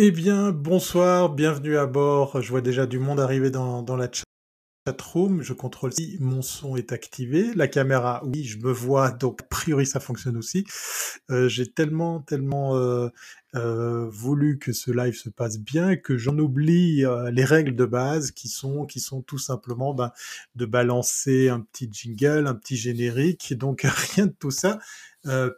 Eh 0.00 0.12
bien, 0.12 0.52
bonsoir, 0.52 1.28
bienvenue 1.28 1.76
à 1.76 1.86
bord. 1.86 2.40
Je 2.40 2.50
vois 2.50 2.60
déjà 2.60 2.86
du 2.86 3.00
monde 3.00 3.18
arriver 3.18 3.50
dans, 3.50 3.96
la 3.96 4.08
chatroom. 4.86 5.42
Je 5.42 5.52
contrôle 5.52 5.92
si 5.92 6.16
mon 6.20 6.40
son 6.40 6.76
est 6.76 6.92
activé. 6.92 7.52
La 7.56 7.66
caméra, 7.66 8.22
oui, 8.24 8.44
je 8.44 8.58
me 8.58 8.70
vois, 8.70 9.10
donc 9.10 9.42
a 9.42 9.44
priori 9.46 9.86
ça 9.86 9.98
fonctionne 9.98 10.36
aussi. 10.36 10.64
Euh, 11.30 11.48
J'ai 11.48 11.66
tellement, 11.66 12.20
tellement 12.20 12.76
euh, 12.76 13.08
euh, 13.56 14.06
voulu 14.08 14.60
que 14.60 14.72
ce 14.72 14.92
live 14.92 15.16
se 15.16 15.30
passe 15.30 15.58
bien 15.58 15.96
que 15.96 16.16
j'en 16.16 16.38
oublie 16.38 17.02
les 17.32 17.44
règles 17.44 17.74
de 17.74 17.84
base 17.84 18.30
qui 18.30 18.46
sont, 18.46 18.86
qui 18.86 19.00
sont 19.00 19.20
tout 19.22 19.38
simplement 19.38 19.94
ben, 19.94 20.12
de 20.54 20.64
balancer 20.64 21.48
un 21.48 21.58
petit 21.58 21.88
jingle, 21.90 22.46
un 22.46 22.54
petit 22.54 22.76
générique. 22.76 23.52
Donc 23.58 23.80
rien 24.14 24.26
de 24.26 24.34
tout 24.38 24.52
ça. 24.52 24.78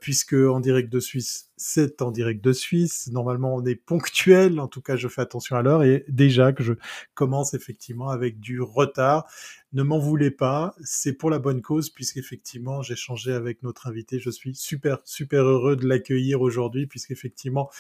Puisque 0.00 0.32
en 0.32 0.61
direct 0.61 0.91
de 0.91 0.98
Suisse, 0.98 1.49
c'est 1.61 2.00
en 2.00 2.11
direct 2.11 2.42
de 2.42 2.54
Suisse. 2.54 3.11
Normalement, 3.12 3.54
on 3.54 3.64
est 3.66 3.74
ponctuel. 3.74 4.59
En 4.60 4.66
tout 4.66 4.80
cas, 4.80 4.96
je 4.96 5.09
fais 5.09 5.20
attention 5.20 5.56
à 5.56 5.62
l'heure 5.62 5.83
et 5.83 6.06
déjà 6.09 6.55
que 6.55 6.62
je 6.62 6.73
commence 7.12 7.52
effectivement 7.52 8.09
avec 8.09 8.41
du 8.41 8.62
retard. 8.62 9.27
Ne 9.73 9.84
m'en 9.84 10.00
voulez 10.00 10.33
pas, 10.33 10.74
c'est 10.83 11.12
pour 11.12 11.30
la 11.30 11.38
bonne 11.38 11.62
cause 11.62 11.91
puisqu'effectivement 11.91 12.83
j'ai 12.83 12.96
changé 12.96 13.33
avec 13.33 13.62
notre 13.62 13.86
invité. 13.86 14.19
Je 14.19 14.28
suis 14.28 14.52
super 14.56 14.98
super 15.05 15.45
heureux 15.45 15.77
de 15.77 15.86
l'accueillir 15.86 16.41
aujourd'hui 16.41 16.88
puisqu'effectivement 16.88 17.70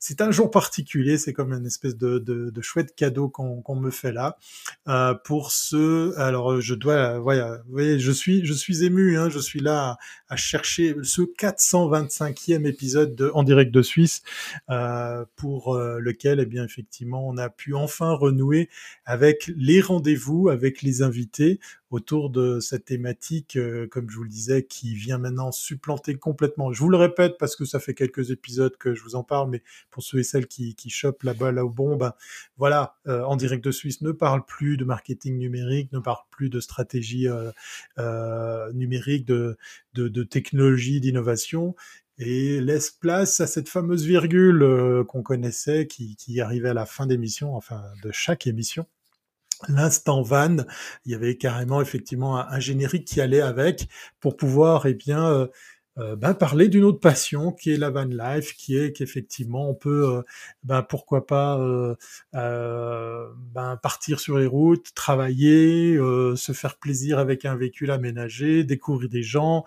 c'est 0.00 0.20
un 0.20 0.32
jour 0.32 0.50
particulier. 0.50 1.18
C'est 1.18 1.32
comme 1.32 1.52
une 1.52 1.64
espèce 1.66 1.96
de, 1.96 2.52
chouette 2.62 2.96
cadeau 2.96 3.28
qu'on 3.28 3.76
me 3.76 3.90
fait 3.92 4.10
là. 4.10 4.38
Euh, 4.88 5.14
pour 5.14 5.52
ce, 5.52 6.18
alors 6.18 6.60
je 6.60 6.74
dois, 6.74 7.20
voilà, 7.20 7.58
vous 7.66 7.72
voyez, 7.72 8.00
je 8.00 8.10
suis 8.10 8.44
je 8.44 8.52
suis 8.52 8.82
ému. 8.82 9.16
Hein, 9.16 9.28
je 9.28 9.38
suis 9.38 9.60
là 9.60 9.98
à 10.28 10.34
chercher 10.34 10.96
ce 11.04 11.22
425e 11.22 12.66
épisode 12.66 13.14
de 13.14 13.25
En 13.34 13.42
direct 13.42 13.70
de 13.72 13.82
Suisse 13.82 14.22
euh, 14.70 15.24
pour 15.36 15.74
euh, 15.74 15.98
lequel 16.00 16.40
eh 16.40 16.46
bien 16.46 16.64
effectivement 16.64 17.26
on 17.26 17.36
a 17.36 17.48
pu 17.48 17.74
enfin 17.74 18.12
renouer 18.12 18.68
avec 19.04 19.50
les 19.56 19.80
rendez-vous 19.80 20.48
avec 20.48 20.82
les 20.82 21.02
invités 21.02 21.60
autour 21.90 22.30
de 22.30 22.58
cette 22.58 22.84
thématique, 22.84 23.56
euh, 23.56 23.86
comme 23.86 24.10
je 24.10 24.16
vous 24.16 24.24
le 24.24 24.28
disais, 24.28 24.64
qui 24.64 24.96
vient 24.96 25.18
maintenant 25.18 25.52
supplanter 25.52 26.16
complètement. 26.16 26.72
Je 26.72 26.80
vous 26.80 26.88
le 26.88 26.96
répète 26.96 27.36
parce 27.38 27.54
que 27.54 27.64
ça 27.64 27.78
fait 27.78 27.94
quelques 27.94 28.32
épisodes 28.32 28.76
que 28.76 28.92
je 28.92 29.02
vous 29.04 29.14
en 29.14 29.22
parle, 29.22 29.50
mais 29.50 29.62
pour 29.90 30.02
ceux 30.02 30.18
et 30.18 30.24
celles 30.24 30.48
qui, 30.48 30.74
qui 30.74 30.90
chopent 30.90 31.22
la 31.22 31.32
balle 31.32 31.60
au 31.60 31.70
bon, 31.70 31.96
ben 31.96 32.12
voilà, 32.56 32.96
en 33.06 33.36
direct 33.36 33.64
de 33.64 33.70
Suisse 33.70 34.02
ne 34.02 34.10
parle 34.10 34.44
plus 34.44 34.76
de 34.76 34.84
marketing 34.84 35.38
numérique, 35.38 35.92
ne 35.92 36.00
parle 36.00 36.24
plus 36.30 36.50
de 36.50 36.58
stratégie 36.58 37.28
numérique, 38.74 39.24
de, 39.24 39.56
de 39.94 40.22
technologie, 40.24 41.00
d'innovation 41.00 41.76
et 42.18 42.60
laisse 42.60 42.90
place 42.90 43.40
à 43.40 43.46
cette 43.46 43.68
fameuse 43.68 44.04
virgule 44.04 44.62
euh, 44.62 45.04
qu'on 45.04 45.22
connaissait 45.22 45.86
qui, 45.86 46.16
qui 46.16 46.40
arrivait 46.40 46.70
à 46.70 46.74
la 46.74 46.86
fin 46.86 47.06
d'émission, 47.06 47.54
enfin 47.54 47.82
de 48.02 48.10
chaque 48.12 48.46
émission, 48.46 48.86
l'instant 49.68 50.22
van, 50.22 50.56
il 51.04 51.12
y 51.12 51.14
avait 51.14 51.36
carrément 51.36 51.80
effectivement 51.80 52.38
un, 52.38 52.46
un, 52.48 52.60
générique 52.60 53.06
qui 53.06 53.20
allait 53.20 53.40
avec 53.40 53.88
pour 54.20 54.36
pouvoir 54.36 54.86
eh 54.86 54.94
bien 54.94 55.30
euh, 55.30 55.46
euh, 55.98 56.16
ben, 56.16 56.34
parler 56.34 56.68
d'une 56.68 56.84
autre 56.84 57.00
passion 57.00 57.52
qui 57.52 57.70
est 57.70 57.76
la 57.76 57.90
van 57.90 58.04
life, 58.04 58.54
qui 58.56 58.76
est 58.76 58.92
qu'effectivement 58.92 59.70
on 59.70 59.74
peut, 59.74 60.16
euh, 60.16 60.22
ben, 60.64 60.82
pourquoi 60.82 61.26
pas, 61.26 61.58
euh, 61.58 61.94
euh, 62.34 63.26
ben, 63.54 63.76
partir 63.82 64.20
sur 64.20 64.38
les 64.38 64.46
routes, 64.46 64.94
travailler, 64.94 65.96
se 66.36 66.52
faire 66.52 66.76
plaisir 66.78 67.18
avec 67.18 67.44
un 67.44 67.56
véhicule 67.56 67.90
aménagé, 67.90 68.64
découvrir 68.64 69.08
des 69.08 69.22
gens, 69.22 69.64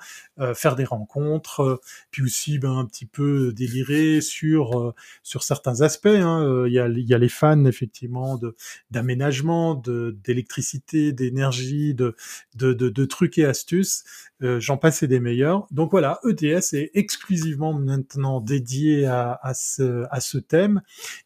faire 0.53 0.75
des 0.75 0.85
rencontres, 0.85 1.81
puis 2.11 2.23
aussi 2.23 2.59
ben, 2.59 2.77
un 2.77 2.85
petit 2.85 3.05
peu 3.05 3.53
délirer 3.53 4.21
sur 4.21 4.93
sur 5.23 5.43
certains 5.43 5.81
aspects. 5.81 6.07
Hein. 6.07 6.65
Il, 6.67 6.73
y 6.73 6.79
a, 6.79 6.87
y 6.87 7.13
a 7.13 7.17
les 7.17 7.29
fans 7.29 7.65
effectivement 7.65 8.37
de 8.37 8.55
d'aménagement, 8.91 9.75
de 9.75 10.17
d'électricité, 10.23 11.11
d'énergie, 11.11 11.93
de, 11.93 12.15
de, 12.55 12.73
de 12.73 13.05
trucs 13.05 13.37
et 13.37 13.45
astuces. 13.45 14.03
J'en 14.41 14.77
passe 14.77 15.03
des 15.03 15.19
meilleurs. 15.19 15.67
Donc 15.71 15.91
voilà, 15.91 16.19
ETS 16.27 16.73
est 16.73 16.91
exclusivement 16.93 17.73
maintenant 17.73 18.39
dédié 18.39 19.05
à, 19.05 19.37
à, 19.41 19.53
ce, 19.53 20.05
à 20.11 20.21
ce 20.21 20.37
thème. 20.37 20.81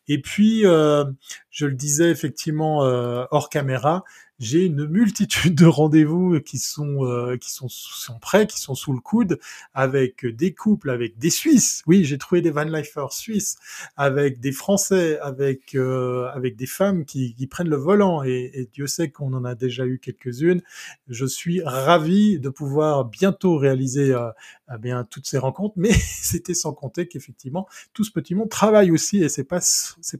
Et 0.07 0.19
puis, 0.19 0.66
euh, 0.66 1.06
je 1.50 1.66
le 1.66 1.75
disais 1.75 2.09
effectivement 2.09 2.84
euh, 2.85 3.25
hors 3.31 3.50
caméra, 3.50 4.03
j'ai 4.40 4.66
une 4.66 4.86
multitude 4.88 5.56
de 5.56 5.66
rendez-vous 5.66 6.40
qui 6.42 6.58
sont 6.58 7.06
euh, 7.06 7.38
qui 7.38 7.52
sont, 7.52 7.68
sont 7.70 8.20
prêts, 8.20 8.48
qui 8.48 8.60
sont 8.60 8.76
sous 8.76 8.94
le 8.94 9.00
coude, 9.00 9.40
avec 9.74 10.26
des 10.26 10.54
couples, 10.54 10.90
avec 10.90 11.18
des 11.18 11.30
Suisses. 11.30 11.84
Oui, 11.88 12.04
j'ai 12.04 12.18
trouvé 12.18 12.42
des 12.42 12.52
van 12.52 12.64
lifers 12.64 13.14
suisses, 13.14 13.58
avec 13.96 14.40
des 14.40 14.52
Français, 14.52 15.20
avec 15.20 15.76
euh, 15.76 16.28
avec 16.34 16.56
des 16.56 16.66
femmes 16.66 17.06
qui, 17.06 17.36
qui 17.36 17.48
prennent 17.48 17.70
le 17.70 17.78
volant. 17.78 18.24
Et, 18.24 18.52
et 18.54 18.70
Dieu 18.72 18.88
sait 18.88 19.10
qu'on 19.10 19.34
en 19.34 19.46
a 19.46 19.56
déjà 19.56 19.86
eu 19.86 20.00
quelques-unes. 20.00 20.62
Je 21.08 21.26
suis 21.26 21.62
ravi 21.64 22.40
de 22.40 22.50
pouvoir 22.50 23.06
bientôt 23.06 23.58
réaliser 23.58 24.14
euh, 24.14 24.30
eh 24.76 24.80
bien 24.80 25.04
toutes 25.04 25.28
ces 25.28 25.38
rencontres, 25.38 25.76
mais 25.78 25.92
c'était 26.22 26.54
sans 26.54 26.74
compter 26.74 27.08
qu'effectivement 27.08 27.68
tout 27.94 28.04
ce 28.04 28.12
petit 28.12 28.36
monde 28.36 28.50
travaille 28.50 28.92
aussi 28.92 29.24
et 29.24 29.30
c'est 29.30 29.44
pas 29.44 29.60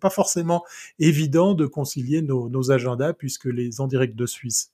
pas 0.02 0.09
forcément 0.09 0.64
évident 1.00 1.53
de 1.53 1.66
concilier 1.66 2.22
nos 2.22 2.72
agendas 2.72 3.14
puisque 3.14 3.46
les 3.46 3.81
en 3.81 3.88
direct 3.88 4.16
de 4.16 4.25
Suisse 4.25 4.74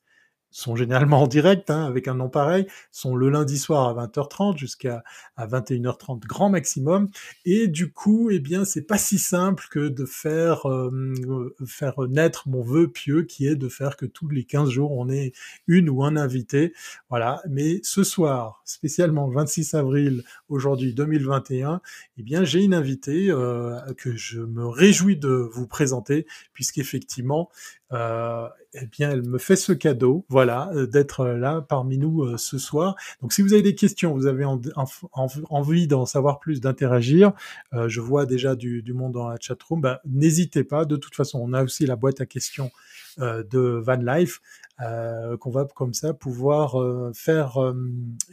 sont 0.52 0.76
généralement 0.76 1.24
en 1.24 1.28
direct, 1.28 1.70
hein, 1.70 1.86
avec 1.86 2.08
un 2.08 2.16
nom 2.16 2.30
pareil, 2.30 2.66
sont 2.92 3.16
le 3.16 3.30
lundi 3.30 3.58
soir 3.58 3.88
à 3.88 4.06
20h30 4.06 4.58
jusqu'à 4.58 5.04
à 5.36 5.48
21h30 5.48 6.22
grand 6.26 6.50
maximum. 6.50 7.10
Et 7.46 7.68
du 7.68 7.92
coup, 7.92 8.30
eh 8.32 8.40
bien, 8.40 8.66
c'est 8.66 8.82
pas 8.82 8.98
si 8.98 9.20
simple 9.20 9.66
que 9.70 9.88
de 9.88 10.06
faire 10.06 10.68
euh, 10.70 11.56
faire 11.66 11.94
naître 12.10 12.50
mon 12.50 12.62
vœu 12.62 12.88
pieux, 12.88 13.24
qui 13.24 13.48
est 13.48 13.56
de 13.56 13.70
faire 13.70 13.98
que 13.98 14.06
tous 14.06 14.28
les 14.28 14.44
15 14.44 14.70
jours 14.70 14.92
on 14.92 15.10
ait 15.10 15.34
une 15.68 15.90
ou 15.90 16.04
un 16.04 16.16
invité. 16.16 16.74
Voilà. 17.10 17.42
Mais 17.50 17.80
ce 17.84 18.04
soir, 18.04 18.62
spécialement 18.66 19.28
le 19.28 19.36
26 19.36 19.74
avril 19.74 20.24
aujourd'hui 20.48 20.94
2021, 20.94 21.82
eh 22.18 22.24
bien, 22.24 22.44
j'ai 22.44 22.64
une 22.64 22.74
invitée 22.74 23.30
euh, 23.30 23.80
que 23.98 24.16
je 24.16 24.42
me 24.42 24.68
réjouis 24.68 25.18
de 25.18 25.30
vous 25.30 25.68
présenter, 25.68 26.26
puisqu'effectivement, 26.54 27.50
euh, 27.92 28.48
eh 28.74 28.86
bien, 28.86 29.10
elle 29.10 29.24
me 29.28 29.40
fait 29.40 29.56
ce 29.56 29.72
cadeau, 29.72 30.26
voilà, 30.30 30.70
euh, 30.76 30.86
d'être 30.86 31.26
là 31.26 31.62
parmi 31.68 31.98
nous 31.98 32.24
euh, 32.24 32.38
ce 32.38 32.60
soir. 32.60 32.96
Donc, 33.22 33.34
si 33.34 33.42
vous 33.42 33.54
avez 33.54 33.64
des 33.64 33.74
questions, 33.74 34.14
vous 34.14 34.28
avez 34.28 34.46
en, 34.46 34.62
en, 34.76 34.86
en, 35.14 35.28
envie 35.50 35.88
d'en 35.88 36.06
savoir 36.06 36.40
plus, 36.40 36.62
d'interagir, 36.62 37.34
euh, 37.74 37.90
je 37.90 38.00
vois 38.00 38.28
déjà 38.28 38.56
du, 38.56 38.84
monde 38.94 39.14
dans 39.14 39.28
la 39.28 39.38
chatroom, 39.40 39.82
ben, 39.82 39.98
n'hésitez 40.06 40.64
pas. 40.64 40.86
De 40.86 40.98
toute 40.98 41.16
façon, 41.16 41.40
on 41.42 41.54
a 41.54 41.64
aussi 41.64 41.86
la 41.88 41.96
boîte 41.96 42.22
à 42.22 42.28
questions 42.28 42.70
euh, 43.20 43.44
de 43.44 43.60
Van 43.60 43.96
Life 43.96 44.40
euh, 44.82 45.36
qu'on 45.38 45.50
va 45.50 45.66
comme 45.66 45.94
ça 45.94 46.14
pouvoir 46.14 46.76
faire, 47.16 47.58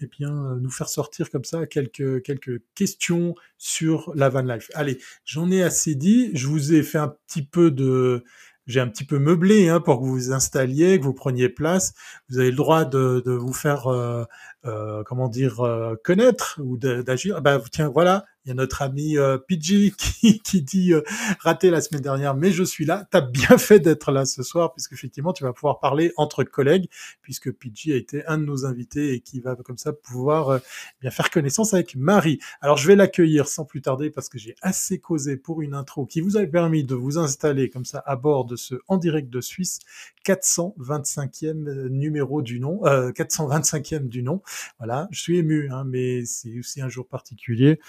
eh 0.03 0.07
bien, 0.07 0.31
nous 0.61 0.71
faire 0.71 0.89
sortir 0.89 1.31
comme 1.31 1.45
ça 1.45 1.67
quelques 1.67 2.23
quelques 2.23 2.61
questions 2.75 3.35
sur 3.59 4.13
la 4.15 4.29
Van 4.29 4.43
Life. 4.43 4.71
Allez, 4.75 4.99
j'en 5.25 5.51
ai 5.51 5.63
assez 5.63 5.95
dit. 5.95 6.31
Je 6.35 6.47
vous 6.47 6.75
ai 6.75 6.83
fait 6.83 6.99
un 6.99 7.09
petit 7.27 7.43
peu 7.43 7.71
de 7.71 8.23
j'ai 8.67 8.81
un 8.81 8.89
petit 8.89 9.05
peu 9.05 9.19
meublé 9.19 9.69
hein, 9.69 9.81
pour 9.81 10.01
que 10.01 10.05
vous 10.05 10.13
vous 10.13 10.33
installiez, 10.33 10.99
que 10.99 11.05
vous 11.05 11.15
preniez 11.15 11.49
place. 11.49 11.95
Vous 12.29 12.39
avez 12.39 12.51
le 12.51 12.57
droit 12.57 12.85
de, 12.85 13.23
vous 13.27 13.53
faire, 13.53 13.87
euh, 13.87 14.25
euh, 14.65 15.03
comment 15.05 15.29
dire, 15.29 15.61
euh, 15.61 15.95
connaître 16.03 16.61
ou 16.63 16.77
d'agir. 16.77 17.43
Ben, 17.43 17.63
tiens, 17.71 17.89
voilà, 17.89 18.25
il 18.47 18.51
y 18.51 18.53
a 18.53 18.55
notre 18.55 18.83
ami 18.83 19.19
euh, 19.19 19.39
Pidgey 19.39 19.93
qui, 19.99 20.41
qui 20.41 20.63
dit 20.63 20.93
euh, 20.93 21.03
raté 21.41 21.69
la 21.69 21.81
semaine 21.81 22.03
dernière, 22.03 22.37
mais 22.37 22.53
je 22.53 22.63
suis 22.63 22.85
là. 22.85 23.07
T'as 23.11 23.21
bien 23.21 23.59
fait 23.59 23.81
d'être 23.81 24.13
là 24.13 24.25
ce 24.25 24.45
soir, 24.45 24.73
puisque 24.73 24.93
effectivement 24.93 25.33
tu 25.33 25.43
vas 25.43 25.53
pouvoir 25.53 25.81
parler 25.81 26.13
entre 26.17 26.45
collègues, 26.45 26.89
puisque 27.23 27.51
Pidgey 27.51 27.93
a 27.93 27.97
été 27.97 28.25
un 28.27 28.39
de 28.39 28.45
nos 28.45 28.65
invités 28.65 29.15
et 29.15 29.21
qui 29.21 29.41
va 29.41 29.57
comme 29.57 29.79
ça 29.79 29.93
pouvoir 29.93 30.51
euh, 30.51 30.59
bien 31.01 31.11
faire 31.11 31.31
connaissance 31.31 31.75
avec 31.75 31.97
Marie. 31.97 32.39
Alors 32.61 32.77
je 32.77 32.87
vais 32.87 32.95
l'accueillir 32.95 33.49
sans 33.49 33.65
plus 33.65 33.83
tarder 33.83 34.11
parce 34.11 34.29
que 34.29 34.39
j'ai 34.39 34.55
assez 34.63 35.01
causé 35.01 35.37
pour 35.37 35.61
une 35.61 35.75
intro 35.75 36.07
qui 36.07 36.21
vous 36.21 36.37
a 36.37 36.47
permis 36.47 36.85
de 36.85 36.95
vous 36.95 37.19
installer 37.19 37.69
comme 37.69 37.85
ça 37.85 38.03
à 38.07 38.15
bord 38.15 38.45
de 38.45 38.55
ce 38.55 38.77
en 38.87 38.97
direct 38.97 39.29
de 39.29 39.41
Suisse 39.41 39.81
425e 40.25 41.89
numéro 41.89 42.43
du 42.43 42.61
nom, 42.61 42.81
425e 42.85 44.09
du 44.09 44.23
nom. 44.23 44.43
Voilà, 44.79 45.09
je 45.11 45.21
suis 45.21 45.39
ému, 45.39 45.69
hein, 45.71 45.85
mais 45.85 46.25
c'est 46.25 46.59
aussi 46.59 46.81
un 46.81 46.89
jour 46.89 47.07
particulier. 47.07 47.81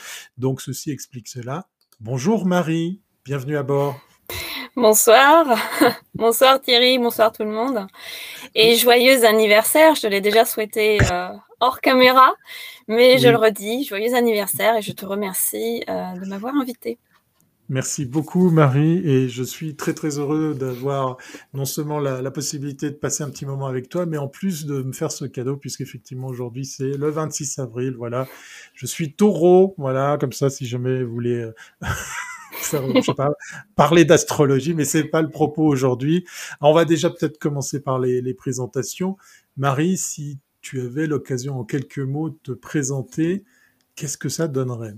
Donc 0.47 0.61
ceci 0.61 0.91
explique 0.91 1.27
cela. 1.27 1.65
Bonjour 1.99 2.45
Marie, 2.45 3.01
bienvenue 3.25 3.57
à 3.57 3.63
bord. 3.63 3.99
Bonsoir, 4.77 5.45
bonsoir 6.15 6.61
Thierry, 6.61 6.97
bonsoir 6.99 7.33
tout 7.33 7.43
le 7.43 7.49
monde. 7.49 7.85
Et 8.55 8.77
joyeux 8.77 9.25
anniversaire, 9.25 9.95
je 9.95 10.03
te 10.03 10.07
l'ai 10.07 10.21
déjà 10.21 10.45
souhaité 10.45 10.99
euh, 11.11 11.33
hors 11.59 11.81
caméra, 11.81 12.33
mais 12.87 13.15
oui. 13.15 13.19
je 13.19 13.27
le 13.27 13.35
redis, 13.35 13.83
joyeux 13.83 14.15
anniversaire 14.15 14.77
et 14.77 14.81
je 14.81 14.93
te 14.93 15.05
remercie 15.05 15.83
euh, 15.89 16.13
de 16.13 16.25
m'avoir 16.29 16.55
invité. 16.55 16.97
Merci 17.69 18.05
beaucoup 18.05 18.49
Marie 18.49 18.99
et 19.05 19.27
je 19.27 19.43
suis 19.43 19.75
très 19.75 19.93
très 19.93 20.19
heureux 20.19 20.55
d'avoir 20.57 21.17
non 21.53 21.65
seulement 21.65 21.99
la, 21.99 22.31
possibilité 22.31 22.89
de 22.89 22.95
passer 22.95 23.23
un 23.23 23.29
petit 23.29 23.45
moment 23.45 23.67
avec 23.67 23.89
toi, 23.89 24.05
mais 24.05 24.17
en 24.17 24.29
plus 24.29 24.65
de 24.65 24.83
me 24.83 24.93
faire 24.93 25.11
ce 25.11 25.25
cadeau 25.25 25.57
puisqu'effectivement 25.57 26.27
aujourd'hui 26.27 26.65
c'est 26.65 26.95
le 26.95 27.09
26 27.09 27.59
avril, 27.59 27.95
voilà. 27.97 28.25
Je 28.73 28.85
suis 28.85 29.13
taureau, 29.13 29.75
voilà, 29.77 30.17
comme 30.17 30.31
ça 30.31 30.49
si 30.49 30.65
jamais 30.65 31.03
vous 31.03 31.11
voulez 31.11 31.49
je 32.61 33.01
sais 33.01 33.13
pas, 33.13 33.31
parler 33.75 34.05
d'astrologie, 34.05 34.73
mais 34.73 34.85
c'est 34.85 35.03
pas 35.03 35.21
le 35.21 35.29
propos 35.29 35.65
aujourd'hui. 35.65 36.25
On 36.61 36.73
va 36.73 36.85
déjà 36.85 37.09
peut-être 37.09 37.37
commencer 37.37 37.81
par 37.81 37.99
les 37.99 38.33
présentations. 38.33 39.17
Marie, 39.57 39.97
si 39.97 40.39
tu 40.61 40.81
avais 40.81 41.07
l'occasion 41.07 41.59
en 41.59 41.63
quelques 41.63 41.99
mots 41.99 42.29
de 42.29 42.37
te 42.43 42.51
présenter, 42.51 43.43
qu'est-ce 43.95 44.17
que 44.17 44.29
ça 44.29 44.47
donnerait? 44.47 44.95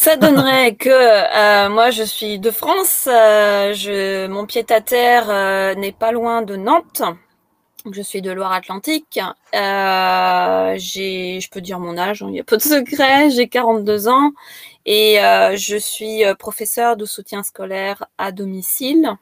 Ça 0.00 0.16
donnerait 0.16 0.74
que 0.76 0.88
euh, 0.88 1.68
moi 1.68 1.90
je 1.90 2.02
suis 2.02 2.38
de 2.38 2.50
France, 2.50 3.06
euh, 3.06 4.28
mon 4.28 4.46
pied 4.46 4.64
à 4.70 4.80
terre 4.80 5.28
euh, 5.28 5.74
n'est 5.74 5.92
pas 5.92 6.10
loin 6.10 6.40
de 6.40 6.56
Nantes. 6.56 7.02
Je 7.90 8.00
suis 8.00 8.22
de 8.22 8.30
Loire-Atlantique. 8.30 9.20
Euh, 9.54 10.74
j'ai, 10.78 11.40
je 11.40 11.50
peux 11.50 11.60
dire 11.60 11.78
mon 11.80 11.98
âge, 11.98 12.22
hein, 12.22 12.26
il 12.28 12.32
n'y 12.32 12.40
a 12.40 12.44
pas 12.44 12.56
de 12.56 12.62
secret. 12.62 13.30
J'ai 13.30 13.48
42 13.48 14.08
ans 14.08 14.32
et 14.86 15.18
je 15.56 15.76
suis 15.76 16.22
professeur 16.38 16.96
de 16.96 17.04
soutien 17.04 17.42
scolaire 17.42 18.06
à 18.16 18.32
domicile. 18.32 19.16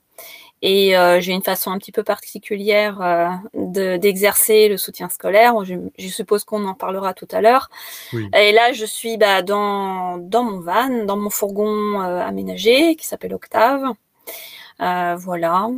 Et 0.62 0.96
euh, 0.96 1.20
j'ai 1.20 1.32
une 1.32 1.42
façon 1.42 1.70
un 1.70 1.78
petit 1.78 1.92
peu 1.92 2.02
particulière 2.02 3.00
euh, 3.00 3.98
d'exercer 3.98 4.68
le 4.68 4.76
soutien 4.76 5.08
scolaire. 5.08 5.64
Je, 5.64 5.74
je 5.96 6.08
suppose 6.08 6.44
qu'on 6.44 6.64
en 6.66 6.74
parlera 6.74 7.14
tout 7.14 7.28
à 7.30 7.40
l'heure. 7.40 7.70
Oui. 8.12 8.28
Et 8.36 8.52
là, 8.52 8.72
je 8.72 8.84
suis 8.84 9.16
bah, 9.16 9.42
dans, 9.42 10.18
dans 10.18 10.42
mon 10.42 10.60
van, 10.60 11.04
dans 11.04 11.16
mon 11.16 11.30
fourgon 11.30 12.00
euh, 12.02 12.20
aménagé 12.20 12.96
qui 12.96 13.06
s'appelle 13.06 13.34
Octave. 13.34 13.84
Euh, 14.80 15.16
voilà. 15.16 15.68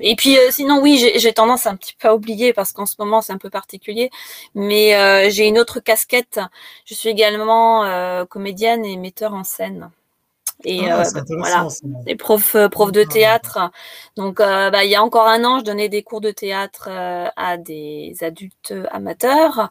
et 0.00 0.16
puis 0.16 0.36
sinon, 0.50 0.80
oui, 0.82 1.12
j'ai 1.16 1.32
tendance 1.32 1.66
un 1.66 1.76
petit 1.76 1.94
peu 1.98 2.08
à 2.08 2.14
oublier 2.14 2.52
parce 2.52 2.72
qu'en 2.72 2.86
ce 2.86 2.96
moment, 2.98 3.22
c'est 3.22 3.32
un 3.32 3.38
peu 3.38 3.50
particulier. 3.50 4.10
Mais 4.54 5.30
j'ai 5.30 5.46
une 5.46 5.58
autre 5.58 5.80
casquette. 5.80 6.40
Je 6.84 6.94
suis 6.94 7.08
également 7.08 7.84
comédienne 8.26 8.84
et 8.84 8.96
metteur 8.96 9.34
en 9.34 9.44
scène. 9.44 9.90
Et 10.64 10.88
ah, 10.88 11.00
euh, 11.00 11.22
voilà, 11.36 11.68
des 12.04 12.16
profs, 12.16 12.54
euh, 12.54 12.68
profs 12.68 12.92
de 12.92 13.04
théâtre. 13.04 13.70
Donc, 14.16 14.40
euh, 14.40 14.70
bah, 14.70 14.84
il 14.84 14.90
y 14.90 14.94
a 14.94 15.02
encore 15.02 15.28
un 15.28 15.44
an, 15.44 15.58
je 15.58 15.64
donnais 15.64 15.88
des 15.88 16.02
cours 16.02 16.20
de 16.20 16.30
théâtre 16.30 16.88
à 16.88 17.56
des 17.56 18.14
adultes 18.22 18.74
amateurs. 18.90 19.70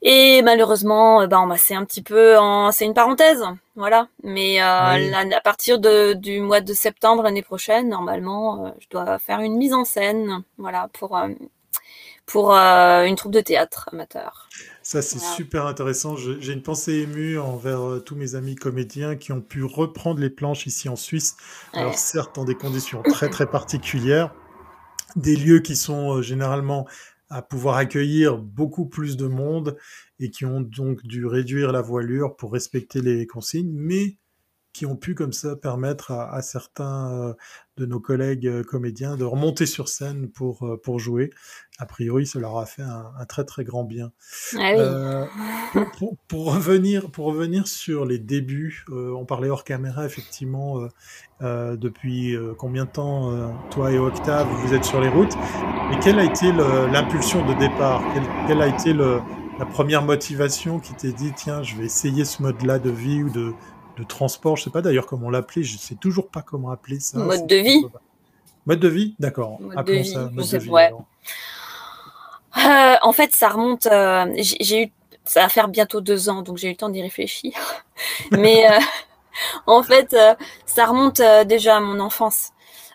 Et 0.00 0.42
malheureusement, 0.42 1.26
bah, 1.28 1.46
c'est 1.56 1.74
un 1.74 1.84
petit 1.84 2.02
peu, 2.02 2.36
en... 2.38 2.72
c'est 2.72 2.84
une 2.84 2.94
parenthèse, 2.94 3.44
voilà. 3.76 4.08
Mais 4.24 4.58
à 4.60 4.96
partir 5.44 5.78
de, 5.78 6.14
du 6.14 6.40
mois 6.40 6.60
de 6.60 6.72
septembre 6.72 7.22
l'année 7.22 7.42
prochaine, 7.42 7.88
normalement, 7.88 8.74
je 8.80 8.88
dois 8.90 9.18
faire 9.18 9.40
une 9.40 9.56
mise 9.56 9.74
en 9.74 9.84
scène, 9.84 10.42
voilà, 10.58 10.88
pour 10.92 11.20
pour 12.24 12.52
une 12.52 13.14
troupe 13.14 13.32
de 13.32 13.40
théâtre 13.40 13.88
amateur. 13.92 14.48
Ça, 14.92 15.00
c'est 15.00 15.20
super 15.20 15.64
intéressant. 15.64 16.16
J'ai 16.16 16.52
une 16.52 16.60
pensée 16.60 16.92
émue 16.92 17.38
envers 17.38 17.80
euh, 17.80 18.00
tous 18.00 18.14
mes 18.14 18.34
amis 18.34 18.56
comédiens 18.56 19.16
qui 19.16 19.32
ont 19.32 19.40
pu 19.40 19.64
reprendre 19.64 20.20
les 20.20 20.28
planches 20.28 20.66
ici 20.66 20.90
en 20.90 20.96
Suisse. 20.96 21.34
Alors, 21.72 21.96
certes, 21.96 22.36
dans 22.36 22.44
des 22.44 22.56
conditions 22.56 23.02
très, 23.02 23.30
très 23.30 23.46
particulières. 23.46 24.34
Des 25.16 25.34
lieux 25.34 25.60
qui 25.60 25.76
sont 25.76 26.18
euh, 26.18 26.20
généralement 26.20 26.86
à 27.30 27.40
pouvoir 27.40 27.76
accueillir 27.76 28.36
beaucoup 28.36 28.84
plus 28.84 29.16
de 29.16 29.26
monde 29.26 29.78
et 30.20 30.28
qui 30.28 30.44
ont 30.44 30.60
donc 30.60 31.02
dû 31.04 31.24
réduire 31.24 31.72
la 31.72 31.80
voilure 31.80 32.36
pour 32.36 32.52
respecter 32.52 33.00
les 33.00 33.26
consignes, 33.26 33.72
mais 33.72 34.18
qui 34.74 34.84
ont 34.84 34.96
pu 34.96 35.14
comme 35.14 35.32
ça 35.32 35.56
permettre 35.56 36.10
à, 36.10 36.34
à 36.34 36.42
certains 36.42 37.30
euh, 37.30 37.34
de 37.78 37.86
nos 37.86 38.00
collègues 38.00 38.46
euh, 38.46 38.62
comédiens 38.62 39.16
de 39.16 39.24
remonter 39.24 39.64
sur 39.64 39.88
scène 39.88 40.28
pour, 40.28 40.66
euh, 40.66 40.80
pour 40.80 40.98
jouer. 40.98 41.30
A 41.78 41.86
priori, 41.86 42.26
ça 42.26 42.38
leur 42.38 42.58
a 42.58 42.66
fait 42.66 42.82
un, 42.82 43.10
un 43.18 43.24
très 43.24 43.44
très 43.44 43.64
grand 43.64 43.84
bien. 43.84 44.12
Ah 44.54 44.72
oui. 44.72 44.78
euh, 44.78 45.24
pour, 45.96 46.16
pour, 46.28 46.54
revenir, 46.54 47.10
pour 47.10 47.26
revenir 47.26 47.66
sur 47.66 48.04
les 48.04 48.18
débuts, 48.18 48.84
euh, 48.90 49.14
on 49.16 49.24
parlait 49.24 49.48
hors 49.48 49.64
caméra 49.64 50.04
effectivement 50.04 50.80
depuis 51.40 52.36
combien 52.56 52.84
de 52.84 52.90
temps 52.90 53.52
toi 53.70 53.90
et 53.90 53.98
Octave 53.98 54.46
vous 54.64 54.74
êtes 54.74 54.84
sur 54.84 55.00
les 55.00 55.08
routes. 55.08 55.34
Mais 55.90 55.98
quelle 55.98 56.20
a 56.20 56.24
été 56.24 56.52
l'impulsion 56.52 57.44
de 57.44 57.54
départ? 57.58 58.00
Quelle, 58.14 58.22
quelle, 58.46 58.62
a 58.62 58.68
été 58.68 58.92
le, 58.92 59.20
la 59.58 59.66
première 59.66 60.02
motivation 60.02 60.78
qui 60.78 60.94
t'est 60.94 61.12
dit 61.12 61.32
tiens 61.34 61.64
je 61.64 61.74
vais 61.76 61.86
essayer 61.86 62.24
ce 62.24 62.42
mode-là 62.42 62.78
de 62.78 62.90
vie 62.90 63.24
ou 63.24 63.30
de, 63.30 63.54
de 64.02 64.08
transport, 64.08 64.56
je 64.56 64.64
sais 64.64 64.70
pas 64.70 64.82
d'ailleurs 64.82 65.06
comment 65.06 65.30
l'appeler, 65.30 65.64
je 65.64 65.78
sais 65.78 65.94
toujours 65.94 66.28
pas 66.28 66.42
comment 66.42 66.70
appeler 66.70 67.00
ça. 67.00 67.18
Mode 67.18 67.46
de 67.46 67.56
vie. 67.56 67.84
Mode 68.66 68.80
de 68.80 68.88
vie, 68.88 69.14
d'accord. 69.18 69.58
Appelons 69.76 70.04
ça 70.04 70.30
mode 70.30 70.48
de 70.48 70.58
vie. 70.58 70.70
Ouais. 70.70 70.92
Euh, 72.58 72.94
en 73.00 73.12
fait, 73.12 73.34
ça 73.34 73.48
remonte. 73.48 73.86
Euh, 73.86 74.26
j'ai 74.36 74.84
eu, 74.84 74.92
ça 75.24 75.42
va 75.42 75.48
faire 75.48 75.68
bientôt 75.68 76.00
deux 76.00 76.28
ans, 76.28 76.42
donc 76.42 76.58
j'ai 76.58 76.68
eu 76.68 76.72
le 76.72 76.76
temps 76.76 76.90
d'y 76.90 77.02
réfléchir. 77.02 77.52
Mais 78.30 78.70
euh, 78.70 78.78
en 79.66 79.82
fait, 79.82 80.16
ça 80.66 80.86
remonte 80.86 81.20
déjà 81.46 81.76
à 81.76 81.80
mon 81.80 81.98
enfance. 82.00 82.50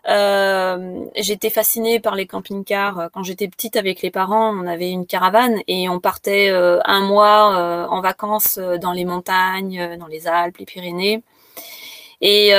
Euh, 0.08 1.06
j'étais 1.16 1.50
fascinée 1.50 2.00
par 2.00 2.16
les 2.16 2.28
camping-cars. 2.28 3.10
Quand 3.14 3.24
j'étais 3.24 3.48
petite 3.48 3.76
avec 3.76 4.02
les 4.02 4.12
parents, 4.12 4.52
on 4.56 4.66
avait 4.66 4.90
une 4.90 5.06
caravane 5.06 5.60
et 5.68 5.90
on 5.90 6.00
partait 6.00 6.50
euh, 6.50 6.80
un 6.86 7.02
mois 7.02 7.58
euh, 7.58 7.88
en 7.88 8.02
vacances 8.02 8.58
dans 8.58 8.94
les 8.94 9.04
montagnes, 9.04 9.98
dans 9.98 10.08
les 10.08 10.28
Alpes, 10.28 10.58
les 10.58 10.66
Pyrénées. 10.66 11.24
Et 12.20 12.52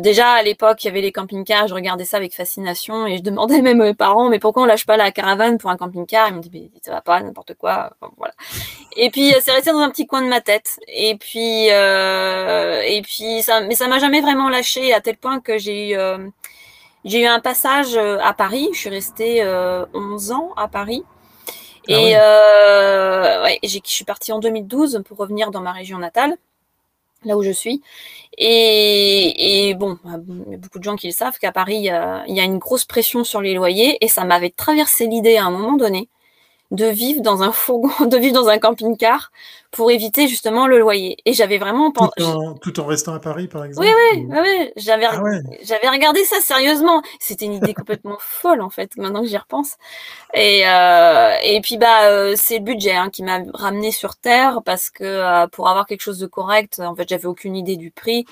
déjà 0.00 0.32
à 0.32 0.42
l'époque, 0.42 0.84
il 0.84 0.88
y 0.88 0.90
avait 0.90 1.00
les 1.00 1.12
camping-cars, 1.12 1.66
je 1.66 1.72
regardais 1.72 2.04
ça 2.04 2.18
avec 2.18 2.34
fascination 2.34 3.06
et 3.06 3.16
je 3.16 3.22
demandais 3.22 3.62
même 3.62 3.80
à 3.80 3.84
mes 3.84 3.94
parents, 3.94 4.28
mais 4.28 4.38
pourquoi 4.38 4.64
on 4.64 4.66
lâche 4.66 4.84
pas 4.84 4.98
la 4.98 5.10
caravane 5.12 5.56
pour 5.56 5.70
un 5.70 5.78
camping-car? 5.78 6.28
Ils 6.28 6.34
me 6.34 6.42
disaient, 6.42 6.70
ça 6.82 6.92
va 6.92 7.00
pas, 7.00 7.22
n'importe 7.22 7.54
quoi. 7.54 7.90
Et 8.96 9.08
puis 9.08 9.32
c'est 9.40 9.52
resté 9.52 9.70
dans 9.72 9.78
un 9.78 9.88
petit 9.88 10.06
coin 10.06 10.20
de 10.20 10.28
ma 10.28 10.42
tête. 10.42 10.78
Et 10.88 11.16
puis 11.16 11.68
et 11.68 13.02
puis 13.02 13.40
ça, 13.42 13.62
mais 13.62 13.76
ça 13.76 13.88
m'a 13.88 13.98
jamais 13.98 14.20
vraiment 14.20 14.50
lâché 14.50 14.92
à 14.92 15.00
tel 15.00 15.16
point 15.16 15.40
que 15.40 15.56
j'ai 15.56 15.92
eu 15.92 15.96
j'ai 17.04 17.22
eu 17.22 17.26
un 17.26 17.40
passage 17.40 17.96
euh, 17.96 18.18
à 18.22 18.32
Paris. 18.32 18.68
Je 18.72 18.78
suis 18.78 18.90
restée 18.90 19.42
euh, 19.42 19.86
11 19.94 20.32
ans 20.32 20.52
à 20.56 20.68
Paris. 20.68 21.04
Ah 21.06 21.92
et 21.92 21.94
ouais. 21.94 22.16
euh, 22.16 23.42
ouais, 23.44 23.58
je 23.62 23.78
suis 23.84 24.04
partie 24.04 24.32
en 24.32 24.40
2012 24.40 25.02
pour 25.06 25.16
revenir 25.16 25.50
dans 25.50 25.60
ma 25.60 25.72
région 25.72 25.98
natale, 25.98 26.36
là 27.24 27.36
où 27.36 27.42
je 27.42 27.50
suis. 27.50 27.82
Et, 28.36 29.68
et 29.68 29.74
bon, 29.74 29.98
bah, 30.04 30.18
il 30.46 30.52
y 30.52 30.54
a 30.54 30.58
beaucoup 30.58 30.78
de 30.78 30.84
gens 30.84 30.96
qui 30.96 31.06
le 31.06 31.12
savent 31.12 31.38
qu'à 31.38 31.52
Paris, 31.52 31.76
il 31.76 31.84
y, 31.84 31.90
a, 31.90 32.24
il 32.26 32.36
y, 32.36 32.40
a, 32.40 32.44
une 32.44 32.58
grosse 32.58 32.84
pression 32.84 33.24
sur 33.24 33.40
les 33.40 33.54
loyers. 33.54 34.04
Et 34.04 34.08
ça 34.08 34.24
m'avait 34.24 34.50
traversé 34.50 35.06
l'idée 35.06 35.38
à 35.38 35.46
un 35.46 35.50
moment 35.50 35.76
donné 35.76 36.08
de 36.70 36.84
vivre 36.84 37.22
dans 37.22 37.42
un 37.42 37.52
fourgon, 37.52 37.88
de 38.06 38.16
vivre 38.18 38.34
dans 38.34 38.48
un 38.48 38.58
camping-car 38.58 39.32
pour 39.70 39.90
éviter 39.90 40.28
justement 40.28 40.66
le 40.66 40.78
loyer. 40.78 41.16
Et 41.24 41.32
j'avais 41.32 41.58
vraiment 41.58 41.90
tout 41.90 42.22
en, 42.22 42.54
tout 42.54 42.80
en 42.80 42.86
restant 42.86 43.14
à 43.14 43.20
Paris, 43.20 43.48
par 43.48 43.64
exemple. 43.64 43.86
Oui, 43.86 43.92
oui, 44.12 44.26
ou... 44.26 44.40
oui. 44.40 44.70
J'avais, 44.76 45.06
ah 45.06 45.22
ouais. 45.22 45.40
j'avais 45.62 45.88
regardé 45.88 46.24
ça 46.24 46.40
sérieusement. 46.40 47.02
C'était 47.20 47.46
une 47.46 47.54
idée 47.54 47.74
complètement 47.74 48.18
folle 48.20 48.60
en 48.60 48.70
fait, 48.70 48.96
maintenant 48.96 49.22
que 49.22 49.28
j'y 49.28 49.36
repense. 49.36 49.76
Et 50.34 50.66
euh, 50.66 51.34
et 51.42 51.60
puis 51.60 51.78
bah 51.78 52.04
euh, 52.04 52.34
c'est 52.36 52.58
le 52.58 52.64
budget 52.64 52.94
hein, 52.94 53.10
qui 53.10 53.22
m'a 53.22 53.40
ramené 53.54 53.90
sur 53.90 54.16
terre 54.16 54.60
parce 54.64 54.90
que 54.90 55.04
euh, 55.04 55.46
pour 55.48 55.68
avoir 55.68 55.86
quelque 55.86 56.02
chose 56.02 56.18
de 56.18 56.26
correct, 56.26 56.80
en 56.80 56.94
fait, 56.94 57.08
j'avais 57.08 57.26
aucune 57.26 57.56
idée 57.56 57.76
du 57.76 57.90
prix. 57.90 58.26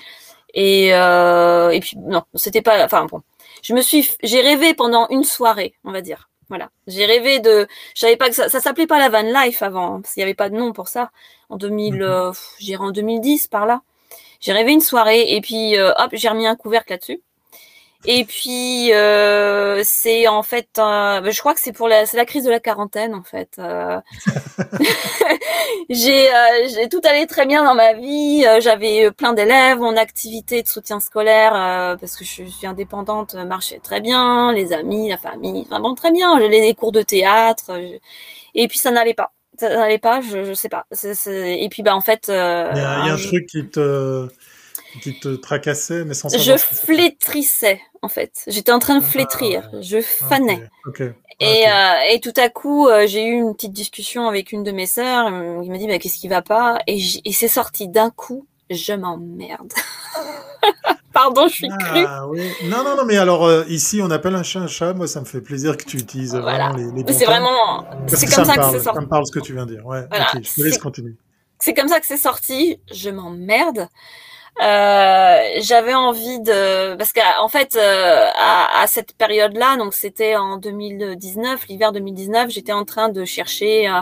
Et 0.53 0.87
et 0.89 1.79
puis 1.81 1.97
non, 1.97 2.23
c'était 2.35 2.61
pas. 2.61 2.83
Enfin 2.85 3.05
bon, 3.05 3.21
je 3.63 3.73
me 3.73 3.81
suis, 3.81 4.09
j'ai 4.23 4.41
rêvé 4.41 4.73
pendant 4.73 5.07
une 5.09 5.23
soirée, 5.23 5.75
on 5.83 5.91
va 5.91 6.01
dire 6.01 6.29
voilà, 6.49 6.69
j'ai 6.87 7.05
rêvé 7.05 7.39
de. 7.39 7.67
Je 7.95 7.99
savais 7.99 8.17
pas 8.17 8.29
que 8.29 8.35
ça, 8.35 8.49
ça 8.49 8.59
s'appelait 8.59 8.87
pas 8.87 8.99
la 8.99 9.09
van 9.09 9.21
life 9.21 9.61
avant, 9.61 10.01
parce 10.01 10.13
qu'il 10.13 10.21
y 10.21 10.23
avait 10.23 10.33
pas 10.33 10.49
de 10.49 10.55
nom 10.55 10.73
pour 10.73 10.87
ça. 10.87 11.11
En 11.49 11.57
2000, 11.57 11.95
mm 11.95 11.99
-hmm. 11.99 12.73
euh, 12.73 12.77
en 12.79 12.91
2010 12.91 13.47
par 13.47 13.65
là. 13.65 13.81
J'ai 14.39 14.53
rêvé 14.53 14.71
une 14.71 14.81
soirée 14.81 15.35
et 15.35 15.41
puis 15.41 15.77
euh, 15.77 15.93
hop, 15.97 16.11
j'ai 16.13 16.29
remis 16.29 16.47
un 16.47 16.55
couvercle 16.55 16.91
là-dessus. 16.93 17.21
Et 18.05 18.25
puis 18.25 18.93
euh, 18.93 19.81
c'est 19.83 20.27
en 20.27 20.43
fait, 20.43 20.69
euh, 20.77 21.31
je 21.31 21.39
crois 21.39 21.53
que 21.53 21.59
c'est 21.59 21.71
pour 21.71 21.87
la, 21.87 22.05
c'est 22.05 22.17
la 22.17 22.25
crise 22.25 22.43
de 22.43 22.49
la 22.51 22.59
quarantaine 22.59 23.15
en 23.15 23.23
fait. 23.23 23.55
Euh, 23.59 23.99
j'ai, 25.89 26.29
euh, 26.29 26.67
j'ai 26.73 26.89
tout 26.89 27.01
allé 27.03 27.25
très 27.25 27.45
bien 27.45 27.63
dans 27.63 27.75
ma 27.75 27.93
vie. 27.93 28.45
Euh, 28.47 28.61
j'avais 28.61 29.11
plein 29.11 29.33
d'élèves, 29.33 29.79
mon 29.79 29.97
activité 29.97 30.61
de 30.61 30.67
soutien 30.67 30.99
scolaire 30.99 31.51
parce 31.99 32.15
que 32.15 32.23
je 32.23 32.43
suis 32.43 32.67
indépendante 32.67 33.35
marchait 33.35 33.79
très 33.79 33.99
bien, 33.99 34.53
les 34.53 34.73
amis, 34.73 35.09
la 35.09 35.17
famille, 35.17 35.65
enfin 35.67 35.79
bon 35.79 35.95
très 35.95 36.11
bien. 36.11 36.39
J'ai 36.39 36.49
les 36.49 36.75
cours 36.75 36.91
de 36.91 37.01
théâtre 37.01 37.71
et 38.53 38.67
puis 38.67 38.77
ça 38.77 38.91
n'allait 38.91 39.15
pas. 39.15 39.33
Ça 39.59 39.69
n'allait 39.69 39.97
pas, 39.97 40.21
je, 40.21 40.43
je 40.43 40.53
sais 40.53 40.69
pas. 40.69 40.85
Et 41.25 41.67
puis 41.69 41.81
bah 41.81 41.95
en 41.95 42.01
fait, 42.01 42.25
il 42.27 42.33
y 42.33 42.37
a, 42.37 42.71
il 42.73 43.07
y 43.07 43.09
a 43.09 43.13
un 43.13 43.17
truc 43.17 43.47
qui 43.47 43.65
te 43.67 44.27
qui 45.01 45.19
te 45.19 45.35
tracassait, 45.35 46.05
mais 46.05 46.13
sans 46.13 46.29
Je 46.29 46.57
flétrissais, 46.57 47.81
en 48.01 48.09
fait. 48.09 48.43
J'étais 48.47 48.71
en 48.71 48.79
train 48.79 48.99
de 48.99 49.03
flétrir. 49.03 49.69
Ah, 49.73 49.77
je 49.81 50.01
fanais. 50.01 50.63
Okay. 50.85 51.03
Okay. 51.03 51.13
Et, 51.39 51.45
okay. 51.45 51.69
Euh, 51.69 52.13
et, 52.13 52.19
tout 52.19 52.33
à 52.35 52.49
coup, 52.49 52.87
euh, 52.87 53.05
j'ai 53.07 53.25
eu 53.25 53.33
une 53.33 53.53
petite 53.53 53.73
discussion 53.73 54.27
avec 54.27 54.51
une 54.51 54.63
de 54.63 54.71
mes 54.71 54.87
sœurs. 54.87 55.27
Euh, 55.31 55.61
qui 55.61 55.69
m'a 55.69 55.77
dit, 55.77 55.87
bah, 55.87 55.99
qu'est-ce 55.99 56.19
qui 56.19 56.27
va 56.27 56.41
pas? 56.41 56.79
Et, 56.87 56.99
et 57.25 57.31
c'est 57.31 57.47
sorti 57.47 57.87
d'un 57.87 58.09
coup, 58.09 58.47
je 58.69 58.93
m'emmerde. 58.93 59.73
Pardon, 61.17 61.47
je 61.47 61.53
suis 61.53 61.69
ah, 61.71 61.77
crue. 61.77 62.05
Oui. 62.29 62.51
Non, 62.65 62.83
non, 62.83 62.95
non, 62.95 63.05
mais 63.05 63.17
alors 63.17 63.45
euh, 63.45 63.63
ici, 63.69 64.01
on 64.03 64.11
appelle 64.11 64.35
un 64.35 64.43
chat 64.43 64.59
un 64.59 64.67
chat. 64.67 64.93
Moi, 64.93 65.07
ça 65.07 65.19
me 65.19 65.25
fait 65.25 65.41
plaisir 65.41 65.75
que 65.75 65.83
tu 65.83 65.97
utilises 65.97 66.35
voilà. 66.35 66.69
vraiment 66.69 66.93
les, 66.93 67.03
les 67.03 67.13
C'est 67.13 67.25
vraiment. 67.25 67.85
C'est 68.07 68.27
comme 68.27 68.45
ça, 68.45 68.53
ça 68.53 68.57
que 68.57 68.63
c'est 68.65 68.83
sorti. 68.83 68.99
Ça 68.99 69.01
me 69.01 69.07
parle 69.07 69.25
ce 69.25 69.31
que 69.31 69.39
tu 69.39 69.53
viens 69.53 69.65
de 69.65 69.73
dire. 69.73 69.85
Ouais, 69.85 70.05
voilà. 70.09 70.27
je 70.35 70.53
te 70.53 70.61
laisse 70.61 70.77
continuer. 70.77 71.15
c'est 71.57 71.73
comme 71.73 71.87
ça 71.87 71.99
que 71.99 72.05
c'est 72.05 72.17
sorti. 72.17 72.79
Je 72.91 73.09
m'emmerde. 73.09 73.87
Euh, 74.61 75.37
j'avais 75.59 75.93
envie 75.93 76.39
de 76.39 76.95
parce 76.95 77.13
qu'en 77.13 77.47
fait 77.47 77.75
euh, 77.75 78.27
à, 78.35 78.81
à, 78.81 78.87
cette 78.87 79.13
période-là, 79.13 79.77
donc 79.77 79.93
c'était 79.93 80.35
en 80.35 80.57
2019, 80.57 81.67
l'hiver 81.67 81.91
2019, 81.91 82.49
j'étais 82.49 82.71
en 82.71 82.83
train 82.83 83.09
de 83.09 83.23
chercher 83.23 83.87
euh, 83.87 84.01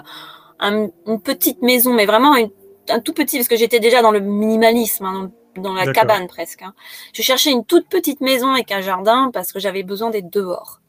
un, 0.60 0.88
une 1.08 1.22
petite 1.22 1.62
maison, 1.62 1.94
mais 1.94 2.06
vraiment 2.06 2.38
une, 2.38 2.52
un 2.90 3.02
tout 3.02 3.12
petit 3.12 3.38
parce 3.38 3.50
que 3.50 3.58
j'étais 3.58 3.82
déjà 3.82 4.02
dans 4.02 4.12
le 4.12 4.22
minimalisme, 4.22 5.06
hein, 5.06 5.32
dans, 5.58 5.74
la 5.74 5.92
cabane 5.92 6.28
presque. 6.28 6.62
Hein. 6.62 6.74
Je 7.14 7.22
cherchais 7.22 7.52
une 7.52 7.66
toute 7.66 7.90
petite 7.90 8.22
maison 8.22 8.50
avec 8.52 8.72
un 8.72 8.82
jardin 8.82 9.32
parce 9.34 9.52
que 9.52 9.60
j'avais 9.60 9.84
besoin 9.84 10.10
d'être 10.10 10.30
dehors. 10.30 10.80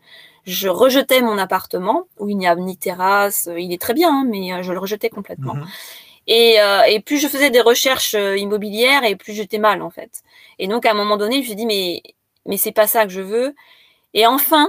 Je 0.45 0.69
rejetais 0.69 1.23
mon 1.23 1.39
appartement 1.39 2.05
où 2.21 2.29
il 2.29 2.37
n'y 2.37 2.47
a 2.47 2.55
ni 2.55 2.77
terrasse, 2.77 3.49
il 3.59 3.73
est 3.73 3.81
très 3.81 3.95
bien, 3.95 4.21
hein, 4.21 4.25
mais 4.29 4.63
je 4.63 4.73
le 4.73 4.79
rejetais 4.79 5.11
complètement. 5.11 5.55
Mhm. 5.55 5.67
Et, 6.27 6.61
euh, 6.61 6.83
et, 6.85 7.01
plus 7.01 7.19
je 7.19 7.29
faisais 7.29 7.51
des 7.51 7.61
recherches 7.61 8.15
euh, 8.15 8.37
immobilières 8.37 9.05
et 9.05 9.15
plus 9.15 9.33
j'étais 9.33 9.59
mal 9.59 9.81
en 9.83 9.91
fait. 9.91 10.23
Et 10.59 10.67
donc 10.67 10.85
à 10.85 10.91
un 10.91 10.95
moment 10.95 11.17
donné, 11.17 11.37
je 11.37 11.41
me 11.41 11.45
suis 11.45 11.55
dit 11.55 11.67
mais 11.67 12.03
mais 12.47 12.57
c'est 12.57 12.73
pas 12.73 12.87
ça 12.87 13.05
que 13.05 13.11
je 13.11 13.21
veux. 13.21 13.55
Et 14.15 14.27
enfin, 14.27 14.69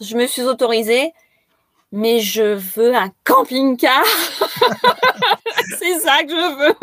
je 0.00 0.16
me 0.16 0.26
suis 0.26 0.42
autorisée, 0.42 1.12
mais 1.92 2.20
je 2.20 2.42
veux 2.42 2.94
un 2.94 3.10
camping-car. 3.24 4.04
c'est 5.78 5.98
ça 6.00 6.22
que 6.24 6.30
je 6.30 6.58
veux. 6.58 6.74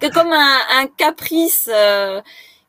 que 0.00 0.12
comme 0.12 0.32
un, 0.32 0.58
un 0.78 0.86
caprice 0.86 1.68
euh, 1.72 2.20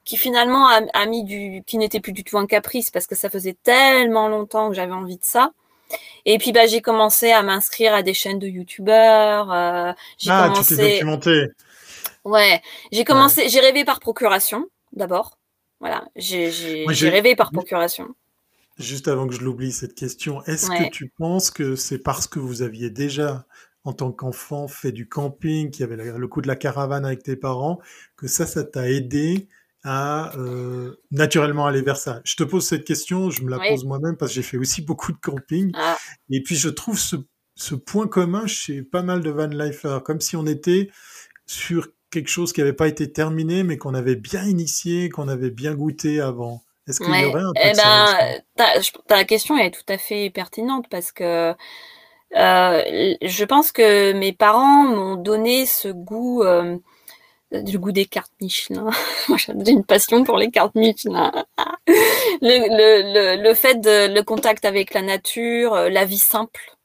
qui 0.04 0.18
finalement 0.18 0.68
a, 0.68 0.82
a, 0.94 1.06
mis 1.06 1.24
du, 1.24 1.64
qui 1.66 1.78
n'était 1.78 2.00
plus 2.00 2.14
du 2.14 2.24
tout 2.24 2.38
un 2.38 2.48
caprice 2.48 2.90
parce 2.90 3.08
que 3.08 3.16
ça 3.16 3.30
faisait 3.30 3.58
tellement 3.64 4.30
longtemps 4.30 4.70
que 4.70 4.76
j'avais 4.76 4.94
envie 4.94 5.18
de 5.18 5.24
ça. 5.24 5.52
Et 6.30 6.38
puis 6.38 6.52
bah 6.52 6.68
j'ai 6.68 6.82
commencé 6.82 7.32
à 7.32 7.42
m'inscrire 7.42 7.94
à 7.94 8.04
des 8.04 8.14
chaînes 8.14 8.38
de 8.38 8.48
youtubeurs. 8.48 9.52
Euh, 9.52 9.94
j'ai 10.18 10.30
ah, 10.30 10.50
commencé... 10.50 10.76
tu 10.76 10.82
t'es 10.82 10.94
documenté. 10.94 11.48
Ouais, 12.26 12.62
j'ai 12.92 13.06
commencé, 13.06 13.48
j'ai 13.48 13.62
rêvé 13.62 13.86
par 13.86 14.02
procuration 14.02 14.66
d'abord. 14.92 15.40
Voilà, 15.80 16.06
j'ai 16.16 16.50
rêvé 17.10 17.36
par 17.36 17.52
procuration. 17.52 18.10
Juste 18.78 19.08
avant 19.08 19.28
que 19.28 19.34
je 19.34 19.42
l'oublie 19.42 19.72
cette 19.72 19.96
question, 19.96 20.44
est-ce 20.44 20.68
que 20.68 20.90
tu 20.90 21.08
penses 21.18 21.50
que 21.50 21.76
c'est 21.76 22.00
parce 22.00 22.28
que 22.28 22.40
vous 22.40 22.62
aviez 22.62 22.90
déjà 22.90 23.46
en 23.86 23.94
tant 23.94 24.12
qu'enfant 24.12 24.68
fait 24.68 24.92
du 24.92 25.08
camping, 25.08 25.72
qu'il 25.72 25.82
y 25.82 25.84
avait 25.84 25.96
le 25.96 26.28
coup 26.28 26.42
de 26.42 26.48
la 26.48 26.58
caravane 26.58 27.06
avec 27.06 27.24
tes 27.24 27.38
parents, 27.38 27.80
que 28.18 28.28
ça, 28.28 28.46
ça 28.46 28.66
t'a 28.66 28.90
aidé 28.90 29.48
à 29.84 30.36
euh, 30.38 30.96
naturellement 31.12 31.66
aller 31.66 31.82
vers 31.82 31.98
ça 31.98 32.22
Je 32.26 32.36
te 32.36 32.44
pose 32.44 32.66
cette 32.66 32.84
question, 32.84 33.30
je 33.30 33.42
me 33.44 33.50
la 33.50 33.60
pose 33.60 33.86
moi-même 33.86 34.18
parce 34.18 34.32
que 34.32 34.36
j'ai 34.36 34.42
fait 34.44 34.58
aussi 34.58 34.82
beaucoup 34.82 35.12
de 35.12 35.18
camping. 35.18 35.72
Ah. 35.76 35.98
Et 36.30 36.42
puis 36.42 36.56
je 36.56 36.70
trouve 36.70 36.98
ce, 36.98 37.16
ce, 37.56 37.76
point 37.76 38.08
commun 38.08 38.48
chez 38.48 38.82
pas 38.82 39.04
mal 39.04 39.22
de 39.22 39.30
van 39.30 39.48
lifers, 39.48 40.04
comme 40.04 40.22
si 40.22 40.36
on 40.36 40.46
était 40.46 40.90
sur 41.46 41.88
quelque 42.12 42.30
chose 42.30 42.54
qui 42.54 42.62
n'avait 42.62 42.74
pas 42.74 42.88
été 42.88 43.12
terminé, 43.12 43.64
mais 43.64 43.78
qu'on 43.78 43.94
avait 43.94 44.16
bien 44.16 44.44
initié, 44.44 45.10
qu'on 45.10 45.28
avait 45.28 45.52
bien 45.52 45.74
goûté 45.76 46.20
avant. 46.20 46.64
Est-ce 46.88 47.00
qu'il 47.00 47.10
y 47.10 47.26
aurait 47.26 47.42
un 47.42 47.54
peu 47.54 47.62
eh 47.62 47.74
ben, 47.74 48.42
ta, 48.56 48.82
ta, 49.08 49.24
question 49.26 49.58
est 49.58 49.72
tout 49.72 49.92
à 49.92 49.98
fait 49.98 50.30
pertinente 50.30 50.86
parce 50.90 51.12
que 51.12 51.54
euh, 52.36 53.16
je 53.22 53.46
pense 53.46 53.72
que 53.72 54.14
mes 54.14 54.32
parents 54.32 54.84
m'ont 54.84 55.16
donné 55.16 55.66
ce 55.66 55.90
goût. 55.90 56.44
Euh, 56.44 56.78
du 57.52 57.80
goût 57.80 57.92
des 57.92 58.06
cartes 58.06 58.32
Michelin. 58.42 58.90
Moi, 59.30 59.38
j'ai 59.38 59.72
une 59.72 59.86
passion 59.86 60.24
pour 60.24 60.38
les 60.38 60.52
cartes 60.52 60.76
Michelin. 60.76 61.32
le, 61.88 62.42
le, 62.42 63.42
le, 63.42 63.54
fait 63.54 63.76
de 63.76 64.14
le 64.14 64.22
contact 64.24 64.66
avec 64.66 64.94
la 64.94 65.02
nature, 65.02 65.74
euh, 65.74 65.90
la 65.90 66.06
vie 66.06 66.18
simple. 66.18 66.78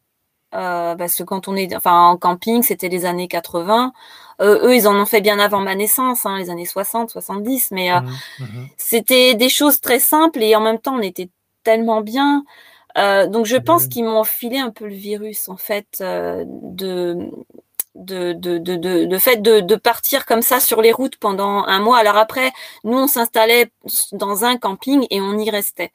Euh, 0.55 0.95
parce 0.97 1.17
que 1.17 1.23
quand 1.23 1.49
on 1.49 1.57
est, 1.57 1.75
enfin, 1.75 2.09
en 2.09 2.17
camping, 2.17 2.63
c'était 2.63 2.89
les 2.89 3.07
années 3.07 3.29
80. 3.29 3.93
Euh, 4.41 4.67
eux, 4.67 4.77
ils 4.77 4.87
en 4.87 4.95
ont 5.01 5.07
fait 5.07 5.21
bien 5.21 5.39
avant 5.39 5.61
ma 5.61 5.75
naissance, 5.75 6.27
hein, 6.27 6.39
les 6.39 6.51
années 6.51 6.67
60, 6.67 7.11
70. 7.11 7.71
Mais 7.71 7.93
euh, 7.93 8.01
mmh, 8.01 8.45
mmh. 8.45 8.67
c'était 8.77 9.35
des 9.35 9.49
choses 9.49 9.81
très 9.81 9.99
simples 9.99 10.43
et 10.43 10.55
en 10.55 10.61
même 10.61 10.79
temps, 10.79 10.97
on 10.97 11.03
était 11.03 11.31
tellement 11.65 12.01
bien. 12.01 12.45
Donc, 12.95 13.47
je 13.47 13.57
pense 13.57 13.87
mmh. 13.87 13.89
qu'ils 13.89 14.05
m'ont 14.05 14.25
filé 14.25 14.59
un 14.59 14.71
peu 14.71 14.87
le 14.87 14.95
virus, 14.95 15.49
en 15.49 15.57
fait, 15.57 16.03
de 16.03 17.31
de, 17.95 18.33
de, 18.33 18.59
de, 18.59 18.77
de, 18.77 19.19
fait 19.19 19.43
de, 19.43 19.61
de, 19.61 19.77
partir 19.77 20.25
comme 20.27 20.43
ça 20.43 20.61
sur 20.61 20.81
les 20.81 20.93
routes 20.93 21.17
pendant 21.17 21.65
un 21.65 21.81
mois. 21.81 21.99
Alors 21.99 22.17
après, 22.17 22.53
nous, 22.85 22.99
on 22.99 23.07
s'installait 23.07 23.71
dans 24.13 24.45
un 24.45 24.57
camping 24.57 25.07
et 25.11 25.21
on 25.21 25.39
y 25.39 25.51
restait. 25.51 25.93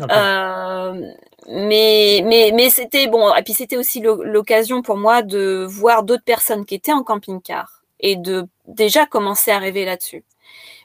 Euh, 0.00 1.12
mais 1.48 2.22
mais, 2.24 2.50
mais 2.54 2.70
c'était 2.70 3.06
bon. 3.06 3.34
Et 3.34 3.42
puis 3.42 3.52
c'était 3.52 3.76
aussi 3.76 4.00
l'occasion 4.00 4.82
pour 4.82 4.96
moi 4.96 5.22
de 5.22 5.66
voir 5.68 6.02
d'autres 6.02 6.24
personnes 6.24 6.64
qui 6.64 6.74
étaient 6.74 6.92
en 6.92 7.02
camping-car 7.02 7.82
et 8.00 8.16
de 8.16 8.46
déjà 8.66 9.06
commencer 9.06 9.50
à 9.50 9.58
rêver 9.58 9.84
là-dessus. 9.84 10.24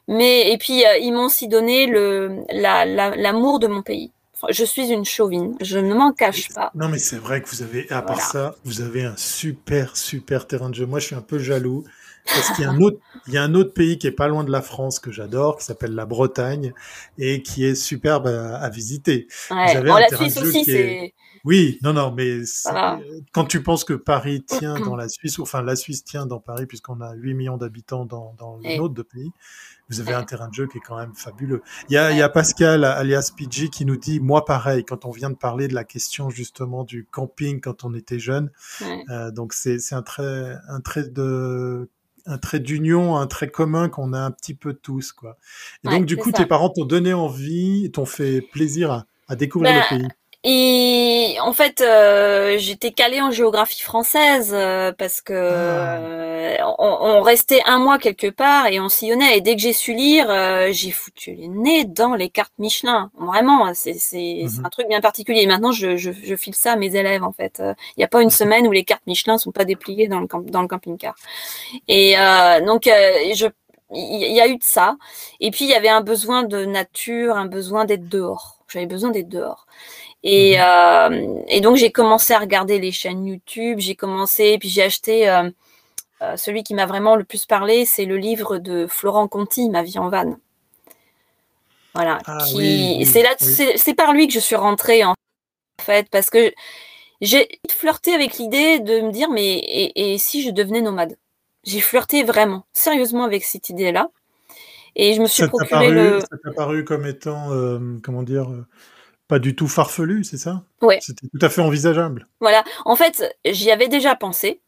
Mais 0.07 0.51
et 0.51 0.57
puis 0.57 0.85
euh, 0.85 0.97
ils 0.97 1.11
m'ont 1.11 1.25
aussi 1.25 1.47
donné 1.47 1.85
le 1.87 2.43
l'amour 2.51 3.59
la, 3.59 3.67
de 3.67 3.73
mon 3.73 3.81
pays 3.81 4.11
je 4.49 4.63
suis 4.63 4.89
une 4.89 5.05
chauvine, 5.05 5.55
je 5.61 5.79
ne 5.79 5.93
m'en 5.93 6.11
cache 6.11 6.49
pas. 6.53 6.71
Non, 6.75 6.89
mais 6.89 6.99
c'est 6.99 7.17
vrai 7.17 7.41
que 7.41 7.49
vous 7.49 7.61
avez, 7.61 7.89
à 7.91 8.01
part 8.01 8.21
ça, 8.21 8.55
vous 8.65 8.81
avez 8.81 9.03
un 9.03 9.15
super, 9.17 9.97
super 9.97 10.47
terrain 10.47 10.69
de 10.69 10.75
jeu. 10.75 10.85
Moi, 10.85 10.99
je 10.99 11.07
suis 11.07 11.15
un 11.15 11.21
peu 11.21 11.39
jaloux. 11.39 11.83
Parce 12.27 12.51
qu'il 12.51 12.65
y 12.65 12.67
a 12.67 12.71
un 12.71 12.81
autre, 12.81 12.99
il 13.27 13.33
y 13.33 13.37
a 13.37 13.43
un 13.43 13.53
autre 13.55 13.73
pays 13.73 13.97
qui 13.97 14.05
est 14.05 14.11
pas 14.11 14.27
loin 14.27 14.43
de 14.43 14.51
la 14.51 14.61
France 14.61 14.99
que 14.99 15.11
j'adore, 15.11 15.57
qui 15.57 15.63
s'appelle 15.63 15.95
la 15.95 16.05
Bretagne 16.05 16.73
et 17.17 17.41
qui 17.41 17.63
est 17.63 17.73
superbe 17.73 18.27
à, 18.27 18.69
visiter. 18.69 19.27
Ouais. 19.49 19.77
Vous 19.77 19.83
la 19.85 20.09
Suisse 20.09 20.37
aussi, 20.37 20.65
c'est. 20.65 21.13
Oui, 21.45 21.79
non, 21.81 21.93
non, 21.93 22.11
mais 22.11 22.41
quand 23.31 23.45
tu 23.45 23.63
penses 23.63 23.85
que 23.85 23.93
Paris 23.93 24.43
tient 24.43 24.77
dans 24.85 24.97
la 24.97 25.07
Suisse, 25.07 25.39
enfin 25.39 25.61
la 25.61 25.77
Suisse 25.77 26.03
tient 26.03 26.25
dans 26.25 26.39
Paris 26.39 26.65
puisqu'on 26.65 26.99
a 26.99 27.13
8 27.13 27.33
millions 27.35 27.57
d'habitants 27.57 28.05
dans, 28.05 28.35
dans 28.37 28.57
le 28.57 28.77
nôtre 28.77 28.93
de 28.93 29.03
pays, 29.03 29.31
vous 29.89 29.99
avez 30.01 30.13
un 30.13 30.23
terrain 30.23 30.47
de 30.49 30.53
jeu 30.53 30.67
qui 30.67 30.77
est 30.77 30.81
quand 30.81 30.97
même 30.97 31.13
fabuleux. 31.15 31.61
Il 31.89 31.93
y 31.93 31.97
a, 31.97 32.11
il 32.11 32.17
y 32.17 32.21
a 32.21 32.29
Pascal, 32.29 32.83
alias 32.83 33.31
PG, 33.35 33.69
qui 33.69 33.85
nous 33.85 33.97
dit, 33.97 34.19
moi 34.19 34.45
pareil, 34.45 34.83
quand 34.83 35.05
on 35.05 35.11
vient 35.11 35.29
de 35.29 35.35
parler 35.35 35.67
de 35.67 35.73
la 35.73 35.83
question 35.83 36.29
justement 36.29 36.83
du 36.83 37.05
camping 37.05 37.61
quand 37.61 37.83
on 37.83 37.93
était 37.93 38.19
jeune, 38.19 38.51
euh, 39.09 39.31
donc 39.31 39.53
c'est 39.53 39.79
un 39.93 40.01
trait, 40.01 40.55
un 40.67 40.81
trait 40.81 41.07
de 41.09 41.89
un 42.29 42.37
trait 42.37 42.59
d'union, 42.59 43.15
un 43.15 43.25
trait 43.25 43.47
commun 43.47 43.87
qu'on 43.87 44.11
a 44.11 44.19
un 44.19 44.31
petit 44.31 44.53
peu 44.53 44.73
tous, 44.73 45.13
quoi. 45.13 45.37
Et 45.85 45.89
donc, 45.89 46.05
du 46.05 46.17
coup, 46.17 46.33
tes 46.33 46.45
parents 46.45 46.69
t'ont 46.69 46.83
donné 46.83 47.13
envie, 47.13 47.89
t'ont 47.91 48.05
fait 48.05 48.41
plaisir 48.41 48.91
à, 48.91 49.05
à 49.29 49.37
découvrir 49.37 49.73
le 49.73 49.79
bah, 49.79 49.85
pays. 49.89 50.07
Et 50.49 51.35
en 51.41 51.51
fait, 51.51 51.81
euh, 51.81 52.57
j'étais 52.57 52.91
calée 52.91 53.21
en 53.21 53.31
géographie 53.31 53.81
française 53.81 54.51
euh, 54.53 54.93
parce 54.93 55.19
que 55.19 55.33
ah. 55.33 55.97
euh, 55.97 56.57
on, 56.79 57.21
restait 57.21 57.59
un 57.65 57.79
mois 57.79 57.97
quelque 57.97 58.29
part 58.29 58.67
et 58.67 58.79
on 58.79 58.87
sillonnait. 58.87 59.37
Et 59.37 59.41
dès 59.41 59.57
que 59.57 59.61
j'ai 59.61 59.73
su 59.73 59.93
lire, 59.93 60.27
j'ai 60.71 60.91
foutu 60.91 61.33
les 61.33 61.49
nez 61.49 61.83
dans 61.83 62.15
les 62.15 62.29
cartes 62.29 62.53
Michelin. 62.59 63.11
Vraiment, 63.19 63.73
c'est 63.73 63.97
mhm. 64.13 64.63
un 64.63 64.69
truc 64.69 64.87
bien 64.87 65.01
particulier. 65.01 65.41
Et 65.41 65.47
maintenant, 65.47 65.73
je, 65.73 65.97
je, 65.97 66.11
je, 66.13 66.35
file 66.37 66.55
ça 66.55 66.71
à 66.71 66.75
mes 66.77 66.95
élèves 66.95 67.25
en 67.25 67.33
fait. 67.33 67.61
Il 67.61 67.99
n'y 67.99 68.05
a 68.05 68.07
pas 68.07 68.21
une 68.21 68.29
semaine 68.29 68.67
où 68.67 68.71
les 68.71 68.85
cartes 68.85 69.03
Michelin 69.05 69.37
sont 69.37 69.51
pas 69.51 69.65
dépliées 69.65 70.07
dans 70.07 70.21
le, 70.21 70.27
dans 70.49 70.61
le 70.61 70.69
camping-car. 70.69 71.15
Et 71.89 72.15
donc, 72.65 72.83
je 72.85 73.47
il 73.93 74.33
y 74.33 74.41
a 74.41 74.47
eu 74.47 74.57
de 74.57 74.63
ça. 74.63 74.97
Et 75.39 75.51
puis, 75.51 75.65
il 75.65 75.71
y 75.71 75.73
avait 75.73 75.89
un 75.89 76.01
besoin 76.01 76.43
de 76.43 76.65
nature, 76.65 77.35
un 77.37 77.45
besoin 77.45 77.85
d'être 77.85 78.07
dehors. 78.09 78.57
J'avais 78.67 78.85
besoin 78.85 79.11
d'être 79.11 79.29
dehors. 79.29 79.65
Et, 80.29 80.57
mhm. 80.57 80.61
euh, 80.61 81.43
et 81.47 81.61
donc 81.61 81.77
j'ai 81.77 81.89
commencé 81.89 82.33
à 82.33 82.39
regarder 82.39 82.79
les 82.79 82.91
chaînes 82.91 83.25
YouTube, 83.25 83.79
j'ai 83.79 83.95
commencé, 83.95 84.57
puis 84.59 84.67
j'ai 84.67 84.83
acheté 84.83 85.29
euh, 85.29 85.49
euh, 86.21 86.35
celui 86.35 86.63
qui 86.63 86.73
m'a 86.73 86.85
vraiment 86.85 87.15
le 87.15 87.23
plus 87.23 87.45
parlé, 87.45 87.85
c'est 87.85 88.03
le 88.03 88.17
livre 88.17 88.57
de 88.57 88.87
Florent 88.87 89.29
Conti, 89.29 89.69
Ma 89.69 89.83
vie 89.83 89.97
en 89.97 90.09
vanne. 90.09 90.37
Voilà. 91.95 92.19
Ah 92.25 92.39
qui, 92.45 93.05
c'est 93.05 93.23
là, 93.23 93.29
c'est 93.39 93.93
par 93.93 94.11
lui 94.11 94.27
que 94.27 94.33
je 94.33 94.39
suis 94.39 94.57
rentrée 94.57 95.05
en 95.05 95.15
fait, 95.81 96.09
parce 96.11 96.29
que 96.29 96.51
j'ai 97.21 97.47
flirté 97.71 98.13
avec 98.13 98.37
l'idée 98.37 98.79
de 98.79 98.99
me 98.99 99.11
dire, 99.13 99.29
mais 99.29 99.53
et, 99.53 100.13
et 100.13 100.17
si 100.17 100.43
je 100.43 100.51
devenais 100.51 100.81
nomade? 100.81 101.17
J'ai 101.63 101.79
flirté 101.79 102.23
vraiment, 102.23 102.65
sérieusement 102.73 103.23
avec 103.23 103.45
cette 103.45 103.69
idée-là. 103.69 104.09
Et 104.97 105.13
je 105.13 105.21
me 105.21 105.27
suis 105.27 105.47
procuré 105.47 105.89
le. 105.89 106.19
Ça 106.19 106.37
t'a 106.43 106.51
paru 106.51 106.83
comme 106.83 107.05
étant, 107.05 107.51
euh, 107.51 107.79
comment 108.03 108.23
dire, 108.23 108.49
pas 109.27 109.39
du 109.39 109.55
tout 109.55 109.67
farfelu, 109.67 110.23
c'est 110.23 110.37
ça? 110.37 110.63
Ouais. 110.81 110.99
C'était 111.01 111.27
tout 111.27 111.45
à 111.45 111.49
fait 111.49 111.61
envisageable. 111.61 112.27
Voilà. 112.39 112.63
En 112.85 112.95
fait, 112.95 113.35
j'y 113.45 113.71
avais 113.71 113.87
déjà 113.87 114.15
pensé. 114.15 114.61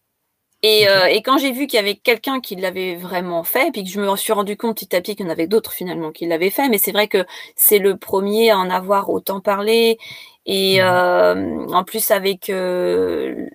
Et, 0.62 0.90
euh, 0.90 1.06
et 1.06 1.22
quand 1.22 1.38
j'ai 1.38 1.54
vu 1.54 1.68
qu'il 1.68 1.78
y 1.78 1.80
avait 1.80 1.96
quelqu'un 1.96 2.42
qui 2.42 2.58
l'avait 2.58 2.98
vraiment 2.98 3.46
fait, 3.46 3.72
puis 3.72 3.86
que 3.86 3.90
je 3.90 4.02
me 4.02 4.16
suis 4.18 4.34
rendu 4.34 4.58
compte 4.58 4.76
petit 4.76 4.94
à 4.94 5.00
petit 5.00 5.16
qu'il 5.16 5.26
y 5.26 5.30
en 5.30 5.32
avait 5.32 5.48
d'autres 5.48 5.72
finalement 5.72 6.12
qui 6.12 6.28
l'avaient 6.28 6.50
fait, 6.50 6.68
mais 6.68 6.78
c'est 6.78 6.92
vrai 6.92 7.08
que 7.08 7.26
c'est 7.56 7.80
le 7.80 7.96
premier 7.96 8.52
à 8.52 8.58
en 8.58 8.70
avoir 8.70 9.10
autant 9.10 9.40
parlé. 9.40 9.98
Et 10.46 10.82
euh, 10.82 11.68
en 11.68 11.84
plus 11.84 12.10
avec 12.10 12.50
euh, 12.50 13.46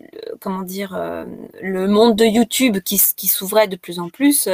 comment 0.40 0.62
dire 0.62 0.94
euh, 0.94 1.24
le 1.60 1.88
monde 1.88 2.14
de 2.14 2.24
YouTube 2.24 2.78
qui, 2.84 3.02
qui 3.16 3.26
s'ouvrait 3.26 3.66
de 3.66 3.74
plus 3.76 3.98
en 3.98 4.10
plus, 4.10 4.48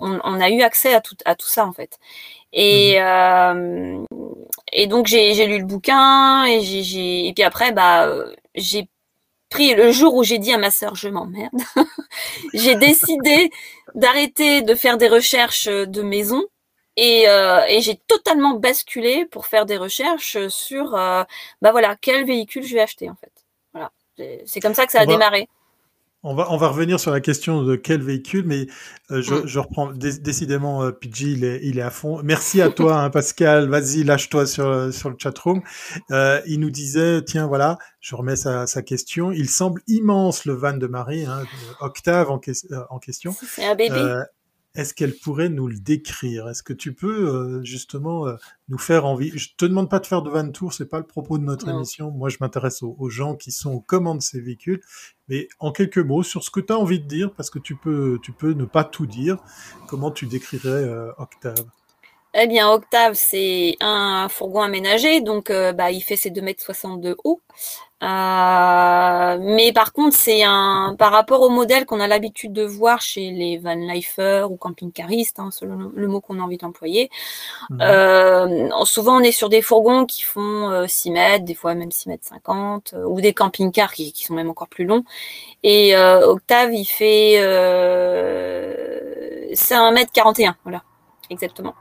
on, 0.00 0.18
on, 0.24 0.40
a 0.40 0.50
eu 0.50 0.62
accès 0.62 0.92
à 0.92 1.00
tout, 1.00 1.16
à 1.24 1.36
tout 1.36 1.46
ça 1.46 1.66
en 1.66 1.72
fait. 1.72 1.98
Et, 2.52 2.98
mmh. 3.00 4.04
et 4.72 4.86
donc 4.86 5.06
j'ai 5.06 5.46
lu 5.46 5.58
le 5.58 5.64
bouquin 5.66 6.44
et 6.44 6.60
j'ai 6.62 7.26
et 7.26 7.32
puis 7.34 7.42
après 7.42 7.72
bah 7.72 8.08
j'ai 8.54 8.88
pris 9.50 9.74
le 9.74 9.92
jour 9.92 10.14
où 10.14 10.24
j'ai 10.24 10.38
dit 10.38 10.52
à 10.52 10.58
ma 10.58 10.70
sœur 10.70 10.94
je 10.94 11.08
m'emmerde, 11.08 11.60
j'ai 12.54 12.74
décidé 12.76 13.50
d'arrêter 13.94 14.62
de 14.62 14.74
faire 14.74 14.98
des 14.98 15.08
recherches 15.08 15.68
de 15.68 16.02
maison 16.02 16.42
et, 16.96 17.28
euh, 17.28 17.64
et 17.68 17.80
j'ai 17.80 17.96
totalement 17.96 18.54
basculé 18.54 19.24
pour 19.26 19.46
faire 19.46 19.66
des 19.66 19.76
recherches 19.76 20.48
sur 20.48 20.96
euh, 20.96 21.22
bah 21.62 21.70
voilà 21.70 21.96
quel 22.00 22.26
véhicule 22.26 22.64
je 22.64 22.74
vais 22.74 22.80
acheter 22.80 23.08
en 23.08 23.14
fait. 23.14 23.32
Voilà, 23.72 23.92
c'est 24.44 24.60
comme 24.60 24.74
ça 24.74 24.84
que 24.84 24.92
ça 24.92 25.00
a 25.02 25.06
démarré. 25.06 25.48
On 26.24 26.34
va, 26.34 26.50
on 26.50 26.56
va 26.56 26.68
revenir 26.68 26.98
sur 26.98 27.12
la 27.12 27.20
question 27.20 27.62
de 27.62 27.76
quel 27.76 28.02
véhicule, 28.02 28.44
mais 28.44 28.66
euh, 29.12 29.22
je, 29.22 29.34
mm. 29.34 29.46
je, 29.46 29.58
reprends 29.60 29.92
décidément 29.92 30.82
euh, 30.82 30.90
PG, 30.90 31.26
il 31.26 31.44
est, 31.44 31.60
il 31.62 31.78
est 31.78 31.82
à 31.82 31.90
fond. 31.90 32.20
Merci 32.24 32.60
à 32.60 32.70
toi, 32.70 33.02
hein, 33.02 33.10
Pascal. 33.10 33.68
Vas-y, 33.68 34.02
lâche-toi 34.02 34.46
sur, 34.46 34.92
sur 34.92 35.10
le 35.10 35.16
chatroom. 35.16 35.62
Euh, 36.10 36.40
il 36.46 36.58
nous 36.58 36.70
disait, 36.70 37.22
tiens, 37.22 37.46
voilà, 37.46 37.78
je 38.00 38.16
remets 38.16 38.34
sa, 38.34 38.66
sa, 38.66 38.82
question. 38.82 39.30
Il 39.30 39.48
semble 39.48 39.80
immense 39.86 40.44
le 40.44 40.54
van 40.54 40.76
de 40.76 40.88
Marie, 40.88 41.24
hein, 41.24 41.44
Octave 41.80 42.30
en, 42.32 42.40
euh, 42.72 42.80
en 42.90 42.98
question. 42.98 43.32
C'est 43.54 43.64
un 43.64 43.76
bébé. 43.76 44.24
Est-ce 44.74 44.94
qu'elle 44.94 45.14
pourrait 45.14 45.48
nous 45.48 45.66
le 45.66 45.78
décrire? 45.78 46.48
Est-ce 46.48 46.62
que 46.62 46.72
tu 46.72 46.94
peux 46.94 47.28
euh, 47.28 47.64
justement 47.64 48.26
euh, 48.26 48.36
nous 48.68 48.78
faire 48.78 49.06
envie 49.06 49.32
Je 49.34 49.54
te 49.56 49.64
demande 49.64 49.90
pas 49.90 49.98
de 49.98 50.06
faire 50.06 50.22
de 50.22 50.30
van 50.30 50.50
tour, 50.50 50.72
c'est 50.72 50.86
pas 50.88 50.98
le 50.98 51.06
propos 51.06 51.38
de 51.38 51.44
notre 51.44 51.68
émission. 51.68 52.10
Moi, 52.10 52.28
je 52.28 52.36
m'intéresse 52.40 52.82
aux, 52.82 53.08
gens 53.08 53.34
qui 53.34 53.50
sont 53.50 53.72
aux 53.72 53.80
commandes 53.80 54.18
de 54.18 54.22
ces 54.22 54.40
véhicules, 54.40 54.80
mais 55.28 55.48
en 55.58 55.72
quelques 55.72 55.98
mots 55.98 56.22
sur 56.22 56.44
ce 56.44 56.50
que 56.50 56.60
tu 56.60 56.72
as 56.72 56.78
envie 56.78 57.00
de 57.00 57.06
dire, 57.06 57.32
parce 57.34 57.50
que 57.50 57.58
tu 57.58 57.76
peux, 57.76 58.18
tu 58.22 58.32
peux 58.32 58.52
ne 58.52 58.64
pas 58.64 58.84
tout 58.84 59.06
dire. 59.06 59.38
Comment 59.88 60.10
tu 60.10 60.26
décrirais 60.26 60.68
euh, 60.68 61.12
Octave? 61.18 61.64
Eh 62.34 62.46
bien, 62.46 62.70
Octave, 62.70 63.14
c'est 63.14 63.76
un 63.80 64.28
fourgon 64.28 64.62
aménagé, 64.62 65.20
donc 65.20 65.50
bah, 65.50 65.90
il 65.90 66.00
fait 66.02 66.16
ses 66.16 66.30
2,62 66.30 66.84
m 66.94 67.00
de 67.00 67.16
haut. 67.24 67.40
Euh, 68.00 69.38
mais 69.40 69.72
par 69.72 69.92
contre, 69.92 70.16
c'est 70.16 70.44
un 70.44 70.94
par 70.96 71.10
rapport 71.10 71.40
au 71.40 71.48
modèle 71.48 71.84
qu'on 71.84 71.98
a 71.98 72.06
l'habitude 72.06 72.52
de 72.52 72.62
voir 72.62 73.00
chez 73.00 73.32
les 73.32 73.58
van 73.58 73.76
ou 74.48 74.56
camping-caristes, 74.56 75.40
hein, 75.40 75.50
selon 75.50 75.90
le 75.92 76.06
mot 76.06 76.20
qu'on 76.20 76.38
a 76.38 76.42
envie 76.42 76.58
d'employer. 76.58 77.10
Mhm. 77.70 77.80
Euh, 77.80 78.84
souvent, 78.84 79.16
on 79.16 79.20
est 79.20 79.32
sur 79.32 79.48
des 79.48 79.62
fourgons 79.62 80.06
qui 80.06 80.22
font 80.22 80.86
6 80.86 81.08
euh, 81.08 81.12
mètres, 81.12 81.44
des 81.44 81.54
fois 81.54 81.74
même 81.74 81.90
6 81.90 82.08
mètres 82.08 82.26
50, 82.28 82.94
euh, 82.94 83.04
ou 83.04 83.20
des 83.20 83.32
camping-cars 83.34 83.92
qui, 83.92 84.12
qui, 84.12 84.24
sont 84.24 84.34
même 84.34 84.50
encore 84.50 84.68
plus 84.68 84.84
longs. 84.84 85.04
Et 85.64 85.96
Octave, 85.96 86.72
il 86.72 86.84
fait 86.84 87.34
c'est 89.54 89.74
1 89.74 89.90
mètre 89.90 90.12
41, 90.12 90.56
voilà, 90.62 90.82
exactement. 91.30 91.74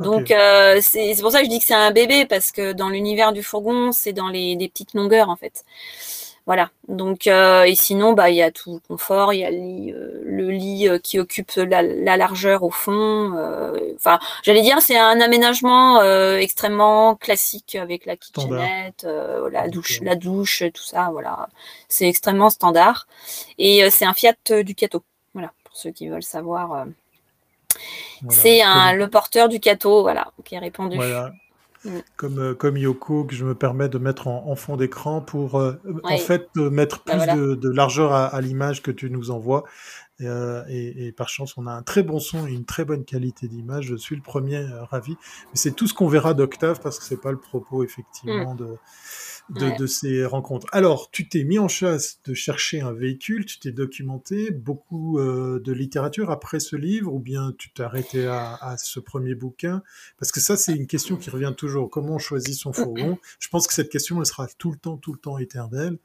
Donc 0.00 0.30
euh, 0.30 0.80
c'est 0.82 1.14
pour 1.20 1.30
ça 1.30 1.38
que 1.40 1.44
je 1.44 1.50
dis 1.50 1.58
que 1.58 1.64
c'est 1.64 1.74
un 1.74 1.90
bébé 1.90 2.26
parce 2.26 2.52
que 2.52 2.72
dans 2.72 2.88
l'univers 2.88 3.32
du 3.32 3.42
fourgon, 3.42 3.92
c'est 3.92 4.12
dans 4.12 4.28
les, 4.28 4.56
petites 4.68 4.94
longueurs 4.94 5.28
en 5.28 5.36
fait. 5.36 5.64
Voilà. 6.46 6.70
Donc 6.88 7.26
euh, 7.26 7.62
et 7.62 7.74
sinon 7.74 8.12
bah 8.12 8.28
il 8.28 8.36
y 8.36 8.42
a 8.42 8.50
tout 8.50 8.74
le 8.74 8.80
confort, 8.86 9.32
il 9.32 9.40
y 9.40 9.44
a 9.44 9.50
le 9.50 9.56
lit, 9.56 9.92
euh, 9.92 10.20
le 10.24 10.50
lit 10.50 10.88
qui 11.02 11.18
occupe 11.18 11.52
la, 11.56 11.82
largeur 12.16 12.64
au 12.64 12.70
fond. 12.70 13.32
Enfin, 13.96 14.18
j'allais 14.42 14.62
dire 14.62 14.82
c'est 14.82 14.98
un 14.98 15.20
aménagement 15.20 16.02
extrêmement 16.34 17.14
classique 17.14 17.76
avec 17.76 18.04
la 18.04 18.16
kitchenette, 18.16 19.06
la 19.50 19.68
douche, 19.68 20.00
la 20.02 20.16
douche, 20.16 20.64
tout 20.74 20.82
ça. 20.82 21.08
Voilà, 21.12 21.48
c'est 21.88 22.08
extrêmement 22.08 22.50
standard 22.50 23.06
et 23.58 23.88
c'est 23.90 24.04
un 24.04 24.14
Fiat 24.14 24.34
Ducato. 24.62 25.02
Voilà 25.32 25.52
pour 25.64 25.76
ceux 25.76 25.92
qui 25.92 26.08
veulent 26.08 26.22
savoir. 26.22 26.86
C'est 28.28 28.60
le 28.94 29.06
porteur 29.06 29.48
du 29.48 29.60
cateau, 29.60 30.02
voilà, 30.02 30.32
qui 30.44 30.54
est 30.54 30.58
répondu. 30.58 30.98
Mm. 31.84 31.98
Comme, 32.16 32.38
euh, 32.38 32.54
comme 32.54 32.76
Yoko, 32.76 33.24
que 33.24 33.34
je 33.34 33.44
me 33.44 33.54
permets 33.54 33.88
de 33.88 33.98
mettre 33.98 34.28
en, 34.28 34.56
fond 34.56 34.76
d'écran 34.76 35.20
pour 35.20 35.56
euh, 35.56 35.74
en 36.02 36.16
fait 36.16 36.48
mettre 36.56 37.02
bah, 37.06 37.18
plus 37.18 37.56
de, 37.56 37.68
largeur 37.68 38.12
à, 38.12 38.40
l'image 38.40 38.82
que 38.82 38.90
tu 38.90 39.10
nous 39.10 39.30
envoies. 39.30 39.64
Euh, 40.20 40.62
et, 40.68 41.12
par 41.12 41.28
chance, 41.28 41.56
on 41.56 41.66
a 41.66 41.72
un 41.72 41.82
très 41.82 42.02
bon 42.02 42.20
son 42.20 42.46
et 42.46 42.52
une 42.52 42.64
très 42.64 42.84
bonne 42.84 43.04
qualité 43.04 43.48
d'image. 43.48 43.86
Je 43.86 43.96
suis 43.96 44.16
le 44.16 44.22
premier 44.22 44.64
ravi. 44.90 45.12
Mais 45.12 45.56
c'est 45.56 45.72
tout 45.72 45.86
ce 45.86 45.94
qu'on 45.94 46.08
verra 46.08 46.34
d'Octave 46.34 46.80
parce 46.80 46.98
que 46.98 47.04
c'est 47.04 47.20
pas 47.20 47.32
le 47.32 47.38
propos 47.38 47.84
effectivement 47.84 48.54
mm. 48.54 48.58
de 48.58 48.68
de, 49.50 49.86
ces 49.86 50.24
rencontres. 50.24 50.66
Alors, 50.72 51.10
tu 51.10 51.28
t'es 51.28 51.44
mis 51.44 51.58
en 51.58 51.68
chasse 51.68 52.20
de 52.24 52.34
chercher 52.34 52.80
un 52.80 52.92
véhicule, 52.92 53.44
tu 53.44 53.58
t'es 53.58 53.72
documenté, 53.72 54.50
beaucoup 54.50 55.18
euh, 55.18 55.60
de 55.60 55.72
littérature 55.72 56.30
après 56.30 56.60
ce 56.60 56.76
livre, 56.76 57.12
ou 57.12 57.18
bien 57.18 57.52
tu 57.58 57.70
t'es 57.70 57.82
arrêté 57.82 58.26
à, 58.26 58.76
ce 58.78 59.00
premier 59.00 59.34
bouquin? 59.34 59.82
Parce 60.18 60.32
que 60.32 60.40
ça, 60.40 60.56
c'est 60.56 60.74
une 60.74 60.86
question 60.86 61.16
qui 61.16 61.30
revient 61.30 61.52
toujours. 61.56 61.90
Comment 61.90 62.14
on 62.14 62.18
choisit 62.18 62.54
son 62.54 62.72
fourgon 62.72 63.18
Je 63.38 63.48
pense 63.48 63.66
que 63.66 63.74
cette 63.74 63.90
question, 63.90 64.18
elle 64.20 64.26
sera 64.26 64.46
tout 64.58 64.70
le 64.70 64.78
temps, 64.78 64.96
tout 64.96 65.12
le 65.12 65.18
temps 65.18 65.38
éternelle. 65.38 65.98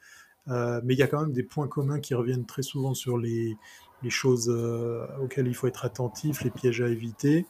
Euh, 0.48 0.82
mais 0.84 0.96
il 0.96 1.00
y 1.00 1.04
a 1.04 1.08
quand 1.08 1.22
même 1.22 1.34
des 1.34 1.44
points 1.44 1.68
communs 1.68 2.00
qui 2.00 2.16
reviennent 2.16 2.46
très 2.46 2.64
souvent 2.64 2.94
sur 2.94 3.18
les, 3.18 3.56
les 4.04 4.10
choses 4.10 4.50
euh, 4.50 5.06
auxquelles 5.22 5.48
il 5.48 5.54
faut 5.54 5.68
être 5.68 5.86
attentif, 5.86 6.44
les 6.44 6.50
pièges 6.50 6.82
à 6.82 6.88
éviter. 6.88 7.46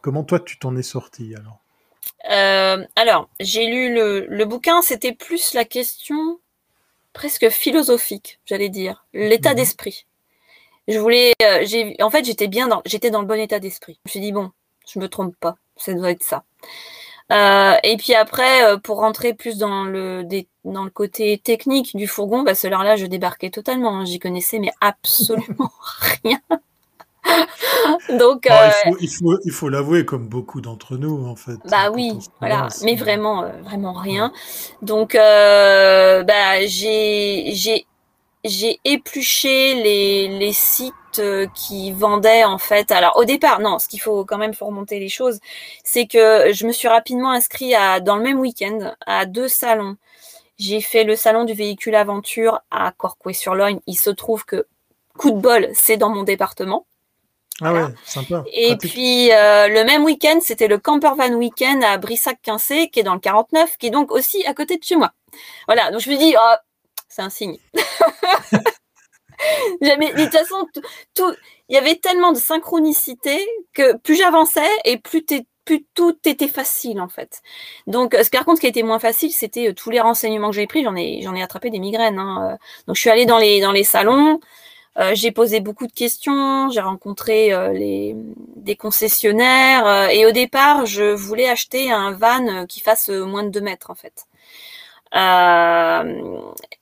Comment 0.00 0.24
toi, 0.24 0.40
tu 0.40 0.58
t'en 0.58 0.76
es 0.76 0.82
sorti 0.82 1.34
alors? 1.34 1.60
Euh, 2.30 2.84
alors, 2.96 3.28
j'ai 3.40 3.66
lu 3.66 3.92
le, 3.92 4.26
le 4.26 4.44
bouquin, 4.44 4.82
c'était 4.82 5.12
plus 5.12 5.54
la 5.54 5.64
question 5.64 6.38
presque 7.12 7.48
philosophique, 7.48 8.38
j'allais 8.46 8.68
dire, 8.68 9.04
l'état 9.12 9.50
mhm. 9.50 9.56
d'esprit. 9.56 10.06
Je 10.88 10.98
voulais, 10.98 11.32
euh, 11.42 11.64
j'ai, 11.64 11.96
en 12.00 12.10
fait, 12.10 12.24
j'étais 12.24 12.48
bien 12.48 12.68
dans, 12.68 12.82
j'étais 12.84 13.10
dans 13.10 13.20
le 13.20 13.26
bon 13.26 13.38
état 13.38 13.58
d'esprit. 13.58 13.98
Je 14.04 14.08
me 14.08 14.10
suis 14.10 14.20
dit 14.20 14.32
bon, 14.32 14.50
je 14.88 14.98
me 14.98 15.08
trompe 15.08 15.34
pas, 15.38 15.56
ça 15.76 15.92
doit 15.92 16.10
être 16.10 16.22
ça. 16.22 16.44
Euh, 17.32 17.76
et 17.84 17.96
puis 17.96 18.14
après, 18.14 18.78
pour 18.82 18.98
rentrer 18.98 19.34
plus 19.34 19.58
dans 19.58 19.84
le 19.84 20.26
dans 20.64 20.82
le 20.82 20.90
côté 20.90 21.38
technique 21.38 21.96
du 21.96 22.08
fourgon, 22.08 22.42
bah, 22.42 22.52
là 22.64 22.96
je 22.96 23.06
débarquais 23.06 23.50
totalement. 23.50 24.00
Hein. 24.00 24.04
J'y 24.04 24.18
connaissais 24.18 24.58
mais 24.58 24.72
absolument 24.80 25.70
rien. 26.24 26.40
Donc, 28.18 28.46
euh, 28.46 28.70
il, 29.00 29.08
faut, 29.08 29.38
il, 29.44 29.52
faut, 29.52 29.68
l'avouer, 29.68 30.04
comme 30.04 30.28
beaucoup 30.28 30.60
d'entre 30.60 30.96
nous, 30.96 31.26
en 31.26 31.36
fait. 31.36 31.58
Bah 31.64 31.90
oui, 31.90 32.18
voilà, 32.40 32.68
mais 32.82 32.96
vraiment, 32.96 33.42
euh, 33.42 33.50
vraiment 33.62 33.92
rien. 33.92 34.32
Donc, 34.82 35.14
euh, 35.14 36.22
bah, 36.24 36.66
j'ai, 36.66 37.50
j'ai, 37.52 37.86
j'ai 38.44 38.80
épluché 38.84 39.74
les, 39.74 40.38
les 40.38 40.52
sites 40.52 40.94
qui 41.54 41.92
vendaient 41.92 42.44
en 42.44 42.58
fait. 42.58 42.92
Alors 42.92 43.16
au 43.16 43.24
départ, 43.24 43.58
non, 43.58 43.80
ce 43.80 43.88
qu'il 43.88 44.00
faut 44.00 44.24
quand 44.24 44.38
même 44.38 44.54
faut 44.54 44.66
remonter 44.66 45.00
les 45.00 45.08
choses, 45.08 45.40
c'est 45.82 46.06
que 46.06 46.52
je 46.52 46.66
me 46.68 46.72
suis 46.72 46.86
rapidement 46.86 47.32
inscrit 47.32 47.74
à 47.74 47.98
dans 47.98 48.14
le 48.14 48.22
même 48.22 48.38
week-end 48.38 48.94
à 49.06 49.26
deux 49.26 49.48
salons. 49.48 49.96
J'ai 50.58 50.80
fait 50.80 51.02
le 51.04 51.16
salon 51.16 51.44
du 51.44 51.52
véhicule 51.52 51.96
aventure 51.96 52.60
à 52.70 52.92
Corcoué-sur-Logne. 52.92 53.80
Il 53.88 53.96
se 53.96 54.10
trouve 54.10 54.44
que 54.44 54.66
coup 55.18 55.30
de 55.32 55.40
bol, 55.40 55.68
c'est 55.74 55.96
dans 55.96 56.10
mon 56.10 56.22
département. 56.22 56.86
Ah 57.62 57.72
ouais, 57.72 57.82
sympa. 58.04 58.44
Et 58.52 58.76
puis 58.76 59.32
euh, 59.32 59.68
le 59.68 59.84
même 59.84 60.04
week-end, 60.04 60.38
c'était 60.40 60.68
le 60.68 60.78
Camper 60.78 61.12
Van 61.16 61.32
Weekend 61.32 61.82
à 61.84 61.98
Brissac-Quincé, 61.98 62.88
qui 62.88 63.00
est 63.00 63.02
dans 63.02 63.14
le 63.14 63.20
49, 63.20 63.76
qui 63.76 63.88
est 63.88 63.90
donc 63.90 64.10
aussi 64.10 64.44
à 64.46 64.54
côté 64.54 64.76
de 64.76 64.84
chez 64.84 64.96
moi. 64.96 65.12
Voilà, 65.66 65.90
donc 65.90 66.00
je 66.00 66.10
me 66.10 66.16
dis, 66.16 66.34
oh, 66.38 66.54
c'est 67.08 67.22
un 67.22 67.30
signe. 67.30 67.58
De 69.80 70.22
toute 70.24 70.32
façon, 70.32 70.66
tout, 71.14 71.34
il 71.70 71.74
y 71.74 71.78
avait 71.78 71.96
tellement 71.96 72.32
de 72.32 72.38
synchronicité 72.38 73.46
que 73.72 73.96
plus 73.96 74.16
j'avançais 74.16 74.68
et 74.84 74.98
plus, 74.98 75.24
plus, 75.64 75.86
tout 75.94 76.18
était 76.26 76.48
facile 76.48 77.00
en 77.00 77.08
fait. 77.08 77.40
Donc, 77.86 78.14
ce 78.14 78.28
par 78.28 78.44
contre, 78.44 78.58
ce 78.58 78.60
qui 78.62 78.66
était 78.66 78.82
moins 78.82 78.98
facile, 78.98 79.32
c'était 79.32 79.68
euh, 79.68 79.72
tous 79.72 79.88
les 79.88 80.00
renseignements 80.00 80.50
que 80.50 80.56
j'ai 80.56 80.66
pris. 80.66 80.84
J'en 80.84 80.94
ai, 80.94 81.22
j'en 81.22 81.34
ai 81.34 81.42
attrapé 81.42 81.70
des 81.70 81.78
migraines. 81.78 82.18
Hein. 82.18 82.58
Donc, 82.86 82.96
je 82.96 83.00
suis 83.00 83.10
allée 83.10 83.24
dans 83.24 83.38
les, 83.38 83.60
dans 83.60 83.72
les 83.72 83.84
salons. 83.84 84.40
Euh, 84.98 85.12
j'ai 85.14 85.30
posé 85.30 85.60
beaucoup 85.60 85.86
de 85.86 85.92
questions, 85.92 86.68
j'ai 86.70 86.80
rencontré 86.80 87.52
euh, 87.52 87.72
les, 87.72 88.16
des 88.56 88.74
concessionnaires 88.74 89.86
euh, 89.86 90.08
et 90.08 90.26
au 90.26 90.32
départ, 90.32 90.84
je 90.84 91.12
voulais 91.14 91.48
acheter 91.48 91.92
un 91.92 92.10
van 92.12 92.66
qui 92.66 92.80
fasse 92.80 93.08
moins 93.08 93.44
de 93.44 93.50
2 93.50 93.60
mètres 93.60 93.90
en 93.90 93.94
fait. 93.94 94.26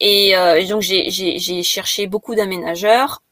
et 0.00 0.34
donc 0.68 0.80
j'ai 0.82 1.62
cherché 1.62 2.06
beaucoup 2.06 2.34
d'aménageurs 2.34 3.22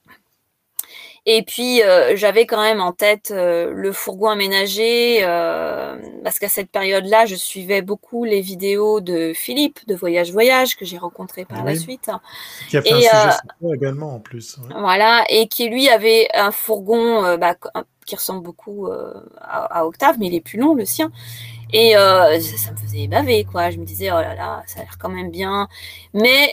et 1.29 1.43
puis 1.43 1.83
euh, 1.83 2.17
j'avais 2.17 2.47
quand 2.47 2.63
même 2.63 2.81
en 2.81 2.93
tête 2.93 3.33
euh, 3.33 3.73
le 3.75 3.91
fourgon 3.91 4.29
aménagé 4.29 5.19
euh, 5.23 5.97
parce 6.23 6.39
qu'à 6.39 6.49
cette 6.49 6.71
période-là, 6.71 7.27
je 7.27 7.35
suivais 7.35 7.83
beaucoup 7.83 8.23
les 8.23 8.41
vidéos 8.41 9.01
de 9.01 9.33
Philippe 9.35 9.81
de 9.89 9.97
Voyage 9.97 10.31
Voyage 10.31 10.77
que 10.77 10.85
j'ai 10.85 10.99
rencontré 10.99 11.45
par 11.45 11.65
la 11.65 11.75
suite. 11.75 12.11
Qui 12.69 12.77
a 12.77 12.83
fait 12.83 12.91
et, 12.91 13.11
un 13.11 13.33
sujet 13.33 13.75
également 13.75 14.15
en 14.15 14.21
plus. 14.21 14.57
Voilà, 14.79 15.25
et 15.29 15.49
qui 15.49 15.69
lui 15.69 15.89
avait 15.89 16.29
un 16.33 16.53
fourgon 16.53 17.37
bah, 17.39 17.57
qui 18.07 18.15
ressemble 18.15 18.45
beaucoup 18.45 18.89
à, 19.41 19.85
Octave, 19.85 20.17
mais 20.21 20.27
il 20.27 20.35
est 20.35 20.41
plus 20.41 20.61
long 20.61 20.75
le 20.75 20.85
sien. 20.85 21.11
Et 21.73 21.95
ça, 21.95 22.39
ça, 22.39 22.71
me 22.71 22.77
faisait 22.77 23.09
baver, 23.09 23.45
quoi. 23.45 23.71
Je 23.71 23.79
me 23.79 23.85
disais, 23.85 24.13
oh 24.13 24.21
là 24.21 24.37
là, 24.37 24.63
ça 24.69 24.79
a 24.79 24.83
l'air 24.85 24.97
quand 25.01 25.09
même 25.09 25.31
bien. 25.33 25.67
Mais 26.15 26.53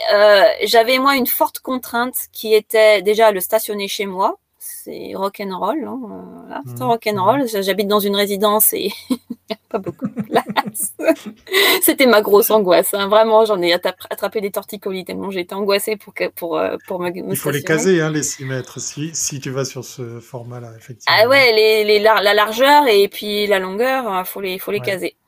j'avais, 0.63 0.97
moi, 0.97 1.15
une 1.15 1.27
forte 1.27 1.59
contrainte 1.59 2.15
qui 2.31 2.55
était 2.55 3.03
déjà 3.03 3.31
le 3.31 3.39
stationner 3.39 3.88
chez 3.88 4.07
moi 4.07 4.39
c'est 4.63 5.12
rock 5.15 5.41
and 5.41 5.58
roll. 5.58 5.84
Hein, 5.84 5.99
voilà, 6.02 6.62
c'est 6.65 6.80
mmh. 6.80 6.88
rock 6.88 7.08
and 7.08 7.23
roll. 7.23 7.47
J'habite 7.47 7.88
dans 7.88 7.99
une 7.99 8.15
résidence 8.15 8.71
et 8.73 8.91
pas 9.69 9.78
beaucoup 9.78 10.08
de 10.08 10.21
place. 10.21 10.93
C'était 11.82 12.06
ma 12.06 12.21
grosse 12.21 12.49
angoisse. 12.49 12.93
Hein. 12.93 13.08
Vraiment, 13.10 13.43
j'en 13.43 13.62
ai 13.62 13.73
attrapé 13.73 14.39
des 14.39 14.52
torticolis 14.52 15.04
tellement 15.04 15.32
j'étais 15.32 15.54
angoissée 15.54 15.97
pour, 15.97 16.13
pour, 16.36 16.58
euh, 16.58 16.78
pour 16.88 16.99
me, 16.99 17.12
Il 17.13 17.36
faut 17.36 17.52
les 17.52 17.63
caser, 17.63 18.02
hein, 18.02 18.10
les 18.10 18.23
6 18.23 18.45
mètres, 18.45 18.80
si, 18.80 19.12
si 19.13 19.39
tu 19.39 19.49
vas 19.49 19.65
sur 19.65 19.84
ce 19.84 20.19
format-là, 20.19 20.71
effectivement. 20.78 21.17
Ah 21.21 21.28
ouais, 21.28 21.52
les, 21.52 21.84
les, 21.84 21.99
la, 21.99 22.34
largeur 22.34 22.88
et 22.88 23.08
puis 23.10 23.47
la 23.47 23.60
longueur, 23.60 24.06
il 24.06 24.15
hein, 24.15 24.23
faut 24.23 24.39
les, 24.39 24.60
faut 24.60 24.71
les 24.71 24.82
caser. 24.82 25.15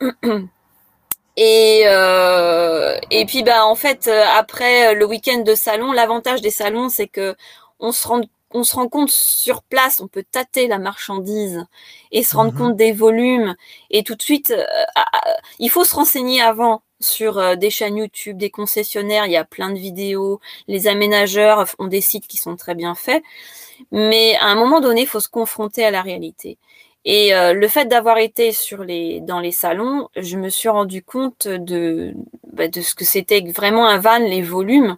Et, 1.38 1.82
euh, 1.84 2.96
et 3.10 3.26
puis 3.26 3.42
bah 3.42 3.66
en 3.66 3.74
fait 3.74 4.08
après 4.08 4.94
le 4.94 5.04
week-end 5.04 5.40
de 5.40 5.54
salon, 5.54 5.92
l'avantage 5.92 6.40
des 6.40 6.48
salons 6.48 6.88
c'est 6.88 7.08
que 7.08 7.36
on 7.78 7.92
se 7.92 8.08
rend 8.08 8.22
on 8.56 8.64
se 8.64 8.74
rend 8.74 8.88
compte 8.88 9.10
sur 9.10 9.62
place, 9.62 10.00
on 10.00 10.08
peut 10.08 10.24
tâter 10.30 10.66
la 10.66 10.78
marchandise 10.78 11.64
et 12.10 12.22
se 12.22 12.34
rendre 12.34 12.52
mhm. 12.52 12.58
compte 12.58 12.76
des 12.76 12.92
volumes. 12.92 13.54
Et 13.90 14.02
tout 14.02 14.14
de 14.14 14.22
suite, 14.22 14.50
euh, 14.50 14.64
ah, 14.94 15.04
ah, 15.12 15.36
il 15.58 15.70
faut 15.70 15.84
se 15.84 15.94
renseigner 15.94 16.40
avant 16.40 16.82
sur 17.00 17.38
euh, 17.38 17.56
des 17.56 17.68
chaînes 17.68 17.98
YouTube, 17.98 18.38
des 18.38 18.50
concessionnaires. 18.50 19.26
Il 19.26 19.32
y 19.32 19.36
a 19.36 19.44
plein 19.44 19.70
de 19.70 19.78
vidéos. 19.78 20.40
Les 20.68 20.88
aménageurs 20.88 21.66
ont 21.78 21.86
des 21.86 22.00
sites 22.00 22.26
qui 22.26 22.38
sont 22.38 22.56
très 22.56 22.74
bien 22.74 22.94
faits. 22.94 23.22
Mais 23.92 24.36
à 24.36 24.46
un 24.46 24.54
moment 24.54 24.80
donné, 24.80 25.02
il 25.02 25.06
faut 25.06 25.20
se 25.20 25.28
confronter 25.28 25.84
à 25.84 25.90
la 25.90 26.00
réalité. 26.00 26.58
Et 27.04 27.34
euh, 27.34 27.52
le 27.52 27.68
fait 27.68 27.84
d'avoir 27.84 28.18
été 28.18 28.50
sur 28.52 28.82
les, 28.82 29.20
dans 29.20 29.38
les 29.38 29.52
salons, 29.52 30.08
je 30.16 30.36
me 30.36 30.48
suis 30.48 30.68
rendu 30.68 31.02
compte 31.02 31.46
de, 31.46 32.14
bah, 32.52 32.68
de 32.68 32.80
ce 32.80 32.94
que 32.94 33.04
c'était 33.04 33.42
vraiment 33.54 33.86
un 33.86 33.98
van, 33.98 34.18
les 34.18 34.42
volumes. 34.42 34.96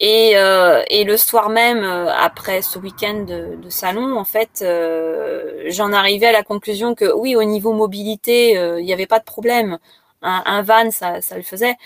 Et, 0.00 0.32
euh, 0.36 0.82
et, 0.90 1.04
le 1.04 1.16
soir 1.16 1.48
même, 1.48 1.82
euh, 1.82 2.12
après 2.12 2.60
ce 2.60 2.78
week-end 2.78 3.24
de, 3.24 3.56
de, 3.56 3.70
salon, 3.70 4.18
en 4.18 4.24
fait, 4.24 4.60
euh, 4.60 5.64
j'en 5.68 5.90
arrivais 5.92 6.26
à 6.26 6.32
la 6.32 6.42
conclusion 6.42 6.94
que 6.94 7.10
oui, 7.14 7.34
au 7.34 7.44
niveau 7.44 7.72
mobilité, 7.72 8.58
euh, 8.58 8.78
il 8.78 8.84
n'y 8.84 8.92
avait 8.92 9.06
pas 9.06 9.18
de 9.18 9.24
problème. 9.24 9.78
Un, 10.22 10.42
un 10.44 10.62
van, 10.62 10.90
ça, 10.90 11.22
ça, 11.22 11.36
le 11.36 11.42
faisait. 11.42 11.76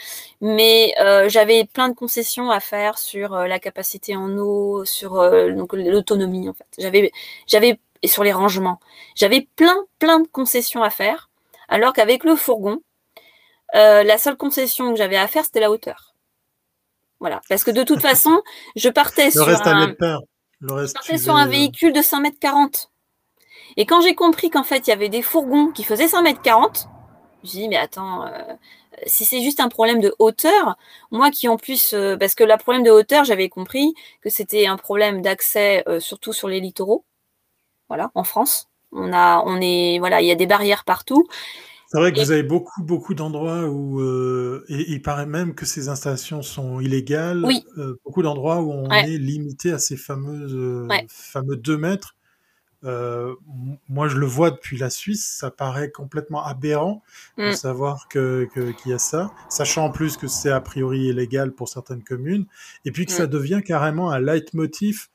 Mais 0.41 0.95
euh, 1.01 1.29
j'avais 1.29 1.65
plein 1.67 1.89
de 1.89 1.95
concessions 1.95 2.51
à 2.51 2.59
faire 2.61 2.99
sur 2.99 3.35
la 3.37 3.59
capacité 3.61 4.17
en 4.17 4.37
eau, 4.39 4.85
sur 4.85 5.13
donc 5.53 5.73
l'autonomie, 5.75 6.49
en 6.49 6.55
fait. 6.55 6.67
J'avais, 6.79 7.13
j'avais 7.47 7.79
et 8.03 8.09
sur 8.09 8.25
les 8.25 8.33
rangements. 8.33 8.81
J'avais 9.15 9.49
plein, 9.57 9.77
plein 9.99 10.21
de 10.21 10.29
concessions 10.29 10.83
à 10.83 10.91
faire. 10.91 11.29
Alors 11.69 11.93
qu'avec 11.93 12.25
le 12.25 12.37
fourgon, 12.37 12.81
la 13.75 14.19
seule 14.19 14.37
concession 14.37 14.93
que 14.93 14.99
j'avais 14.99 15.17
à 15.17 15.29
faire, 15.29 15.45
c'était 15.45 15.61
la 15.61 15.71
hauteur. 15.71 16.10
Voilà. 17.21 17.41
Parce 17.49 17.65
que 17.65 17.71
de 17.71 17.83
toute 17.83 18.01
façon, 18.01 18.43
je 18.77 18.89
partais 18.89 19.31
sur 19.31 19.49
un, 19.49 19.95
sur 21.19 21.37
un 21.37 21.47
véhicule 21.47 21.93
de 21.93 22.03
5 22.03 22.21
mètres 22.21 22.39
40. 22.41 22.91
Et 23.77 23.87
quand 23.87 24.01
j'ai 24.01 24.15
compris 24.15 24.51
qu'en 24.51 24.65
fait, 24.65 24.87
il 24.87 24.91
y 24.91 24.93
avait 24.93 25.09
des 25.09 25.23
fourgons 25.23 25.71
qui 25.71 25.85
faisaient 25.85 26.09
5 26.09 26.23
mètres 26.23 26.43
40, 26.43 26.89
je 27.45 27.51
dit, 27.51 27.69
mais 27.69 27.77
attends, 27.77 28.27
euh, 28.27 28.55
si 29.07 29.25
c'est 29.25 29.41
juste 29.41 29.61
un 29.61 29.69
problème 29.69 30.01
de 30.01 30.15
hauteur, 30.19 30.77
moi 31.11 31.31
qui 31.31 31.49
en 31.49 31.57
plus, 31.57 31.95
euh, 31.95 32.17
parce 32.17 32.35
que 32.35 32.45
le 32.45 32.57
problème 32.59 32.83
de 32.83 32.91
hauteur, 32.91 33.25
j'avais 33.25 33.49
compris 33.49 33.95
que 34.21 34.29
c'était 34.29 34.67
un 34.67 34.77
problème 34.77 35.23
d'accès, 35.23 35.85
euh, 35.89 36.01
surtout 36.01 36.33
sur 36.33 36.49
les 36.49 36.61
littoraux. 36.61 37.05
Voilà, 37.89 38.11
en 38.15 38.25
France. 38.25 38.69
On 38.93 39.13
a, 39.13 39.43
on 39.47 39.61
est, 39.61 39.99
voilà, 39.99 40.21
il 40.21 40.27
y 40.27 40.31
a 40.33 40.35
des 40.35 40.47
barrières 40.47 40.85
partout. 40.85 41.27
C'est 41.91 41.99
vrai 41.99 42.13
que 42.13 42.21
vous 42.21 42.31
avez 42.31 42.45
beaucoup, 42.45 42.85
beaucoup 42.85 43.15
d'endroits 43.15 43.65
où, 43.65 44.01
euh, 44.01 44.65
et 44.69 44.93
il 44.93 45.03
paraît 45.03 45.27
même 45.27 45.57
que 45.57 45.67
ces 45.67 45.89
installations 45.89 46.41
sont 46.41 46.79
illégales. 46.79 47.45
Oui. 47.45 47.65
Euh, 47.79 47.99
beaucoup 48.05 48.23
d'endroits 48.23 48.61
où 48.61 48.71
on 48.71 48.89
est 48.93 49.19
limité 49.19 49.73
à 49.73 49.81
ces 49.81 49.97
fameuses, 49.97 50.55
euh, 50.55 50.87
fameux 51.09 51.57
2 51.57 51.77
mètres. 51.77 52.15
Moi, 52.85 54.07
je 54.07 54.19
le 54.19 54.27
vois 54.27 54.53
depuis 54.53 54.79
la 54.79 54.89
Suisse, 54.89 55.27
ça 55.41 55.51
paraît 55.51 55.91
complètement 55.91 56.45
aberrant 56.45 57.03
de 57.39 57.51
mm. 57.51 57.55
savoir 57.55 58.07
que 58.07 58.49
qu'il 58.55 58.93
y 58.93 58.95
a 58.95 59.01
ça, 59.01 59.33
sachant 59.49 59.87
en 59.87 59.91
plus 59.91 60.17
que 60.17 60.29
c'est 60.29 60.51
a 60.51 60.61
priori 60.61 61.09
illégal 61.09 61.51
pour 61.51 61.69
certaines 61.69 62.05
communes, 62.05 62.47
et 62.85 62.93
puis 62.93 63.05
que 63.05 63.13
ça 63.13 63.27
mm. 63.27 63.31
devient 63.31 63.63
carrément 63.67 64.13
un 64.13 64.21
leitmotiv, 64.21 65.09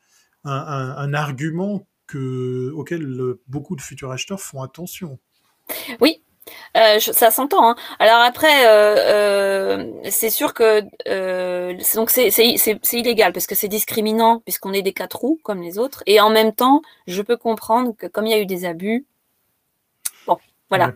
un, 0.44 0.52
un, 0.52 0.96
un 0.98 1.14
argument 1.14 1.86
que, 2.06 2.70
auquel 2.74 3.18
beaucoup 3.48 3.76
de 3.76 3.80
futurs 3.80 4.12
acheteurs 4.12 4.42
font 4.42 4.62
attention. 4.62 5.18
Oui, 6.00 6.22
euh, 6.76 6.98
ça 7.00 7.30
s'entend. 7.30 7.70
Hein. 7.70 7.76
Alors 7.98 8.20
après, 8.20 8.66
euh, 8.66 8.96
euh, 8.98 9.92
c'est 10.10 10.30
sûr 10.30 10.54
que 10.54 10.82
donc 11.94 12.10
c'est 12.10 12.92
illégal 12.92 13.32
parce 13.32 13.46
que 13.46 13.54
c'est 13.54 13.68
discriminant 13.68 14.40
puisqu'on 14.40 14.72
est 14.72 14.82
des 14.82 14.92
quatre 14.92 15.18
roues 15.18 15.40
comme 15.42 15.62
les 15.62 15.78
autres. 15.78 16.02
Et 16.06 16.20
en 16.20 16.30
même 16.30 16.52
temps, 16.52 16.82
je 17.06 17.22
peux 17.22 17.36
comprendre 17.36 17.94
que 17.96 18.06
comme 18.06 18.26
il 18.26 18.30
y 18.30 18.34
a 18.34 18.40
eu 18.40 18.46
des 18.46 18.64
abus, 18.64 19.06
bon, 20.26 20.38
voilà. 20.70 20.92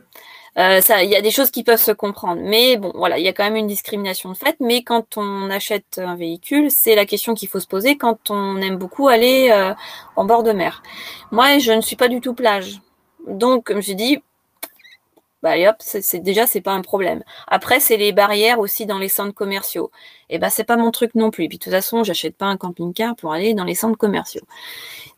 ça, 0.82 1.02
il 1.02 1.10
y 1.10 1.16
a 1.16 1.22
des 1.22 1.30
choses 1.30 1.50
qui 1.50 1.64
peuvent 1.64 1.80
se 1.80 1.92
comprendre, 1.92 2.40
mais 2.44 2.76
bon, 2.76 2.92
voilà, 2.94 3.18
il 3.18 3.24
y 3.24 3.28
a 3.28 3.32
quand 3.32 3.44
même 3.44 3.56
une 3.56 3.66
discrimination 3.66 4.30
de 4.30 4.36
fait. 4.36 4.56
Mais 4.60 4.82
quand 4.82 5.16
on 5.16 5.50
achète 5.50 5.98
un 5.98 6.16
véhicule, 6.16 6.70
c'est 6.70 6.94
la 6.94 7.06
question 7.06 7.34
qu'il 7.34 7.48
faut 7.48 7.60
se 7.60 7.66
poser 7.66 7.96
quand 7.96 8.30
on 8.30 8.60
aime 8.60 8.76
beaucoup 8.76 9.08
aller 9.08 9.52
en 10.16 10.24
bord 10.24 10.42
de 10.42 10.52
mer. 10.52 10.82
Moi, 11.32 11.58
je 11.58 11.72
ne 11.72 11.80
suis 11.80 11.96
pas 11.96 12.08
du 12.08 12.20
tout 12.20 12.34
plage, 12.34 12.80
donc 13.26 13.70
je 13.70 13.76
me 13.76 13.82
suis 13.82 13.94
dit, 13.94 14.18
bah 15.42 15.57
hop, 15.57 15.76
c'est 15.81 16.18
déjà 16.18 16.46
c'est 16.46 16.61
pas 16.61 16.72
un 16.72 16.83
problème. 16.83 17.24
Après, 17.46 17.81
c'est 17.81 17.96
les 17.96 18.12
barrières 18.12 18.59
aussi 18.59 18.85
dans 18.85 18.98
les 18.98 19.09
centres 19.09 19.35
commerciaux. 19.35 19.90
Et 20.29 20.38
ben 20.38 20.50
c'est 20.50 20.64
pas 20.64 20.76
mon 20.76 20.90
truc 20.90 21.14
non 21.14 21.31
plus. 21.31 21.44
Et 21.44 21.48
puis 21.48 21.59
de 21.59 21.64
toute 21.64 21.72
façon, 21.72 22.05
j'achète 22.05 22.37
pas 22.37 22.46
un 22.46 22.57
camping-car 22.59 23.16
pour 23.16 23.33
aller 23.33 23.55
dans 23.55 23.64
les 23.64 23.74
centres 23.74 23.96
commerciaux. 23.96 24.42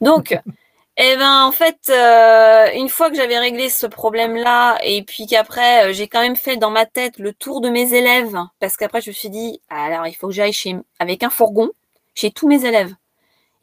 Donc, 0.01 0.39
eh 0.97 1.17
ben 1.17 1.45
en 1.45 1.53
fait, 1.53 1.79
euh, 1.91 2.67
une 2.75 2.89
fois 2.89 3.11
que 3.11 3.17
j'avais 3.17 3.39
réglé 3.39 3.69
ce 3.71 3.87
problème-là, 3.87 4.79
et 4.85 5.03
puis 5.05 5.27
qu'après 5.27 5.91
euh, 5.91 5.93
j'ai 5.93 6.09
quand 6.09 6.21
même 6.21 6.37
fait 6.37 6.57
dans 6.57 6.71
ma 6.71 6.87
tête 6.87 7.19
le 7.19 7.33
tour 7.33 7.61
de 7.61 7.69
mes 7.71 7.95
élèves, 7.95 8.37
parce 8.61 8.77
qu'après 8.77 9.01
je 9.01 9.11
me 9.11 9.15
suis 9.15 9.31
dit, 9.31 9.61
alors 9.71 10.07
il 10.07 10.15
faut 10.15 10.29
que 10.29 10.35
j'aille 10.35 10.53
chez 10.53 10.77
avec 11.01 11.23
un 11.25 11.31
fourgon 11.31 11.71
chez 12.15 12.31
tous 12.31 12.49
mes 12.49 12.65
élèves. 12.67 12.95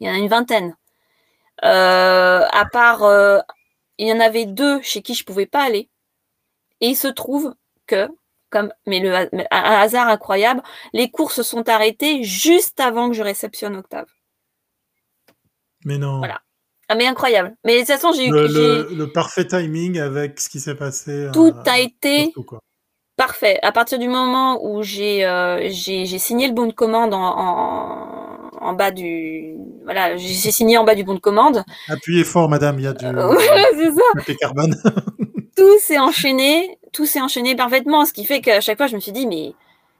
Il 0.00 0.08
y 0.08 0.10
en 0.10 0.14
a 0.14 0.18
une 0.18 0.28
vingtaine. 0.28 0.76
Euh, 1.64 2.42
à 2.52 2.64
part, 2.72 3.02
il 3.98 4.08
y 4.08 4.12
en 4.12 4.20
avait 4.20 4.46
deux 4.46 4.80
chez 4.82 5.02
qui 5.02 5.14
je 5.14 5.24
pouvais 5.24 5.46
pas 5.46 5.62
aller 5.62 5.89
et 6.80 6.88
il 6.88 6.96
se 6.96 7.08
trouve 7.08 7.54
que, 7.86 8.08
comme, 8.50 8.72
mais 8.86 9.00
le, 9.00 9.14
un 9.14 9.46
hasard 9.50 10.08
incroyable, 10.08 10.62
les 10.92 11.10
courses 11.10 11.42
sont 11.42 11.68
arrêtées 11.68 12.22
juste 12.24 12.80
avant 12.80 13.08
que 13.08 13.14
je 13.14 13.22
réceptionne 13.22 13.76
Octave. 13.76 14.06
Mais 15.84 15.98
non. 15.98 16.18
Voilà. 16.18 16.40
Ah, 16.88 16.96
mais 16.96 17.06
incroyable. 17.06 17.54
Mais 17.64 17.74
de 17.74 17.78
toute 17.78 17.88
façon, 17.88 18.12
j'ai 18.12 18.26
eu. 18.26 18.32
Le, 18.32 19.04
parfait 19.06 19.46
timing 19.46 20.00
avec 20.00 20.40
ce 20.40 20.48
qui 20.48 20.58
s'est 20.58 20.74
passé. 20.74 21.28
Tout 21.32 21.54
a 21.66 21.78
été 21.78 22.34
parfait. 23.16 23.60
À 23.62 23.70
partir 23.70 23.98
du 23.98 24.08
moment 24.08 24.58
où 24.64 24.82
j'ai 24.82 25.24
euh, 25.24 25.70
signé 25.70 26.48
le 26.48 26.54
bon 26.54 26.66
de 26.66 26.72
commande 26.72 27.14
en, 27.14 27.22
en, 27.22 28.50
en 28.60 28.72
bas 28.72 28.90
du. 28.90 29.54
Voilà, 29.84 30.16
j'ai 30.16 30.50
signé 30.50 30.78
en 30.78 30.84
bas 30.84 30.96
du 30.96 31.04
bon 31.04 31.14
de 31.14 31.20
commande. 31.20 31.62
Appuyez 31.88 32.24
fort, 32.24 32.48
madame, 32.48 32.80
il 32.80 32.84
y 32.84 32.88
a 32.88 32.92
du. 32.92 33.06
c'est 33.76 33.92
ça. 33.92 34.34
carbone. 34.40 34.74
tout 35.60 35.78
s'est 35.78 35.98
enchaîné, 35.98 36.78
tout 36.90 37.04
s'est 37.04 37.20
enchaîné 37.20 37.54
parfaitement, 37.54 38.06
ce 38.06 38.14
qui 38.14 38.24
fait 38.24 38.40
qu'à 38.40 38.62
chaque 38.62 38.78
fois, 38.78 38.86
je 38.86 38.94
me 38.94 39.00
suis 39.00 39.12
dit, 39.12 39.26
mais 39.26 39.52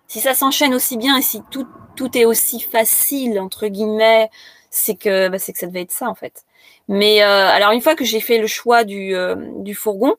si 0.09 0.19
ça 0.19 0.33
s'enchaîne 0.33 0.73
aussi 0.73 0.97
bien 0.97 1.19
et 1.19 1.23
si 1.23 1.43
tout, 1.51 1.67
tout 1.97 2.17
est 2.17 2.25
aussi 2.25 2.61
facile, 2.61 3.39
entre 3.39 3.67
guillemets, 3.67 4.31
c'est 4.71 4.95
que, 4.95 5.29
bah, 5.29 5.39
c'est 5.39 5.53
que 5.53 5.59
ça 5.59 5.67
devait 5.67 5.83
être 5.83 5.93
ça, 5.93 6.09
en 6.09 6.15
fait. 6.15 6.45
Mais 6.89 7.23
euh, 7.23 7.49
alors, 7.51 7.73
une 7.73 7.83
fois 7.83 7.95
que 7.95 8.07
j'ai 8.07 8.21
fait 8.21 8.39
le 8.39 8.47
choix 8.47 8.85
du, 8.85 9.15
euh, 9.15 9.37
fourgon, 9.75 10.15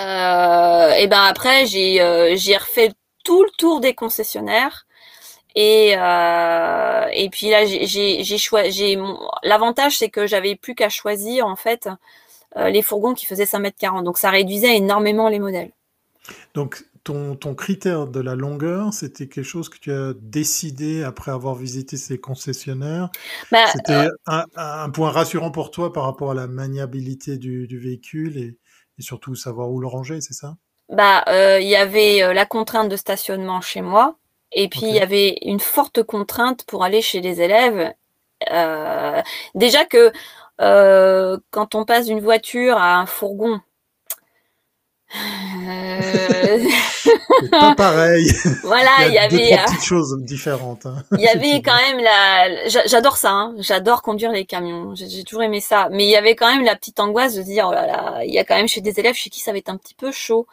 euh, 0.00 0.90
et 0.90 1.06
ben 1.06 1.24
après, 1.24 1.64
j'ai, 1.64 1.98
refait 2.58 2.92
tout 3.24 3.42
le 3.42 3.50
tour 3.56 3.80
des 3.80 3.94
concessionnaires. 3.94 4.86
Et, 5.54 5.92
et 5.92 7.30
puis 7.30 7.48
là, 7.48 7.64
j'ai, 7.64 8.38
choisi. 8.38 8.98
L'avantage, 9.44 9.96
c'est 9.96 10.10
que 10.10 10.26
j'avais 10.26 10.56
plus 10.56 10.74
qu'à 10.74 10.90
choisir 10.90 11.46
en 11.46 11.56
fait 11.56 11.88
les 12.56 12.82
fourgons 12.82 13.14
qui 13.14 13.26
faisaient 13.26 13.46
5 13.46 13.58
mètres 13.60 13.78
40. 13.78 14.04
Donc 14.04 14.18
ça 14.18 14.30
réduisait 14.30 14.76
énormément 14.76 15.28
les 15.28 15.38
modèles. 15.38 15.70
Donc 16.54 16.84
ton, 17.04 17.34
ton 17.34 17.54
critère 17.54 18.06
de 18.06 18.20
la 18.20 18.34
longueur, 18.34 18.92
c'était 18.92 19.26
quelque 19.26 19.44
chose 19.44 19.68
que 19.68 19.78
tu 19.78 19.92
as 19.92 20.12
décidé 20.20 21.02
après 21.02 21.32
avoir 21.32 21.54
visité 21.54 21.96
ces 21.96 22.18
concessionnaires? 22.18 23.10
Bah, 23.50 23.66
C'était 23.72 23.92
euh, 23.92 24.10
un, 24.26 24.44
un, 24.56 24.90
point 24.90 25.10
rassurant 25.10 25.50
pour 25.50 25.70
toi 25.70 25.92
par 25.92 26.04
rapport 26.04 26.32
à 26.32 26.34
la 26.34 26.46
maniabilité 26.46 27.38
du, 27.38 27.66
du 27.66 27.78
véhicule 27.78 28.36
et, 28.36 28.58
et, 28.98 29.02
surtout 29.02 29.34
savoir 29.34 29.70
où 29.70 29.80
le 29.80 29.86
ranger, 29.86 30.20
c'est 30.20 30.34
ça? 30.34 30.56
Bah, 30.90 31.24
euh, 31.28 31.58
il 31.60 31.68
y 31.68 31.76
avait 31.76 32.34
la 32.34 32.46
contrainte 32.46 32.88
de 32.88 32.96
stationnement 32.96 33.60
chez 33.60 33.80
moi 33.80 34.16
et 34.52 34.68
puis 34.68 34.82
il 34.82 34.94
y 34.94 35.00
avait 35.00 35.38
une 35.42 35.60
forte 35.60 36.02
contrainte 36.02 36.64
pour 36.64 36.84
aller 36.84 37.00
chez 37.00 37.20
les 37.20 37.40
élèves. 37.40 37.94
Euh, 38.50 39.22
déjà 39.54 39.84
que 39.84 40.12
euh, 40.60 41.38
quand 41.50 41.74
on 41.74 41.84
passe 41.84 42.06
d'une 42.06 42.20
voiture 42.20 42.76
à 42.76 42.96
un 42.96 43.06
fourgon, 43.06 43.60
c'est 47.02 47.50
pas 47.50 47.74
pareil. 47.74 48.30
Voilà, 48.62 48.90
il 49.08 49.14
y, 49.14 49.18
avait 49.18 49.50
deux, 49.50 49.64
petites 49.64 49.82
choses 49.82 50.16
différentes. 50.20 50.86
Hein. 50.86 51.02
Il 51.12 51.20
y 51.20 51.28
avait 51.34 51.60
quand 51.62 51.76
même 51.76 51.98
la. 51.98 52.68
J'adore 52.86 53.16
ça. 53.16 53.32
Hein. 53.32 53.54
J'adore 53.58 54.02
conduire 54.02 54.30
les 54.30 54.44
camions. 54.44 54.94
J'ai 54.94 55.24
toujours 55.24 55.42
aimé 55.42 55.60
ça. 55.60 55.88
Mais 55.90 56.04
il 56.04 56.10
y 56.10 56.16
avait 56.16 56.36
quand 56.36 56.52
même 56.54 56.64
la 56.64 56.76
petite 56.76 57.00
angoisse 57.00 57.34
de 57.34 57.42
dire 57.42 57.66
oh 57.68 57.72
là 57.72 57.86
là, 57.86 58.24
il 58.24 58.32
y 58.32 58.38
a 58.38 58.44
quand 58.44 58.54
même 58.54 58.68
chez 58.68 58.80
des 58.80 59.00
élèves 59.00 59.14
chez 59.14 59.30
qui 59.30 59.40
ça 59.40 59.50
va 59.52 59.58
être 59.58 59.68
un 59.68 59.76
petit 59.76 59.94
peu 59.94 60.12
chaud. 60.12 60.46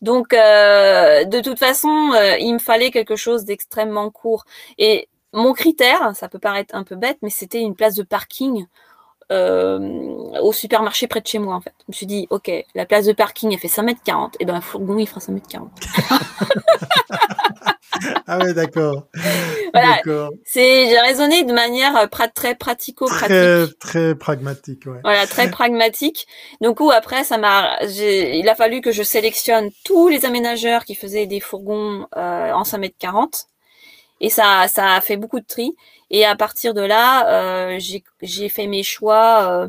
Donc, 0.00 0.32
euh, 0.32 1.24
de 1.24 1.40
toute 1.40 1.58
façon, 1.58 2.12
euh, 2.14 2.36
il 2.38 2.54
me 2.54 2.58
fallait 2.58 2.90
quelque 2.90 3.16
chose 3.16 3.44
d'extrêmement 3.44 4.10
court. 4.10 4.44
Et 4.78 5.08
mon 5.32 5.52
critère, 5.52 6.16
ça 6.16 6.28
peut 6.28 6.38
paraître 6.38 6.74
un 6.74 6.84
peu 6.84 6.96
bête, 6.96 7.18
mais 7.22 7.30
c'était 7.30 7.60
une 7.60 7.74
place 7.74 7.94
de 7.96 8.02
parking 8.02 8.66
euh, 9.30 9.78
au 10.40 10.52
supermarché 10.52 11.06
près 11.06 11.20
de 11.20 11.26
chez 11.26 11.38
moi 11.38 11.54
en 11.54 11.60
fait. 11.60 11.72
Je 11.80 11.84
me 11.88 11.92
suis 11.94 12.06
dit, 12.06 12.26
ok, 12.30 12.50
la 12.74 12.86
place 12.86 13.06
de 13.06 13.12
parking 13.12 13.52
elle 13.52 13.58
fait 13.58 13.68
5 13.68 13.82
mètres 13.82 14.00
40, 14.04 14.36
et 14.40 14.44
ben 14.44 14.54
un 14.54 14.60
fourgon 14.60 14.98
il 14.98 15.06
fera 15.06 15.20
5 15.20 15.32
mètres 15.32 15.48
40. 15.48 15.70
ah 18.26 18.38
ouais, 18.38 18.54
d'accord. 18.54 19.06
Voilà. 19.72 20.00
C'est, 20.44 20.88
j'ai 20.88 20.98
raisonné 20.98 21.44
de 21.44 21.52
manière 21.52 21.96
euh, 21.96 22.06
très 22.34 22.54
pratico-pratique. 22.54 23.28
Très, 23.28 23.66
très 23.78 24.14
pragmatique, 24.14 24.86
ouais. 24.86 25.00
Voilà, 25.04 25.26
très 25.26 25.50
pragmatique. 25.50 26.26
Donc, 26.60 26.80
où 26.80 26.90
après, 26.90 27.24
ça 27.24 27.38
m'a, 27.38 27.78
il 27.82 28.48
a 28.48 28.54
fallu 28.54 28.80
que 28.80 28.92
je 28.92 29.02
sélectionne 29.02 29.70
tous 29.84 30.08
les 30.08 30.24
aménageurs 30.24 30.84
qui 30.84 30.94
faisaient 30.94 31.26
des 31.26 31.40
fourgons 31.40 32.06
euh, 32.16 32.52
en 32.52 32.64
5 32.64 32.78
mètres 32.78 32.96
40. 32.98 33.46
Et 34.20 34.28
ça, 34.28 34.68
ça 34.68 34.94
a 34.94 35.00
fait 35.00 35.16
beaucoup 35.16 35.40
de 35.40 35.46
tri. 35.46 35.74
Et 36.10 36.24
à 36.24 36.34
partir 36.36 36.74
de 36.74 36.82
là, 36.82 37.74
euh, 37.74 37.78
j'ai 38.20 38.48
fait 38.48 38.66
mes 38.66 38.82
choix 38.82 39.48
euh, 39.48 39.68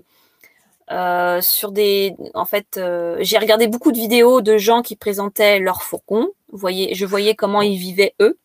euh, 0.91 1.41
sur 1.41 1.71
des. 1.71 2.15
En 2.33 2.45
fait, 2.45 2.79
j'ai 3.19 3.37
regardé 3.37 3.67
beaucoup 3.67 3.91
de 3.91 3.97
vidéos 3.97 4.41
de 4.41 4.57
gens 4.57 4.81
qui 4.81 4.95
présentaient 4.95 5.59
leurs 5.59 5.83
fourgons. 5.83 6.29
Vous 6.51 6.57
voyez, 6.57 6.95
je 6.95 7.05
voyais 7.05 7.35
comment 7.35 7.61
ils 7.61 7.77
vivaient 7.77 8.15
eux. 8.19 8.37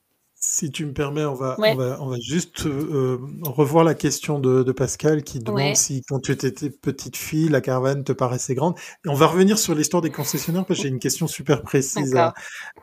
Si 0.49 0.71
tu 0.71 0.87
me 0.87 0.93
permets, 0.93 1.25
on 1.25 1.35
va, 1.35 1.57
on 1.59 1.75
va, 1.75 1.99
on 2.01 2.07
va 2.07 2.17
juste 2.21 2.67
euh, 2.67 3.19
revoir 3.43 3.83
la 3.83 3.95
question 3.95 4.39
de, 4.39 4.63
de 4.63 4.73
Pascal 4.73 5.25
qui 5.25 5.41
demande 5.41 5.75
si 5.75 6.03
quand 6.09 6.21
tu 6.21 6.31
étais 6.31 6.71
petite 6.71 7.17
fille, 7.17 7.49
la 7.49 7.61
caravane 7.61 8.05
te 8.05 8.13
paraissait 8.13 8.55
grande. 8.55 8.77
Et 9.05 9.09
on 9.09 9.15
va 9.15 9.27
revenir 9.27 9.59
sur 9.59 9.75
l'histoire 9.75 10.03
des 10.03 10.11
concessionnaires 10.11 10.65
parce 10.65 10.79
que 10.79 10.85
j'ai 10.85 10.89
une 10.89 11.01
question 11.01 11.27
super 11.27 11.63
précise 11.63 12.15
à, 12.15 12.33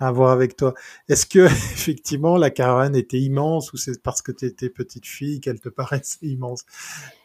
à 0.02 0.12
voir 0.12 0.32
avec 0.32 0.58
toi. 0.58 0.74
Est-ce 1.08 1.26
que 1.26 1.40
effectivement 1.74 2.36
la 2.36 2.50
caravane 2.50 2.98
était 2.98 3.20
immense 3.20 3.72
ou 3.72 3.78
c'est 3.78 4.04
parce 4.04 4.22
que 4.22 4.34
tu 4.34 4.46
étais 4.46 4.70
petite 4.70 5.08
fille 5.08 5.40
qu'elle 5.40 5.62
te 5.62 5.70
paraissait 5.70 6.18
immense? 6.22 6.66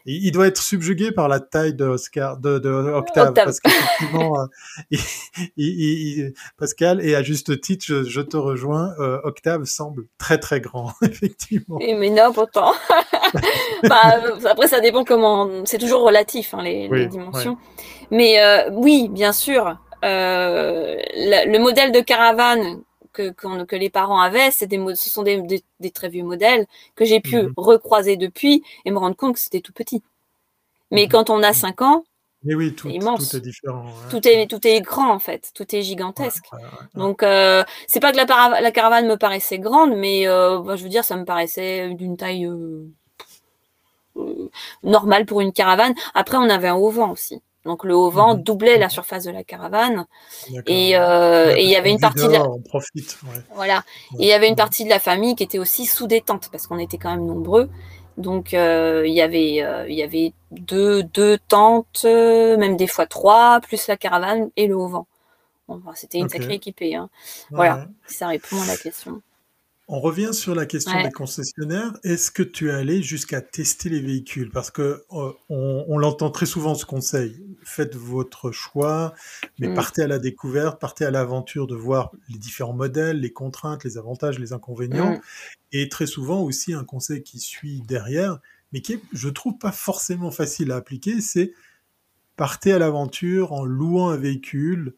Il, 0.09 0.33
doit 0.33 0.47
être 0.47 0.63
subjugué 0.63 1.13
par 1.13 1.29
la 1.29 1.41
taille 1.41 1.75
de 1.75 1.85
Oscar, 1.85 2.39
de, 2.39 2.59
de 2.59 2.71
Octave, 2.71 3.35
parce 3.35 3.61
qu'effectivement, 3.61 4.41
euh, 4.41 4.97
il, 5.57 6.33
Pascal, 6.57 7.05
et 7.05 7.15
à 7.15 7.23
juste 7.23 7.61
titre, 7.61 7.85
je, 7.87 8.05
je 8.05 8.21
te 8.21 8.37
rejoins, 8.37 8.95
euh, 8.99 9.21
Octave 9.25 9.65
semble 9.65 10.05
très 10.17 10.39
très 10.39 10.61
grand, 10.61 10.93
effectivement. 11.03 11.79
Et 11.81 11.95
mais 11.95 12.11
non, 12.11 12.33
pourtant. 12.33 12.73
bah, 13.85 14.21
après, 14.49 14.69
ça 14.69 14.81
dépend 14.81 15.05
comment. 15.05 15.65
C'est 15.65 15.79
toujours 15.79 16.03
relatif, 16.03 16.55
hein, 16.55 16.63
les, 16.63 16.89
les, 16.89 17.07
dimensions. 17.07 17.59
Mais 18.11 18.41
euh, 18.41 18.71
oui, 18.73 19.09
bien 19.11 19.33
sûr. 19.33 19.77
Euh, 20.05 20.97
le 21.17 21.59
modèle 21.59 21.91
de 21.91 22.01
caravane 22.01 22.81
que, 23.31 23.65
que, 23.65 23.77
les 23.77 23.91
parents 23.91 24.21
avaient, 24.21 24.51
c'est 24.51 24.67
des, 24.67 24.79
ce 24.95 25.11
sont 25.11 25.23
des, 25.23 25.43
des, 25.81 25.91
très 25.91 26.09
vieux 26.09 26.25
modèles 26.25 26.67
que 26.95 27.05
j'ai 27.05 27.21
pu 27.21 27.43
mhm. 27.43 27.53
recroiser 27.57 28.17
depuis 28.17 28.63
et 28.85 28.91
me 28.91 28.99
rendre 28.99 29.17
compte 29.17 29.35
que 29.35 29.41
c'était 29.41 29.61
tout 29.61 29.73
petit. 29.73 30.03
Mais 30.91 31.05
mhm. 31.05 31.09
quand 31.11 31.31
on 31.31 31.43
a 31.43 31.53
5 31.53 31.83
ans, 31.83 32.05
oui, 32.45 32.73
tout, 32.73 32.89
immense. 32.89 33.31
tout 33.31 33.37
est 33.37 33.41
différent. 33.41 33.87
Tout, 34.11 34.27
est, 34.27 34.47
tout 34.47 34.65
est 34.67 34.81
grand 34.81 35.11
en 35.11 35.19
fait, 35.19 35.51
tout 35.55 35.75
est 35.75 35.83
gigantesque. 35.83 36.45
Donc 36.95 37.23
euh, 37.23 37.65
c'est 37.89 38.01
pas 38.01 38.13
que 38.13 38.17
la, 38.17 38.61
la, 38.61 38.71
caravane 38.71 39.09
me 39.09 39.17
paraissait 39.17 39.59
grande, 39.59 39.97
mais 39.97 40.29
euh, 40.29 40.61
bah, 40.61 40.77
je 40.77 40.85
veux 40.85 40.89
dire, 40.89 41.05
ça 41.05 41.17
me 41.17 41.25
paraissait 41.25 41.93
d'une 41.95 42.17
taille 42.17 42.47
euh, 42.47 42.87
normale 44.85 45.27
pour 45.27 45.41
une 45.41 45.53
caravane. 45.53 45.95
Après, 46.15 46.37
on 46.37 46.49
avait 46.49 46.69
un 46.69 46.77
haut 46.77 46.91
vent 46.91 47.11
aussi. 47.11 47.43
Donc 47.65 47.85
le 47.85 47.95
haut 47.95 48.11
vent 48.11 48.37
mhm. 48.37 48.43
doublait 48.43 48.79
la 48.79 48.89
surface 48.89 49.25
de 49.25 49.31
la 49.31 49.45
caravane. 49.45 50.07
Et 50.67 50.97
euh, 50.97 51.55
il 51.59 51.69
y 51.69 51.77
avait 51.77 51.91
une 51.91 52.01
partie 52.01 52.27
de 52.27 52.33
la... 52.33 52.45
voilà. 53.55 53.85
Et 54.19 54.25
il 54.25 54.29
y 54.29 54.33
avait 54.33 54.49
une 54.49 54.57
partie 54.57 54.85
de 54.85 54.89
la 54.89 54.99
famille 54.99 55.35
qui 55.35 55.43
était 55.43 55.59
aussi 55.59 55.87
sous 55.87 56.07
détente 56.07 56.49
parce 56.51 56.67
qu'on 56.67 56.79
était 56.79 56.99
quand 56.99 57.11
même 57.11 57.27
nombreux. 57.27 57.69
Donc 58.17 58.55
euh, 58.55 59.05
il 59.07 59.13
y 59.13 59.21
avait 59.21 59.63
euh, 59.63 59.87
il 59.89 59.95
y 59.95 60.03
avait 60.03 60.33
deux 60.51 61.05
deux 61.05 61.39
tentes 61.49 62.05
même 62.05 62.77
des 62.77 62.89
fois 62.89 63.07
trois 63.07 63.61
plus 63.61 63.87
la 63.87 63.97
caravane 63.97 64.51
et 64.57 64.67
le 64.67 64.77
haut 64.77 64.89
vent. 64.89 65.07
C'était 65.95 66.19
une 66.19 66.31
sacrée 66.31 66.55
équipée 66.55 66.95
hein. 66.95 67.11
voilà. 67.51 67.87
Ça 68.07 68.29
répond 68.29 68.61
à 68.63 68.67
la 68.67 68.77
question 68.77 69.21
on 69.91 70.01
revient 70.01 70.35
sur 70.35 70.55
la 70.55 70.67
question 70.67 71.03
des 71.03 71.11
concessionnaires. 71.11 71.97
Est-ce 72.05 72.31
que 72.31 72.43
tu 72.43 72.69
es 72.69 72.73
allé 72.73 73.03
jusqu'à 73.03 73.41
tester 73.41 73.89
les 73.89 74.01
véhicules? 74.01 74.51
Parce 74.51 74.71
que 74.71 75.03
euh, 75.13 75.33
on, 75.49 75.97
l'entend 75.97 76.31
très 76.31 76.45
souvent 76.45 76.75
ce 76.75 76.85
conseil. 76.85 77.43
Faites 77.65 77.97
votre 77.97 78.53
choix, 78.53 79.15
mais 79.59 79.69
mm. 79.69 79.75
partez 79.75 80.03
à 80.03 80.07
la 80.07 80.19
découverte, 80.19 80.79
partez 80.79 81.07
à 81.07 81.11
l'aventure 81.11 81.67
de 81.67 81.75
voir 81.75 82.13
les 82.29 82.39
différents 82.39 82.75
modèles, 82.75 83.21
les 83.21 83.33
contraintes, 83.33 83.83
les 83.85 83.97
avantages, 83.97 84.39
les 84.39 84.53
inconvénients. 84.53 85.13
Mm. 85.13 85.21
Et 85.73 85.89
très 85.89 86.07
souvent 86.07 86.43
aussi 86.43 86.75
un 86.75 86.85
conseil 86.85 87.23
qui 87.23 87.41
suit 87.41 87.81
derrière, 87.81 88.41
mais 88.73 88.83
qui 88.83 88.93
est, 88.93 89.03
je 89.15 89.31
trouve, 89.31 89.57
pas 89.57 89.73
forcément 89.73 90.31
facile 90.31 90.71
à 90.71 90.77
appliquer, 90.77 91.23
c'est 91.23 91.53
partez 92.37 92.73
à 92.73 92.79
l'aventure 92.79 93.55
en 93.55 93.65
louant 93.65 94.11
un 94.11 94.19
véhicule 94.19 94.95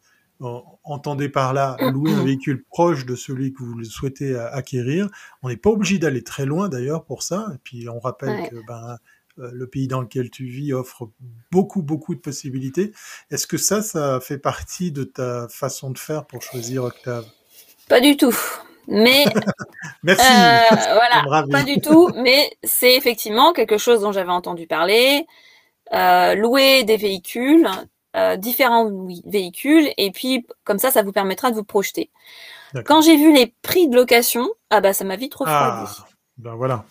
entendez 0.85 1.29
par 1.29 1.53
là 1.53 1.77
louer 1.93 2.13
un 2.13 2.25
véhicule 2.25 2.65
proche 2.65 3.07
de 3.07 3.15
celui 3.15 3.53
que 3.53 3.63
vous 3.63 3.85
souhaitez 3.85 4.37
acquérir. 4.37 5.09
On 5.43 5.49
n'est 5.49 5.57
pas 5.57 5.71
obligé 5.71 5.99
d'aller 5.99 6.23
très 6.23 6.47
loin 6.47 6.69
d'ailleurs 6.69 7.05
pour 7.05 7.23
ça. 7.23 7.49
Et 7.55 7.59
puis 7.63 7.89
on 7.89 8.01
rappelle 8.01 8.49
que 8.49 8.57
ben, 8.67 8.99
euh, 9.41 9.51
le 9.53 9.67
pays 9.67 9.87
dans 9.87 10.01
lequel 10.01 10.31
tu 10.31 10.47
vis 10.47 10.73
offre 10.73 11.11
beaucoup, 11.51 11.83
beaucoup 11.83 12.15
de 12.15 12.21
possibilités. 12.21 12.93
Est-ce 13.31 13.47
que 13.47 13.57
ça, 13.57 13.81
ça 13.83 14.21
fait 14.21 14.39
partie 14.39 14.93
de 14.93 15.05
ta 15.05 15.49
façon 15.49 15.91
de 15.91 15.99
faire 15.99 16.27
pour 16.27 16.43
choisir 16.43 16.85
Octave? 16.85 17.25
Pas 17.89 18.01
du 18.01 18.17
tout. 18.17 18.37
Mais 18.89 19.25
merci. 20.03 20.27
Euh, 20.27 20.77
voilà, 20.93 21.45
pas 21.51 21.63
du 21.63 21.81
tout. 21.81 22.11
Mais 22.17 22.51
c'est 22.65 22.97
effectivement 22.97 23.53
quelque 23.53 23.79
chose 23.79 24.01
dont 24.01 24.13
j'avais 24.13 24.33
entendu 24.33 24.67
parler. 24.67 25.27
Euh, 25.93 26.35
louer 26.35 26.85
des 26.85 26.97
véhicules, 26.97 27.69
euh, 28.17 28.37
différents 28.37 28.91
véhicules 29.25 29.93
et 29.97 30.11
puis 30.11 30.47
comme 30.65 30.79
ça, 30.79 30.91
ça 30.91 31.03
vous 31.03 31.13
permettra 31.13 31.51
de 31.51 31.57
vous 31.57 31.65
projeter. 31.65 32.11
Quand 32.85 33.01
j'ai 33.01 33.17
vu 33.17 33.33
les 33.33 33.55
prix 33.63 33.89
de 33.89 33.97
location, 33.97 34.49
ah 34.71 34.81
bah 34.81 34.93
ça 34.93 35.05
m'a 35.05 35.17
vite 35.17 35.35
refroidi. 35.35 35.93
Ah, 36.01 36.07
ben 36.39 36.55
voilà, 36.55 36.85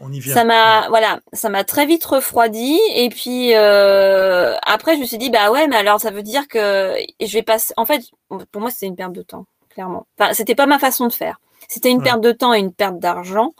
on 0.00 0.12
y 0.12 0.20
vient. 0.20 0.34
Ça 0.34 0.44
m'a 0.44 0.88
voilà, 0.88 1.20
ça 1.32 1.48
m'a 1.48 1.64
très 1.64 1.86
vite 1.86 2.04
refroidi 2.04 2.78
et 2.94 3.08
puis 3.08 3.54
euh, 3.54 4.54
après 4.62 4.96
je 4.96 5.00
me 5.00 5.06
suis 5.06 5.18
dit 5.18 5.30
bah 5.30 5.50
ouais 5.50 5.66
mais 5.66 5.76
alors 5.76 6.00
ça 6.00 6.10
veut 6.10 6.22
dire 6.22 6.46
que 6.48 6.94
je 7.20 7.32
vais 7.32 7.42
passer. 7.42 7.74
En 7.76 7.84
fait, 7.86 8.02
pour 8.28 8.60
moi 8.60 8.70
c'était 8.70 8.86
une 8.86 8.96
perte 8.96 9.12
de 9.12 9.22
temps 9.22 9.46
clairement. 9.70 10.06
Enfin 10.18 10.34
c'était 10.34 10.54
pas 10.54 10.66
ma 10.66 10.78
façon 10.78 11.06
de 11.06 11.12
faire. 11.12 11.40
C'était 11.68 11.90
une 11.90 12.02
perte 12.02 12.20
de 12.20 12.32
temps 12.32 12.54
et 12.54 12.60
une 12.60 12.72
perte 12.72 12.98
d'argent. 12.98 13.54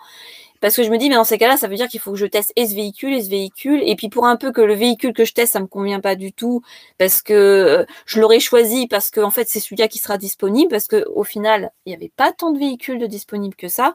Parce 0.61 0.77
que 0.77 0.83
je 0.83 0.91
me 0.91 0.99
dis, 0.99 1.09
mais 1.09 1.17
dans 1.17 1.25
ces 1.25 1.39
cas-là, 1.39 1.57
ça 1.57 1.69
veut 1.69 1.77
dire 1.77 1.89
qu'il 1.89 2.01
faut 2.01 2.13
que 2.13 2.19
je 2.19 2.27
teste 2.27 2.53
et 2.57 2.67
ce 2.67 2.75
véhicule 2.75 3.13
et 3.15 3.23
ce 3.23 3.31
véhicule. 3.31 3.83
Et 3.85 3.97
puis 3.97 4.09
pour 4.09 4.27
un 4.27 4.37
peu 4.37 4.53
que 4.53 4.61
le 4.61 4.75
véhicule 4.75 5.13
que 5.13 5.25
je 5.25 5.33
teste, 5.33 5.53
ça 5.53 5.61
me 5.61 5.67
convient 5.67 6.01
pas 6.01 6.17
du 6.17 6.33
tout, 6.33 6.63
parce 6.99 7.23
que 7.23 7.33
euh, 7.33 7.85
je 8.07 8.21
l'aurais 8.21 8.41
choisi 8.41 8.87
parce 8.87 9.11
que 9.11 9.21
en 9.21 9.31
fait 9.31 9.49
c'est 9.49 9.61
celui-là 9.61 9.89
qui 9.89 9.99
sera 9.99 10.19
disponible, 10.19 10.71
parce 10.71 10.87
que 10.87 11.05
au 11.15 11.25
final 11.25 11.73
il 11.85 11.91
n'y 11.91 11.97
avait 11.97 12.13
pas 12.15 12.33
tant 12.33 12.51
de 12.53 12.59
véhicules 12.59 12.99
de 12.99 13.07
disponibles 13.07 13.57
que 13.57 13.69
ça. 13.69 13.95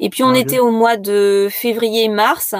Et 0.00 0.10
puis 0.10 0.22
on 0.22 0.34
ah 0.34 0.38
était 0.38 0.58
au 0.58 0.70
mois 0.70 0.96
de 0.96 1.48
février-mars, 1.50 2.54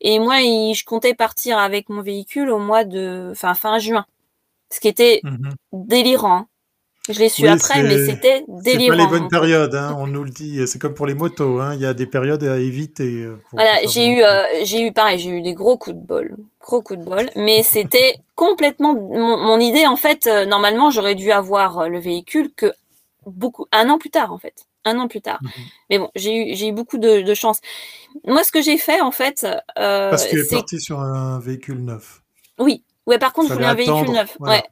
et 0.00 0.18
moi 0.18 0.36
je 0.40 0.84
comptais 0.84 1.14
partir 1.14 1.58
avec 1.58 1.88
mon 1.88 2.02
véhicule 2.02 2.50
au 2.50 2.58
mois 2.58 2.84
de, 2.84 3.28
enfin 3.32 3.54
fin 3.54 3.78
juin, 3.78 4.06
ce 4.70 4.80
qui 4.80 4.88
était 4.88 5.20
mmh 5.22 5.50
délirant. 5.72 6.46
Je 7.10 7.18
l'ai 7.18 7.28
su 7.28 7.46
après, 7.46 7.82
mais 7.82 8.06
c'était 8.06 8.44
délirant. 8.48 8.96
C'est 8.96 9.04
pas 9.04 9.04
les 9.04 9.18
bonnes 9.18 9.28
périodes, 9.28 9.74
hein, 9.74 9.94
on 9.98 10.06
nous 10.06 10.24
le 10.24 10.30
dit. 10.30 10.66
C'est 10.66 10.78
comme 10.78 10.94
pour 10.94 11.06
les 11.06 11.14
motos, 11.14 11.60
hein, 11.60 11.74
il 11.74 11.80
y 11.80 11.86
a 11.86 11.92
des 11.92 12.06
périodes 12.06 12.42
à 12.44 12.56
éviter. 12.58 13.24
Euh, 13.24 13.38
voilà, 13.52 13.86
j'ai 13.86 14.08
eu, 14.08 14.22
euh, 14.22 14.42
j'ai 14.62 14.86
eu 14.86 14.92
pareil, 14.92 15.18
j'ai 15.18 15.28
eu 15.28 15.42
des 15.42 15.52
gros 15.52 15.76
coups 15.76 15.96
de 15.96 16.00
bol, 16.00 16.34
gros 16.62 16.80
coups 16.80 17.00
de 17.00 17.04
bol, 17.04 17.28
mais 17.36 17.62
c'était 17.62 18.16
complètement 18.36 18.94
mon, 18.94 19.60
idée 19.60 19.86
en 19.86 19.96
fait. 19.96 20.26
Euh, 20.26 20.46
normalement, 20.46 20.90
j'aurais 20.90 21.14
dû 21.14 21.30
avoir 21.30 21.90
le 21.90 21.98
véhicule 21.98 22.50
que 22.56 22.72
beaucoup 23.26 23.66
un 23.70 23.90
an 23.90 23.98
plus 23.98 24.10
tard 24.10 24.32
en 24.32 24.38
fait, 24.38 24.64
un 24.86 24.98
an 24.98 25.06
plus 25.06 25.20
tard. 25.20 25.40
Mhm. 25.42 25.50
Mais 25.90 25.98
bon, 25.98 26.10
j'ai 26.14 26.34
eu, 26.34 26.56
j'ai 26.56 26.68
eu 26.68 26.72
beaucoup 26.72 26.96
de, 26.96 27.20
de, 27.20 27.34
chance. 27.34 27.60
Moi, 28.26 28.42
ce 28.44 28.50
que 28.50 28.62
j'ai 28.62 28.78
fait 28.78 29.02
en 29.02 29.12
fait, 29.12 29.46
parce 29.76 30.24
que 30.24 30.36
tu 30.36 30.54
es 30.54 30.56
parti 30.56 30.80
sur 30.80 31.00
un 31.00 31.38
véhicule 31.38 31.84
neuf. 31.84 32.22
Oui, 32.58 32.82
Ouais, 33.06 33.18
par 33.18 33.32
contre, 33.32 33.48
je 33.48 33.54
voulais 33.54 33.66
un 33.66 33.74
véhicule 33.74 34.12
neuf. 34.12 34.36
ouais. 34.40 34.62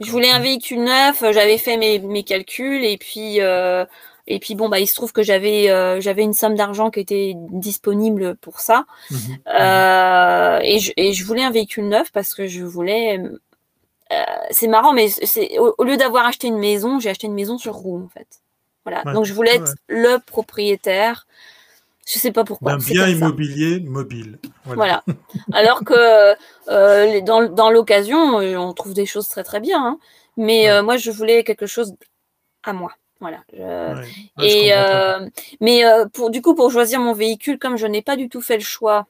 je 0.00 0.10
voulais 0.10 0.30
un 0.30 0.38
véhicule 0.38 0.84
neuf. 0.84 1.22
Euh, 1.22 1.32
j'avais 1.32 1.58
fait 1.58 1.76
mes, 1.76 1.98
mes 1.98 2.22
calculs 2.22 2.84
et 2.84 2.96
puis 2.96 3.40
euh, 3.40 3.84
et 4.28 4.38
puis 4.38 4.54
bon 4.54 4.68
bah 4.68 4.78
il 4.78 4.86
se 4.86 4.94
trouve 4.94 5.12
que 5.12 5.24
j'avais 5.24 5.68
euh, 5.68 6.00
j'avais 6.00 6.22
une 6.22 6.32
somme 6.32 6.54
d'argent 6.54 6.90
qui 6.90 7.00
était 7.00 7.32
disponible 7.50 8.36
pour 8.36 8.60
ça 8.60 8.84
mmh 9.10 9.16
euh, 9.48 10.60
et, 10.62 10.78
je, 10.78 10.92
et 10.96 11.12
je 11.12 11.24
voulais 11.24 11.42
un 11.42 11.50
véhicule 11.50 11.88
neuf 11.88 12.12
parce 12.12 12.34
que 12.34 12.46
je 12.46 12.62
voulais 12.62 13.20
c'est 14.50 14.68
marrant, 14.68 14.92
mais 14.92 15.08
c'est 15.08 15.58
au, 15.58 15.84
lieu 15.84 15.96
d'avoir 15.96 16.26
acheté 16.26 16.48
une 16.48 16.58
maison, 16.58 17.00
j'ai 17.00 17.08
acheté 17.10 17.26
une 17.26 17.34
maison 17.34 17.56
sur 17.56 17.74
roue 17.74 18.04
en 18.04 18.08
fait. 18.08 18.42
Voilà. 18.84 19.02
Donc 19.14 19.24
je 19.24 19.32
voulais 19.32 19.54
être 19.54 19.74
le 19.88 20.18
propriétaire. 20.18 21.26
Je 22.06 22.18
sais 22.18 22.32
pas 22.32 22.44
pourquoi. 22.44 22.72
Un 22.72 22.78
bien 22.78 23.08
immobilier 23.08 23.80
mobile. 23.80 24.38
Voilà. 24.64 25.04
Alors 25.52 25.84
que 25.84 26.34
euh, 26.68 27.20
dans, 27.20 27.48
dans 27.48 27.70
l'occasion, 27.70 28.40
euh, 28.40 28.56
on 28.56 28.72
trouve 28.72 28.94
des 28.94 29.06
choses 29.06 29.28
très 29.28 29.44
très 29.44 29.60
bien. 29.60 29.84
Hein. 29.84 29.98
Mais 30.36 30.68
euh, 30.70 30.82
moi, 30.82 30.96
je 30.96 31.10
voulais 31.10 31.44
quelque 31.44 31.66
chose 31.66 31.94
à 32.64 32.72
moi. 32.72 32.92
Voilà. 33.20 33.44
et 34.42 34.72
mais 35.60 35.84
pour 36.12 36.30
du 36.30 36.42
coup, 36.42 36.56
pour 36.56 36.72
choisir 36.72 36.98
mon 36.98 37.12
véhicule, 37.12 37.56
comme 37.56 37.76
je 37.76 37.86
n'ai 37.86 38.02
pas 38.02 38.16
du 38.16 38.28
tout 38.28 38.40
fait 38.40 38.56
le 38.56 38.64
choix 38.64 39.06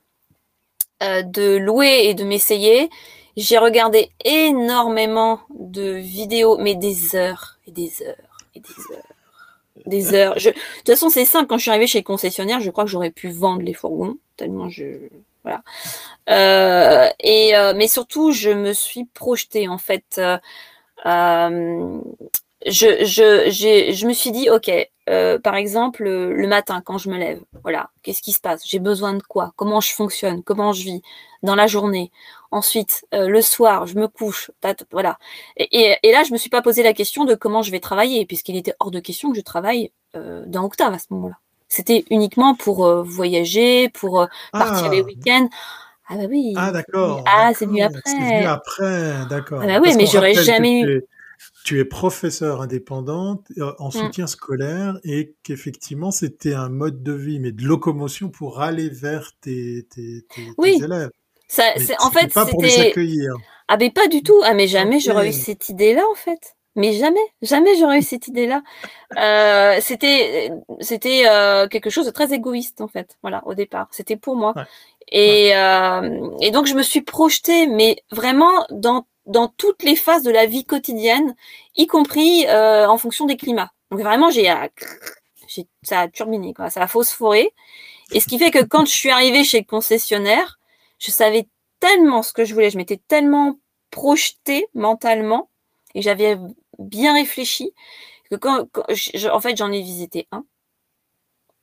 de 1.00 1.56
louer 1.56 2.02
et 2.04 2.14
de 2.14 2.22
m'essayer, 2.22 2.90
j'ai 3.38 3.56
regardé 3.56 4.10
énormément 4.26 5.40
de 5.58 5.92
vidéos, 5.92 6.58
mais 6.58 6.74
des 6.74 7.16
heures 7.16 7.58
et 7.66 7.70
des 7.70 8.02
heures 8.02 8.38
et 8.54 8.60
des 8.60 8.94
heures 8.94 9.11
des 9.86 10.14
heures. 10.14 10.34
De 10.34 10.50
toute 10.50 10.86
façon, 10.86 11.08
c'est 11.10 11.24
simple. 11.24 11.46
Quand 11.46 11.56
je 11.58 11.62
suis 11.62 11.70
arrivée 11.70 11.86
chez 11.86 11.98
le 11.98 12.04
concessionnaire, 12.04 12.60
je 12.60 12.70
crois 12.70 12.84
que 12.84 12.90
j'aurais 12.90 13.10
pu 13.10 13.30
vendre 13.30 13.62
les 13.62 13.74
fourgons, 13.74 14.16
tellement 14.36 14.68
je. 14.68 14.84
Voilà. 15.44 15.62
Euh, 16.30 17.08
et, 17.20 17.56
euh, 17.56 17.72
mais 17.76 17.88
surtout, 17.88 18.32
je 18.32 18.50
me 18.50 18.72
suis 18.72 19.06
projetée, 19.06 19.68
en 19.68 19.78
fait. 19.78 20.20
Euh, 21.04 21.98
je, 22.64 23.04
je, 23.04 23.50
je 23.92 24.06
me 24.06 24.12
suis 24.12 24.30
dit, 24.30 24.48
OK, 24.50 24.70
euh, 25.08 25.38
par 25.40 25.56
exemple, 25.56 26.04
le 26.04 26.46
matin, 26.46 26.80
quand 26.80 26.96
je 26.98 27.10
me 27.10 27.18
lève, 27.18 27.40
voilà, 27.64 27.90
qu'est-ce 28.02 28.22
qui 28.22 28.30
se 28.32 28.40
passe? 28.40 28.62
J'ai 28.64 28.78
besoin 28.78 29.14
de 29.14 29.22
quoi? 29.22 29.52
Comment 29.56 29.80
je 29.80 29.92
fonctionne? 29.92 30.44
Comment 30.44 30.72
je 30.72 30.84
vis 30.84 31.02
dans 31.42 31.56
la 31.56 31.66
journée? 31.66 32.12
Ensuite, 32.52 33.04
euh, 33.14 33.28
le 33.28 33.42
soir, 33.42 33.86
je 33.86 33.98
me 33.98 34.06
couche, 34.06 34.50
voilà. 34.92 35.18
Et, 35.56 35.96
et, 36.02 36.12
là, 36.12 36.22
je 36.22 36.32
me 36.32 36.38
suis 36.38 36.50
pas 36.50 36.62
posé 36.62 36.82
la 36.82 36.92
question 36.92 37.24
de 37.24 37.34
comment 37.34 37.62
je 37.62 37.70
vais 37.70 37.80
travailler, 37.80 38.24
puisqu'il 38.26 38.56
était 38.56 38.74
hors 38.78 38.90
de 38.90 39.00
question 39.00 39.32
que 39.32 39.38
je 39.38 39.42
travaille 39.42 39.90
euh, 40.14 40.44
dans 40.46 40.64
Octave 40.64 40.92
à 40.92 40.98
ce 40.98 41.06
moment-là. 41.10 41.36
C'était 41.68 42.04
uniquement 42.10 42.54
pour 42.54 43.02
voyager, 43.02 43.88
pour 43.88 44.26
partir 44.52 44.90
les 44.90 45.00
ah. 45.00 45.04
week-ends. 45.04 45.48
Ah 46.08 46.16
bah 46.16 46.24
oui. 46.28 46.52
Ah 46.56 46.70
d'accord. 46.70 47.24
Ah, 47.26 47.52
c'est 47.54 47.64
venu 47.64 47.80
après. 47.80 48.02
C'est 48.04 48.18
venu 48.18 48.44
après, 48.44 49.26
d'accord. 49.30 49.60
Ah 49.62 49.66
bah 49.66 49.80
oui, 49.82 49.94
mais 49.96 50.04
j'aurais 50.04 50.34
jamais 50.34 50.82
eu 50.82 51.02
tu 51.64 51.78
es 51.78 51.84
professeur 51.84 52.60
indépendante 52.60 53.46
euh, 53.58 53.72
en 53.78 53.88
mmh. 53.88 53.92
soutien 53.92 54.26
scolaire 54.26 54.98
et 55.04 55.34
qu'effectivement 55.42 56.10
c'était 56.10 56.54
un 56.54 56.68
mode 56.68 57.02
de 57.02 57.12
vie, 57.12 57.40
mais 57.40 57.52
de 57.52 57.64
locomotion 57.64 58.28
pour 58.28 58.60
aller 58.60 58.88
vers 58.88 59.32
tes, 59.40 59.86
tes, 59.90 60.24
tes, 60.34 60.52
oui. 60.58 60.80
élèves. 60.82 61.10
Ça, 61.52 61.64
en 62.00 62.10
fait, 62.10 62.32
pas 62.32 62.46
pour 62.46 62.62
les 62.62 62.80
accueillir. 62.80 63.34
Ah 63.68 63.76
mais 63.76 63.90
pas 63.90 64.08
du 64.08 64.22
tout. 64.22 64.40
Ah 64.42 64.54
mais 64.54 64.66
jamais 64.68 65.00
j'aurais 65.00 65.28
eu 65.28 65.32
cette 65.32 65.68
idée-là 65.68 66.02
en 66.10 66.14
fait. 66.14 66.54
Mais 66.76 66.94
jamais, 66.94 67.20
jamais 67.42 67.76
j'aurais 67.78 67.98
eu 67.98 68.02
cette 68.02 68.26
idée-là. 68.26 68.62
Euh, 69.18 69.78
c'était, 69.82 70.50
c'était 70.80 71.24
euh, 71.28 71.68
quelque 71.68 71.90
chose 71.90 72.06
de 72.06 72.10
très 72.10 72.32
égoïste 72.32 72.80
en 72.80 72.88
fait. 72.88 73.18
Voilà, 73.20 73.42
au 73.44 73.52
départ, 73.52 73.88
c'était 73.90 74.16
pour 74.16 74.34
moi. 74.34 74.54
Et, 75.10 75.54
euh, 75.54 76.30
et 76.40 76.50
donc 76.52 76.64
je 76.66 76.72
me 76.74 76.82
suis 76.82 77.02
projetée, 77.02 77.66
mais 77.66 78.02
vraiment 78.10 78.66
dans 78.70 79.04
dans 79.26 79.48
toutes 79.48 79.82
les 79.82 79.94
phases 79.94 80.22
de 80.22 80.30
la 80.30 80.46
vie 80.46 80.64
quotidienne, 80.64 81.36
y 81.76 81.86
compris 81.86 82.46
euh, 82.48 82.88
en 82.88 82.96
fonction 82.96 83.26
des 83.26 83.36
climats. 83.36 83.70
Donc 83.90 84.00
vraiment, 84.00 84.30
j'ai, 84.30 84.50
euh, 84.50 84.68
ça 85.82 86.00
a 86.00 86.08
turbiné, 86.08 86.54
quoi, 86.54 86.70
ça 86.70 86.80
a 86.80 86.88
phosphoré. 86.88 87.52
Et 88.12 88.20
ce 88.20 88.26
qui 88.26 88.38
fait 88.38 88.50
que 88.50 88.64
quand 88.64 88.86
je 88.86 88.92
suis 88.92 89.10
arrivée 89.10 89.44
chez 89.44 89.60
le 89.60 89.66
concessionnaire, 89.66 90.58
je 91.02 91.10
savais 91.10 91.48
tellement 91.80 92.22
ce 92.22 92.32
que 92.32 92.44
je 92.44 92.54
voulais, 92.54 92.70
je 92.70 92.78
m'étais 92.78 93.00
tellement 93.08 93.58
projetée 93.90 94.66
mentalement 94.72 95.50
et 95.94 96.02
j'avais 96.02 96.38
bien 96.78 97.14
réfléchi 97.14 97.72
que 98.30 98.36
quand, 98.36 98.68
en 98.78 99.40
fait, 99.40 99.56
j'en 99.56 99.72
ai 99.72 99.82
visité 99.82 100.28
un. 100.30 100.44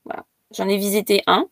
Voilà, 0.04 0.26
j'en 0.52 0.68
ai 0.68 0.78
visité 0.78 1.24
un 1.26 1.48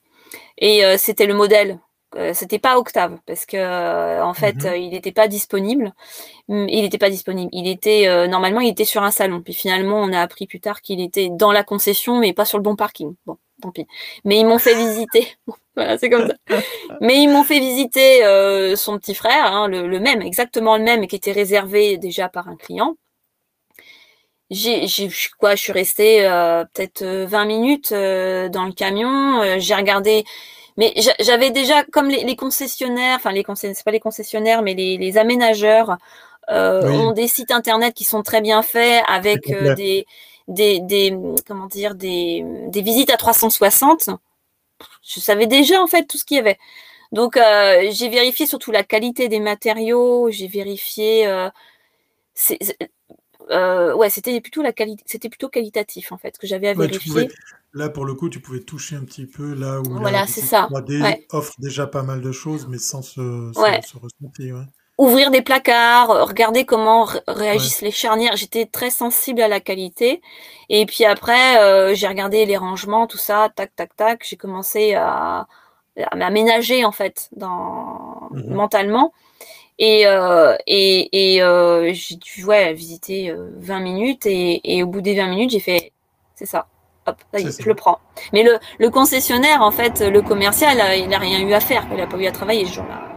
et 0.58 0.84
euh, 0.84 0.98
c'était 0.98 1.26
le 1.26 1.34
modèle 1.34 1.80
euh, 2.16 2.34
c'était 2.34 2.58
pas 2.58 2.78
Octave 2.78 3.20
parce 3.26 3.46
que 3.46 3.58
euh, 3.58 4.24
en 4.24 4.34
fait 4.34 4.64
mmh 4.64 4.76
il 4.78 4.90
n'était 4.92 5.12
pas 5.12 5.28
disponible. 5.28 5.94
Il 6.48 6.66
n'était 6.66 6.98
pas 6.98 7.10
disponible. 7.10 7.50
Il 7.52 7.68
était 7.68 8.28
normalement 8.30 8.62
il 8.62 8.70
était 8.70 8.86
sur 8.86 9.04
un 9.04 9.12
salon. 9.12 9.42
Puis 9.42 9.54
finalement 9.54 10.00
on 10.00 10.14
a 10.14 10.22
appris 10.22 10.48
plus 10.48 10.62
tard 10.62 10.82
qu'il 10.82 11.02
était 11.02 11.30
dans 11.30 11.52
la 11.52 11.64
concession 11.64 12.18
mais 12.18 12.32
pas 12.34 12.46
sur 12.46 12.58
le 12.58 12.64
bon 12.64 12.78
parking. 12.78 13.14
Bon, 13.26 13.38
tant 13.62 13.72
pis. 13.72 13.88
Mais 14.26 14.40
ils 14.40 14.46
m'ont 14.46 14.60
fait 14.60 14.76
visiter. 14.76 15.28
voilà, 15.76 15.98
c'est 15.98 16.10
comme 16.10 16.28
ça. 16.28 16.58
Mais 17.02 17.22
ils 17.22 17.28
m'ont 17.28 17.44
fait 17.44 17.60
visiter 17.60 18.22
son 18.76 18.98
petit 18.98 19.16
frère, 19.16 19.54
hein, 19.54 19.68
le, 19.68 19.88
le, 19.88 20.00
même, 20.00 20.22
exactement 20.22 20.78
le 20.78 20.84
même, 20.84 21.08
qui 21.08 21.16
était 21.16 21.32
réservé 21.32 21.98
déjà 21.98 22.30
par 22.30 22.48
un 22.48 22.56
client. 22.56 22.96
J'ai, 24.50 24.88
j'ai 24.88 25.10
quoi, 25.40 25.56
je 25.56 25.62
suis 25.64 25.74
restée 25.74 26.22
peut-être 26.74 27.04
20 27.04 27.46
minutes 27.46 27.92
dans 27.92 28.66
le 28.66 28.72
camion. 28.74 29.60
j'ai 29.60 29.76
regardé 29.76 30.24
mais 30.78 30.94
j'avais 31.20 31.50
déjà, 31.50 31.84
comme 31.84 32.08
les, 32.08 32.36
concessionnaires, 32.36 33.16
enfin 33.16 33.32
les 33.32 33.44
concessionnaires, 33.44 33.76
c'est 33.76 33.84
pas 33.84 33.92
les 33.92 34.00
concessionnaires, 34.00 34.62
mais 34.62 34.76
les, 34.76 35.18
aménageurs 35.18 35.98
euh, 36.52 36.88
ont 36.88 37.12
des 37.12 37.28
sites 37.28 37.52
internet 37.52 37.96
qui 37.96 38.04
sont 38.04 38.22
très 38.22 38.42
bien 38.42 38.62
faits 38.62 39.04
avec 39.08 39.50
euh, 39.50 39.74
des, 39.74 40.06
des, 40.48 40.80
des, 40.82 41.18
comment 41.46 41.68
dire, 41.68 41.96
des, 41.96 42.44
des 42.68 42.82
visites 42.82 43.10
à 43.10 43.18
360. 43.18 44.10
Je 45.04 45.20
savais 45.20 45.48
déjà 45.48 45.82
en 45.82 45.88
fait 45.88 46.06
tout 46.06 46.18
ce 46.18 46.26
qu'il 46.26 46.38
y 46.38 46.40
avait. 46.40 46.58
Donc 47.12 47.38
euh, 47.38 47.90
j'ai 47.92 48.10
vérifié 48.10 48.46
surtout 48.46 48.72
la 48.72 48.84
qualité 48.84 49.30
des 49.30 49.40
matériaux, 49.40 50.30
j'ai 50.30 50.48
vérifié. 50.48 51.28
ouais, 53.50 54.10
c'était 54.10 54.42
plutôt 54.42 54.62
la 54.62 54.74
qualité, 54.74 55.04
c'était 55.06 55.30
plutôt 55.30 55.50
qualitatif 55.50 56.12
en 56.12 56.18
fait 56.18 56.38
que 56.38 56.48
j'avais 56.48 56.70
à 56.70 56.74
vérifier. 56.74 57.30
Là, 57.74 57.90
pour 57.90 58.06
le 58.06 58.16
coup, 58.16 58.30
tu 58.30 58.40
pouvais 58.40 58.62
toucher 58.62 58.96
un 58.96 59.04
petit 59.04 59.26
peu 59.26 59.54
là 59.54 59.82
où 59.82 60.00
voilà, 60.00 60.22
la 60.22 60.28
ça. 60.28 60.68
3D 60.72 61.26
offre 61.32 61.54
déjà 61.60 61.86
pas 61.86 62.02
mal 62.02 62.22
de 62.22 62.32
choses, 62.32 62.68
mais 62.68 62.80
sans 62.80 63.02
se, 63.02 63.20
ressentir. 64.00 64.66
Ouvrir 64.98 65.30
des 65.30 65.44
placards, 65.44 66.28
regarder 66.28 66.66
comment 66.66 67.08
réagissent 67.28 67.82
les 67.82 67.92
charnières. 67.92 68.36
J'étais 68.36 68.66
très 68.66 68.90
sensible 68.90 69.42
à 69.42 69.48
la 69.48 69.60
qualité. 69.60 70.22
Et 70.70 70.88
puis 70.88 71.06
après, 71.06 71.62
euh, 71.62 71.94
j'ai 71.94 72.08
regardé 72.08 72.46
les 72.48 72.58
rangements, 72.58 73.06
tout 73.06 73.20
ça, 73.20 73.50
tac, 73.56 73.76
tac, 73.76 73.96
tac. 73.96 74.26
J'ai 74.28 74.38
commencé 74.38 74.96
à, 74.96 75.48
m'aménager 76.16 76.84
en 76.84 76.92
fait, 76.92 77.30
dans, 77.34 78.30
mmh 78.32 78.54
mentalement. 78.56 79.14
Et, 79.78 80.08
euh, 80.08 80.56
et, 80.66 81.36
et 81.36 81.44
euh, 81.44 81.92
j'ai 81.94 82.16
dû 82.16 82.44
ouais, 82.46 82.74
visiter 82.74 83.32
20 83.36 83.80
minutes. 83.80 84.26
Et, 84.26 84.78
et 84.78 84.82
au 84.82 84.88
bout 84.88 85.02
des 85.02 85.16
20 85.16 85.28
minutes, 85.28 85.52
j'ai 85.52 85.60
fait, 85.60 85.92
c'est 86.36 86.48
ça 86.48 86.68
hop, 87.06 87.18
je 87.34 87.68
le 87.68 87.76
prends. 87.76 88.00
Mais 88.34 88.44
le, 88.44 88.58
le, 88.80 88.90
concessionnaire, 88.90 89.62
en 89.62 89.72
fait, 89.72 90.02
le 90.02 90.22
commercial, 90.22 90.78
il 90.98 91.08
n'a 91.08 91.20
rien 91.20 91.40
eu 91.40 91.54
à 91.54 91.60
faire, 91.60 91.88
il 91.92 91.98
n'a 91.98 92.08
pas 92.08 92.18
eu 92.18 92.26
à 92.26 92.32
travailler 92.32 92.66
ce 92.66 92.74
jour-là. 92.74 93.17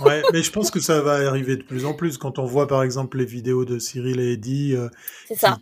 Ouais, 0.00 0.22
mais 0.32 0.42
je 0.42 0.50
pense 0.50 0.70
que 0.70 0.80
ça 0.80 1.00
va 1.00 1.26
arriver 1.28 1.56
de 1.56 1.62
plus 1.62 1.84
en 1.84 1.94
plus 1.94 2.18
quand 2.18 2.38
on 2.38 2.44
voit 2.44 2.66
par 2.66 2.82
exemple 2.82 3.18
les 3.18 3.24
vidéos 3.24 3.64
de 3.64 3.78
Cyril 3.78 4.20
et 4.20 4.32
Eddie 4.32 4.74
euh, 4.76 4.88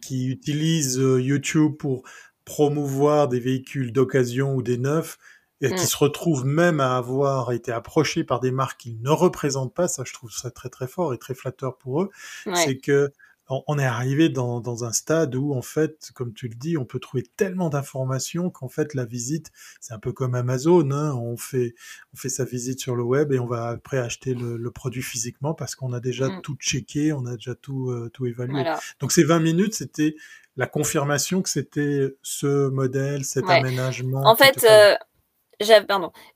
qui, 0.03 0.27
utilisent 0.27 0.99
euh, 0.99 1.21
YouTube 1.21 1.77
pour 1.79 2.03
promouvoir 2.45 3.29
des 3.29 3.41
véhicules 3.41 3.93
d'occasion 3.93 4.55
ou 4.55 4.63
des 4.63 4.79
neufs 4.79 5.19
et 5.61 5.69
qui 5.69 5.85
mm. 5.85 5.87
se 5.87 5.97
retrouvent 5.97 6.45
même 6.45 6.81
à 6.81 6.97
avoir 6.97 7.53
été 7.53 7.73
approchés 7.73 8.25
par 8.25 8.41
des 8.41 8.51
marques 8.51 8.81
qu'ils 8.81 9.01
ne 9.01 9.11
représentent 9.11 9.75
pas. 9.75 9.89
Ça, 9.89 10.03
je 10.07 10.13
trouve 10.13 10.31
ça 10.31 10.51
très 10.51 10.69
très 10.69 10.87
fort 10.87 11.15
et 11.15 11.19
très 11.19 11.35
flatteur 11.35 11.79
pour 11.79 12.03
eux. 12.03 12.11
C'est 12.55 12.77
que 12.77 13.11
on 13.49 13.79
est 13.79 13.85
arrivé 13.85 14.29
dans, 14.29 14.61
dans, 14.61 14.85
un 14.85 14.93
stade 14.93 15.35
où, 15.37 15.55
en 15.55 15.63
fait, 15.63 16.11
comme 16.15 16.33
tu 16.33 16.49
le 16.49 16.55
dis, 16.55 16.77
on 16.77 16.85
peut 16.85 16.99
trouver 16.99 17.23
tellement 17.37 17.69
d'informations 17.69 18.51
qu'en 18.51 18.69
fait, 18.69 18.95
la 18.95 19.05
visite, 19.05 19.53
c'est 19.81 19.95
un 19.95 19.99
peu 19.99 20.13
comme 20.13 20.35
Amazon. 20.35 20.91
Hein, 20.91 21.15
on, 21.15 21.37
fait, 21.37 21.75
on 22.13 22.17
fait 22.17 22.29
sa 22.29 22.45
visite 22.45 22.81
sur 22.81 22.97
le 22.97 23.05
web 23.05 23.33
et 23.33 23.39
on 23.39 23.47
va 23.47 23.69
après 23.69 23.99
acheter 23.99 24.35
le, 24.35 24.57
le 24.57 24.71
produit 24.71 25.03
physiquement 25.03 25.55
parce 25.55 25.77
qu'on 25.77 25.93
a 25.93 26.01
déjà 26.01 26.29
mm. 26.29 26.43
tout 26.43 26.57
checké, 26.57 27.13
on 27.13 27.25
a 27.27 27.37
déjà 27.37 27.55
tout, 27.55 27.91
euh, 27.91 28.11
tout 28.13 28.27
évalué. 28.27 28.65
Donc, 28.99 29.13
ces 29.13 29.23
20 29.23 29.39
minutes, 29.39 29.75
c'était 29.75 30.17
la 30.57 30.67
confirmation 30.67 31.43
que 31.43 31.49
c'était 31.49 32.15
ce 32.23 32.69
modèle, 32.69 33.25
cet 33.25 33.49
aménagement. 33.49 34.23
En 34.25 34.35
fait, 34.35 34.65
euh, 34.65 34.97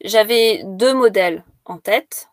j'avais, 0.04 0.62
deux 0.64 0.94
modèles 0.94 1.44
en 1.64 1.78
tête. 1.78 2.29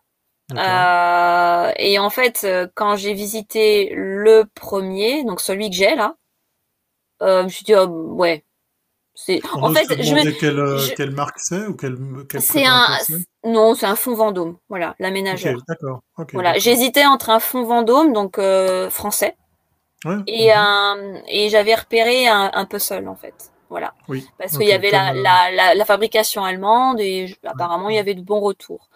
Euh, 0.56 1.72
et 1.76 1.98
en 1.98 2.10
fait, 2.10 2.42
euh, 2.44 2.66
quand 2.74 2.96
j'ai 2.96 3.12
visité 3.12 3.92
le 3.94 4.44
premier, 4.54 5.24
donc 5.24 5.40
celui 5.40 5.68
que 5.68 5.76
j'ai 5.76 5.94
là, 5.94 6.16
euh, 7.22 7.40
je 7.40 7.44
me 7.44 7.48
suis 7.48 7.64
dit, 7.64 7.74
oh, 7.74 7.86
ouais. 7.86 8.44
C'est... 9.14 9.40
En 9.52 9.74
fait, 9.74 10.00
je 10.00 10.14
me... 10.14 10.30
quelle, 10.30 10.60
euh, 10.60 10.80
quelle 10.96 11.10
marque 11.10 11.40
c'est 11.40 11.66
ou 11.66 11.74
quelle, 11.74 11.98
quelle 12.28 12.40
c'est 12.40 12.64
un 12.64 12.86
non, 13.44 13.74
c'est 13.74 13.86
un 13.86 13.96
fond 13.96 14.14
Vendôme, 14.14 14.58
voilà, 14.68 14.94
l'aménageur. 15.00 15.54
Okay, 15.54 15.64
d'accord. 15.66 16.00
Okay, 16.18 16.34
voilà, 16.34 16.56
j'hésitais 16.58 17.04
entre 17.04 17.30
un 17.30 17.40
fond 17.40 17.64
Vendôme, 17.64 18.12
donc 18.12 18.38
euh, 18.38 18.90
français, 18.90 19.36
ouais, 20.04 20.18
et 20.28 20.50
mhm. 20.50 20.56
un 20.56 21.22
et 21.26 21.48
j'avais 21.48 21.74
repéré 21.74 22.28
un, 22.28 22.50
un 22.54 22.64
puzzle 22.64 23.08
en 23.08 23.16
fait. 23.16 23.50
Voilà. 23.70 23.92
Oui. 24.06 24.26
Parce 24.38 24.56
qu'il 24.56 24.68
y 24.68 24.72
avait 24.72 24.90
la, 24.90 25.12
la, 25.12 25.50
la, 25.50 25.74
la, 25.74 25.84
fabrication 25.84 26.44
allemande 26.44 27.00
et 27.00 27.36
apparemment 27.44 27.90
il 27.90 27.96
y 27.96 27.98
avait 27.98 28.14
de 28.14 28.22
bons 28.22 28.40
retours. 28.40 28.88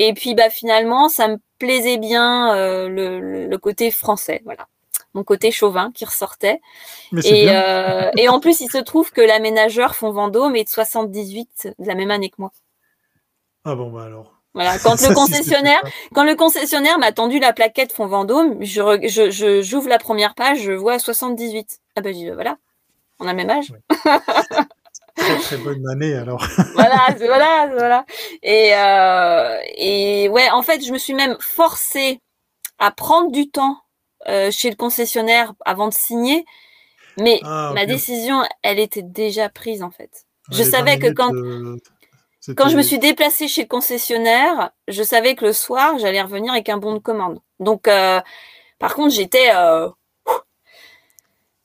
Et 0.00 0.14
puis 0.14 0.34
bah 0.36 0.48
finalement, 0.48 1.08
ça 1.08 1.26
me 1.26 1.36
plaisait 1.58 1.98
bien 1.98 2.54
euh, 2.54 2.88
le, 2.88 3.48
le, 3.48 3.58
côté 3.58 3.90
français, 3.90 4.40
voilà, 4.44 4.68
mon 5.12 5.24
côté 5.24 5.50
chauvin 5.50 5.90
qui 5.92 6.04
ressortait. 6.04 6.60
Et, 7.24 7.46
euh, 7.50 8.08
et 8.16 8.28
en 8.28 8.38
plus, 8.38 8.60
il 8.60 8.70
se 8.70 8.78
trouve 8.78 9.10
que 9.10 9.20
l'aménageur 9.20 9.96
Fond 9.96 10.12
Vendôme 10.12 10.54
est 10.54 10.62
de 10.62 10.68
78, 10.68 11.74
de 11.76 11.86
la 11.86 11.96
même 11.96 12.12
année 12.12 12.30
que 12.30 12.36
moi. 12.38 12.52
Ah 13.64 13.74
bon 13.74 13.90
bah 13.90 14.04
alors. 14.04 14.34
Voilà, 14.54 14.78
quand 14.78 15.00
le 15.08 15.12
concessionnaire, 15.12 15.82
quand 16.14 16.24
le 16.24 16.36
concessionnaire 16.36 17.00
m'a 17.00 17.10
tendu 17.10 17.40
la 17.40 17.52
plaquette 17.52 17.92
Fond 17.92 18.06
Vendôme, 18.06 18.62
je, 18.62 18.80
je, 19.02 19.62
j'ouvre 19.62 19.88
la 19.88 19.98
première 19.98 20.36
page, 20.36 20.62
je 20.62 20.72
vois 20.72 21.00
78. 21.00 21.80
Ah 21.96 22.02
ben 22.02 22.14
bah, 22.14 22.34
voilà, 22.34 22.56
on 23.18 23.26
a 23.26 23.32
le 23.32 23.36
même 23.36 23.50
âge. 23.50 23.72
Très 25.18 25.38
très 25.38 25.56
bonne 25.58 25.86
année 25.88 26.14
alors. 26.14 26.46
voilà, 26.74 27.06
voilà, 27.18 27.70
voilà. 27.76 28.06
Et 28.42 28.74
euh, 28.74 29.58
et 29.76 30.28
ouais, 30.28 30.48
en 30.50 30.62
fait, 30.62 30.84
je 30.84 30.92
me 30.92 30.98
suis 30.98 31.14
même 31.14 31.36
forcée 31.40 32.20
à 32.78 32.90
prendre 32.90 33.30
du 33.30 33.50
temps 33.50 33.78
euh, 34.28 34.50
chez 34.50 34.70
le 34.70 34.76
concessionnaire 34.76 35.52
avant 35.64 35.88
de 35.88 35.94
signer, 35.94 36.44
mais 37.18 37.40
ah, 37.44 37.72
ma 37.74 37.86
décision, 37.86 38.42
elle 38.62 38.78
était 38.78 39.02
déjà 39.02 39.48
prise 39.48 39.82
en 39.82 39.90
fait. 39.90 40.26
je 40.50 40.62
savais 40.62 40.98
que 40.98 41.12
quand 41.12 41.34
euh, 41.34 41.76
quand 42.56 42.68
je 42.68 42.76
me 42.76 42.82
suis 42.82 42.98
déplacée 42.98 43.48
chez 43.48 43.62
le 43.62 43.68
concessionnaire, 43.68 44.70
je 44.86 45.02
savais 45.02 45.34
que 45.34 45.44
le 45.44 45.52
soir, 45.52 45.98
j'allais 45.98 46.22
revenir 46.22 46.52
avec 46.52 46.68
un 46.68 46.78
bon 46.78 46.94
de 46.94 46.98
commande. 46.98 47.40
Donc, 47.60 47.90
par 48.78 48.94
contre, 48.94 49.12
j'étais 49.14 49.50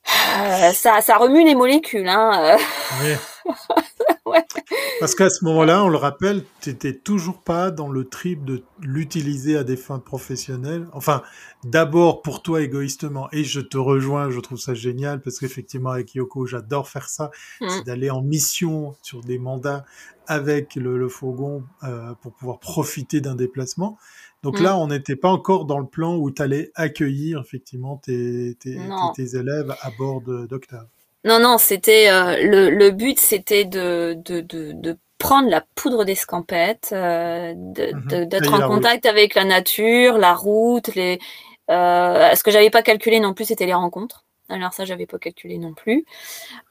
ça, 0.04 1.00
ça 1.00 1.16
remue 1.16 1.44
les 1.44 1.54
molécules. 1.54 2.08
Hein. 2.08 2.58
Parce 5.00 5.14
qu'à 5.14 5.28
ce 5.28 5.44
moment-là, 5.44 5.84
on 5.84 5.88
le 5.88 5.96
rappelle, 5.96 6.44
tu 6.60 6.70
n'étais 6.70 6.94
toujours 6.94 7.42
pas 7.42 7.70
dans 7.70 7.88
le 7.88 8.04
trip 8.04 8.44
de 8.44 8.62
l'utiliser 8.80 9.56
à 9.56 9.64
des 9.64 9.76
fins 9.76 9.98
professionnelles. 9.98 10.86
Enfin, 10.92 11.22
d'abord 11.64 12.22
pour 12.22 12.42
toi 12.42 12.62
égoïstement. 12.62 13.28
Et 13.32 13.44
je 13.44 13.60
te 13.60 13.76
rejoins, 13.76 14.30
je 14.30 14.40
trouve 14.40 14.58
ça 14.58 14.74
génial 14.74 15.20
parce 15.20 15.38
qu'effectivement, 15.38 15.90
avec 15.90 16.14
Yoko, 16.14 16.46
j'adore 16.46 16.88
faire 16.88 17.08
ça. 17.08 17.30
Mm. 17.60 17.66
C'est 17.68 17.84
d'aller 17.84 18.10
en 18.10 18.22
mission 18.22 18.94
sur 19.02 19.20
des 19.20 19.38
mandats 19.38 19.84
avec 20.26 20.74
le, 20.76 21.08
fourgon 21.08 21.64
euh, 21.82 22.14
pour 22.22 22.32
pouvoir 22.32 22.58
profiter 22.58 23.20
d'un 23.20 23.34
déplacement. 23.34 23.98
Donc 24.42 24.60
là, 24.60 24.74
mm. 24.74 24.78
on 24.78 24.86
n'était 24.88 25.16
pas 25.16 25.30
encore 25.30 25.66
dans 25.66 25.78
le 25.78 25.86
plan 25.86 26.16
où 26.16 26.30
tu 26.30 26.40
allais 26.40 26.70
accueillir 26.74 27.40
effectivement 27.40 27.96
tes, 27.96 28.56
tes, 28.60 28.78
tes, 29.14 29.36
élèves 29.36 29.74
à 29.82 29.90
bord 29.98 30.22
d'Octave. 30.22 30.88
Non, 31.24 31.38
non, 31.38 31.58
c'était 31.58 32.10
euh, 32.10 32.36
le, 32.42 32.70
le, 32.70 32.90
but, 32.90 33.18
c'était 33.18 33.64
de, 33.64 34.14
de, 34.24 34.40
de, 34.40 34.72
de, 34.72 34.98
prendre 35.18 35.48
la 35.48 35.62
poudre 35.74 36.04
d'escampette, 36.04 36.90
euh, 36.92 37.54
mhm. 37.54 38.26
d'être 38.26 38.52
en 38.52 38.68
contact 38.68 39.06
avec 39.06 39.34
la 39.34 39.44
nature, 39.44 40.18
la 40.18 40.34
route, 40.34 40.94
les. 40.94 41.18
Euh, 41.70 42.34
ce 42.34 42.42
que 42.42 42.50
j'avais 42.50 42.68
pas 42.68 42.82
calculé 42.82 43.20
non 43.20 43.32
plus, 43.32 43.46
c'était 43.46 43.64
les 43.64 43.74
rencontres. 43.74 44.24
Alors 44.50 44.74
ça, 44.74 44.84
j'avais 44.84 45.06
pas 45.06 45.18
calculé 45.18 45.56
non 45.56 45.72
plus. 45.72 46.04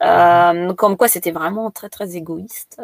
Euh, 0.02 0.52
mhm. 0.52 0.76
comme 0.76 0.96
quoi, 0.96 1.08
c'était 1.08 1.32
vraiment 1.32 1.70
très 1.70 1.88
très 1.88 2.16
égoïste. 2.16 2.80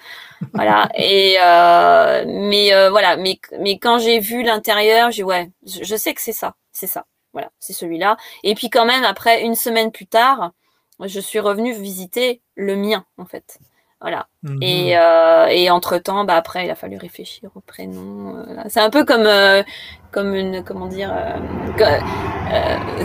voilà. 0.52 0.90
Et 0.96 1.36
euh, 1.40 2.24
mais 2.26 2.74
euh, 2.74 2.90
voilà. 2.90 3.16
Mais 3.16 3.38
mais 3.58 3.78
quand 3.78 3.98
j'ai 3.98 4.18
vu 4.20 4.42
l'intérieur, 4.42 5.10
j'ai 5.10 5.22
ouais, 5.22 5.50
je, 5.66 5.96
sais 5.96 6.12
que 6.12 6.20
c'est 6.20 6.32
ça, 6.32 6.54
c'est 6.72 6.86
ça. 6.86 7.06
Voilà, 7.32 7.50
c'est 7.58 7.72
celui-là. 7.72 8.16
Et 8.42 8.54
puis 8.54 8.68
quand 8.68 8.84
même, 8.84 9.04
après 9.04 9.42
une 9.42 9.54
semaine 9.54 9.90
plus 9.90 10.06
tard, 10.06 10.52
je 11.00 11.20
suis 11.20 11.40
revenue 11.40 11.74
visiter 11.74 12.40
le 12.54 12.76
mien 12.76 13.04
en 13.18 13.24
fait. 13.24 13.58
Voilà. 14.04 14.28
Et, 14.60 14.98
euh, 14.98 15.46
et 15.46 15.70
entre 15.70 15.96
temps, 15.96 16.26
bah 16.26 16.36
après, 16.36 16.66
il 16.66 16.70
a 16.70 16.74
fallu 16.74 16.98
réfléchir 16.98 17.48
au 17.54 17.60
prénom. 17.60 18.36
Euh, 18.36 18.62
c'est 18.68 18.80
un 18.80 18.90
peu 18.90 19.02
comme 19.06 19.24
euh, 19.24 19.62
comme 20.10 20.34
une 20.34 20.62
comment 20.62 20.88
dire 20.88 21.10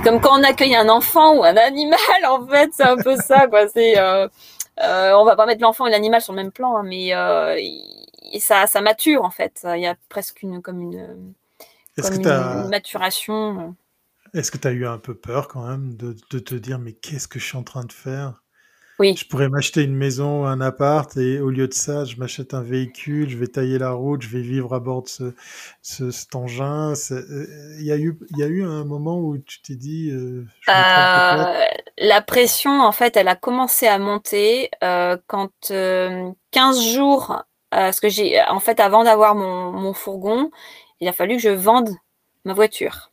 comme 0.03 0.19
quand 0.19 0.37
on 0.37 0.43
accueille 0.43 0.75
un 0.75 0.89
enfant 0.89 1.37
ou 1.37 1.43
un 1.45 1.55
animal. 1.55 1.97
En 2.29 2.45
fait, 2.45 2.71
c'est 2.73 2.83
un 2.83 2.97
peu 2.97 3.15
ça 3.15 3.47
quoi. 3.49 3.69
C'est 3.69 3.97
on 3.97 5.23
va 5.23 5.35
pas 5.37 5.45
mettre 5.45 5.61
l'enfant 5.61 5.85
et 5.87 5.89
l'animal 5.89 6.21
sur 6.21 6.33
le 6.33 6.43
même 6.43 6.51
plan, 6.51 6.75
hein, 6.75 6.83
mais 6.83 7.11
ça 8.39 8.67
ça 8.67 8.81
mature 8.81 9.23
en 9.23 9.31
fait. 9.31 9.65
Il 9.75 9.81
y 9.81 9.87
a 9.87 9.95
presque 10.09 10.43
une 10.43 10.61
comme 10.61 10.81
une, 10.81 11.33
comme 12.01 12.13
une 12.13 12.67
maturation. 12.67 13.73
Est-ce 14.33 14.51
que 14.51 14.57
tu 14.57 14.67
as 14.67 14.71
eu 14.71 14.85
un 14.85 14.97
peu 14.97 15.15
peur 15.15 15.47
quand 15.47 15.67
même 15.67 15.95
de, 15.95 16.15
de 16.31 16.39
te 16.39 16.55
dire 16.55 16.79
mais 16.79 16.93
qu'est-ce 16.93 17.27
que 17.27 17.39
je 17.39 17.45
suis 17.45 17.57
en 17.57 17.63
train 17.63 17.85
de 17.85 17.91
faire? 17.91 18.41
Oui. 18.99 19.15
Je 19.15 19.25
pourrais 19.25 19.47
m'acheter 19.47 19.83
une 19.83 19.95
maison, 19.95 20.45
un 20.45 20.59
appart, 20.59 21.15
et 21.15 21.39
au 21.39 21.49
lieu 21.49 21.69
de 21.69 21.73
ça, 21.73 22.03
je 22.03 22.17
m'achète 22.17 22.53
un 22.53 22.61
véhicule, 22.61 23.29
je 23.29 23.37
vais 23.37 23.47
tailler 23.47 23.79
la 23.79 23.91
route, 23.91 24.21
je 24.21 24.27
vais 24.27 24.41
vivre 24.41 24.75
à 24.75 24.81
bord 24.81 25.03
de 25.03 25.07
ce, 25.07 25.33
ce 25.81 26.11
cet 26.11 26.35
engin. 26.35 26.91
Euh, 27.11 27.75
il 27.79 27.85
y, 27.85 27.93
a 27.93 27.97
eu, 27.97 28.19
il 28.31 28.37
y 28.37 28.43
a 28.43 28.47
eu 28.47 28.65
un 28.65 28.83
moment 28.83 29.17
où 29.21 29.37
tu 29.37 29.61
t'es 29.61 29.75
dit... 29.75 30.11
Euh, 30.11 30.45
euh, 30.67 31.65
la 31.97 32.21
pression, 32.21 32.81
en 32.81 32.91
fait, 32.91 33.15
elle 33.15 33.29
a 33.29 33.37
commencé 33.37 33.87
à 33.87 33.97
monter 33.99 34.69
euh, 34.83 35.15
quand 35.27 35.49
15 35.69 36.81
jours, 36.81 37.41
parce 37.69 38.01
que 38.01 38.09
j'ai, 38.09 38.41
en 38.49 38.59
fait, 38.59 38.81
avant 38.81 39.05
d'avoir 39.05 39.33
mon, 39.33 39.71
mon 39.71 39.93
fourgon, 39.93 40.51
il 40.99 41.07
a 41.07 41.13
fallu 41.13 41.37
que 41.37 41.41
je 41.41 41.49
vende 41.49 41.89
ma 42.43 42.53
voiture. 42.53 43.08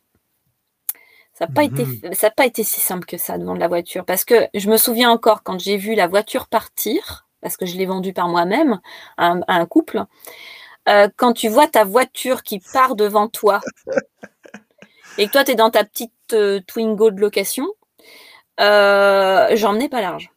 Ça 1.37 1.45
n'a 1.45 1.53
pas, 1.53 1.63
été, 1.63 1.85
mhm. 1.85 2.15
pas 2.35 2.47
été 2.47 2.63
si 2.63 2.79
simple 2.79 3.05
que 3.05 3.17
ça 3.17 3.37
de 3.37 3.45
vendre 3.45 3.59
la 3.59 3.67
voiture. 3.67 4.05
Parce 4.05 4.25
que 4.25 4.47
je 4.55 4.69
me 4.71 4.77
souviens 4.77 5.11
encore 5.11 5.43
quand 5.43 5.59
j'ai 5.59 5.77
vu 5.77 5.93
la 5.93 6.07
voiture 6.07 6.47
partir, 6.47 7.27
parce 7.41 7.57
que 7.57 7.67
je 7.67 7.77
l'ai 7.77 7.85
vendue 7.85 8.11
par 8.11 8.27
moi-même 8.27 8.79
à, 9.17 9.35
un 9.47 9.65
couple, 9.67 10.03
euh, 10.89 11.09
quand 11.15 11.33
tu 11.33 11.47
vois 11.47 11.67
ta 11.67 11.83
voiture 11.83 12.41
qui 12.41 12.59
part 12.73 12.95
devant 12.95 13.27
toi 13.27 13.61
et 15.19 15.27
que 15.27 15.31
toi, 15.31 15.43
tu 15.43 15.51
es 15.51 15.55
dans 15.55 15.69
ta 15.69 15.83
petite 15.83 16.11
euh, 16.33 16.59
Twingo 16.65 17.11
de 17.11 17.21
location, 17.21 17.67
euh, 18.59 19.47
j'en 19.53 19.73
menais 19.73 19.89
pas 19.89 20.01
large. 20.01 20.31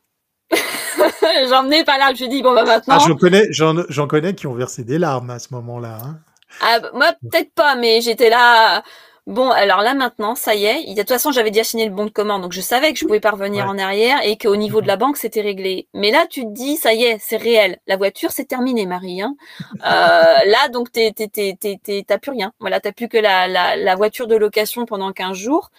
j'en 1.48 1.62
menais 1.62 1.84
pas 1.84 1.96
large. 1.96 2.18
Je 2.18 2.26
dis, 2.26 2.42
bon, 2.42 2.53
bah 2.53 2.64
maintenant. 2.64 2.98
Ah, 2.98 3.05
j'en 3.09 3.16
connais, 3.16 3.46
j'en 3.51 4.07
connais 4.07 4.34
qui 4.34 4.46
ont 4.46 4.55
versé 4.55 4.84
des 4.84 4.98
larmes 4.98 5.30
à 5.30 5.38
ce 5.38 5.55
moment-là. 5.55 5.96
Hein. 6.05 6.18
Ah, 6.61 6.80
moi, 6.92 7.14
peut-être 7.22 7.55
pas, 7.55 7.74
mais 7.74 8.03
j'étais 8.03 8.28
là. 8.28 8.82
Bon, 9.27 9.51
alors 9.51 9.83
là 9.83 9.95
maintenant, 9.95 10.35
ça 10.35 10.55
y 10.55 10.64
est. 10.64 10.95
De 10.95 11.01
toute 11.01 11.09
façon, 11.09 11.31
j'avais 11.31 11.51
déjà 11.51 11.64
signé 11.64 11.85
le 11.87 11.93
bon 11.93 12.05
de 12.07 12.11
commande, 12.11 12.43
donc 12.43 12.53
je 12.53 12.61
savais 12.61 12.93
que 12.93 12.99
je 12.99 13.05
pouvais 13.05 13.21
pas 13.21 13.31
revenir 13.31 13.66
en 13.66 13.79
arrière 13.79 14.18
et 14.25 14.37
qu'au 14.37 14.57
niveau 14.57 14.81
de 14.81 14.87
la 14.87 14.95
mhm. 14.97 15.01
banque, 15.01 15.16
c'était 15.16 15.41
réglé. 15.41 15.89
Mais 15.95 16.11
là, 16.11 16.27
tu 16.29 16.43
te 16.43 16.51
dis, 16.51 16.77
ça 16.77 16.95
y 16.95 17.05
est, 17.05 17.18
c'est 17.21 17.37
réel. 17.37 17.79
La 17.87 17.97
voiture, 17.97 18.31
c'est 18.33 18.47
terminé, 18.47 18.87
Marie. 18.87 19.23
Hein. 19.23 19.37
Euh, 19.75 19.79
là, 20.47 20.68
donc, 20.68 20.91
t'es, 20.91 21.12
t'as 21.12 22.18
plus 22.18 22.31
rien. 22.31 22.53
Voilà, 22.61 22.81
t'as 22.81 22.93
plus 22.93 23.09
que 23.09 23.18
la, 23.18 23.47
la, 23.47 23.77
la 23.77 23.95
voiture 23.95 24.27
de 24.27 24.37
location 24.37 24.87
pendant 24.87 25.12
15 25.12 25.37
jours. 25.37 25.71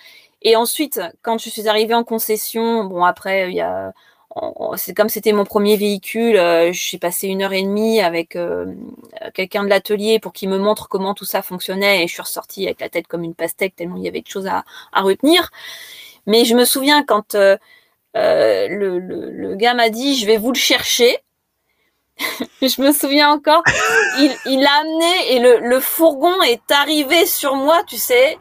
Et 0.43 0.55
ensuite, 0.55 1.01
quand 1.21 1.37
je 1.37 1.49
suis 1.49 1.67
arrivée 1.67 1.93
en 1.93 2.03
concession, 2.03 2.85
bon, 2.85 3.03
après, 3.03 3.49
il 3.49 3.55
y 3.55 3.61
a 3.61 3.93
c'est 4.77 4.93
comme 4.93 5.09
c'était 5.09 5.33
mon 5.33 5.43
premier 5.43 5.75
véhicule, 5.75 6.37
euh, 6.37 6.71
j'ai 6.71 6.97
passé 6.97 7.27
une 7.27 7.41
heure 7.41 7.53
et 7.53 7.63
demie 7.63 8.01
avec 8.01 8.35
euh, 8.35 8.73
quelqu'un 9.33 9.63
de 9.63 9.69
l'atelier 9.69 10.19
pour 10.19 10.31
qu'il 10.31 10.49
me 10.49 10.57
montre 10.57 10.87
comment 10.87 11.13
tout 11.13 11.25
ça 11.25 11.41
fonctionnait 11.41 12.03
et 12.03 12.07
je 12.07 12.13
suis 12.13 12.21
ressortie 12.21 12.65
avec 12.65 12.79
la 12.79 12.89
tête 12.89 13.07
comme 13.07 13.23
une 13.23 13.35
pastèque 13.35 13.75
tellement 13.75 13.97
il 13.97 14.03
y 14.03 14.07
avait 14.07 14.21
de 14.21 14.27
choses 14.27 14.47
à, 14.47 14.63
retenir. 15.01 15.49
Mais 16.27 16.45
je 16.45 16.55
me 16.55 16.65
souviens 16.65 17.03
quand 17.03 17.35
euh, 17.35 17.57
le, 18.15 19.55
gars 19.55 19.73
m'a 19.73 19.89
dit 19.89 20.15
je 20.15 20.25
vais 20.25 20.37
vous 20.37 20.51
le 20.51 20.57
chercher. 20.57 21.17
je 22.61 22.81
me 22.81 22.91
souviens 22.91 23.31
encore, 23.31 23.63
il, 24.19 24.61
l'a 24.61 24.73
amené 24.81 25.33
et 25.33 25.39
le 25.39 25.79
fourgon 25.79 26.41
est 26.43 26.69
arrivé 26.69 27.25
sur 27.25 27.55
moi, 27.55 27.81
tu 27.87 27.97
sais. 27.97 28.37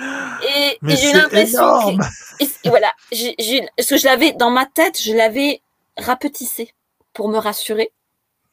Et, 0.00 0.78
j'ai 0.82 1.12
l'impression 1.12 1.96
que, 1.96 2.44
et, 2.44 2.68
voilà, 2.68 2.92
j'ai, 3.12 3.34
ce 3.78 3.94
que 3.94 3.96
je 3.96 4.06
l'avais 4.06 4.32
dans 4.32 4.50
ma 4.50 4.66
tête, 4.66 5.00
je 5.00 5.12
l'avais 5.12 5.62
rapetissé 5.96 6.72
pour 7.12 7.28
me 7.28 7.38
rassurer. 7.38 7.92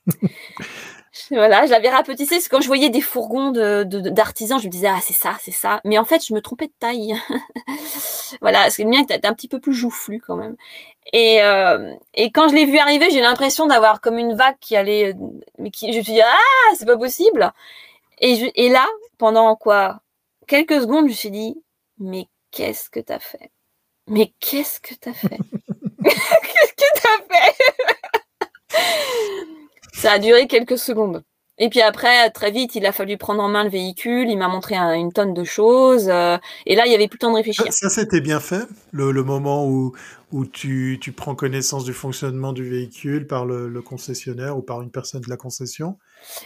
voilà, 1.32 1.66
je 1.66 1.72
l'avais 1.72 1.89
rapetissé 1.89 2.36
parce 2.36 2.48
que 2.48 2.56
quand 2.56 2.62
je 2.62 2.68
voyais 2.68 2.89
des 2.89 3.02
fourgons 3.02 3.52
de, 3.52 3.84
d'artisans, 3.84 4.60
je 4.60 4.66
me 4.66 4.72
disais 4.72 4.88
ah 4.88 5.00
c'est 5.02 5.14
ça, 5.14 5.36
c'est 5.41 5.52
ça. 5.52 5.82
Mais 5.84 5.98
en 5.98 6.06
fait, 6.06 6.26
je 6.26 6.34
me 6.34 6.41
trompais 6.41 6.68
de 6.68 6.74
taille. 6.80 7.16
voilà, 8.41 8.62
parce 8.62 8.78
que 8.78 8.84
le 8.84 8.89
mien 8.89 9.02
était 9.02 9.26
un 9.26 9.34
petit 9.34 9.48
peu 9.48 9.60
plus 9.60 9.74
joufflu 9.74 10.22
quand 10.26 10.36
même. 10.36 10.56
Et, 11.14 11.43
euh, 11.43 11.93
et 12.16 12.32
quand 12.32 12.50
je 12.50 12.56
l'ai 12.56 12.66
vu 12.66 12.78
arriver, 12.78 13.10
j'ai 13.12 13.22
l'impression 13.22 13.68
d'avoir 13.68 14.02
comme 14.02 14.18
une 14.18 14.36
vague 14.36 14.58
qui 14.60 14.76
allait, 14.76 15.14
mais 15.60 15.70
qui, 15.70 15.91
je 15.93 16.00
me 16.00 16.04
suis 16.04 16.14
dit 16.14 16.22
ah 16.22 16.74
c'est 16.76 16.86
pas 16.86 16.98
possible. 16.98 17.52
Et, 18.20 18.36
je, 18.36 18.46
et 18.56 18.70
là, 18.70 18.86
pendant 19.18 19.56
quoi? 19.56 20.00
Quelques 20.48 20.82
secondes, 20.82 21.06
je 21.06 21.10
me 21.10 21.16
suis 21.16 21.32
dit, 21.32 21.56
mais 21.98 22.28
qu'est-ce 22.52 22.89
que 22.89 23.00
t'as 23.00 23.20
fait? 23.20 23.52
Mais 24.08 24.34
qu'est-ce 24.39 24.80
que 24.80 24.93
t'as 24.96 25.14
fait? 25.14 25.39
Qu'est-ce 26.06 26.74
que 26.74 27.02
t'as 27.02 27.20
fait? 27.36 28.80
Ça 29.93 30.12
a 30.14 30.20
duré 30.20 30.48
quelques 30.48 30.78
secondes. 30.78 31.24
Et 31.58 31.70
puis 31.70 31.82
après, 31.82 32.30
très 32.32 32.51
vite, 32.51 32.76
il 32.76 32.86
a 32.86 32.91
fallu 32.91 33.18
prendre 33.18 33.41
en 33.41 33.47
main 33.47 33.64
le 33.64 33.70
véhicule. 33.70 34.30
Il 34.30 34.38
m'a 34.38 34.49
montré 34.49 34.76
une 34.76 35.14
tonne 35.14 35.34
de 35.34 35.43
choses. 35.45 36.10
Euh, 36.10 36.38
et 36.66 36.76
là, 36.76 36.86
il 36.86 36.91
y 36.91 36.95
avait 36.95 37.08
plus 37.08 37.16
le 37.16 37.20
temps 37.20 37.32
de 37.32 37.38
réfléchir. 37.38 37.66
Ça, 37.72 37.89
c'était 37.89 38.20
bien 38.20 38.41
fait. 38.41 38.68
Le, 38.91 39.12
moment 39.24 39.66
où, 39.66 39.93
où 40.34 40.45
tu, 40.45 40.97
tu, 41.01 41.14
prends 41.14 41.34
connaissance 41.34 41.86
du 41.86 41.93
fonctionnement 41.93 42.51
du 42.51 42.70
véhicule 42.70 43.26
par 43.26 43.45
le, 43.45 43.82
concessionnaire 43.82 44.58
ou 44.58 44.62
par 44.62 44.82
une 44.82 44.91
personne 44.91 45.22
de 45.22 45.30
la 45.30 45.38
concession? 45.38 45.97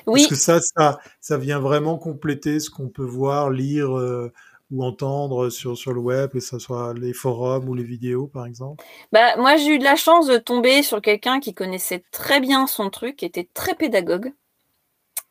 Oui. 0.05 0.21
Parce 0.21 0.27
que 0.27 0.35
ça, 0.35 0.59
ça, 0.61 0.99
ça 1.21 1.37
vient 1.37 1.59
vraiment 1.59 1.97
compléter 1.97 2.59
ce 2.59 2.69
qu'on 2.69 2.89
peut 2.89 3.05
voir, 3.05 3.49
lire. 3.49 3.97
Euh, 3.97 4.31
ou 4.71 4.83
entendre 4.83 5.49
sur, 5.49 5.75
sur 5.75 5.93
le 5.93 5.99
web, 5.99 6.29
que 6.29 6.39
ce 6.39 6.59
soit 6.59 6.93
les 6.93 7.13
forums 7.13 7.67
ou 7.67 7.73
les 7.73 7.83
vidéos, 7.83 8.27
par 8.27 8.45
exemple? 8.45 8.83
Bah, 9.11 9.35
Moi, 9.37 9.57
j'ai 9.57 9.75
eu 9.75 9.79
de 9.79 9.83
la 9.83 9.95
chance 9.95 10.27
de 10.27 10.37
tomber 10.37 10.83
sur 10.83 11.01
quelqu'un 11.01 11.39
qui 11.39 11.55
connaissait 11.55 12.03
très 12.11 12.39
bien 12.39 12.67
son 12.67 12.91
truc, 12.91 13.15
qui 13.15 13.25
était 13.25 13.49
très 13.55 13.73
pédagogue. 13.73 14.31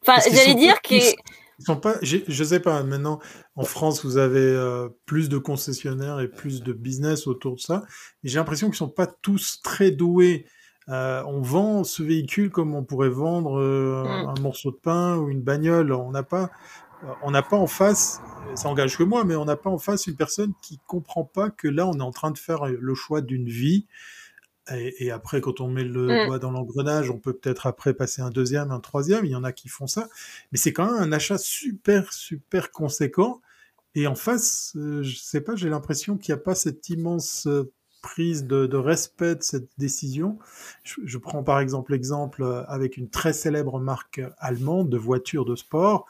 Enfin, 0.07 0.20
j'allais 0.30 0.55
dire 0.55 0.80
que. 0.82 0.94
sont 1.64 1.76
pas, 1.76 1.96
je 2.03 2.44
sais 2.44 2.61
pas, 2.61 2.82
maintenant, 2.82 3.18
en 3.57 3.64
France, 3.64 4.05
vous 4.05 4.16
avez 4.16 4.40
euh, 4.40 4.88
plus 5.07 5.28
de 5.28 5.38
concessionnaires 5.38 6.20
et 6.20 6.28
plus 6.28 6.62
de 6.62 6.72
business 6.72 7.26
autour 7.26 7.57
de 7.57 7.61
ça. 7.61 7.82
J'ai 8.22 8.38
l'impression 8.38 8.68
qu'ils 8.68 8.76
sont 8.76 8.88
pas 8.88 9.07
tous 9.07 9.61
très 9.62 9.90
doués. 9.90 10.46
Euh, 10.88 11.22
on 11.26 11.42
vend 11.42 11.84
ce 11.84 12.03
véhicule 12.03 12.51
comme 12.51 12.74
on 12.74 12.82
pourrait 12.82 13.11
vendre 13.11 13.61
euh, 13.61 14.05
mm. 14.05 14.28
un 14.28 14.40
morceau 14.40 14.70
de 14.70 14.76
pain 14.76 15.16
ou 15.16 15.28
une 15.28 15.42
bagnole. 15.42 15.92
On 15.92 16.11
n'a 16.11 16.22
pas, 16.22 16.51
on 17.22 17.30
n'a 17.30 17.42
pas 17.42 17.57
en 17.57 17.66
face, 17.66 18.20
ça 18.55 18.68
engage 18.68 18.96
que 18.96 19.03
moi, 19.03 19.24
mais 19.24 19.34
on 19.34 19.44
n'a 19.44 19.57
pas 19.57 19.70
en 19.70 19.78
face 19.78 20.07
une 20.07 20.16
personne 20.16 20.53
qui 20.62 20.78
comprend 20.86 21.24
pas 21.24 21.51
que 21.51 21.68
là, 21.68 21.86
on 21.86 21.99
est 21.99 22.03
en 22.03 22.12
train 22.12 22.30
de 22.30 22.38
faire 22.38 22.66
le 22.66 22.94
choix 22.94 23.20
d'une 23.20 23.49
vie 23.49 23.86
et, 24.77 25.11
après, 25.11 25.41
quand 25.41 25.61
on 25.61 25.69
met 25.69 25.85
le 25.85 26.07
mmh. 26.07 26.27
doigt 26.27 26.39
dans 26.39 26.51
l'engrenage, 26.51 27.11
on 27.11 27.19
peut 27.19 27.33
peut-être 27.33 27.66
après 27.66 27.95
passer 27.95 28.23
un 28.23 28.31
deuxième, 28.31 28.71
un 28.71 28.81
troisième. 28.81 29.25
Il 29.25 29.31
y 29.31 29.37
en 29.37 29.45
a 29.45 29.53
qui 29.53 29.69
font 29.69 29.87
ça. 29.87 30.09
Mais 30.53 30.59
c'est 30.59 30.73
quand 30.73 30.93
même 30.93 31.03
un 31.03 31.12
achat 31.12 31.39
super, 31.39 32.12
super 32.12 32.71
conséquent. 32.71 33.41
Et 33.95 34.07
en 34.07 34.14
face, 34.14 34.75
euh, 34.77 35.03
je 35.03 35.16
sais 35.16 35.41
pas, 35.41 35.57
j'ai 35.57 35.69
l'impression 35.69 36.16
qu'il 36.16 36.35
n'y 36.35 36.41
a 36.41 36.43
pas 36.43 36.55
cette 36.55 36.89
immense 36.89 37.47
euh, 37.47 37.73
prise 38.03 38.45
de, 38.45 38.77
respect 38.77 39.37
de 39.37 39.43
cette 39.43 39.69
décision. 39.79 40.39
Je, 40.85 41.19
prends 41.19 41.43
par 41.43 41.61
exemple 41.61 41.93
l'exemple 41.93 42.43
euh, 42.43 42.64
avec 42.66 42.97
une 42.97 43.11
très 43.11 43.33
célèbre 43.33 43.81
marque 43.81 44.21
allemande 44.39 44.89
de 44.89 44.97
voitures 44.97 45.45
de 45.45 45.57
sport. 45.57 46.07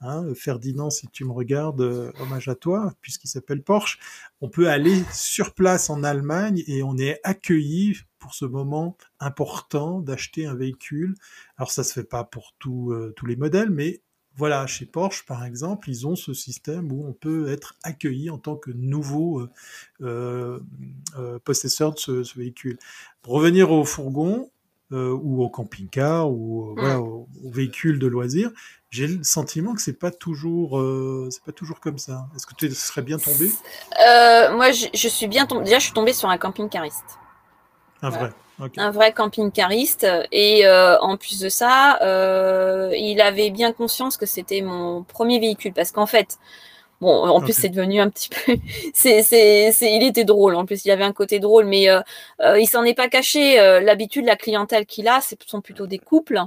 Hein, 0.00 0.32
Ferdinand, 0.34 0.90
si 0.90 1.08
tu 1.08 1.24
me 1.24 1.32
regardes, 1.32 1.80
hommage 2.20 2.48
à 2.48 2.54
toi, 2.54 2.94
puisqu'il 3.00 3.28
s'appelle 3.28 3.62
Porsche 3.62 3.98
on 4.40 4.48
peut 4.48 4.68
aller 4.68 5.02
sur 5.12 5.54
place 5.54 5.90
en 5.90 6.04
Allemagne 6.04 6.62
et 6.66 6.82
on 6.82 6.96
est 6.96 7.20
accueilli 7.24 7.96
pour 8.18 8.34
ce 8.34 8.44
moment 8.44 8.96
important 9.20 10.00
d'acheter 10.00 10.46
un 10.46 10.54
véhicule. 10.54 11.14
Alors 11.56 11.70
ça 11.70 11.84
se 11.84 11.92
fait 11.92 12.04
pas 12.04 12.24
pour 12.24 12.52
euh, 12.66 13.12
tous 13.16 13.26
les 13.26 13.36
modèles, 13.36 13.70
mais 13.70 14.02
voilà, 14.36 14.66
chez 14.68 14.86
Porsche 14.86 15.24
par 15.26 15.44
exemple, 15.44 15.90
ils 15.90 16.06
ont 16.06 16.14
ce 16.14 16.32
système 16.32 16.92
où 16.92 17.04
on 17.06 17.12
peut 17.12 17.48
être 17.48 17.74
accueilli 17.82 18.30
en 18.30 18.38
tant 18.38 18.56
que 18.56 18.70
nouveau 18.70 19.48
euh, 20.00 20.60
euh, 21.16 21.38
possesseur 21.40 21.94
de 21.94 21.98
ce, 21.98 22.38
véhicule. 22.38 22.78
Pour 23.22 23.34
revenir 23.34 23.72
au 23.72 23.84
fourgon, 23.84 24.50
ou 24.90 25.44
au 25.44 25.50
camping-car 25.50 26.30
ou 26.30 26.74
mmh. 26.74 26.96
au, 26.96 27.28
véhicule 27.44 27.98
de 27.98 28.06
loisirs, 28.06 28.50
j'ai 28.90 29.06
le 29.06 29.22
sentiment 29.22 29.74
que 29.74 29.82
c'est 29.82 29.98
pas 29.98 30.10
toujours 30.10 30.78
euh, 30.78 31.28
c'est 31.30 31.42
pas 31.42 31.52
toujours 31.52 31.80
comme 31.80 31.98
ça. 31.98 32.26
Est-ce 32.34 32.46
que 32.46 32.54
tu 32.54 32.70
serais 32.70 33.02
bien 33.02 33.18
tombé? 33.18 33.50
Euh, 34.06 34.54
Moi, 34.54 34.70
je, 34.72 35.08
suis 35.08 35.26
bien 35.26 35.46
tombé. 35.46 35.64
Déjà, 35.64 35.78
je 35.78 35.84
suis 35.84 35.92
tombée 35.92 36.14
sur 36.14 36.30
un 36.30 36.38
camping-cariste. 36.38 37.18
Un 38.00 38.10
vrai. 38.10 38.30
Un 38.76 38.90
vrai 38.90 39.12
camping-cariste. 39.12 40.06
Et 40.32 40.66
euh, 40.66 40.98
en 41.00 41.18
plus 41.18 41.38
de 41.38 41.48
ça, 41.50 41.98
il 42.94 43.20
avait 43.20 43.50
bien 43.50 43.72
conscience 43.72 44.16
que 44.16 44.26
c'était 44.26 44.62
mon 44.62 45.02
premier 45.02 45.38
véhicule. 45.38 45.74
Parce 45.74 45.92
qu'en 45.92 46.06
fait, 46.06 46.38
bon, 47.02 47.28
en 47.28 47.40
plus, 47.42 47.52
c'est 47.52 47.68
devenu 47.68 48.00
un 48.00 48.08
petit 48.08 48.30
peu. 48.30 48.56
c'est, 48.94 49.22
c'est, 49.22 49.70
c'est, 49.70 49.92
il 49.94 50.02
était 50.02 50.24
drôle. 50.24 50.54
En 50.54 50.64
plus, 50.64 50.86
il 50.86 50.90
avait 50.90 51.04
un 51.04 51.12
côté 51.12 51.40
drôle. 51.40 51.66
Mais 51.66 51.88
il 52.40 52.66
s'en 52.66 52.84
est 52.84 52.94
pas 52.94 53.08
caché. 53.08 53.56
L'habitude, 53.82 54.24
la 54.24 54.36
clientèle 54.36 54.86
qu'il 54.86 55.08
a, 55.08 55.20
ce 55.20 55.34
sont 55.46 55.60
plutôt 55.60 55.86
des 55.86 55.98
couples. 55.98 56.40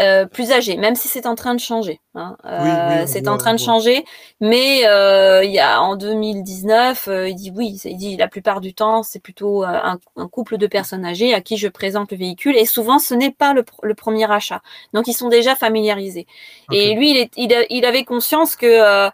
Euh, 0.00 0.26
plus 0.26 0.50
âgé, 0.50 0.76
même 0.76 0.96
si 0.96 1.06
c'est 1.06 1.24
en 1.24 1.36
train 1.36 1.54
de 1.54 1.60
changer. 1.60 2.00
Hein. 2.16 2.36
Euh, 2.44 3.04
c'est 3.06 3.28
en 3.28 3.38
train 3.38 3.54
de 3.54 3.60
changer, 3.60 4.04
mais 4.40 4.86
euh, 4.86 5.44
il 5.44 5.52
y 5.52 5.60
a 5.60 5.80
en 5.80 5.94
2019, 5.94 7.08
il 7.28 7.34
dit 7.36 7.52
oui, 7.54 7.80
il 7.84 7.96
dit 7.96 8.16
la 8.16 8.26
plupart 8.26 8.60
du 8.60 8.74
temps 8.74 9.04
c'est 9.04 9.20
plutôt 9.20 9.62
un, 9.62 9.98
couple 10.30 10.58
de 10.58 10.66
personnes 10.66 11.04
âgées 11.04 11.32
à 11.32 11.40
qui 11.40 11.56
je 11.56 11.68
présente 11.68 12.10
le 12.10 12.18
véhicule, 12.18 12.56
et 12.56 12.66
souvent 12.66 12.98
ce 12.98 13.14
n'est 13.14 13.30
pas 13.30 13.54
le, 13.54 13.94
premier 13.94 14.30
achat, 14.30 14.62
donc 14.94 15.06
ils 15.06 15.14
sont 15.14 15.28
déjà 15.28 15.54
familiarisés. 15.54 16.26
Et 16.72 16.94
lui, 16.94 17.30
il, 17.36 17.66
il, 17.70 17.84
avait 17.84 18.04
conscience 18.04 18.56
que 18.56 19.10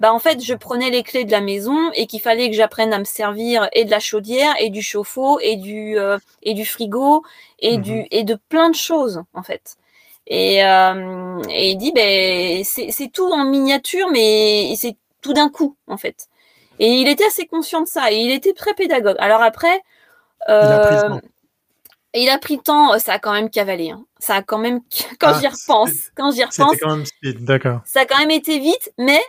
bah 0.00 0.12
en 0.12 0.20
fait 0.20 0.44
je 0.44 0.54
prenais 0.54 0.90
les 0.90 1.02
clés 1.02 1.24
de 1.24 1.32
la 1.32 1.40
maison 1.40 1.90
et 1.92 2.06
qu'il 2.06 2.20
fallait 2.20 2.48
que 2.50 2.56
j'apprenne 2.56 2.92
à 2.92 3.00
me 3.00 3.04
servir 3.04 3.68
et 3.72 3.84
de 3.84 3.90
la 3.90 3.98
chaudière 3.98 4.54
et 4.60 4.70
du 4.70 4.80
chauffe-eau 4.80 5.40
et 5.40 5.56
du 5.56 5.96
et 6.44 6.54
du 6.54 6.64
frigo 6.64 7.24
et 7.58 7.78
mmh 7.78 7.82
du 7.82 8.06
et 8.12 8.22
de 8.22 8.38
plein 8.48 8.70
de 8.70 8.76
choses 8.76 9.24
en 9.34 9.42
fait. 9.42 9.76
Et, 10.28 10.64
euh, 10.64 11.42
et 11.50 11.70
il 11.70 11.76
dit, 11.76 11.92
ben, 11.92 12.62
c'est 12.64 13.10
tout 13.12 13.30
en 13.32 13.44
miniature, 13.44 14.08
mais 14.10 14.74
c'est 14.76 14.96
tout 15.22 15.32
d'un 15.32 15.48
coup, 15.48 15.76
en 15.86 15.96
fait. 15.96 16.28
Et 16.78 16.92
il 16.92 17.08
était 17.08 17.24
assez 17.24 17.46
conscient 17.46 17.80
de 17.80 17.88
ça, 17.88 18.12
et 18.12 18.16
il 18.16 18.30
était 18.30 18.52
très 18.52 18.74
pédagogue. 18.74 19.16
Alors 19.18 19.42
après, 19.42 19.82
euh, 20.48 21.18
il 22.14 22.28
a 22.28 22.38
pris 22.38 22.56
le 22.56 22.62
temps, 22.62 22.98
ça 22.98 23.14
a 23.14 23.18
quand 23.18 23.32
même 23.32 23.50
cavalé. 23.50 23.90
Hein. 23.90 24.04
Ça 24.18 24.36
a 24.36 24.42
quand 24.42 24.58
même, 24.58 24.80
quand 25.18 25.32
ah, 25.34 25.38
j'y 25.40 25.48
repense, 25.48 26.10
quand 26.14 26.30
j'y 26.30 26.44
repense, 26.44 26.76
quand 26.80 26.96
même. 26.96 27.04
Ça 27.84 28.00
a 28.00 28.04
quand 28.04 28.18
même 28.18 28.30
été 28.30 28.58
vite, 28.58 28.92
mais 28.98 29.20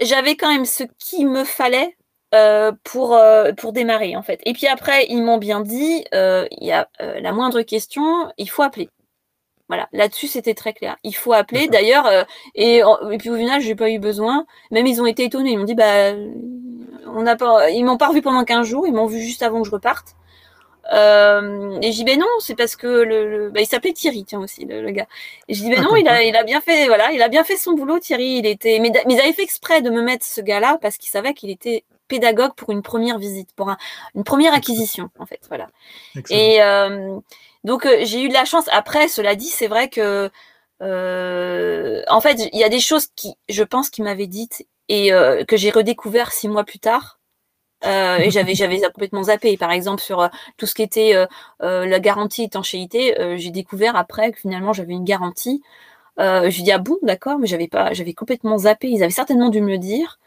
j'avais 0.00 0.36
quand 0.36 0.50
même 0.50 0.64
ce 0.64 0.84
qu'il 0.98 1.28
me 1.28 1.44
fallait 1.44 1.96
euh, 2.34 2.72
pour 2.84 3.14
euh, 3.14 3.52
pour 3.52 3.72
démarrer 3.72 4.14
en 4.16 4.22
fait. 4.22 4.40
Et 4.44 4.52
puis 4.52 4.66
après, 4.66 5.06
ils 5.08 5.22
m'ont 5.22 5.38
bien 5.38 5.60
dit, 5.60 6.04
euh, 6.14 6.46
il 6.50 6.66
y 6.66 6.72
a 6.72 6.88
la 6.98 7.32
moindre 7.32 7.62
question, 7.62 8.30
il 8.36 8.50
faut 8.50 8.62
appeler. 8.62 8.88
Voilà, 9.68 9.88
là-dessus 9.92 10.28
c'était 10.28 10.54
très 10.54 10.72
clair. 10.72 10.96
Il 11.04 11.14
faut 11.14 11.32
appeler. 11.32 11.68
D'ailleurs, 11.68 12.06
euh, 12.06 12.24
et, 12.54 12.78
et, 12.78 13.18
puis 13.18 13.30
au 13.30 13.36
final, 13.36 13.60
j'ai 13.60 13.74
pas 13.74 13.90
eu 13.90 13.98
besoin. 13.98 14.46
Même 14.70 14.86
ils 14.86 15.00
ont 15.02 15.06
été 15.06 15.24
étonnés. 15.24 15.52
Ils 15.52 15.58
m'ont 15.58 15.64
dit, 15.64 15.74
bah, 15.74 16.12
on 17.06 17.22
n'a 17.22 17.36
pas, 17.36 17.70
ils 17.70 17.84
m'ont 17.84 17.98
pas 17.98 18.08
revu 18.08 18.22
pendant 18.22 18.44
15 18.44 18.66
jours. 18.66 18.86
Ils 18.86 18.94
m'ont 18.94 19.06
vu 19.06 19.20
juste 19.20 19.42
avant 19.42 19.60
que 19.60 19.66
je 19.66 19.72
reparte. 19.72 20.16
Euh, 20.92 21.78
et 21.82 21.92
j'ai 21.92 21.98
dit, 21.98 22.04
ben 22.04 22.18
non, 22.18 22.26
c'est 22.40 22.54
parce 22.54 22.76
que 22.76 22.86
le, 22.86 23.50
bah, 23.50 23.60
il 23.60 23.66
s'appelait 23.66 23.92
Thierry, 23.92 24.24
tiens 24.24 24.40
aussi, 24.40 24.64
le, 24.64 24.90
gars. 24.90 25.06
Et 25.48 25.54
j'ai 25.54 25.64
dit, 25.64 25.70
ben 25.70 25.82
non, 25.82 25.96
il 25.96 26.08
a, 26.08 26.22
il 26.22 26.34
a 26.34 26.44
bien 26.44 26.60
fait, 26.60 26.86
voilà, 26.86 27.12
il 27.12 27.20
a 27.20 27.28
bien 27.28 27.44
fait 27.44 27.56
son 27.56 27.72
boulot, 27.72 27.98
Thierry. 27.98 28.38
Il 28.38 28.46
était, 28.46 28.78
mais, 28.80 28.90
mais 29.06 29.14
ils 29.14 29.20
avaient 29.20 29.32
fait 29.32 29.42
exprès 29.42 29.82
de 29.82 29.90
me 29.90 30.02
mettre 30.02 30.24
ce 30.24 30.40
gars-là 30.40 30.78
parce 30.80 30.96
qu'ils 30.96 31.10
savaient 31.10 31.34
qu'il 31.34 31.50
était 31.50 31.84
pédagogue 32.08 32.54
pour 32.54 32.70
une 32.70 32.82
première 32.82 33.18
visite, 33.18 33.50
pour 33.54 33.70
une 34.14 34.24
première 34.24 34.54
acquisition, 34.54 35.10
en 35.18 35.26
fait, 35.26 35.40
voilà. 35.48 35.68
Et 36.30 36.62
euh, 36.62 37.18
donc 37.68 37.84
euh, 37.84 37.98
j'ai 38.04 38.22
eu 38.24 38.28
de 38.28 38.34
la 38.34 38.46
chance. 38.46 38.64
Après, 38.72 39.08
cela 39.08 39.36
dit, 39.36 39.46
c'est 39.46 39.68
vrai 39.68 39.90
que 39.90 40.30
euh, 40.82 42.02
en 42.08 42.20
fait, 42.22 42.48
il 42.52 42.58
y 42.58 42.64
a 42.64 42.70
des 42.70 42.80
choses 42.80 43.08
qui, 43.14 43.34
je 43.50 43.62
pense, 43.62 43.90
qui 43.90 44.00
m'avaient 44.02 44.26
dites 44.26 44.66
et 44.88 45.12
euh, 45.12 45.44
que 45.44 45.56
j'ai 45.58 45.70
redécouvert 45.70 46.32
six 46.32 46.48
mois 46.48 46.64
plus 46.64 46.78
tard. 46.78 47.20
et 47.84 48.30
j'avais 48.30 48.54
j'avais 48.54 48.80
complètement 48.94 49.24
zappé. 49.24 49.58
Par 49.58 49.70
exemple, 49.70 50.02
sur 50.02 50.30
tout 50.56 50.66
ce 50.66 50.74
qui 50.74 50.82
était 50.82 51.14
la 51.60 52.00
garantie 52.00 52.44
étanchéité, 52.44 53.14
j'ai 53.36 53.50
découvert 53.50 53.96
après 53.96 54.32
que 54.32 54.40
finalement 54.40 54.72
j'avais 54.72 54.94
une 54.94 55.04
garantie. 55.04 55.62
je 56.18 56.56
lui 56.56 56.62
dis 56.62 56.72
ah 56.72 56.78
bon, 56.78 56.98
d'accord, 57.02 57.38
mais 57.38 57.46
j'avais 57.46 57.68
pas, 57.68 57.92
j'avais 57.92 58.14
complètement 58.14 58.58
zappé. 58.58 58.88
Ils 58.88 59.02
avaient 59.02 59.12
certainement 59.12 59.50
dû 59.50 59.60
me 59.60 59.70
le 59.70 59.78
dire. 59.78 60.18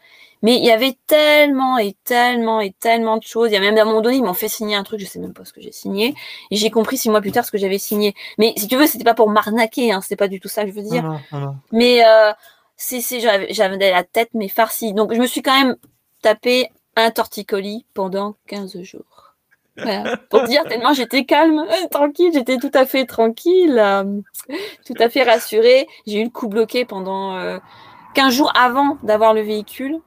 Mais 0.42 0.56
il 0.56 0.64
y 0.64 0.70
avait 0.70 0.96
tellement 1.06 1.78
et 1.78 1.94
tellement 2.04 2.60
et 2.60 2.72
tellement 2.72 3.16
de 3.16 3.22
choses. 3.22 3.50
Il 3.50 3.54
y 3.54 3.56
a 3.56 3.60
même 3.60 3.76
à 3.78 3.82
un 3.82 3.84
moment 3.84 4.00
donné, 4.00 4.16
ils 4.16 4.24
m'ont 4.24 4.34
fait 4.34 4.48
signer 4.48 4.74
un 4.74 4.82
truc, 4.82 5.00
je 5.00 5.06
sais 5.06 5.18
même 5.18 5.32
pas 5.32 5.44
ce 5.44 5.52
que 5.52 5.60
j'ai 5.60 5.72
signé. 5.72 6.14
Et 6.50 6.56
j'ai 6.56 6.70
compris 6.70 6.96
six 6.96 7.10
mois 7.10 7.20
plus 7.20 7.32
tard 7.32 7.44
ce 7.44 7.50
que 7.52 7.58
j'avais 7.58 7.78
signé. 7.78 8.14
Mais 8.38 8.52
si 8.56 8.68
tu 8.68 8.76
veux, 8.76 8.86
c'était 8.86 9.04
pas 9.04 9.14
pour 9.14 9.28
m'arnaquer, 9.28 9.92
hein, 9.92 10.00
c'était 10.00 10.16
pas 10.16 10.28
du 10.28 10.40
tout 10.40 10.48
ça 10.48 10.64
que 10.64 10.70
je 10.70 10.74
veux 10.74 10.82
dire. 10.82 11.20
Mais 11.70 12.04
euh, 12.04 12.32
c'est, 12.76 13.20
j'avais 13.20 13.90
la 13.90 14.04
tête 14.04 14.30
mais 14.34 14.48
farcie. 14.48 14.92
Donc 14.92 15.14
je 15.14 15.20
me 15.20 15.26
suis 15.26 15.42
quand 15.42 15.58
même 15.58 15.76
tapé 16.22 16.70
un 16.96 17.10
torticolis 17.10 17.86
pendant 17.94 18.36
15 18.48 18.82
jours. 18.82 19.34
Voilà. 19.76 20.18
Pour 20.28 20.42
dire 20.42 20.64
tellement 20.64 20.92
j'étais 20.92 21.24
calme, 21.24 21.60
euh, 21.60 21.86
tranquille, 21.90 22.30
j'étais 22.32 22.58
tout 22.58 22.70
à 22.74 22.84
fait 22.84 23.06
tranquille, 23.06 23.78
euh, 23.78 24.20
tout 24.86 24.94
à 24.98 25.08
fait 25.08 25.22
rassurée. 25.22 25.88
J'ai 26.06 26.20
eu 26.20 26.24
le 26.24 26.30
coup 26.30 26.48
bloqué 26.48 26.84
pendant 26.84 27.36
euh, 27.36 27.58
15 28.14 28.34
jours 28.34 28.52
avant 28.54 28.98
d'avoir 29.02 29.32
le 29.32 29.40
véhicule. 29.40 30.00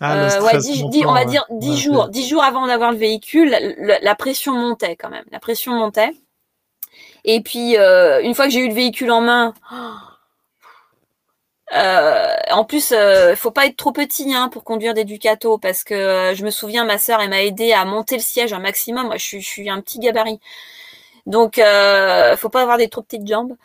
Ah, 0.00 0.16
euh, 0.16 0.42
ouais, 0.42 1.06
on 1.06 1.12
va 1.12 1.26
dire 1.26 1.44
10 1.50 1.78
jours, 1.78 2.08
10 2.08 2.28
jours 2.28 2.42
avant 2.42 2.66
d'avoir 2.66 2.90
le 2.90 2.96
véhicule, 2.96 3.54
la, 3.78 4.14
pression 4.14 4.54
montait 4.54 4.96
quand 4.96 5.10
même. 5.10 5.24
La 5.30 5.40
pression 5.40 5.74
montait. 5.74 6.12
Et 7.24 7.42
puis, 7.42 7.76
euh, 7.76 8.22
une 8.22 8.34
fois 8.34 8.46
que 8.46 8.50
j'ai 8.50 8.60
eu 8.60 8.68
le 8.68 8.74
véhicule 8.74 9.10
en 9.10 9.20
main, 9.20 9.54
euh, 11.76 12.34
en 12.50 12.64
plus, 12.64 12.92
il 12.92 13.36
faut 13.36 13.50
pas 13.50 13.66
être 13.66 13.76
trop 13.76 13.92
petit 13.92 14.34
hein, 14.34 14.48
pour 14.48 14.64
conduire 14.64 14.94
des 14.94 15.04
Ducato 15.04 15.58
parce 15.58 15.84
que 15.84 16.32
je 16.34 16.44
me 16.44 16.50
souviens, 16.50 16.84
ma 16.84 16.96
sœur, 16.96 17.20
elle 17.20 17.30
m'a 17.30 17.42
aidé 17.42 17.72
à 17.72 17.84
monter 17.84 18.16
le 18.16 18.22
siège 18.22 18.54
un 18.54 18.58
maximum. 18.58 19.06
Moi, 19.06 19.18
je 19.18 19.24
suis, 19.24 19.40
je 19.42 19.48
suis 19.48 19.68
un 19.68 19.82
petit 19.82 19.98
gabarit. 19.98 20.40
Donc, 21.26 21.58
euh, 21.58 22.36
faut 22.36 22.48
pas 22.48 22.62
avoir 22.62 22.78
des 22.78 22.88
trop 22.88 23.02
petites 23.02 23.26
jambes. 23.26 23.56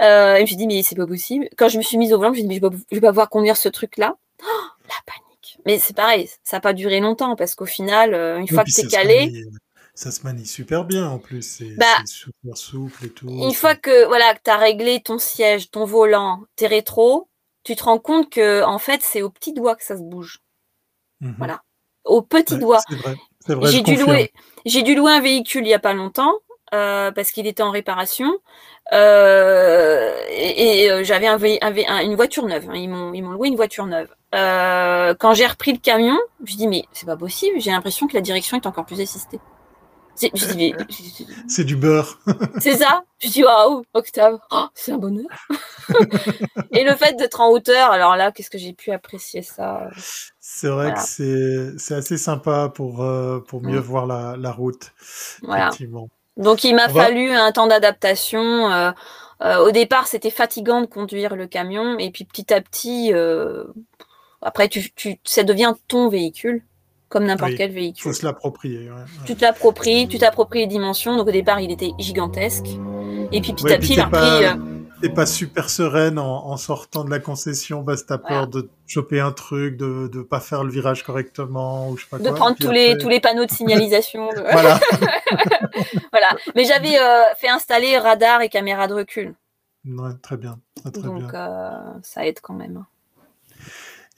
Euh, 0.00 0.36
et 0.36 0.38
je 0.38 0.42
me 0.42 0.46
suis 0.46 0.56
dit, 0.56 0.66
mais 0.66 0.82
c'est 0.82 0.96
pas 0.96 1.06
possible. 1.06 1.48
Quand 1.56 1.68
je 1.68 1.78
me 1.78 1.82
suis 1.82 1.98
mise 1.98 2.12
au 2.12 2.18
volant, 2.18 2.32
je 2.32 2.32
me 2.32 2.36
suis 2.36 2.42
dit, 2.42 2.48
mais 2.48 2.56
je 2.56 2.60
vais 2.60 2.70
pas, 2.70 2.76
je 2.90 2.94
vais 2.96 3.00
pas 3.00 3.08
pouvoir 3.08 3.30
conduire 3.30 3.56
ce 3.56 3.68
truc-là. 3.68 4.16
Oh, 4.42 4.46
la 4.88 4.94
panique. 5.06 5.27
Mais 5.66 5.78
c'est 5.78 5.94
pareil, 5.94 6.28
ça 6.44 6.56
n'a 6.56 6.60
pas 6.60 6.72
duré 6.72 7.00
longtemps 7.00 7.36
parce 7.36 7.54
qu'au 7.54 7.66
final, 7.66 8.14
euh, 8.14 8.38
une 8.38 8.48
Oui, 8.50 8.54
fois 8.54 8.64
que 8.64 8.70
ça 8.70 8.82
se 8.82 8.88
calé, 8.88 9.32
manie, 9.32 9.44
ça 9.94 10.10
se 10.10 10.22
manie 10.22 10.46
super 10.46 10.84
bien 10.84 11.08
en 11.08 11.18
plus. 11.18 11.42
C'est 11.42 11.74
bah, 11.76 12.04
super 12.06 12.56
souple 12.56 13.06
et 13.06 13.10
tout. 13.10 13.28
une 13.28 13.54
fois 13.54 13.74
que 13.76 14.06
voilà 14.06 14.34
que 14.34 14.40
tu 14.44 14.50
as 14.50 14.56
réglé 14.56 15.00
ton 15.02 15.18
siège, 15.18 15.70
ton 15.70 15.84
volant, 15.84 16.42
tes 16.56 16.66
rétros, 16.66 17.28
tu 17.64 17.76
te 17.76 17.84
rends 17.84 17.98
compte 17.98 18.30
que 18.30 18.62
en 18.64 18.78
fait, 18.78 19.02
c'est 19.02 19.22
au 19.22 19.30
petit 19.30 19.52
doigt 19.52 19.76
que 19.76 19.84
ça 19.84 19.96
se 19.96 20.02
bouge. 20.02 20.40
Mhm. 21.20 21.34
Voilà. 21.38 21.62
Au 22.04 22.22
petit 22.22 22.54
Ouais, 22.54 22.58
doigt. 22.58 22.82
c'est 22.88 22.96
vrai. 22.96 23.16
C'est 23.40 23.54
vrai, 23.54 23.70
J'ai 23.70 23.82
dû 23.82 23.96
louer, 23.96 24.32
dû 24.66 24.94
louer 24.94 25.12
un 25.12 25.20
véhicule 25.20 25.66
il 25.66 25.70
y 25.70 25.74
a 25.74 25.78
pas 25.78 25.94
longtemps 25.94 26.32
euh, 26.74 27.10
parce 27.12 27.32
qu'il 27.32 27.46
était 27.46 27.62
en 27.62 27.70
réparation 27.70 28.30
euh, 28.92 30.10
et, 30.30 30.84
et, 30.84 30.90
euh, 30.90 31.04
j'avais 31.04 31.26
un, 31.26 31.38
une 32.02 32.14
voiture 32.16 32.46
neuve. 32.46 32.68
hein. 32.70 32.74
Ils 32.76 32.88
m'ont 32.88 33.12
ils 33.12 33.22
m'ont 33.22 33.32
loué 33.32 33.48
une 33.48 33.56
voiture 33.56 33.86
neuve. 33.86 34.08
Euh, 34.34 35.14
quand 35.18 35.34
j'ai 35.34 35.46
repris 35.46 35.72
le 35.72 35.78
camion, 35.78 36.16
je 36.44 36.56
dit 36.56 36.68
mais 36.68 36.84
c'est 36.92 37.06
pas 37.06 37.16
possible. 37.16 37.60
J'ai 37.60 37.70
l'impression 37.70 38.06
que 38.06 38.14
la 38.14 38.20
direction 38.22 38.56
est 38.56 38.66
encore 38.66 38.86
plus 38.86 39.00
assistée. 39.00 39.40
C'est 41.48 41.64
du 41.64 41.76
beurre. 41.76 42.18
c'est 42.58 42.76
ça. 42.78 43.04
Je 43.20 43.28
dit 43.28 43.44
waouh 43.44 43.84
Octave, 43.94 44.38
oh, 44.50 44.66
c'est 44.74 44.92
un 44.92 44.98
bonheur. 44.98 45.26
et 46.72 46.82
le 46.84 46.94
fait 46.96 47.14
d'être 47.16 47.40
en 47.40 47.50
hauteur, 47.50 47.90
alors 47.92 48.16
là 48.16 48.32
qu'est-ce 48.32 48.50
que 48.50 48.58
j'ai 48.58 48.72
pu 48.72 48.90
apprécier 48.90 49.42
ça? 49.42 49.88
C'est 50.40 50.68
vrai 50.68 50.86
Voilà. 50.86 50.94
que 50.94 51.00
c'est 51.00 51.78
c'est 51.78 51.94
assez 51.94 52.18
sympa 52.18 52.68
pour, 52.74 53.02
euh, 53.02 53.40
pour 53.40 53.62
mieux 53.62 53.78
Mm. 53.78 53.82
voir 53.82 54.06
la, 54.06 54.36
la 54.36 54.50
route. 54.50 54.92
Voilà. 55.42 55.68
Effectivement. 55.68 56.08
Donc 56.38 56.64
il 56.64 56.74
m'a 56.74 56.86
va- 56.86 57.04
fallu 57.04 57.30
un 57.32 57.52
temps 57.52 57.66
d'adaptation. 57.66 58.70
euh, 58.70 58.90
euh, 59.42 59.58
au 59.58 59.70
départ, 59.70 60.06
c'était 60.06 60.30
fatigant 60.30 60.80
de 60.80 60.86
conduire 60.86 61.36
le 61.36 61.46
camion, 61.46 61.98
et 61.98 62.10
puis 62.10 62.24
petit 62.24 62.52
à 62.52 62.60
petit, 62.60 63.12
euh, 63.12 63.64
après, 64.42 64.68
tu, 64.68 64.90
tu, 64.92 65.20
ça 65.24 65.42
devient 65.44 65.74
ton 65.88 66.08
véhicule, 66.08 66.62
comme 67.08 67.24
n'importe 67.24 67.50
Oui, 67.52 67.56
quel 67.56 67.70
Il 67.70 67.74
véhicule. 67.74 68.02
faut 68.02 68.12
se 68.12 68.24
l'approprier. 68.24 68.88
ouais, 68.90 68.96
ouais. 68.96 69.04
Tu 69.26 69.34
te 69.36 69.42
l'appropries, 69.42 70.08
tu 70.08 70.18
t'appropries 70.18 70.60
les 70.60 70.66
dimensions. 70.66 71.16
Donc 71.16 71.28
au 71.28 71.32
départ, 71.32 71.60
il 71.60 71.70
était 71.70 71.92
gigantesque, 71.98 72.66
et 73.32 73.40
puis 73.40 73.52
petit 73.52 73.64
Ouais, 73.64 73.74
à 73.74 73.78
petit, 73.78 73.92
il 73.94 74.00
a 74.00 74.06
repris. 74.06 74.77
Euh, 74.98 75.00
t'es 75.02 75.08
pas 75.14 75.26
super 75.26 75.70
sereine 75.70 76.18
en, 76.18 76.46
en 76.46 76.56
sortant 76.56 77.04
de 77.04 77.10
la 77.10 77.18
concession 77.20 77.84
parce 77.84 78.02
que 78.02 78.08
t'as 78.08 78.16
Voilà. 78.18 78.36
peur 78.38 78.46
de 78.48 78.68
choper 78.86 79.20
un 79.20 79.32
truc, 79.32 79.76
de 79.76 80.08
de 80.12 80.22
pas 80.22 80.40
faire 80.40 80.64
le 80.64 80.70
virage 80.70 81.02
correctement 81.04 81.88
ou 81.90 81.96
je 81.96 82.02
sais 82.04 82.08
pas 82.10 82.18
de 82.18 82.24
quoi. 82.28 82.34
prendre 82.34 82.56
tous 82.56 82.70
les 82.70 82.90
après- 82.92 82.98
tous 82.98 83.08
les 83.08 83.20
panneaux 83.20 83.44
de 83.46 83.50
signalisation. 83.50 84.28
de- 84.28 84.40
Voilà. 84.52 84.78
voilà. 86.12 86.28
Mais 86.54 86.64
j'avais 86.64 86.98
euh, 86.98 87.22
fait 87.36 87.48
installer 87.48 87.98
radar 87.98 88.40
et 88.42 88.48
caméra 88.48 88.86
de 88.88 88.94
recul, 88.94 89.34
Ouais, 89.86 90.10
très 90.22 90.36
bien. 90.36 90.58
Très 90.92 91.02
donc 91.02 91.30
bien. 91.30 91.34
euh, 91.34 91.70
ça 92.02 92.26
aide 92.26 92.40
quand 92.42 92.54
même. 92.54 92.84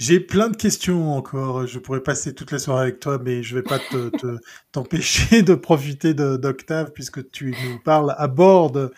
J'ai 0.01 0.18
plein 0.18 0.48
de 0.48 0.57
questions 0.57 1.12
encore. 1.14 1.66
Je 1.66 1.78
pourrais 1.78 2.03
passer 2.03 2.34
toute 2.34 2.53
la 2.53 2.59
soirée 2.59 2.84
avec 2.84 3.01
toi, 3.01 3.18
mais 3.22 3.42
je 3.42 3.55
vais 3.55 3.62
pas 3.62 3.78
te, 3.78 4.09
te- 4.09 4.38
t'empêcher 4.72 5.42
de 5.42 5.55
profiter 5.55 6.14
d'Octave 6.14 6.92
puisque 6.94 7.30
tu 7.30 7.55
nous 7.68 7.78
parles 7.80 8.14
à 8.16 8.26
bord 8.26 8.70
de, 8.70 8.94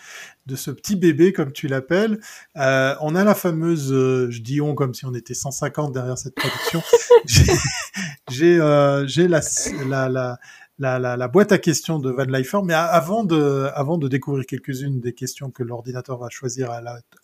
de 0.46 0.54
ce 0.54 0.70
petit 0.70 0.94
bébé, 0.94 1.32
comme 1.32 1.50
tu 1.50 1.66
l'appelles. 1.66 2.20
Euh, 2.56 2.94
on 3.00 3.16
a 3.16 3.24
la 3.24 3.34
fameuse, 3.34 3.92
euh, 3.92 4.30
je 4.30 4.42
dis 4.42 4.60
on 4.60 4.76
comme 4.76 4.94
si 4.94 5.04
on 5.04 5.12
était 5.12 5.34
150 5.34 5.92
derrière 5.92 6.16
cette 6.16 6.36
production. 6.36 6.80
J'ai 8.30 8.60
euh, 8.60 9.04
la, 9.16 9.40
la, 9.88 10.08
la, 10.08 10.38
la, 10.78 10.98
la, 11.00 11.16
la 11.16 11.28
boîte 11.28 11.50
à 11.50 11.58
questions 11.58 11.98
de 11.98 12.12
Van 12.12 12.26
Leifer, 12.26 12.60
mais 12.64 12.74
avant 12.74 13.24
de, 13.24 13.68
avant 13.74 13.98
de 13.98 14.06
découvrir 14.06 14.46
quelques-unes 14.46 15.00
des 15.00 15.14
questions 15.14 15.50
que 15.50 15.64
l'ordinateur 15.64 16.16
va 16.18 16.28
choisir 16.30 16.70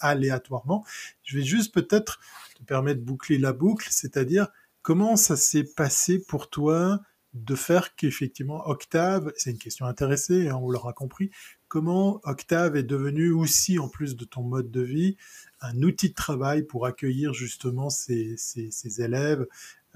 aléatoirement, 0.00 0.84
je 1.22 1.38
vais 1.38 1.44
juste 1.44 1.72
peut-être 1.72 2.18
te 2.58 2.64
permettre 2.64 3.00
de 3.00 3.04
boucler 3.04 3.38
la 3.38 3.52
boucle, 3.52 3.88
c'est-à-dire 3.90 4.48
comment 4.82 5.16
ça 5.16 5.36
s'est 5.36 5.64
passé 5.64 6.18
pour 6.18 6.50
toi 6.50 7.00
de 7.34 7.54
faire 7.54 7.94
qu'effectivement 7.94 8.66
Octave, 8.68 9.32
c'est 9.36 9.50
une 9.50 9.58
question 9.58 9.86
intéressée, 9.86 10.48
hein, 10.48 10.58
on 10.60 10.70
l'aura 10.70 10.92
compris, 10.92 11.30
comment 11.68 12.20
Octave 12.24 12.76
est 12.76 12.82
devenu 12.82 13.30
aussi, 13.30 13.78
en 13.78 13.88
plus 13.88 14.16
de 14.16 14.24
ton 14.24 14.42
mode 14.42 14.70
de 14.70 14.80
vie, 14.80 15.16
un 15.60 15.82
outil 15.82 16.10
de 16.10 16.14
travail 16.14 16.62
pour 16.62 16.86
accueillir 16.86 17.34
justement 17.34 17.90
ces, 17.90 18.36
ces, 18.36 19.02
élèves 19.02 19.46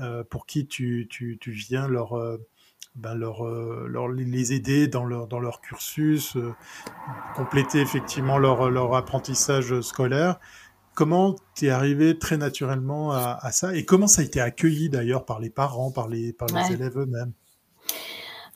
euh, 0.00 0.24
pour 0.24 0.46
qui 0.46 0.66
tu, 0.66 1.06
tu, 1.10 1.38
tu 1.40 1.50
viens 1.52 1.88
leur, 1.88 2.14
euh, 2.14 2.36
ben 2.94 3.14
leur, 3.14 3.46
euh, 3.46 3.86
leur, 3.88 4.08
les 4.08 4.52
aider 4.52 4.86
dans 4.86 5.06
leur, 5.06 5.26
dans 5.26 5.40
leur 5.40 5.62
cursus, 5.62 6.36
compléter 7.34 7.80
effectivement 7.80 8.38
leur, 8.38 8.70
leur 8.70 8.94
apprentissage 8.94 9.80
scolaire. 9.80 10.38
Comment 10.94 11.36
t'es 11.54 11.68
arrivé 11.70 12.18
très 12.18 12.36
naturellement 12.38 13.12
à, 13.12 13.38
à 13.42 13.52
ça 13.52 13.74
et 13.76 13.84
comment 13.84 14.06
ça 14.06 14.22
a 14.22 14.24
été 14.24 14.40
accueilli 14.40 14.88
d'ailleurs 14.88 15.24
par 15.26 15.38
les 15.40 15.50
parents, 15.50 15.90
par 15.90 16.08
les, 16.08 16.32
par 16.32 16.50
les 16.50 16.72
Ouais. 16.72 16.72
élèves 16.72 16.98
eux-mêmes? 16.98 17.32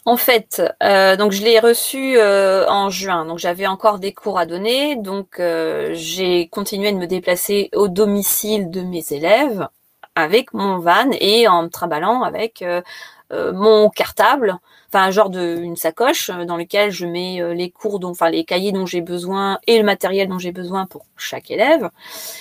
En 0.05 0.16
fait, 0.16 0.62
euh, 0.84 1.16
donc 1.16 1.32
je 1.32 1.43
l'ai 1.43 1.59
reçu 1.59 2.16
euh, 2.18 2.64
en 2.68 2.91
juin, 2.91 3.24
donc 3.26 3.39
j'avais 3.39 3.66
encore 3.66 3.99
des 3.99 4.12
cours 4.14 4.39
à 4.39 4.47
donner, 4.47 4.95
donc 4.95 5.41
euh, 5.41 5.91
j'ai 5.95 6.49
continué 6.49 6.93
de 6.93 6.97
me 6.97 7.07
déplacer 7.09 7.70
au 7.74 7.89
domicile 7.89 8.70
de 8.70 8.82
mes 8.82 9.05
élèves 9.11 9.66
avec 10.14 10.55
mon 10.55 10.78
van 10.78 11.11
et 11.20 11.49
en 11.49 11.64
me 11.64 11.68
trimballant 11.68 12.22
avec 12.22 12.64
euh, 13.33 13.53
mon 13.53 13.91
cartable, 13.91 14.57
enfin 14.89 15.05
un 15.05 15.11
genre 15.11 15.31
de 15.31 15.57
une 15.57 15.74
sacoche 15.77 16.31
euh, 16.31 16.45
dans 16.45 16.57
lequel 16.57 16.91
je 16.93 17.07
mets 17.07 17.43
euh, 17.43 17.55
les 17.55 17.70
cours, 17.70 17.99
dont, 17.99 18.11
enfin 18.11 18.31
les 18.31 18.45
cahiers 18.45 18.72
dont 18.72 18.87
j'ai 18.87 19.01
besoin 19.01 19.59
et 19.66 19.79
le 19.79 19.85
matériel 19.85 20.29
dont 20.29 20.39
j'ai 20.39 20.53
besoin 20.53 20.87
pour 20.87 21.07
chaque 21.16 21.51
élève. 21.51 21.91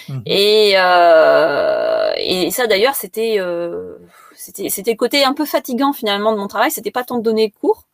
Mhm. 0.10 0.22
Et, 0.28 0.74
euh, 0.78 2.12
et 2.18 2.52
ça 2.52 2.68
d'ailleurs 2.68 2.96
c'était 2.96 3.38
euh, 3.40 3.98
c'était 4.36 4.70
c'était 4.70 4.92
le 4.92 4.98
côté 4.98 5.24
un 5.24 5.34
peu 5.34 5.46
fatigant 5.46 5.92
finalement 5.92 6.32
de 6.34 6.38
mon 6.38 6.48
travail. 6.48 6.70
C'était 6.70 6.92
pas 6.92 7.04
tant 7.04 7.18
de 7.18 7.24
donner 7.24 7.50
cours, 7.50 7.86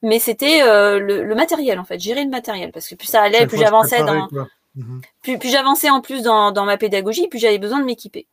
mais 0.00 0.18
c'était 0.18 0.62
euh, 0.62 0.98
le, 0.98 1.22
le 1.22 1.34
matériel 1.34 1.78
en 1.78 1.84
fait, 1.84 2.00
gérer 2.00 2.24
le 2.24 2.30
matériel 2.30 2.72
parce 2.72 2.88
que 2.88 2.94
plus 2.94 3.08
ça 3.08 3.20
allait, 3.22 3.46
plus 3.46 3.58
j'avançais 3.58 4.02
dans. 4.02 4.28
Mhm. 4.74 5.02
plus, 5.22 5.38
plus 5.38 5.50
j'avançais 5.50 5.90
en 5.90 6.00
plus 6.00 6.22
dans, 6.22 6.50
dans 6.50 6.64
ma 6.64 6.78
pédagogie, 6.78 7.28
plus 7.28 7.38
j'avais 7.38 7.58
besoin 7.58 7.78
de 7.78 7.84
m'équiper. 7.84 8.26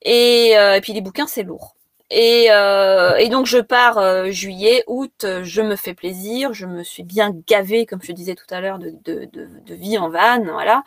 Et, 0.00 0.56
euh, 0.56 0.76
et 0.76 0.80
puis 0.80 0.94
les 0.94 1.02
bouquins 1.02 1.26
c'est 1.26 1.42
lourd. 1.42 1.75
Et, 2.10 2.46
euh, 2.50 3.16
et 3.16 3.28
donc 3.28 3.46
je 3.46 3.58
pars 3.58 3.98
euh, 3.98 4.30
juillet, 4.30 4.84
août, 4.86 5.24
euh, 5.24 5.42
je 5.44 5.60
me 5.62 5.74
fais 5.76 5.94
plaisir, 5.94 6.52
je 6.54 6.66
me 6.66 6.84
suis 6.84 7.02
bien 7.02 7.32
gavée, 7.48 7.84
comme 7.86 8.00
je 8.02 8.12
disais 8.12 8.36
tout 8.36 8.46
à 8.50 8.60
l'heure, 8.60 8.78
de, 8.78 8.90
de, 9.04 9.24
de, 9.32 9.48
de 9.66 9.74
vie 9.74 9.98
en 9.98 10.08
van, 10.08 10.40
voilà. 10.44 10.84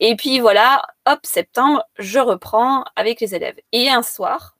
Et 0.00 0.16
puis 0.16 0.40
voilà, 0.40 0.82
hop, 1.06 1.20
septembre, 1.24 1.84
je 1.98 2.20
reprends 2.20 2.84
avec 2.96 3.20
les 3.20 3.34
élèves. 3.34 3.56
Et 3.72 3.90
un 3.90 4.02
soir, 4.02 4.56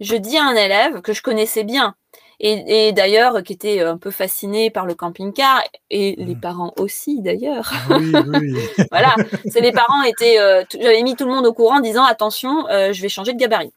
je 0.00 0.16
dis 0.16 0.36
à 0.36 0.44
un 0.44 0.54
élève 0.54 1.00
que 1.02 1.12
je 1.12 1.22
connaissais 1.22 1.64
bien, 1.64 1.94
et, 2.40 2.88
et 2.88 2.92
d'ailleurs 2.92 3.42
qui 3.42 3.52
était 3.52 3.80
un 3.80 3.96
peu 3.96 4.10
fasciné 4.10 4.70
par 4.70 4.86
le 4.86 4.94
camping-car, 4.94 5.62
et 5.90 6.16
les 6.18 6.34
Mhm. 6.34 6.40
parents 6.40 6.72
aussi 6.78 7.20
d'ailleurs. 7.22 7.72
Oui, 7.86 8.22
oui, 8.26 8.50
oui. 8.52 8.68
voilà, 8.90 9.18
c'est 9.46 9.60
les 9.60 9.72
parents 9.72 10.02
étaient, 10.02 10.38
euh, 10.40 10.64
j'avais 10.80 11.02
mis 11.02 11.16
tout 11.16 11.24
le 11.26 11.32
monde 11.32 11.46
au 11.46 11.52
courant 11.54 11.78
en 11.78 11.80
disant 11.80 12.04
attention, 12.04 12.68
euh, 12.68 12.92
je 12.92 13.02
vais 13.02 13.08
changer 13.08 13.32
de 13.32 13.38
gabarit. 13.38 13.72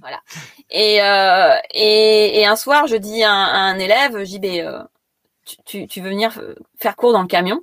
Voilà. 0.00 0.20
Et, 0.70 1.02
euh, 1.02 1.56
et, 1.74 2.40
et 2.40 2.46
un 2.46 2.56
soir, 2.56 2.86
je 2.86 2.96
dis 2.96 3.22
à 3.22 3.30
un, 3.32 3.44
à 3.44 3.58
un 3.58 3.78
élève, 3.78 4.18
je 4.18 4.24
dis, 4.24 4.38
ben, 4.38 4.66
euh, 4.66 4.82
tu, 5.44 5.56
tu, 5.64 5.86
tu 5.86 6.00
veux 6.00 6.10
venir 6.10 6.38
faire 6.78 6.96
cours 6.96 7.12
dans 7.12 7.22
le 7.22 7.28
camion? 7.28 7.60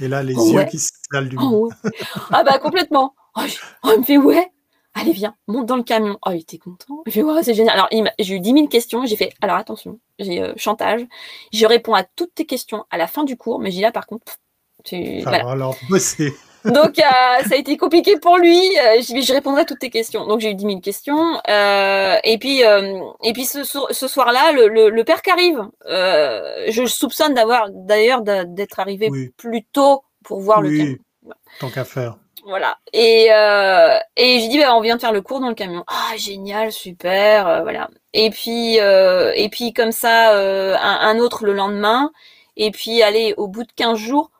Et 0.00 0.08
là, 0.08 0.22
les 0.22 0.34
Oh, 0.36 0.50
yeux 0.50 0.58
ouais. 0.58 0.68
qui 0.68 0.78
s'allument. 0.78 1.50
Oh, 1.52 1.66
ouais. 1.84 1.90
Ah 2.30 2.42
bah 2.44 2.58
complètement. 2.58 3.14
Oh, 3.36 3.40
je- 3.46 3.56
oh, 3.84 3.90
il 3.94 4.00
me 4.00 4.04
fait 4.04 4.18
ouais. 4.18 4.50
Allez 4.94 5.12
viens, 5.12 5.34
monte 5.48 5.64
dans 5.64 5.76
le 5.78 5.82
camion. 5.82 6.18
Oh 6.26 6.30
il 6.32 6.40
était 6.40 6.58
content. 6.58 7.02
Fait 7.08 7.22
ouais 7.22 7.42
c'est 7.42 7.54
génial. 7.54 7.74
Alors 7.74 7.88
j'ai 8.18 8.34
eu 8.34 8.40
10 8.40 8.52
000 8.52 8.66
questions. 8.68 9.06
J'ai 9.06 9.16
fait 9.16 9.32
alors 9.40 9.56
attention, 9.56 9.98
j'ai 10.18 10.42
euh, 10.42 10.52
chantage. 10.56 11.06
Je 11.52 11.64
réponds 11.64 11.94
à 11.94 12.04
toutes 12.04 12.34
tes 12.34 12.44
questions 12.44 12.84
à 12.90 12.98
la 12.98 13.06
fin 13.06 13.24
du 13.24 13.38
cours, 13.38 13.58
mais 13.58 13.70
j'ai 13.70 13.80
là 13.80 13.90
par 13.90 14.06
contre. 14.06 14.36
Tu... 14.84 15.22
Voilà. 15.22 15.48
alors 15.48 15.76
bosser. 15.88 16.34
Donc 16.64 16.98
euh, 16.98 17.02
ça 17.48 17.54
a 17.54 17.56
été 17.56 17.76
compliqué 17.76 18.18
pour 18.18 18.36
lui. 18.38 18.56
Euh, 18.78 19.00
je, 19.00 19.20
je 19.20 19.32
répondrai 19.32 19.62
à 19.62 19.64
toutes 19.64 19.80
tes 19.80 19.90
questions. 19.90 20.26
Donc 20.26 20.40
j'ai 20.40 20.50
eu 20.50 20.54
10 20.54 20.64
000 20.64 20.80
questions. 20.80 21.40
Euh, 21.48 22.16
et 22.24 22.38
puis 22.38 22.64
euh, 22.64 23.00
et 23.22 23.32
puis 23.32 23.44
ce, 23.44 23.64
soir- 23.64 23.88
ce 23.90 24.06
soir-là, 24.08 24.52
le, 24.52 24.68
le, 24.68 24.90
le 24.90 25.04
père 25.04 25.22
qui 25.22 25.30
arrive, 25.30 25.62
euh, 25.86 26.66
je 26.68 26.84
soupçonne 26.86 27.34
d'avoir 27.34 27.68
d'ailleurs 27.70 28.22
d'a- 28.22 28.44
d'être 28.44 28.78
arrivé 28.80 29.08
Oui. 29.10 29.30
plus 29.36 29.64
tôt 29.64 30.02
pour 30.24 30.40
voir 30.40 30.60
le 30.62 30.68
camion. 30.70 30.96
Oui, 31.24 31.32
tant 31.60 31.68
qu'à 31.70 31.84
faire. 31.84 32.16
Voilà. 32.44 32.76
Et, 32.92 33.28
euh, 33.30 33.96
et 34.16 34.40
j'ai 34.40 34.48
dit, 34.48 34.58
bah, 34.58 34.74
on 34.74 34.80
vient 34.80 34.96
de 34.96 35.00
faire 35.00 35.12
le 35.12 35.22
cours 35.22 35.38
dans 35.38 35.48
le 35.48 35.54
camion. 35.54 35.84
Ah, 35.86 36.16
génial, 36.16 36.72
super, 36.72 37.46
euh, 37.46 37.62
voilà. 37.62 37.88
Et 38.14 38.30
puis, 38.30 38.80
euh, 38.80 39.30
et 39.36 39.48
puis 39.48 39.72
comme 39.72 39.92
ça, 39.92 40.34
euh, 40.34 40.74
un, 40.76 40.98
un 41.08 41.18
autre 41.20 41.44
le 41.44 41.52
lendemain. 41.52 42.10
Et 42.56 42.72
puis, 42.72 43.00
allez, 43.02 43.32
au 43.36 43.46
bout 43.46 43.62
de 43.62 43.70
15 43.76 43.96
jours, 43.96 44.30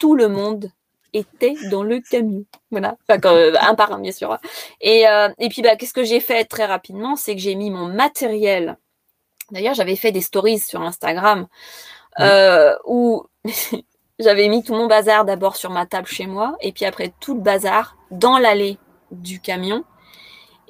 tout 0.00 0.16
le 0.16 0.26
monde 0.28 0.70
était 1.12 1.54
dans 1.70 1.82
le 1.82 2.00
camion. 2.00 2.44
Voilà. 2.70 2.96
Enfin, 3.08 3.18
quand- 3.20 3.34
euh, 3.34 3.54
un 3.60 3.74
par 3.74 3.92
un, 3.92 4.00
bien 4.00 4.12
sûr. 4.12 4.38
Et, 4.80 5.06
euh, 5.08 5.28
et 5.38 5.48
puis, 5.48 5.62
bah, 5.62 5.76
qu'est-ce 5.76 5.92
que 5.92 6.04
j'ai 6.04 6.20
fait 6.20 6.44
très 6.44 6.64
rapidement? 6.64 7.16
C'est 7.16 7.34
que 7.34 7.40
j'ai 7.40 7.54
mis 7.54 7.70
mon 7.70 7.86
matériel. 7.86 8.76
D'ailleurs, 9.50 9.74
j'avais 9.74 9.96
fait 9.96 10.12
des 10.12 10.22
stories 10.22 10.58
sur 10.58 10.80
Instagram 10.80 11.46
euh, 12.20 12.74
où 12.86 13.26
j'avais 14.18 14.48
mis 14.48 14.62
tout 14.62 14.74
mon 14.74 14.86
bazar 14.86 15.24
d'abord 15.24 15.56
sur 15.56 15.70
ma 15.70 15.86
table 15.86 16.06
chez 16.06 16.26
moi, 16.26 16.56
et 16.60 16.72
puis 16.72 16.84
après 16.84 17.12
tout 17.20 17.34
le 17.34 17.40
bazar 17.40 17.96
dans 18.10 18.38
l'allée 18.38 18.78
du 19.10 19.40
camion. 19.40 19.84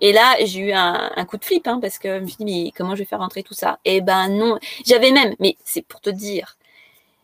Et 0.00 0.12
là, 0.12 0.34
j'ai 0.44 0.58
eu 0.58 0.72
un, 0.72 1.24
coup 1.26 1.36
de 1.36 1.44
flip, 1.44 1.68
hein, 1.68 1.78
parce 1.80 1.98
que 1.98 2.16
je 2.18 2.22
me 2.22 2.26
suis 2.26 2.44
dit, 2.44 2.44
mais 2.44 2.72
comment 2.76 2.96
je 2.96 3.00
vais 3.00 3.04
faire 3.04 3.20
rentrer 3.20 3.44
tout 3.44 3.54
ça? 3.54 3.78
Eh 3.84 4.00
ben 4.00 4.28
non, 4.28 4.58
j'avais 4.84 5.12
même, 5.12 5.36
mais 5.38 5.56
c'est 5.64 5.82
pour 5.82 6.00
te 6.00 6.10
dire, 6.10 6.56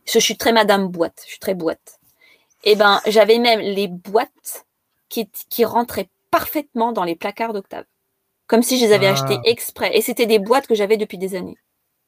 je 0.06 0.18
suis 0.20 0.36
très 0.36 0.52
madame 0.52 0.86
boîte, 0.86 1.22
je 1.24 1.30
suis 1.30 1.40
très 1.40 1.54
boîte. 1.54 1.97
Eh 2.64 2.76
ben, 2.76 3.00
j'avais 3.06 3.38
même 3.38 3.60
les 3.60 3.88
boîtes 3.88 4.66
qui, 5.08 5.30
qui 5.48 5.64
rentraient 5.64 6.10
parfaitement 6.30 6.92
dans 6.92 7.04
les 7.04 7.16
placards 7.16 7.52
d'Octave. 7.52 7.84
Comme 8.46 8.62
si 8.62 8.78
je 8.78 8.86
les 8.86 8.92
avais 8.92 9.06
ah. 9.06 9.12
achetées 9.12 9.38
exprès. 9.44 9.96
Et 9.96 10.02
c'était 10.02 10.26
des 10.26 10.38
boîtes 10.38 10.66
que 10.66 10.74
j'avais 10.74 10.96
depuis 10.96 11.18
des 11.18 11.34
années. 11.34 11.56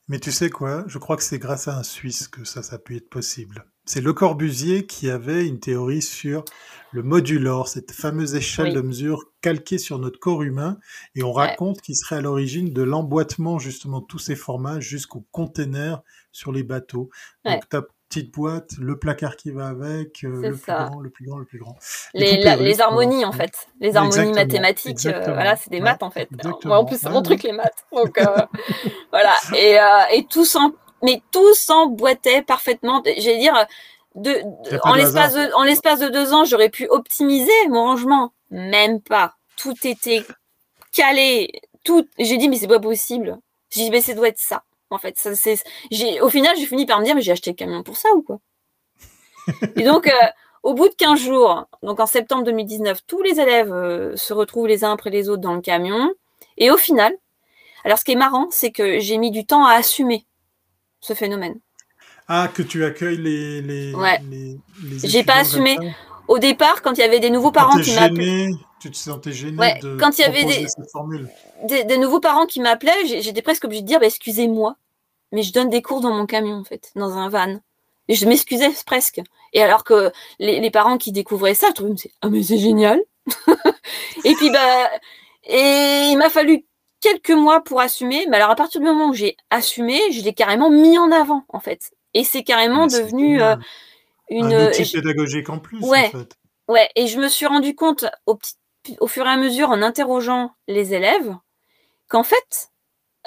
Mais 0.08 0.18
tu 0.18 0.32
sais 0.32 0.50
quoi? 0.50 0.84
Je 0.88 0.98
crois 0.98 1.16
que 1.16 1.22
c'est 1.22 1.38
grâce 1.38 1.68
à 1.68 1.76
un 1.76 1.84
Suisse 1.84 2.26
que 2.26 2.44
ça, 2.44 2.64
ça 2.64 2.76
a 2.76 2.78
pu 2.78 2.96
être 2.96 3.08
possible. 3.08 3.64
C'est 3.84 4.00
Le 4.00 4.12
Corbusier 4.12 4.84
qui 4.84 5.08
avait 5.08 5.46
une 5.46 5.60
théorie 5.60 6.02
sur 6.02 6.44
le 6.90 7.04
modulor, 7.04 7.68
cette 7.68 7.92
fameuse 7.92 8.34
échelle 8.34 8.74
de 8.74 8.80
mesure 8.80 9.26
calquée 9.40 9.78
sur 9.78 10.00
notre 10.00 10.18
corps 10.18 10.42
humain. 10.42 10.78
Et 11.14 11.22
on 11.22 11.32
raconte 11.32 11.80
qu'il 11.80 11.94
serait 11.94 12.16
à 12.16 12.20
l'origine 12.20 12.72
de 12.72 12.82
l'emboîtement 12.82 13.60
justement 13.60 14.00
de 14.00 14.06
tous 14.06 14.18
ces 14.18 14.34
formats 14.34 14.80
jusqu'aux 14.80 15.24
containers 15.30 16.02
sur 16.32 16.50
les 16.50 16.64
bateaux. 16.64 17.10
Donc, 17.44 17.62
petite 18.10 18.34
boîte, 18.34 18.72
le 18.78 18.98
placard 18.98 19.36
qui 19.36 19.52
va 19.52 19.68
avec, 19.68 20.24
euh, 20.24 20.50
le 20.50 20.56
plus 20.56 20.72
grand, 20.72 21.00
le 21.00 21.10
plus 21.10 21.24
grand, 21.26 21.38
le 21.38 21.44
plus 21.44 21.58
grand. 21.60 21.76
Les, 22.12 22.80
harmonies 22.80 23.24
en 23.24 23.30
fait, 23.30 23.68
les 23.78 23.96
harmonies 23.96 24.32
mathématiques, 24.32 25.06
euh, 25.06 25.22
voilà, 25.26 25.54
c'est 25.54 25.70
des 25.70 25.80
maths 25.80 26.02
en 26.02 26.10
fait. 26.10 26.28
en 26.64 26.84
plus, 26.84 26.98
c'est 26.98 27.08
mon 27.08 27.22
truc 27.22 27.44
les 27.44 27.52
maths. 27.52 27.86
Donc 27.92 28.18
euh, 28.18 28.24
voilà, 29.12 29.32
et, 29.56 29.78
et 30.12 30.24
tout 30.24 30.44
mais 31.02 31.22
tout 31.30 31.54
s'emboîtait 31.54 32.42
parfaitement. 32.42 33.00
J'allais 33.16 33.38
dire, 33.38 33.54
de, 34.16 34.42
en 34.82 34.94
l'espace 34.94 35.34
de, 35.34 35.54
en 35.54 35.62
l'espace 35.62 36.00
de 36.00 36.08
deux 36.08 36.32
ans, 36.34 36.44
j'aurais 36.44 36.68
pu 36.68 36.88
optimiser 36.88 37.52
mon 37.68 37.84
rangement, 37.84 38.32
même 38.50 39.00
pas. 39.00 39.34
Tout 39.56 39.76
était 39.84 40.24
calé, 40.92 41.62
tout. 41.84 42.06
J'ai 42.18 42.38
dit 42.38 42.48
mais 42.48 42.56
c'est 42.56 42.66
pas 42.66 42.80
possible. 42.80 43.38
J'ai 43.70 43.84
dit 43.84 43.90
mais 43.92 44.00
ça 44.00 44.14
doit 44.14 44.28
être 44.28 44.38
ça 44.38 44.64
en 44.90 44.98
fait. 44.98 45.18
Ça, 45.18 45.30
j'ai, 45.90 46.20
au 46.20 46.28
final, 46.28 46.56
j'ai 46.56 46.66
fini 46.66 46.86
par 46.86 47.00
me 47.00 47.04
dire, 47.04 47.14
mais 47.14 47.22
j'ai 47.22 47.32
acheté 47.32 47.50
le 47.50 47.56
camion 47.56 47.82
pour 47.82 47.96
ça 47.96 48.08
ou 48.14 48.22
quoi? 48.22 48.38
Et 49.76 49.84
donc, 49.84 50.06
euh, 50.06 50.12
au 50.62 50.74
bout 50.74 50.88
de 50.88 50.94
15 50.94 51.18
jours, 51.18 51.66
donc 51.82 52.00
en 52.00 52.06
septembre 52.06 52.44
2019, 52.44 53.00
tous 53.06 53.22
les 53.22 53.40
élèves 53.40 53.72
euh, 53.72 54.16
se 54.16 54.32
retrouvent 54.32 54.66
les 54.66 54.84
uns 54.84 54.92
après 54.92 55.10
les 55.10 55.28
autres 55.28 55.42
dans 55.42 55.54
le 55.54 55.60
camion. 55.60 56.12
Et 56.58 56.70
au 56.70 56.76
final, 56.76 57.12
alors 57.84 57.98
ce 57.98 58.04
qui 58.04 58.12
est 58.12 58.16
marrant, 58.16 58.48
c'est 58.50 58.70
que 58.70 59.00
j'ai 59.00 59.18
mis 59.18 59.30
du 59.30 59.46
temps 59.46 59.64
à 59.64 59.72
assumer 59.72 60.26
ce 61.00 61.14
phénomène. 61.14 61.58
Ah, 62.28 62.48
que 62.52 62.62
tu 62.62 62.84
accueilles 62.84 63.16
les. 63.16 63.60
les, 63.62 63.94
ouais. 63.94 64.20
j'ai 65.02 65.24
pas 65.24 65.36
assumé. 65.36 65.76
Au 66.28 66.38
départ, 66.38 66.82
quand 66.82 66.92
il 66.92 67.00
y 67.00 67.02
avait 67.02 67.18
des 67.18 67.30
nouveaux 67.30 67.50
parents 67.50 67.80
qui 67.80 67.92
m'appelaient. 67.94 68.50
Tu 68.80 68.90
te 68.90 68.96
sentais 68.96 69.32
gêné 69.32 69.78
de 69.82 69.96
quand 69.98 70.18
il 70.18 70.22
y 70.22 70.24
avait 70.24 70.44
des, 71.64 71.84
des, 71.84 71.98
nouveaux 71.98 72.20
parents 72.20 72.46
qui 72.46 72.60
m'appelaient, 72.60 73.04
j'étais 73.04 73.42
presque 73.42 73.64
obligée 73.64 73.82
de 73.82 73.86
dire 73.86 74.00
bah, 74.00 74.06
excusez-moi, 74.06 74.76
mais 75.32 75.42
je 75.42 75.52
donne 75.52 75.68
des 75.68 75.82
cours 75.82 76.00
dans 76.00 76.12
mon 76.12 76.26
camion 76.26 76.56
en 76.56 76.64
fait, 76.64 76.90
dans 76.96 77.16
un 77.16 77.28
van. 77.28 77.60
Et 78.08 78.14
je 78.14 78.26
m'excusais 78.26 78.70
presque. 78.86 79.20
Et 79.52 79.62
alors 79.62 79.84
que 79.84 80.10
les, 80.38 80.70
parents 80.70 80.98
qui 80.98 81.12
découvraient 81.12 81.54
ça, 81.54 81.68
je 81.68 81.74
trouvais 81.74 81.94
ah 82.22 82.28
mais 82.28 82.42
c'est 82.42 82.58
génial. 82.58 83.00
et 84.24 84.34
puis 84.34 84.50
bah 84.50 84.90
et 85.44 86.08
il 86.10 86.16
m'a 86.16 86.30
fallu 86.30 86.64
quelques 87.00 87.30
mois 87.30 87.62
pour 87.62 87.80
assumer. 87.80 88.26
Mais 88.28 88.36
alors 88.36 88.50
à 88.50 88.56
partir 88.56 88.80
du 88.80 88.86
moment 88.86 89.08
où 89.08 89.14
j'ai 89.14 89.36
assumé, 89.50 90.00
je 90.12 90.22
l'ai 90.22 90.32
carrément 90.32 90.70
mis 90.70 90.98
en 90.98 91.12
avant 91.12 91.44
en 91.48 91.60
fait. 91.60 91.92
Et 92.14 92.24
c'est 92.24 92.42
carrément 92.42 92.86
devenu 92.86 93.42
euh, 93.42 93.56
une 94.30 94.52
un 94.52 94.68
outil 94.68 94.90
pédagogique 94.90 95.48
en 95.48 95.58
plus. 95.58 95.80
Ouais, 95.80 96.06
en 96.06 96.18
fait. 96.18 96.36
ouais. 96.68 96.88
Et 96.96 97.06
je 97.06 97.18
me 97.20 97.28
suis 97.28 97.46
rendu 97.46 97.74
compte 97.74 98.06
au 98.26 98.34
petit 98.34 98.54
au 99.00 99.06
fur 99.06 99.26
et 99.26 99.30
à 99.30 99.36
mesure, 99.36 99.70
en 99.70 99.82
interrogeant 99.82 100.52
les 100.68 100.94
élèves, 100.94 101.36
qu'en 102.08 102.24
fait, 102.24 102.70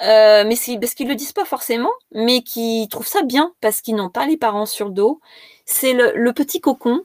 euh, 0.02 0.44
mais 0.46 0.56
parce 0.78 0.94
qu'ils 0.94 1.08
le 1.08 1.14
disent 1.14 1.32
pas 1.32 1.44
forcément, 1.44 1.92
mais 2.12 2.42
qui 2.42 2.88
trouvent 2.90 3.06
ça 3.06 3.22
bien 3.22 3.52
parce 3.60 3.80
qu'ils 3.80 3.94
n'ont 3.94 4.10
pas 4.10 4.26
les 4.26 4.36
parents 4.36 4.66
sur 4.66 4.86
le 4.86 4.92
dos. 4.92 5.20
C'est 5.66 5.92
le, 5.92 6.32
petit 6.32 6.60
cocon. 6.60 7.02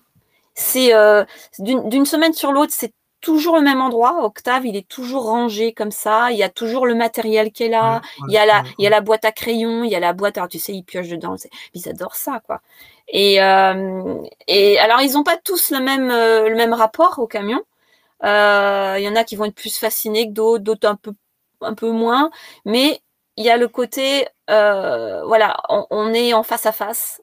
C'est 0.55 0.93
euh, 0.93 1.23
d'une 1.59 2.05
semaine 2.05 2.33
sur 2.33 2.51
l'autre, 2.51 2.73
c'est 2.75 2.93
toujours 3.21 3.57
le 3.57 3.61
même 3.61 3.81
endroit. 3.81 4.25
Octave, 4.25 4.65
il 4.65 4.75
est 4.75 4.87
toujours 4.87 5.25
rangé 5.25 5.73
comme 5.73 5.91
ça. 5.91 6.31
Il 6.31 6.37
y 6.37 6.43
a 6.43 6.49
toujours 6.49 6.87
le 6.87 6.95
matériel 6.95 7.51
qui 7.51 7.63
est 7.63 7.69
là. 7.69 8.01
il 8.27 8.33
y 8.33 8.37
a 8.37 8.45
la, 8.45 8.63
il 8.77 8.83
y 8.83 8.87
a 8.87 8.89
la 8.89 9.01
boîte 9.01 9.25
à 9.25 9.31
crayons. 9.31 9.83
Il 9.83 9.91
y 9.91 9.95
a 9.95 9.99
la 9.99 10.13
boîte. 10.13 10.37
Alors 10.37 10.49
tu 10.49 10.59
sais, 10.59 10.73
ils 10.73 10.83
piochent 10.83 11.09
dedans. 11.09 11.35
Ils 11.73 11.87
adorent 11.89 12.15
ça, 12.15 12.41
quoi. 12.45 12.61
Et, 13.07 13.41
euh, 13.41 14.21
et 14.47 14.79
alors 14.79 15.01
ils 15.01 15.13
n'ont 15.13 15.23
pas 15.23 15.37
tous 15.37 15.71
le 15.71 15.79
même, 15.79 16.09
le 16.09 16.55
même 16.55 16.73
rapport 16.73 17.19
au 17.19 17.27
camion. 17.27 17.61
Euh, 18.23 18.95
il 18.97 19.03
y 19.03 19.09
en 19.09 19.15
a 19.15 19.23
qui 19.23 19.35
vont 19.35 19.45
être 19.45 19.55
plus 19.55 19.77
fascinés 19.77 20.27
que 20.27 20.33
d'autres, 20.33 20.63
d'autres 20.63 20.87
un 20.87 20.95
peu, 20.95 21.13
un 21.61 21.73
peu 21.73 21.91
moins. 21.91 22.31
Mais 22.65 23.01
il 23.37 23.45
y 23.45 23.49
a 23.49 23.57
le 23.57 23.67
côté, 23.67 24.27
euh, 24.49 25.23
voilà, 25.25 25.57
on, 25.89 26.13
est 26.13 26.33
en 26.33 26.43
face 26.43 26.65
à 26.65 26.71
face. 26.71 27.21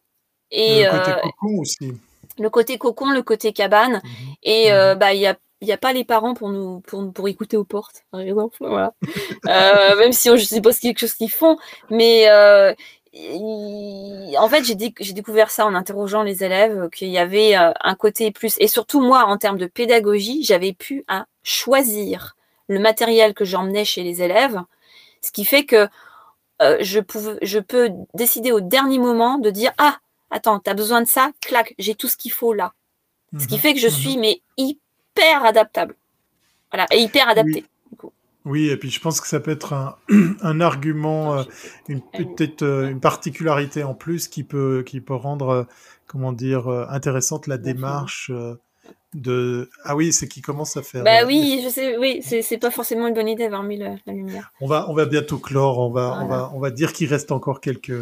Et, 0.51 0.85
le 0.85 0.91
côté 0.91 1.11
euh, 1.11 1.21
cocon 1.23 1.59
aussi. 1.59 1.93
Le 2.39 2.51
côté 2.51 2.79
cocon, 2.79 3.11
le 3.11 3.23
côté 3.23 3.53
cabane. 3.53 4.01
Mhm. 4.03 4.35
Et 4.43 4.71
mhm. 4.71 4.99
bah, 4.99 5.15
il 5.15 5.21
y 5.21 5.27
a 5.27 5.37
il 5.61 5.67
n'y 5.67 5.73
a 5.73 5.79
pas 5.79 5.93
les 5.93 6.05
parents 6.05 6.35
pour 6.35 6.51
nous 6.51 6.81
pour, 6.81 7.13
pour 7.13 7.29
écouter 7.29 7.57
aux 7.57 7.65
portes, 7.65 8.05
par 8.11 8.21
exemple. 8.21 8.57
Voilà. 8.61 8.93
euh, 9.49 9.97
même 9.97 10.13
si 10.13 10.29
on, 10.31 10.37
je 10.37 10.45
sais 10.45 10.61
pas 10.61 10.73
quelque 10.73 10.99
chose 10.99 11.15
qu'ils 11.15 11.31
font, 11.31 11.57
mais 11.91 12.29
euh, 12.29 12.75
en 14.39 14.49
fait, 14.49 14.65
j'ai 14.65 15.13
découvert 15.13 15.51
ça 15.51 15.67
en 15.67 15.75
interrogeant 15.75 16.23
les 16.23 16.45
élèves, 16.45 16.89
qu'il 16.91 17.09
y 17.09 17.19
avait 17.19 17.57
euh, 17.57 17.73
un 17.81 17.95
côté 17.95 18.31
plus, 18.31 18.57
et 18.59 18.69
surtout 18.69 19.01
moi, 19.01 19.25
en 19.25 19.39
termes 19.39 19.59
de 19.59 19.67
pédagogie, 19.67 20.45
j'avais 20.45 20.73
pu 20.73 21.05
à 21.09 21.19
hein, 21.19 21.27
choisir 21.43 22.37
le 22.69 22.79
matériel 22.79 23.35
que 23.35 23.45
j'emmenais 23.45 23.85
chez 23.85 24.03
les 24.03 24.23
élèves, 24.23 24.61
ce 25.23 25.31
qui 25.31 25.45
fait 25.45 25.65
que 25.65 25.89
euh, 26.63 26.79
je, 26.81 27.01
pouvais, 27.01 27.39
je 27.43 27.59
peux 27.59 27.91
décider 28.15 28.51
au 28.53 28.61
dernier 28.61 28.99
moment 28.99 29.39
de 29.39 29.51
dire 29.51 29.73
ah 29.77 29.99
attends 30.31 30.59
tu 30.59 30.71
as 30.71 30.75
besoin 30.75 31.03
de 31.03 31.07
ça 31.07 31.31
clac 31.43 31.75
j'ai 31.79 31.95
tout 31.95 32.09
ce 32.09 32.17
qu'il 32.17 32.33
faut 32.33 32.55
là 32.55 32.73
ce 33.39 33.47
qui 33.47 33.57
mhm. 33.57 33.61
fait 33.61 33.75
que 33.75 33.81
je 33.81 33.89
mhm. 33.89 33.93
suis 33.93 34.17
mais 34.17 34.41
hyper 34.57 35.45
adaptable. 35.45 35.97
Voilà 36.73 36.87
et 36.91 37.01
hyper 37.01 37.29
adapté 37.29 37.61
oui, 37.61 37.67
et 38.55 38.77
puis 38.77 38.91
je 38.91 39.01
pense 39.01 39.21
que 39.21 39.27
ça 39.27 39.41
peut 39.41 39.51
être 39.51 39.73
un, 39.73 39.97
un 40.43 40.61
argument, 40.61 41.39
euh, 41.39 41.43
une 41.89 42.01
peut-être 42.01 42.63
euh, 42.63 42.91
une 42.91 43.01
particularité 43.01 43.83
en 43.83 43.95
plus 43.95 44.29
qui 44.29 44.45
peut 44.45 44.83
qui 44.87 45.01
peut 45.01 45.15
rendre 45.15 45.49
euh, 45.49 45.65
comment 46.07 46.33
dire 46.33 46.69
intéressante 46.69 47.47
la 47.47 47.59
démarche 47.59 48.31
de 49.15 49.71
ah 49.85 49.97
oui 49.97 50.13
c'est 50.13 50.29
qui 50.29 50.41
commence 50.41 50.77
à 50.77 50.83
faire 50.83 51.03
bah 51.03 51.25
oui 51.27 51.61
je 51.65 51.69
sais 51.69 51.97
oui 51.97 52.21
c'est 52.23 52.59
pas 52.59 52.71
forcément 52.71 53.09
une 53.09 53.15
bonne 53.15 53.29
idée 53.29 53.45
d'avoir 53.45 53.63
mis 53.65 53.77
la, 53.77 53.97
lumière. 54.07 54.53
On 54.61 54.69
va 54.69 54.89
on 54.89 54.95
va 54.95 55.07
bientôt 55.07 55.39
clore 55.39 55.79
on 55.79 55.91
va 55.91 56.21
on 56.23 56.29
va 56.29 56.53
on 56.55 56.61
va 56.61 56.71
dire 56.71 56.93
qu'il 56.93 57.09
reste 57.09 57.33
encore 57.33 57.61
quelques 57.61 58.01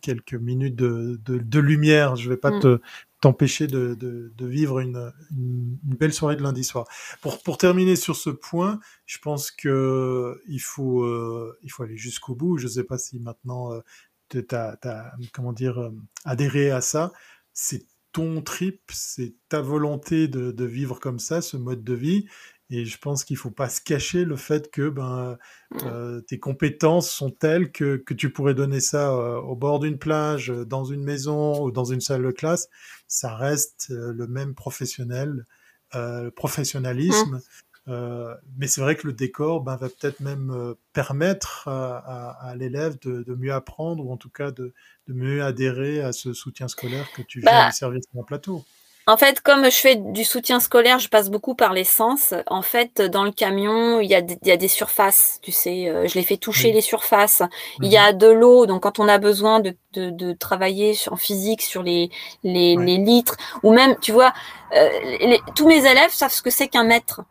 quelques 0.00 0.34
minutes 0.34 0.76
de, 0.76 1.20
de, 1.24 1.38
de 1.38 1.60
lumière. 1.60 2.16
Je 2.16 2.30
vais 2.30 2.36
pas 2.36 2.50
mm. 2.50 2.60
te 2.60 2.80
t'empêcher 3.20 3.66
de, 3.66 3.94
de, 3.94 4.32
de, 4.36 4.46
vivre 4.46 4.80
une, 4.80 5.12
une, 5.32 5.78
belle 5.82 6.12
soirée 6.12 6.36
de 6.36 6.42
lundi 6.42 6.64
soir. 6.64 6.86
Pour, 7.20 7.42
pour 7.42 7.58
terminer 7.58 7.96
sur 7.96 8.16
ce 8.16 8.30
point, 8.30 8.78
je 9.06 9.18
pense 9.18 9.50
que 9.50 10.40
il 10.48 10.60
faut, 10.60 11.02
euh, 11.02 11.58
il 11.62 11.70
faut 11.70 11.82
aller 11.82 11.96
jusqu'au 11.96 12.34
bout. 12.34 12.58
Je 12.58 12.64
ne 12.64 12.70
sais 12.72 12.84
pas 12.84 12.98
si 12.98 13.18
maintenant 13.18 13.72
euh, 13.72 13.80
tu 14.28 14.44
as, 14.52 15.12
comment 15.32 15.52
dire, 15.52 15.78
euh, 15.78 15.90
adhéré 16.24 16.70
à 16.70 16.80
ça. 16.80 17.12
C'est 17.52 17.86
ton 18.12 18.40
trip, 18.42 18.82
c'est 18.92 19.34
ta 19.48 19.60
volonté 19.60 20.28
de, 20.28 20.50
de, 20.50 20.64
vivre 20.64 20.98
comme 21.00 21.18
ça, 21.18 21.42
ce 21.42 21.56
mode 21.56 21.84
de 21.84 21.94
vie. 21.94 22.26
Et 22.70 22.84
je 22.84 22.98
pense 22.98 23.24
qu'il 23.24 23.36
faut 23.38 23.50
pas 23.50 23.70
se 23.70 23.80
cacher 23.80 24.24
le 24.24 24.36
fait 24.36 24.70
que 24.70 24.90
ben, 24.90 25.38
euh, 25.84 26.20
tes 26.20 26.38
compétences 26.38 27.10
sont 27.10 27.30
telles 27.30 27.72
que, 27.72 27.96
que 27.96 28.12
tu 28.12 28.30
pourrais 28.30 28.54
donner 28.54 28.80
ça 28.80 29.10
euh, 29.10 29.40
au 29.40 29.56
bord 29.56 29.80
d'une 29.80 29.98
plage, 29.98 30.48
dans 30.48 30.84
une 30.84 31.02
maison 31.02 31.62
ou 31.62 31.70
dans 31.70 31.86
une 31.86 32.02
salle 32.02 32.22
de 32.22 32.30
classe. 32.30 32.68
Ça 33.08 33.34
reste 33.34 33.88
euh, 33.90 34.12
le 34.12 34.26
même 34.26 34.54
professionnel, 34.54 35.46
euh, 35.94 36.30
professionnalisme. 36.30 37.40
Mmh. 37.86 38.34
mais 38.58 38.66
c'est 38.66 38.82
vrai 38.82 38.96
que 38.96 39.06
le 39.06 39.14
décor 39.14 39.62
ben, 39.62 39.76
va 39.76 39.88
peut-être 39.88 40.20
même 40.20 40.74
permettre 40.92 41.68
à, 41.68 41.96
à, 41.96 42.50
à 42.50 42.54
l'élève 42.54 42.98
de, 43.00 43.22
de, 43.22 43.34
mieux 43.34 43.54
apprendre 43.54 44.04
ou 44.04 44.12
en 44.12 44.18
tout 44.18 44.28
cas 44.28 44.50
de, 44.50 44.74
de 45.06 45.14
mieux 45.14 45.42
adhérer 45.42 46.02
à 46.02 46.12
ce 46.12 46.34
soutien 46.34 46.68
scolaire 46.68 47.10
que 47.12 47.22
tu 47.22 47.40
viens 47.40 47.50
bah, 47.50 47.68
de 47.70 47.74
servir 47.74 48.02
sur 48.02 48.14
mon 48.14 48.24
plateau. 48.24 48.62
En 49.08 49.16
fait, 49.16 49.40
comme 49.40 49.64
je 49.64 49.76
fais 49.76 49.96
du 49.96 50.22
soutien 50.22 50.60
scolaire, 50.60 50.98
je 50.98 51.08
passe 51.08 51.30
beaucoup 51.30 51.54
par 51.54 51.72
l'essence. 51.72 52.34
En 52.46 52.60
fait, 52.60 53.00
dans 53.00 53.24
le 53.24 53.32
camion, 53.32 54.00
il 54.00 54.10
y 54.10 54.14
a, 54.14 54.20
des 54.20 54.68
surfaces, 54.68 55.38
tu 55.42 55.50
sais, 55.50 55.88
euh, 55.88 56.06
je 56.06 56.14
les 56.14 56.22
fais 56.22 56.36
toucher 56.36 56.72
les 56.72 56.82
surfaces. 56.82 57.42
Il 57.80 57.90
y 57.90 57.96
a 57.96 58.12
mhm. 58.12 58.18
de 58.18 58.26
l'eau, 58.26 58.66
donc 58.66 58.82
quand 58.82 58.98
on 58.98 59.08
a 59.08 59.16
besoin 59.16 59.60
de, 59.60 60.32
travailler 60.34 60.94
en 61.10 61.16
physique 61.16 61.62
sur 61.62 61.82
les, 61.82 62.10
les, 62.44 62.76
litres, 62.76 63.38
ou 63.62 63.72
même, 63.72 63.96
tu 63.98 64.12
vois, 64.12 64.34
euh, 64.76 65.38
tous 65.56 65.66
mes 65.66 65.90
élèves 65.90 66.10
savent 66.10 66.30
ce 66.30 66.42
que 66.42 66.50
c'est 66.50 66.68
qu'un 66.68 66.84
mètre. 66.84 67.22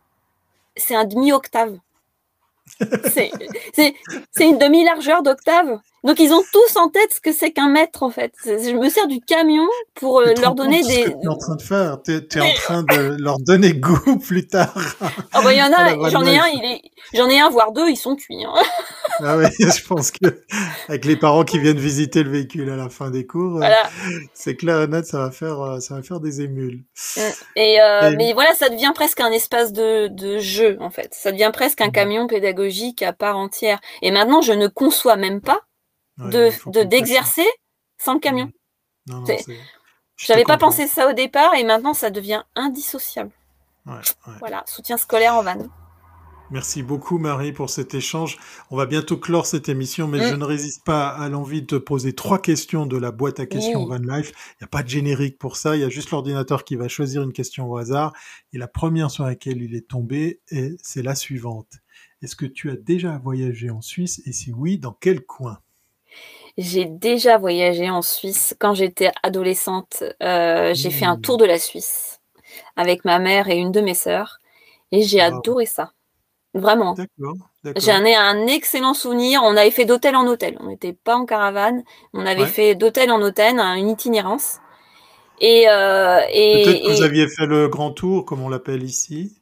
C'est 0.76 0.96
un 0.96 1.06
demi-octave. 1.06 1.78
c'est 3.06 3.32
une 4.40 4.58
demi-largeur 4.58 5.22
d'octave. 5.22 5.80
Donc 6.04 6.20
ils 6.20 6.32
ont 6.32 6.44
tous 6.54 6.78
en 6.78 6.90
tête 6.90 7.14
ce 7.14 7.20
que 7.20 7.32
c'est 7.32 7.52
qu'un 7.52 7.70
maître 7.70 8.04
en 8.04 8.10
fait. 8.10 8.34
Je 8.46 8.76
me 8.78 8.90
sers 8.90 9.08
du 9.08 9.20
camion 9.20 9.68
pour 9.96 10.20
euh, 10.20 10.34
leur 10.40 10.56
donner 10.56 10.82
des. 10.84 11.06
Tu 11.06 11.10
es 11.10 11.28
en 11.28 11.38
train 11.38 11.56
de 11.56 11.62
faire. 11.62 11.98
Tu 12.04 12.12
es, 12.14 12.40
en 12.40 12.54
train 12.54 12.84
de 12.84 13.18
leur 13.20 13.40
donner 13.40 13.74
goût 13.74 14.18
plus 14.28 14.48
tard. 14.48 14.78
Ah 15.34 15.42
bah 15.42 15.54
il 15.54 15.58
y 15.58 15.62
en 15.62 15.74
a. 15.74 16.10
J'en 16.10 16.24
ai 16.24 16.38
un. 16.38 16.48
Il 16.48 16.64
est. 16.66 16.82
J'en 17.14 17.28
ai 17.30 17.40
un 17.40 17.50
voire 17.50 17.72
deux. 17.72 17.90
Ils 17.90 17.98
sont 17.98 18.16
cuits. 18.16 18.46
Hein. 18.46 18.54
ah 19.20 19.38
oui, 19.38 19.46
je 19.60 19.86
pense 19.86 20.12
que 20.12 20.44
avec 20.88 21.06
les 21.06 21.16
parents 21.16 21.44
qui 21.44 21.60
viennent 21.60 21.80
visiter 21.80 22.24
le 22.24 22.30
véhicule 22.30 22.70
à 22.70 22.76
la 22.76 22.90
fin 22.90 23.10
des 23.10 23.26
cours, 23.26 23.62
euh, 23.64 23.70
c'est 24.34 24.56
clair 24.56 24.82
et 24.82 24.88
net, 24.88 25.06
ça 25.06 25.20
va 25.20 25.32
faire 25.32 25.60
euh, 25.62 25.80
ça 25.80 25.96
va 25.96 26.04
faire 26.04 26.20
des 26.20 26.42
émules. 26.42 26.84
Et, 27.56 27.82
euh, 27.82 28.14
mais 28.18 28.34
voilà, 28.34 28.54
ça 28.54 28.70
devient 28.70 28.92
presque 28.94 29.20
un 29.20 29.32
espace 29.32 29.74
de, 29.74 30.08
de 30.08 30.40
jeu 30.40 30.78
en 30.80 30.90
fait. 30.90 31.14
Ça 31.14 31.32
devient 31.32 31.52
presque 31.52 31.82
un 31.82 31.90
camion 31.90 32.28
pédagogique 32.28 33.02
à 33.02 33.14
part 33.14 33.38
entière. 33.38 33.80
Et 34.02 34.12
maintenant, 34.12 34.42
je 34.42 34.54
ne 34.54 34.68
conçois 34.68 35.16
même 35.16 35.42
pas 35.42 35.62
de 36.18 36.84
d'exercer 36.84 37.48
sans 37.98 38.16
le 38.16 38.20
camion. 38.20 38.52
Mmh. 39.08 39.26
Je 40.16 40.32
n'avais 40.32 40.44
pas 40.44 40.58
pensé 40.58 40.88
ça 40.88 41.10
au 41.10 41.14
départ 41.14 41.54
et 41.56 41.64
maintenant 41.64 41.94
ça 41.94 42.10
devient 42.10 42.44
indissociable. 42.56 43.32
Voilà, 44.40 44.64
soutien 44.68 44.98
scolaire 44.98 45.36
en 45.36 45.44
van. 45.44 45.68
Merci 46.50 46.82
beaucoup 46.82 47.18
Marie 47.18 47.52
pour 47.52 47.70
cet 47.70 47.94
échange. 47.94 48.38
On 48.72 48.78
va 48.78 48.86
bientôt 48.86 49.18
clore 49.18 49.46
cette 49.46 49.68
émission, 49.68 50.08
mais 50.08 50.20
mmh. 50.20 50.30
je 50.30 50.36
ne 50.36 50.46
résiste 50.46 50.86
pas 50.86 51.10
à 51.10 51.28
l'envie 51.28 51.62
de 51.62 51.68
te 51.68 51.76
poser 51.76 52.14
trois 52.14 52.40
questions 52.40 52.86
de 52.86 52.96
la 52.98 53.12
boîte 53.12 53.42
à 53.42 53.46
questions 53.46 53.86
Van 53.86 53.98
Life. 53.98 54.32
Il 54.54 54.64
n'y 54.64 54.66
a 54.66 54.70
pas 54.70 54.82
de 54.82 54.88
générique 54.88 55.38
pour 55.38 55.58
ça, 55.58 55.76
il 55.76 55.82
y 55.82 55.86
a 55.86 55.90
juste 55.90 56.12
l'ordinateur 56.12 56.64
qui 56.64 56.78
va 56.78 56.88
choisir 56.88 57.22
une 57.22 57.34
question 57.34 57.70
au 57.70 57.76
hasard. 57.78 58.14
Et 58.54 58.58
la 58.58 58.70
première 58.70 59.12
sur 59.12 59.26
laquelle 59.26 59.62
il 59.62 59.76
est 59.76 59.90
tombé, 59.90 60.40
c'est 60.82 61.04
la 61.04 61.16
suivante. 61.16 61.74
Est-ce 62.22 62.38
que 62.38 62.46
tu 62.46 62.72
as 62.72 62.78
déjà 62.78 63.18
voyagé 63.18 63.70
en 63.70 63.82
Suisse? 63.82 64.22
Et 64.26 64.32
si 64.32 64.54
oui, 64.54 64.78
dans 64.78 64.94
quel 64.94 65.26
coin? 65.26 65.60
J'ai 66.58 66.86
déjà 66.86 67.38
voyagé 67.38 67.90
en 67.90 68.02
Suisse 68.02 68.56
quand 68.60 68.74
j'étais 68.74 69.12
adolescente. 69.24 70.04
Euh, 70.24 70.74
j'ai 70.74 70.90
fait 70.90 71.06
un 71.06 71.18
mmh. 71.18 71.22
tour 71.22 71.38
de 71.38 71.46
la 71.46 71.60
Suisse 71.60 72.20
avec 72.76 73.06
ma 73.06 73.20
mère 73.20 73.50
et 73.50 73.58
une 73.58 73.72
de 73.72 73.82
mes 73.82 73.94
sœurs 73.94 74.40
et 74.92 75.04
j'ai 75.04 75.22
adoré 75.22 75.66
ça. 75.66 75.92
Vraiment. 76.54 76.96
J'en 77.76 78.04
ai 78.04 78.16
un 78.16 78.48
excellent 78.48 78.94
souvenir. 78.94 79.42
On 79.44 79.56
avait 79.56 79.72
fait 79.72 79.86
d'hôtel 79.86 80.16
en 80.16 80.26
hôtel. 80.26 80.58
On 80.60 80.68
n'était 80.68 80.94
pas 80.94 81.16
en 81.16 81.26
caravane. 81.26 81.84
On 82.14 82.26
avait 82.26 82.48
fait 82.48 82.74
d'hôtel 82.74 83.12
en 83.12 83.22
hôtel, 83.22 83.60
une 83.60 83.90
itinérance. 83.90 84.58
Et, 85.40 85.70
euh, 85.70 86.22
et 86.32 86.64
peut-être 86.64 86.84
que 86.84 86.98
vous 86.98 87.04
aviez 87.04 87.28
fait 87.28 87.46
le 87.46 87.68
grand 87.68 87.92
tour, 87.92 88.26
comme 88.26 88.42
on 88.42 88.50
l'appelle 88.50 88.82
ici. 88.82 89.40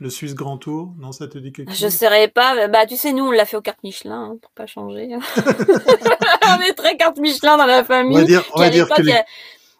Le 0.00 0.10
Suisse 0.10 0.34
Grand 0.34 0.58
Tour, 0.58 0.92
non, 0.98 1.12
ça 1.12 1.28
te 1.28 1.38
dit 1.38 1.52
quelque 1.52 1.70
chose 1.70 1.78
Je 1.78 1.84
ne 1.86 1.90
saurais 1.90 2.26
pas. 2.26 2.66
Bah, 2.66 2.84
tu 2.84 2.96
sais, 2.96 3.12
nous, 3.12 3.26
on 3.26 3.30
l'a 3.30 3.44
fait 3.44 3.56
aux 3.56 3.62
cartes 3.62 3.82
Michelin, 3.84 4.32
hein, 4.32 4.36
pour 4.42 4.50
pas 4.50 4.66
changer. 4.66 5.08
on 5.36 6.60
est 6.62 6.74
très 6.74 6.96
carte 6.96 7.18
Michelin 7.18 7.56
dans 7.56 7.66
la 7.66 7.84
famille. 7.84 8.16
On 8.16 8.20
va 8.20 8.26
dire, 8.26 8.44
on 8.54 8.58
va 8.58 8.70
dire 8.70 8.88
que 8.88 9.02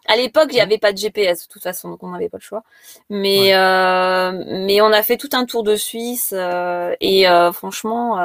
À 0.07 0.15
l'époque, 0.15 0.47
il 0.51 0.55
n'y 0.55 0.61
avait 0.61 0.77
pas 0.77 0.93
de 0.93 0.97
GPS 0.97 1.47
de 1.47 1.51
toute 1.51 1.63
façon, 1.63 1.89
donc 1.89 2.01
on 2.01 2.11
n'avait 2.11 2.29
pas 2.29 2.37
le 2.37 2.43
choix. 2.43 2.63
Mais 3.09 3.55
euh, 3.55 4.31
mais 4.47 4.79
on 4.79 4.93
a 4.93 5.03
fait 5.03 5.17
tout 5.17 5.29
un 5.33 5.45
tour 5.45 5.63
de 5.63 5.75
Suisse 5.75 6.33
euh, 6.33 6.95
et 7.01 7.27
euh, 7.27 7.51
franchement, 7.51 8.15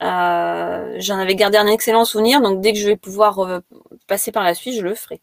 j'en 0.00 1.18
avais 1.18 1.34
gardé 1.34 1.58
un 1.58 1.66
excellent 1.66 2.04
souvenir. 2.04 2.40
Donc 2.40 2.60
dès 2.60 2.72
que 2.72 2.78
je 2.78 2.86
vais 2.86 2.96
pouvoir 2.96 3.62
passer 4.06 4.30
par 4.30 4.44
la 4.44 4.54
Suisse, 4.54 4.76
je 4.76 4.82
le 4.82 4.94
ferai. 4.94 5.20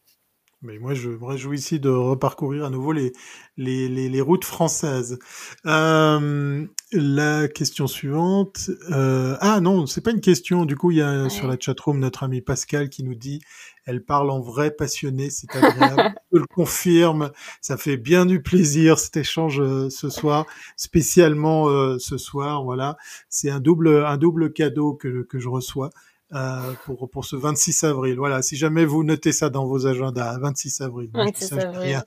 Mais 0.64 0.78
moi, 0.78 0.94
je 0.94 1.10
me 1.10 1.26
réjouis 1.26 1.58
ici 1.58 1.80
de 1.80 1.90
reparcourir 1.90 2.66
à 2.66 2.70
nouveau 2.70 2.92
les, 2.92 3.14
les, 3.58 3.90
les, 3.90 4.10
les 4.10 4.22
routes 4.22 4.46
françaises. 4.46 5.18
Euh, 5.66 6.68
la 6.92 7.48
question 7.48 7.88
suivante. 7.88 8.70
Euh, 8.92 9.38
ah 9.40 9.60
non, 9.60 9.88
c'est 9.88 10.02
pas 10.02 10.12
une 10.12 10.22
question. 10.22 10.66
Du 10.66 10.76
coup, 10.76 10.92
il 10.92 10.98
y 10.98 11.02
a 11.02 11.30
sur 11.30 11.48
la 11.48 11.58
chatroom 11.60 11.98
notre 11.98 12.22
ami 12.24 12.42
Pascal 12.42 12.90
qui 12.90 13.04
nous 13.04 13.16
dit 13.16 13.42
elle 13.86 14.04
parle 14.04 14.30
en 14.30 14.40
vrai 14.40 14.70
passionné, 14.70 15.32
c'est 15.32 15.56
agréable. 15.56 16.14
Je 16.32 16.38
le 16.38 16.46
confirme. 16.46 17.32
Ça 17.62 17.78
fait 17.78 17.98
bien 17.98 18.28
du 18.28 18.42
plaisir 18.42 19.00
cet 19.00 19.18
échange 19.18 19.60
euh, 19.60 19.90
ce 19.90 20.10
soir, 20.10 20.46
spécialement 20.76 21.70
euh, 21.70 21.98
ce 21.98 22.18
soir. 22.20 22.64
Voilà, 22.64 22.98
c'est 23.30 23.50
un 23.50 23.60
double 23.60 24.06
un 24.06 24.18
double 24.18 24.54
cadeau 24.54 24.94
que, 24.94 25.24
que 25.24 25.40
je 25.40 25.50
reçois. 25.50 25.90
Euh, 26.34 26.72
pour, 26.86 27.10
pour 27.10 27.26
ce 27.26 27.36
26 27.36 27.84
avril. 27.84 28.16
Voilà, 28.16 28.42
si 28.42 28.56
jamais 28.56 28.86
vous 28.86 29.04
notez 29.04 29.34
ça 29.34 29.50
dans 29.50 29.66
vos 29.66 29.86
agendas, 29.86 30.38
26 30.40 30.80
avril. 30.80 31.10
26 31.14 31.54
avril. 31.54 32.04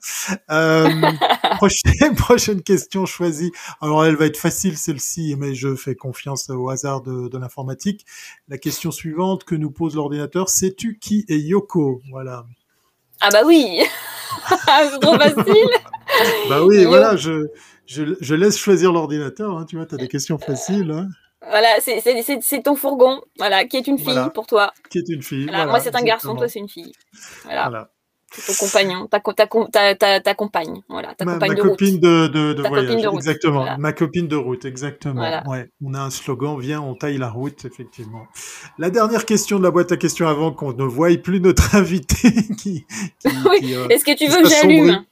Euh, 0.49 0.89
prochaine, 1.57 2.15
prochaine 2.15 2.63
question 2.63 3.05
choisie. 3.05 3.51
Alors, 3.81 4.03
elle 4.03 4.15
va 4.15 4.25
être 4.25 4.37
facile 4.37 4.77
celle-ci, 4.77 5.35
mais 5.37 5.53
je 5.53 5.75
fais 5.75 5.93
confiance 5.93 6.49
au 6.49 6.69
hasard 6.69 7.03
de, 7.03 7.27
de 7.27 7.37
l'informatique. 7.37 8.03
La 8.47 8.57
question 8.57 8.89
suivante 8.89 9.43
que 9.43 9.53
nous 9.53 9.69
pose 9.69 9.95
l'ordinateur, 9.95 10.49
sais-tu 10.49 10.97
qui 10.97 11.23
est 11.27 11.37
Yoko? 11.37 12.01
Voilà. 12.09 12.47
Ah 13.21 13.29
bah 13.31 13.43
oui 13.45 13.81
C'est 14.49 14.99
trop 15.01 15.19
facile 15.19 15.69
Bah 16.49 16.63
oui, 16.63 16.85
voilà, 16.85 17.15
je, 17.15 17.45
je, 17.85 18.15
je, 18.19 18.33
laisse 18.33 18.57
choisir 18.57 18.91
l'ordinateur. 18.91 19.55
Hein, 19.55 19.65
tu 19.69 19.75
vois, 19.75 19.85
tu 19.85 19.93
as 19.93 19.99
des 19.99 20.07
questions 20.07 20.39
faciles. 20.39 20.89
Hein. 20.89 21.09
Voilà, 21.49 21.67
c'est 21.79 22.63
ton 22.63 22.75
fourgon, 22.75 23.21
voilà, 23.37 23.65
qui 23.65 23.77
est 23.77 23.87
une 23.87 23.97
fille 23.99 24.29
pour 24.33 24.47
toi. 24.47 24.73
Qui 24.89 24.99
est 24.99 25.09
une 25.09 25.21
fille. 25.21 25.45
moi, 25.45 25.79
c'est 25.79 25.95
un 25.95 26.03
garçon, 26.03 26.35
toi, 26.35 26.47
c'est 26.47 26.59
une 26.59 26.69
fille. 26.69 26.91
Voilà. 27.43 27.89
Ton 28.47 28.53
compagnon, 28.53 29.07
ta, 29.07 29.21
ta, 29.71 29.95
ta, 29.95 30.19
ta, 30.19 30.33
compagne, 30.33 30.81
voilà, 30.89 31.15
ta 31.15 31.23
ma, 31.23 31.33
compagne 31.33 31.51
ma 31.51 31.55
de 31.55 31.61
copine 31.61 31.93
route. 31.93 32.01
de, 32.01 32.27
de, 32.27 32.53
de 32.53 32.67
voyage, 32.67 33.01
de 33.01 33.15
exactement. 33.15 33.77
Ma 33.77 33.93
copine 33.93 34.27
de 34.27 34.35
route, 34.35 34.65
exactement. 34.65 35.21
Ouais, 35.47 35.69
on 35.81 35.93
a 35.93 36.01
un 36.01 36.09
slogan, 36.09 36.59
viens, 36.59 36.81
on 36.81 36.95
taille 36.95 37.17
la 37.17 37.29
route, 37.29 37.63
effectivement. 37.63 38.25
La 38.77 38.89
dernière 38.89 39.25
question 39.25 39.57
de 39.57 39.63
la 39.63 39.71
boîte 39.71 39.93
à 39.93 39.97
questions 39.97 40.27
avant 40.27 40.51
qu'on 40.51 40.73
ne 40.73 40.83
voie 40.83 41.15
plus 41.15 41.39
notre 41.39 41.75
invité 41.77 42.29
qui. 42.57 42.85
qui, 43.19 43.27
oui. 43.49 43.73
Euh, 43.73 43.87
Est-ce 43.87 44.03
que 44.03 44.17
tu 44.17 44.27
veux 44.27 44.41
que 44.43 44.49
j'allume 44.49 45.05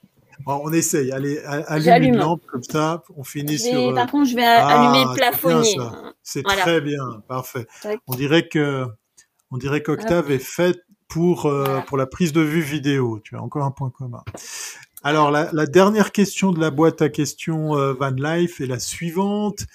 on 0.46 0.72
essaye. 0.72 1.12
Allez, 1.12 1.38
allume 1.44 2.14
une 2.14 2.16
lampe 2.18 2.44
comme 2.46 2.62
ça. 2.62 3.02
On 3.16 3.24
finit 3.24 3.58
sur. 3.58 3.94
Par 3.94 4.10
contre, 4.10 4.30
je 4.30 4.36
vais 4.36 4.44
allumer 4.44 5.04
le 5.04 5.10
ah, 5.10 5.14
plafonnier. 5.14 5.76
C'est 6.22 6.42
très 6.42 6.80
bien, 6.80 7.22
parfait. 7.28 7.66
On 8.06 8.14
dirait 8.14 8.48
que, 8.48 8.86
on 9.50 9.56
dirait 9.56 9.82
qu'Octave 9.82 10.30
est 10.30 10.38
fait 10.38 10.78
pour 11.08 11.46
euh, 11.46 11.80
pour 11.86 11.96
la 11.96 12.06
prise 12.06 12.32
de 12.32 12.40
vue 12.40 12.62
vidéo. 12.62 13.20
Tu 13.22 13.36
as 13.36 13.42
encore 13.42 13.64
un 13.64 13.70
point 13.70 13.90
commun. 13.90 14.22
Alors 15.02 15.30
la, 15.30 15.50
la 15.52 15.66
dernière 15.66 16.12
question 16.12 16.50
de 16.50 16.60
la 16.60 16.70
boîte 16.70 17.02
à 17.02 17.08
questions 17.10 17.76
euh, 17.76 17.92
Van 17.92 18.10
Life 18.10 18.60
est 18.60 18.66
la 18.66 18.78
suivante. 18.78 19.66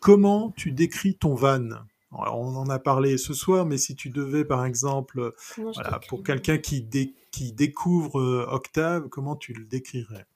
Comment 0.00 0.52
tu 0.56 0.72
décris 0.72 1.14
ton 1.14 1.34
van? 1.34 1.68
On 2.10 2.56
en 2.56 2.70
a 2.70 2.78
parlé 2.78 3.18
ce 3.18 3.34
soir, 3.34 3.66
mais 3.66 3.76
si 3.76 3.94
tu 3.94 4.08
devais, 4.08 4.44
par 4.44 4.64
exemple, 4.64 5.34
voilà, 5.58 6.00
pour 6.08 6.22
quelqu'un 6.22 6.56
qui, 6.56 6.80
dé 6.80 7.14
découvre 7.54 8.20
euh, 8.20 8.46
Octave, 8.50 9.08
comment 9.08 9.36
tu 9.36 9.52
le 9.52 9.64
décrirais? 9.64 10.26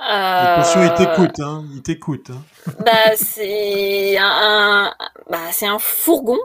Euh... 0.00 0.62
il 0.76 0.94
t'écoute, 0.94 1.40
hein, 1.40 1.64
il 1.74 1.82
t'écoute. 1.82 2.30
Hein. 2.30 2.42
Bah, 2.84 3.16
c'est 3.16 4.16
un, 4.18 4.94
bah, 5.30 5.38
c'est 5.52 5.66
un 5.66 5.78
fourgon, 5.78 6.38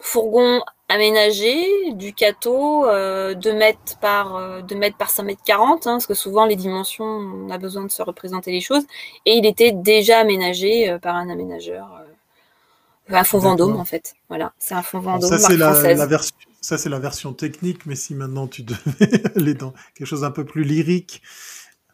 fourgon 0.00 0.60
aménagé, 0.88 1.92
Ducato, 1.92 2.86
euh, 2.86 3.34
2 3.34 3.52
mètres 3.52 3.98
par 4.00 4.36
euh, 4.36 4.60
2 4.62 4.74
mètres 4.76 4.96
par 4.96 5.10
5 5.10 5.22
mètres 5.24 5.42
40, 5.44 5.86
hein, 5.86 5.92
parce 5.92 6.06
que 6.06 6.14
souvent 6.14 6.46
les 6.46 6.56
dimensions, 6.56 7.04
on 7.04 7.50
a 7.50 7.58
besoin 7.58 7.84
de 7.84 7.90
se 7.90 8.02
représenter 8.02 8.52
les 8.52 8.60
choses, 8.60 8.84
et 9.24 9.34
il 9.34 9.46
était 9.46 9.72
déjà 9.72 10.18
aménagé 10.18 10.90
euh, 10.90 10.98
par 10.98 11.16
un 11.16 11.28
aménageur, 11.28 11.88
euh, 12.00 13.14
un 13.14 13.24
fond 13.24 13.38
Vendôme 13.38 13.76
en 13.76 13.84
fait. 13.84 14.14
Voilà, 14.28 14.52
c'est 14.58 14.74
un 14.74 14.82
fond 14.82 15.00
Vendôme. 15.00 15.28
ça 15.28 15.38
c'est 15.38 15.56
la, 15.56 15.94
la, 15.94 16.06
version, 16.06 16.34
ça, 16.66 16.78
c'est 16.78 16.88
la 16.88 16.98
version 16.98 17.32
technique, 17.32 17.86
mais 17.86 17.94
si 17.94 18.12
maintenant 18.12 18.48
tu 18.48 18.64
devais 18.64 19.22
aller 19.36 19.54
dans 19.54 19.72
quelque 19.94 20.08
chose 20.08 20.24
un 20.24 20.32
peu 20.32 20.44
plus 20.44 20.64
lyrique 20.64 21.22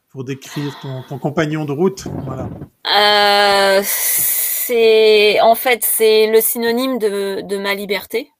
pour 0.08 0.24
décrire 0.24 0.74
ton, 0.80 1.18
compagnon 1.18 1.66
de 1.66 1.72
route, 1.72 2.06
voilà. 2.24 2.48
Euh, 2.86 3.82
c'est 3.84 5.42
en 5.42 5.54
fait 5.54 5.84
c'est 5.84 6.26
le 6.28 6.40
synonyme 6.40 6.98
de, 6.98 7.42
de 7.42 7.58
ma 7.58 7.74
liberté. 7.74 8.30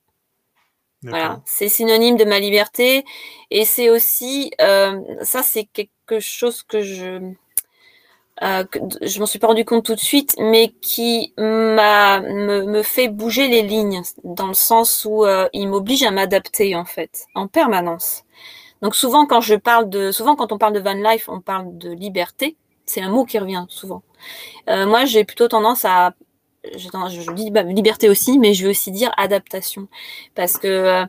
Voilà, 1.03 1.43
c'est 1.45 1.69
synonyme 1.69 2.17
de 2.17 2.25
ma 2.25 2.39
liberté 2.39 3.05
et 3.51 3.67
c'est 3.67 3.91
aussi 3.91 4.53
euh, 4.63 5.03
ça 5.21 5.43
c'est 5.43 5.65
quelque 5.65 6.19
chose 6.19 6.63
que 6.63 6.81
je 6.81 7.35
euh, 8.43 8.65
je 9.03 9.21
m'en 9.21 9.27
suis 9.27 9.39
pas 9.39 9.47
rendu 9.47 9.65
compte 9.65 9.85
tout 9.85 9.95
de 9.95 10.01
suite, 10.01 10.35
mais 10.39 10.69
qui 10.81 11.33
m'a 11.39 12.21
me, 12.21 12.65
me, 12.65 12.83
fait 12.83 13.09
bouger 13.09 13.49
les 13.49 13.63
lignes 13.63 14.03
dans 14.25 14.49
le 14.49 14.55
sens 14.55 15.07
où 15.09 15.25
euh, 15.25 15.49
il 15.53 15.69
m'oblige 15.69 16.03
à 16.03 16.11
m'adapter 16.11 16.75
en 16.75 16.85
fait, 16.85 17.27
en 17.35 17.47
permanence. 17.47 18.25
Donc 18.81 18.97
souvent 18.97 19.27
quand 19.27 19.41
je 19.41 19.55
parle 19.55 19.89
de, 19.89 20.11
souvent 20.11 20.35
quand 20.35 20.51
on 20.51 20.59
parle 20.59 20.73
de 20.73 20.81
van 20.81 20.95
life, 20.95 21.29
on 21.29 21.41
parle 21.41 21.79
de 21.79 21.91
liberté. 21.91 22.57
C'est 22.85 23.01
un 23.01 23.11
mot 23.11 23.25
qui 23.25 23.39
revient 23.39 23.65
souvent. 23.69 24.03
Euh, 24.69 24.87
moi, 24.87 25.05
j'ai 25.05 25.25
plutôt 25.25 25.49
tendance 25.49 25.85
à, 25.85 26.15
je, 26.65 26.89
je 26.89 27.33
dis 27.33 27.51
bah, 27.51 27.63
liberté 27.63 28.09
aussi, 28.09 28.39
mais 28.39 28.55
je 28.55 28.65
veux 28.65 28.71
aussi 28.71 28.91
dire 28.91 29.13
adaptation, 29.17 29.89
parce 30.35 30.59
que 30.59 30.67
euh, 30.67 31.05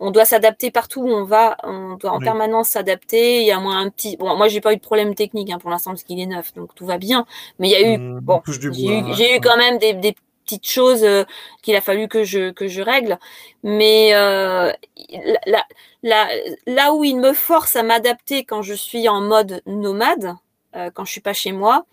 on 0.00 0.10
doit 0.10 0.24
s'adapter 0.24 0.70
partout 0.70 1.02
où 1.02 1.08
on 1.08 1.24
va, 1.24 1.56
on 1.62 1.96
doit 1.96 2.12
en 2.12 2.18
permanence 2.18 2.70
s'adapter. 2.70 3.40
Il 3.40 3.46
y 3.46 3.52
a 3.52 3.58
moins 3.58 3.78
un 3.78 3.90
petit, 3.90 4.16
bon, 4.16 4.36
moi 4.36 4.48
j'ai 4.48 4.60
pas 4.60 4.72
eu 4.72 4.76
de 4.76 4.82
problème 4.82 5.14
technique 5.14 5.50
hein, 5.50 5.58
pour 5.58 5.70
l'instant 5.70 5.92
parce 5.92 6.02
qu'il 6.02 6.20
est 6.20 6.26
neuf, 6.26 6.52
donc 6.54 6.74
tout 6.74 6.86
va 6.86 6.98
bien. 6.98 7.26
Mais 7.58 7.68
il 7.68 7.72
y 7.72 7.76
a 7.76 7.94
eu, 7.94 7.98
mmh, 7.98 8.20
bon, 8.20 8.42
j'ai 8.46 8.68
eu, 8.68 9.36
eu, 9.36 9.40
quand 9.40 9.56
même 9.56 9.78
des, 9.78 9.94
des, 9.94 10.14
petites 10.44 10.68
choses 10.68 11.06
qu'il 11.62 11.74
a 11.74 11.80
fallu 11.80 12.06
que 12.06 12.22
je 12.22 12.50
que 12.50 12.68
je 12.68 12.82
règle. 12.82 13.18
Mais 13.62 14.10
là, 14.12 14.74
là 16.66 16.92
où 16.92 17.02
il 17.02 17.16
me 17.16 17.32
force 17.32 17.76
à 17.76 17.82
m'adapter 17.82 18.44
quand 18.44 18.60
je 18.60 18.74
suis 18.74 19.08
en 19.08 19.22
mode 19.22 19.62
nomade, 19.64 20.34
quand 20.92 21.06
je 21.06 21.12
suis 21.12 21.22
pas 21.22 21.32
chez 21.32 21.52
moi, 21.52 21.86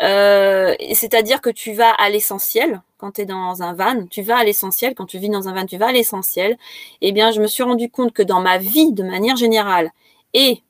euh, 0.00 0.74
c'est-à-dire 0.92 1.40
que 1.40 1.50
tu 1.50 1.72
vas 1.72 1.90
à 1.92 2.10
l'essentiel 2.10 2.82
quand 2.98 3.12
tu 3.12 3.20
es 3.22 3.26
dans 3.26 3.62
un 3.62 3.74
van, 3.74 4.06
tu 4.06 4.22
vas 4.22 4.38
à 4.38 4.44
l'essentiel, 4.44 4.94
quand 4.94 5.06
tu 5.06 5.18
vis 5.18 5.28
dans 5.28 5.48
un 5.48 5.52
van, 5.52 5.66
tu 5.66 5.76
vas 5.76 5.88
à 5.88 5.92
l'essentiel. 5.92 6.56
Eh 7.02 7.12
bien, 7.12 7.32
je 7.32 7.40
me 7.40 7.46
suis 7.46 7.62
rendu 7.62 7.90
compte 7.90 8.12
que 8.12 8.22
dans 8.22 8.40
ma 8.40 8.58
vie, 8.58 8.92
de 8.92 9.02
manière 9.02 9.36
générale, 9.36 9.90
et 10.32 10.62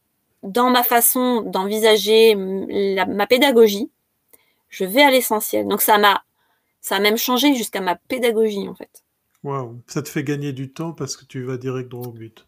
dans 0.43 0.71
ma 0.71 0.83
façon 0.83 1.43
d'envisager 1.43 2.35
ma 2.35 3.27
pédagogie, 3.27 3.91
je 4.69 4.85
vais 4.85 5.03
à 5.03 5.11
l'essentiel. 5.11 5.67
Donc 5.69 5.81
ça 5.81 5.99
m'a 5.99 6.23
ça 6.81 6.97
a 6.97 7.01
même 7.01 7.17
changé 7.17 7.55
jusqu'à 7.55 7.81
ma 7.81 7.97
pédagogie 7.97 8.69
en 8.69 8.75
fait. 8.75 9.05
Waouh, 9.43 9.81
ça 9.87 10.03
te 10.03 10.09
fait 10.09 10.25
gagner 10.25 10.53
du 10.53 10.73
temps 10.73 10.93
parce 10.93 11.17
que 11.17 11.25
tu 11.25 11.43
vas 11.43 11.57
direct 11.57 11.89
droit 11.89 12.09
au 12.09 12.13
but. 12.13 12.47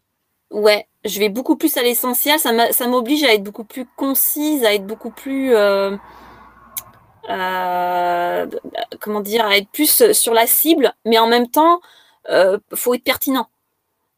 Ouais, 0.50 0.86
je 1.04 1.18
vais 1.18 1.28
beaucoup 1.28 1.56
plus 1.56 1.76
à 1.76 1.82
l'essentiel, 1.82 2.38
ça 2.38 2.86
m'oblige 2.86 3.24
à 3.24 3.34
être 3.34 3.42
beaucoup 3.42 3.64
plus 3.64 3.86
concise, 3.96 4.64
à 4.64 4.74
être 4.74 4.86
beaucoup 4.86 5.10
plus 5.10 5.54
euh, 5.54 5.96
euh, 7.28 8.46
comment 9.00 9.20
dire, 9.20 9.44
à 9.44 9.56
être 9.56 9.68
plus 9.70 10.12
sur 10.12 10.34
la 10.34 10.46
cible, 10.46 10.94
mais 11.04 11.18
en 11.18 11.26
même 11.26 11.48
temps, 11.48 11.80
euh, 12.30 12.58
faut 12.74 12.94
être 12.94 13.04
pertinent. 13.04 13.48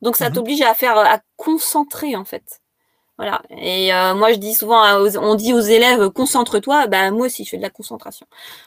Donc 0.02 0.16
ça 0.16 0.28
mhm. 0.28 0.34
t'oblige 0.36 0.62
à 0.62 0.74
faire, 0.74 0.96
à 0.98 1.20
concentrer 1.36 2.16
en 2.16 2.24
fait. 2.24 2.60
Voilà. 3.16 3.42
Et 3.50 3.92
euh, 3.92 4.14
moi, 4.14 4.32
je 4.32 4.38
dis 4.38 4.54
souvent, 4.54 4.80
on 5.00 5.34
dit 5.34 5.52
aux 5.52 5.60
élèves, 5.60 6.10
concentre-toi. 6.10 6.86
Bah 6.86 7.10
moi 7.10 7.26
aussi, 7.26 7.44
je 7.44 7.50
fais 7.50 7.56
de 7.56 7.62
la 7.62 7.70
concentration. 7.70 8.26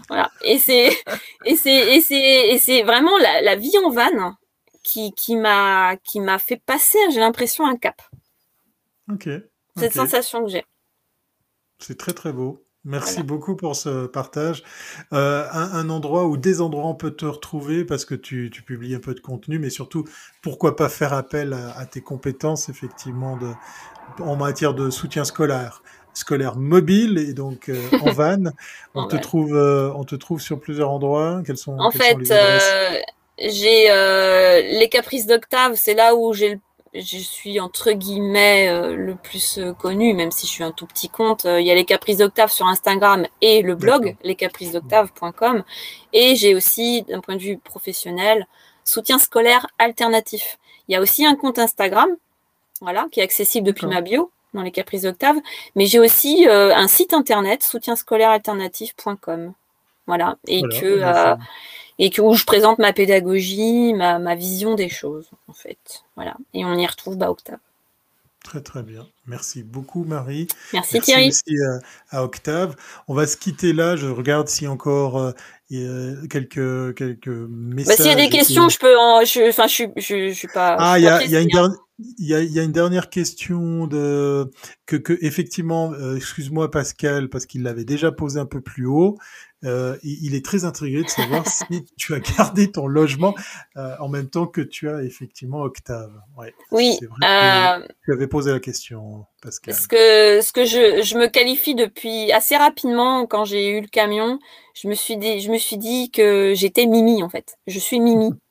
Voilà. 0.10 0.30
Et 0.44 0.60
c'est, 0.60 0.89
et 1.46 1.56
c'est, 1.56 1.96
et 1.96 2.02
c'est, 2.02 2.50
et 2.50 2.58
c'est 2.58 2.84
vraiment 2.84 3.18
la, 3.18 3.56
vie 3.56 3.78
en 3.86 3.89
vanne 3.89 4.36
qui, 4.84 5.14
qui 5.14 5.38
m'a, 5.38 5.96
qui 6.04 6.20
m'a 6.20 6.38
fait 6.38 6.58
passer, 6.58 7.00
j'ai 7.12 7.22
l'impression, 7.22 7.66
un 7.66 7.78
cap. 7.78 8.02
Ok. 9.10 9.30
Cette 9.78 9.94
sensation 9.94 10.44
que 10.44 10.52
j'ai. 10.52 10.66
C'est 11.80 11.98
très 11.98 12.14
très 12.14 12.34
beau. 12.34 12.66
Merci 12.84 13.21
beaucoup 13.21 13.55
pour 13.55 13.75
ce 13.75 14.07
partage. 14.07 14.63
Euh, 15.13 15.45
un, 15.51 15.88
endroit 15.89 16.25
ou 16.25 16.36
des 16.36 16.61
endroits 16.61 16.88
on 16.88 16.95
peut 16.95 17.11
te 17.11 17.25
retrouver 17.25 17.86
parce 17.86 18.05
que 18.05 18.15
tu, 18.15 18.49
publies 18.65 18.95
un 18.95 18.99
peu 18.99 19.13
de 19.13 19.19
contenu, 19.19 19.59
mais 19.59 19.69
surtout, 19.69 20.05
pourquoi 20.41 20.75
pas 20.75 20.89
faire 20.89 21.13
appel 21.13 21.53
à, 21.53 21.86
tes 21.86 22.01
compétences, 22.01 22.69
effectivement, 22.69 23.38
de, 23.38 23.51
en 24.23 24.36
matière 24.36 24.73
de 24.73 24.89
soutien 24.89 25.23
scolaire 25.23 25.84
scolaire 26.13 26.57
mobile 26.57 27.17
et 27.17 27.34
donc 27.34 27.69
euh, 27.69 27.79
en 28.01 28.11
van. 28.11 28.51
On 28.95 29.07
te 29.07 29.15
trouve, 29.15 29.55
euh, 29.55 29.93
on 29.95 30.03
te 30.03 30.15
trouve 30.15 30.41
sur 30.41 30.59
plusieurs 30.59 30.89
endroits. 30.89 31.41
Quels 31.45 31.57
sont 31.57 31.77
En 31.79 31.91
fait, 31.91 32.17
j'ai 33.38 33.88
les 34.79 34.89
caprices 34.89 35.27
d'octave. 35.27 35.75
C'est 35.75 35.93
là 35.93 36.15
où 36.15 36.34
j'ai 36.34 36.49
le 36.49 36.59
je 36.94 37.18
suis 37.18 37.60
entre 37.60 37.94
guillemets 37.94 38.68
euh, 38.68 38.96
le 38.96 39.16
plus 39.16 39.58
euh, 39.58 39.74
connu, 39.74 40.14
même 40.14 40.32
si 40.32 40.46
je 40.46 40.52
suis 40.52 40.64
un 40.64 40.72
tout 40.72 40.86
petit 40.86 41.08
compte. 41.10 41.46
Euh, 41.46 41.62
il 41.62 41.66
y 41.66 41.72
a 41.72 41.76
les 41.76 41.86
Caprices 41.86 42.18
d'Octave 42.18 42.52
sur 42.52 42.68
Instagram 42.68 43.26
et 43.42 43.62
le 43.62 43.76
blog 43.76 44.18
lescapricesdoctave.com. 44.24 45.64
Et 46.12 46.36
j'ai 46.36 46.54
aussi, 46.54 47.04
d'un 47.04 47.22
point 47.22 47.36
de 47.36 47.42
vue 47.42 47.58
professionnel, 47.58 48.46
soutien 48.84 49.20
scolaire 49.20 49.68
alternatif. 49.80 50.58
Il 50.88 50.94
y 50.94 50.96
a 50.96 51.02
aussi 51.02 51.26
un 51.26 51.36
compte 51.36 51.60
Instagram, 51.60 52.10
voilà, 52.82 53.08
qui 53.12 53.22
est 53.22 53.24
accessible 53.24 53.66
depuis 53.66 53.88
ma 53.88 54.02
bio 54.02 54.32
dans 54.54 54.62
les 54.62 54.72
Caprices 54.72 55.04
d'Octave. 55.04 55.38
Mais 55.76 55.86
j'ai 55.86 56.00
aussi 56.00 56.46
un 56.50 56.88
site 56.88 57.14
internet 57.14 57.64
soutienscolaire-alternatif.com. 57.64 59.54
Voilà, 60.08 60.36
et 60.48 60.64
que 60.64 61.38
et 62.02 62.20
où 62.20 62.34
je 62.34 62.45
présente 62.45 62.80
ma 62.80 62.93
pédagogie, 62.93 63.93
ma, 63.93 64.18
ma, 64.18 64.34
vision 64.34 64.74
des 64.74 64.89
choses, 64.89 65.30
en 65.47 65.54
fait. 65.54 66.04
Voilà. 66.16 66.36
Et 66.56 66.66
on 66.66 66.74
y 66.74 66.88
retrouve 66.88 67.16
bah, 67.16 67.30
Octave. 67.30 67.60
Très 68.43 68.62
très 68.62 68.82
bien. 68.82 69.08
Merci 69.32 69.63
beaucoup 69.63 70.03
Marie. 70.03 70.47
Merci, 70.73 70.99
Thierry. 70.99 71.27
Merci 71.27 71.55
à, 72.09 72.23
Octave. 72.25 72.75
On 73.07 73.13
va 73.13 73.25
se 73.25 73.38
quitter 73.38 73.71
là. 73.71 73.95
Je 73.95 74.07
regarde 74.07 74.49
si 74.49 74.67
encore 74.67 75.17
euh, 75.71 76.15
quelques 76.29 76.93
quelques 76.95 77.27
messages. 77.29 77.97
Bah, 77.97 78.03
s'il 78.03 78.11
y 78.11 78.13
a 78.13 78.15
des 78.15 78.29
questions, 78.29 78.67
je 78.67 78.77
peux. 78.77 78.97
En, 78.97 79.23
je, 79.23 79.47
enfin, 79.47 79.67
je, 79.67 79.86
je, 79.95 80.27
je 80.27 80.34
suis 80.34 80.49
pas. 80.49 80.75
Ah, 80.77 80.99
il 80.99 81.05
y 81.05 81.07
a, 81.07 81.23
y 81.23 81.38
a 81.38 81.39
une 81.39 81.47
dernière. 81.47 81.77
Il 82.17 82.25
y, 82.25 82.34
a, 82.34 82.41
y 82.41 82.59
a, 82.59 82.63
une 82.63 82.71
dernière 82.71 83.11
question 83.11 83.86
de 83.86 84.49
que, 84.88 84.95
que 84.95 85.19
effectivement, 85.21 85.93
euh, 85.93 86.15
excuse-moi 86.15 86.71
Pascal, 86.71 87.29
parce 87.29 87.45
qu'il 87.45 87.61
l'avait 87.61 87.86
déjà 87.86 88.11
posé 88.11 88.39
un 88.39 88.47
peu 88.47 88.59
plus 88.59 88.88
haut. 88.88 89.17
Euh, 89.63 89.95
il 90.01 90.34
est 90.34 90.43
très 90.43 90.65
intrigué 90.65 91.03
de 91.03 91.09
savoir 91.09 91.45
si 91.47 91.86
tu 91.97 92.13
as 92.15 92.19
gardé 92.19 92.71
ton 92.71 92.88
logement 92.88 93.36
euh, 93.77 93.95
en 93.99 94.09
même 94.09 94.27
temps 94.27 94.47
que 94.47 94.61
tu 94.61 94.89
as 94.89 95.03
effectivement 95.03 95.61
Octave. 95.61 96.11
Ouais, 96.36 96.53
oui. 96.71 96.97
Euh, 97.23 97.88
tu 98.03 98.13
avais 98.13 98.27
posé 98.27 98.51
la 98.51 98.59
question, 98.59 99.20
Pascal. 99.41 99.74
Ce 99.74 99.88
que, 99.88 100.41
ce 100.41 100.51
que 100.51 100.65
je, 100.65 101.01
je 101.01 101.17
me 101.17 101.28
qualifie 101.28 101.76
depuis 101.76 102.32
assez 102.32 102.55
rapidement 102.57 103.26
quand 103.26 103.45
j'ai 103.45 103.69
eu 103.69 103.82
le 103.82 103.88
camion, 103.88 104.39
je 104.74 104.88
me 104.88 104.93
suis 104.93 105.17
dit, 105.17 105.39
je 105.41 105.51
me 105.51 105.57
suis 105.57 105.78
dit 105.78 106.11
que 106.11 106.53
j'étais 106.55 106.86
Mimi 106.86 107.24
en 107.24 107.30
fait. 107.30 107.57
Je 107.67 107.80
suis 107.80 107.99
Mimi. 107.99 108.34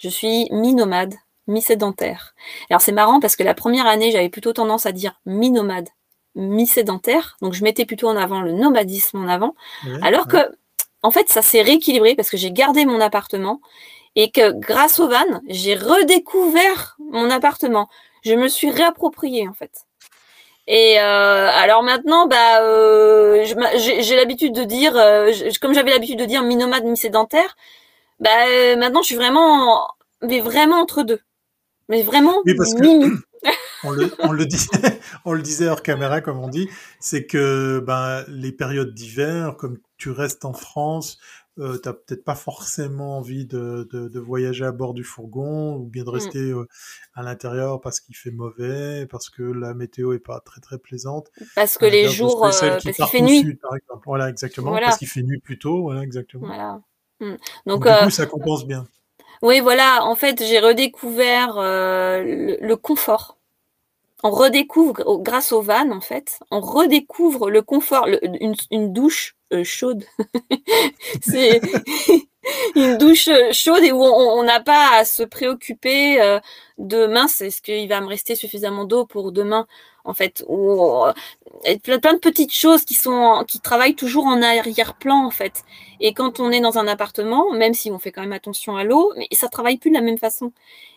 Je 0.00 0.08
suis 0.08 0.46
mi-nomade, 0.52 1.14
mi-sédentaire. 1.48 2.34
Alors 2.70 2.80
c'est 2.80 2.92
marrant 2.92 3.18
parce 3.18 3.34
que 3.34 3.42
la 3.42 3.52
première 3.54 3.86
année, 3.86 4.12
j'avais 4.12 4.28
plutôt 4.28 4.52
tendance 4.52 4.86
à 4.86 4.92
dire 4.92 5.20
mi-nomade, 5.26 5.88
mi-sédentaire. 6.36 7.36
Donc, 7.42 7.52
je 7.54 7.64
mettais 7.64 7.84
plutôt 7.84 8.08
en 8.08 8.16
avant 8.16 8.40
le 8.40 8.52
nomadisme 8.52 9.18
en 9.18 9.28
avant. 9.28 9.54
alors 10.02 10.28
que, 10.28 10.38
en 11.02 11.10
fait, 11.10 11.28
ça 11.28 11.42
s'est 11.42 11.62
rééquilibré 11.62 12.14
parce 12.14 12.30
que 12.30 12.36
j'ai 12.36 12.52
gardé 12.52 12.84
mon 12.86 13.00
appartement 13.00 13.60
et 14.14 14.30
que 14.30 14.52
grâce 14.52 15.00
au 15.00 15.08
van, 15.08 15.40
j'ai 15.48 15.74
redécouvert 15.74 16.96
mon 17.00 17.28
appartement. 17.30 17.88
Je 18.24 18.34
me 18.34 18.48
suis 18.48 18.70
réapproprié, 18.70 19.48
en 19.48 19.52
fait. 19.52 19.86
Et 20.70 21.00
euh, 21.00 21.48
alors 21.50 21.82
maintenant, 21.82 22.28
bah, 22.28 22.60
euh, 22.60 23.42
j'ai 23.78 24.16
l'habitude 24.16 24.54
de 24.54 24.64
dire, 24.64 24.94
euh, 24.96 25.32
comme 25.62 25.72
j'avais 25.72 25.90
l'habitude 25.90 26.18
de 26.18 26.26
dire 26.26 26.42
mi-nomade, 26.42 26.84
mi-sédentaire, 26.84 27.56
bah, 28.20 28.76
maintenant 28.76 29.00
je 29.00 29.06
suis 29.06 29.16
vraiment, 29.16 29.88
mais 30.22 30.40
vraiment 30.40 30.76
entre 30.76 31.04
deux. 31.04 31.20
Mais 31.88 32.02
vraiment, 32.02 32.42
oui, 32.44 32.54
parce 32.54 32.74
que 32.74 32.82
on, 33.84 33.92
le, 33.92 34.12
on, 34.18 34.32
le 34.32 34.44
disait, 34.44 35.00
on 35.24 35.32
le 35.32 35.40
disait 35.40 35.68
hors 35.68 35.82
caméra, 35.82 36.20
comme 36.20 36.38
on 36.38 36.48
dit, 36.48 36.68
c'est 37.00 37.24
que 37.24 37.82
ben, 37.86 38.24
les 38.28 38.52
périodes 38.52 38.92
d'hiver, 38.92 39.54
comme 39.56 39.78
tu 39.96 40.10
restes 40.10 40.44
en 40.44 40.52
France, 40.52 41.18
euh, 41.58 41.78
tu 41.82 41.88
n'as 41.88 41.92
peut-être 41.92 42.24
pas 42.24 42.34
forcément 42.34 43.18
envie 43.18 43.44
de, 43.44 43.88
de, 43.92 44.08
de, 44.08 44.20
voyager 44.20 44.64
à 44.64 44.72
bord 44.72 44.94
du 44.94 45.02
fourgon 45.02 45.74
ou 45.76 45.84
bien 45.84 46.04
de 46.04 46.10
mm. 46.10 46.14
rester 46.14 46.38
euh, 46.38 46.68
à 47.14 47.22
l'intérieur 47.22 47.80
parce 47.80 48.00
qu'il 48.00 48.16
fait 48.16 48.30
mauvais, 48.30 49.06
parce 49.06 49.28
que 49.28 49.42
la 49.42 49.74
météo 49.74 50.12
est 50.12 50.20
pas 50.20 50.40
très 50.40 50.60
très 50.60 50.78
plaisante. 50.78 51.30
Parce 51.56 51.76
que 51.76 51.86
euh, 51.86 51.90
les 51.90 52.08
jours, 52.08 52.44
euh, 52.44 52.50
parce 52.50 52.82
qu'il 52.82 53.06
fait 53.06 53.20
nuit. 53.20 53.54
par 53.54 53.74
exemple. 53.74 54.02
Voilà, 54.06 54.28
exactement. 54.28 54.72
Parce 54.72 54.98
qu'il 54.98 55.08
fait 55.08 55.22
nuit 55.22 55.40
plus 55.40 55.58
tôt, 55.58 55.82
voilà, 55.82 56.02
exactement. 56.02 56.46
Voilà. 56.46 56.80
Mm. 57.20 57.36
Donc, 57.66 57.84
Donc, 57.84 57.88
du 57.88 58.04
coup, 58.04 58.10
ça 58.10 58.26
compense 58.26 58.64
bien. 58.64 58.86
Oui, 59.42 59.60
voilà. 59.60 60.04
En 60.04 60.14
fait, 60.14 60.42
j'ai 60.44 60.60
redécouvert 60.60 61.54
le, 61.56 62.74
confort 62.74 63.36
on 64.24 64.30
redécouvre, 64.30 64.94
grâce 65.22 65.52
au 65.52 65.62
van 65.62 65.92
en 65.92 66.00
fait, 66.00 66.40
on 66.50 66.58
redécouvre 66.58 67.50
le 67.50 67.62
confort, 67.62 68.08
une, 68.70 68.92
douche 68.92 69.36
euh, 69.52 69.64
chaude. 69.64 70.04
c'est 71.20 71.60
une 72.74 72.98
douche 72.98 73.28
chaude 73.52 73.82
et 73.82 73.92
où 73.92 74.02
on 74.02 74.42
n'a 74.42 74.60
pas 74.60 74.98
à 74.98 75.04
se 75.04 75.22
préoccuper 75.22 76.20
euh, 76.20 76.40
de 76.78 77.06
mince, 77.06 77.40
est-ce 77.40 77.62
qu'il 77.62 77.88
va 77.88 78.00
me 78.00 78.06
rester 78.08 78.34
suffisamment 78.34 78.84
d'eau 78.84 79.06
pour 79.06 79.32
demain 79.32 79.66
en 80.04 80.14
fait, 80.14 80.42
ou 80.48 81.04
euh, 81.04 81.12
plein, 81.82 81.98
plein 81.98 82.14
de 82.14 82.18
petites 82.18 82.54
choses 82.54 82.84
qui 82.84 82.94
sont 82.94 83.44
qui 83.46 83.60
travaillent 83.60 83.94
toujours 83.94 84.26
en 84.26 84.40
arrière-plan 84.40 85.26
en 85.26 85.30
fait. 85.30 85.64
Et 86.00 86.14
quand 86.14 86.40
on 86.40 86.50
est 86.50 86.60
dans 86.60 86.78
un 86.78 86.88
appartement, 86.88 87.52
même 87.52 87.74
si 87.74 87.90
on 87.90 87.98
fait 87.98 88.12
quand 88.12 88.22
même 88.22 88.32
attention 88.32 88.76
à 88.76 88.84
l'eau, 88.84 89.12
mais 89.16 89.28
ça 89.32 89.48
travaille 89.48 89.76
plus 89.76 89.90
de 89.90 89.96
la 89.96 90.00
même 90.00 90.18
façon 90.18 90.52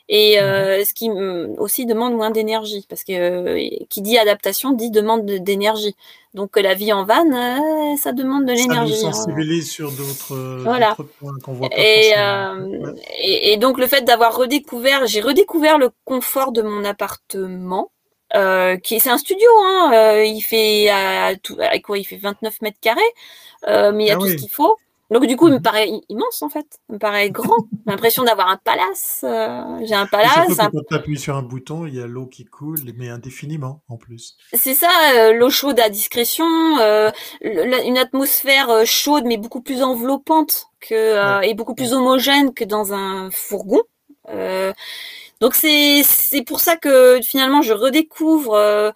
et 0.10 0.40
euh, 0.40 0.84
ce 0.84 0.94
qui 0.94 1.10
aussi 1.58 1.86
demande 1.86 2.14
moins 2.16 2.32
d'énergie 2.32 2.86
parce 2.90 3.04
que 3.04 3.14
euh, 3.14 3.86
qui 3.90 4.02
dit 4.02 4.18
adaptation 4.18 4.72
dit 4.72 4.92
demande 4.92 5.26
d'énergie. 5.26 5.96
Donc 6.34 6.58
la 6.58 6.74
vie 6.74 6.94
en 6.94 7.06
van, 7.06 7.26
euh, 7.26 7.96
ça 7.98 8.12
demande 8.12 8.46
de 8.46 8.54
l'énergie. 8.54 8.96
Ça 8.96 9.12
nous 9.28 9.36
hein. 9.36 9.62
sur 9.62 9.92
d'autres 9.92 10.64
voilà. 10.64 10.96
points 11.20 11.34
qu'on 11.44 11.54
voit 11.54 11.70
pas 11.70 11.76
et, 11.78 12.14
et, 13.20 13.54
et, 13.54 13.58
donc 13.58 13.78
le 13.78 13.88
fait 13.88 14.04
d'avoir 14.04 14.36
redécouvert, 14.36 15.08
j'ai 15.08 15.22
redécouvert 15.22 15.78
le 15.78 15.90
confort 16.06 16.52
de 16.52 16.62
mon 16.62 16.84
appartement. 16.84 17.92
qui 18.84 19.00
c'est 19.00 19.10
un 19.10 19.18
studio, 19.18 19.50
hein, 19.64 20.24
il 20.26 20.42
fait 20.42 20.90
à, 20.90 21.34
quoi 21.84 21.98
Il 21.98 22.06
fait 22.06 22.18
29 22.18 22.62
mètres 22.62 22.80
carrés, 22.82 23.02
mais 23.68 24.06
il 24.06 24.08
y 24.08 24.12
a 24.12 24.16
ah 24.16 24.20
tout 24.20 24.28
ce 24.28 24.36
qu'il 24.36 24.50
faut. 24.50 24.78
Donc 25.12 25.26
du 25.26 25.36
coup, 25.36 25.50
il 25.50 25.52
me 25.52 25.58
mhm. 25.58 25.62
paraît 25.62 25.90
immense 26.08 26.42
en 26.42 26.48
fait. 26.48 26.80
Il 26.90 26.94
me 26.94 27.00
paraît 27.00 27.30
grand. 27.30 27.68
J'ai 27.86 27.92
l'impression 27.92 28.24
d'avoir 28.24 28.48
un 28.48 28.58
palace. 28.58 29.26
Euh, 29.26 29.80
j'ai 29.84 29.94
un 29.94 30.06
palace. 30.08 30.58
Un... 30.58 30.72
Quand 30.72 30.88
tu 30.88 30.96
appuies 30.96 31.20
sur 31.20 31.36
un 31.36 31.44
bouton, 31.44 31.86
il 31.86 31.96
y 31.96 32.02
a 32.02 32.08
l'eau 32.08 32.28
qui 32.28 32.46
coule, 32.46 32.80
mais 32.96 33.10
indéfiniment 33.10 33.82
en 33.90 33.98
plus. 33.98 34.38
C'est 34.54 34.74
ça, 34.74 34.90
euh, 35.16 35.34
l'eau 35.34 35.50
chaude 35.50 35.80
à 35.82 35.90
discrétion, 35.90 36.46
euh, 36.80 37.12
une 37.42 37.98
atmosphère 37.98 38.86
chaude 38.86 39.26
mais 39.26 39.38
beaucoup 39.38 39.62
plus 39.62 39.84
enveloppante. 39.84 40.68
que 40.80 41.44
est 41.44 41.54
beaucoup 41.54 41.76
plus 41.76 41.94
homogène 41.94 42.54
que 42.54 42.64
dans 42.64 42.94
un 42.94 43.30
fourgon. 43.32 43.82
donc 45.42 45.56
c'est 45.56 46.04
c'est 46.04 46.44
pour 46.44 46.62
ça 46.62 46.78
que 46.78 47.20
finalement 47.22 47.62
je 47.62 47.74
redécouvre 47.74 48.94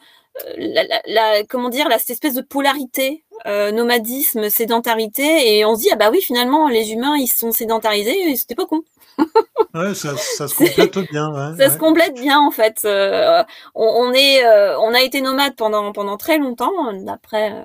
la, 0.58 0.84
la, 1.06 1.44
comment 1.46 1.70
dire 1.70 1.88
cette 1.98 2.10
espèce 2.12 2.34
de 2.34 2.42
polarité 2.42 3.24
nomadisme 3.46 4.50
sédentarité 4.50 5.58
et 5.58 5.66
on 5.66 5.76
se 5.76 5.82
dit 5.82 5.90
ah 5.92 5.96
bah 5.96 6.10
oui 6.12 6.22
finalement 6.22 6.68
les 6.68 6.92
humains 6.92 7.16
ils 7.18 7.28
sont 7.28 7.52
sédentarisés 7.52 8.36
c'était 8.36 8.56
pas 8.56 8.66
con 8.66 8.84
ouais, 9.74 9.94
ça, 9.94 10.16
ça, 10.18 10.48
se 10.48 10.56
complète 10.56 11.12
bien. 11.12 11.32
Ouais, 11.32 11.58
ça 11.58 11.70
se 11.70 11.78
complète 11.78 12.14
bien 12.16 12.40
en 12.40 12.52
fait. 12.52 12.82
Euh, 12.86 13.44
on, 13.74 13.86
on, 13.86 14.14
est, 14.14 14.44
euh, 14.46 14.78
on 14.80 14.94
a 14.94 15.02
été 15.02 15.22
nomade 15.22 15.56
pendant 15.56 15.92
pendant 15.92 16.18
très 16.18 16.38
longtemps, 16.38 16.94
d'après 16.94 17.52
euh, 17.52 17.64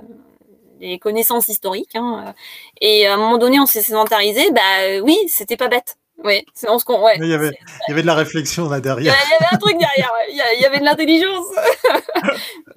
les 0.81 0.99
connaissances 0.99 1.49
historiques. 1.49 1.95
Hein, 1.95 2.35
et 2.81 3.07
à 3.07 3.15
un 3.15 3.17
moment 3.17 3.39
donné, 3.39 3.59
on 3.61 3.67
s'est 3.67 3.83
sédentarisé. 3.83 4.51
Bah 4.53 5.03
oui, 5.03 5.19
c'était 5.29 5.57
pas 5.57 5.69
bête. 5.69 5.97
Oui, 6.25 6.45
c'est 6.55 6.69
on 6.69 6.79
se 6.79 6.85
ouais, 6.87 7.17
il 7.19 7.27
y 7.27 7.35
avait 7.35 7.51
il 7.89 7.91
y 7.91 7.93
avait 7.93 8.03
de 8.03 8.07
la 8.07 8.15
réflexion 8.15 8.69
là 8.69 8.81
derrière. 8.81 9.15
Il 9.27 9.31
y 9.31 9.35
avait 9.35 9.55
un 9.55 9.59
truc 9.59 9.79
derrière. 9.79 10.11
Il 10.31 10.61
y 10.61 10.67
avait 10.67 10.79
de 10.79 10.85
l'intelligence. 10.85 11.47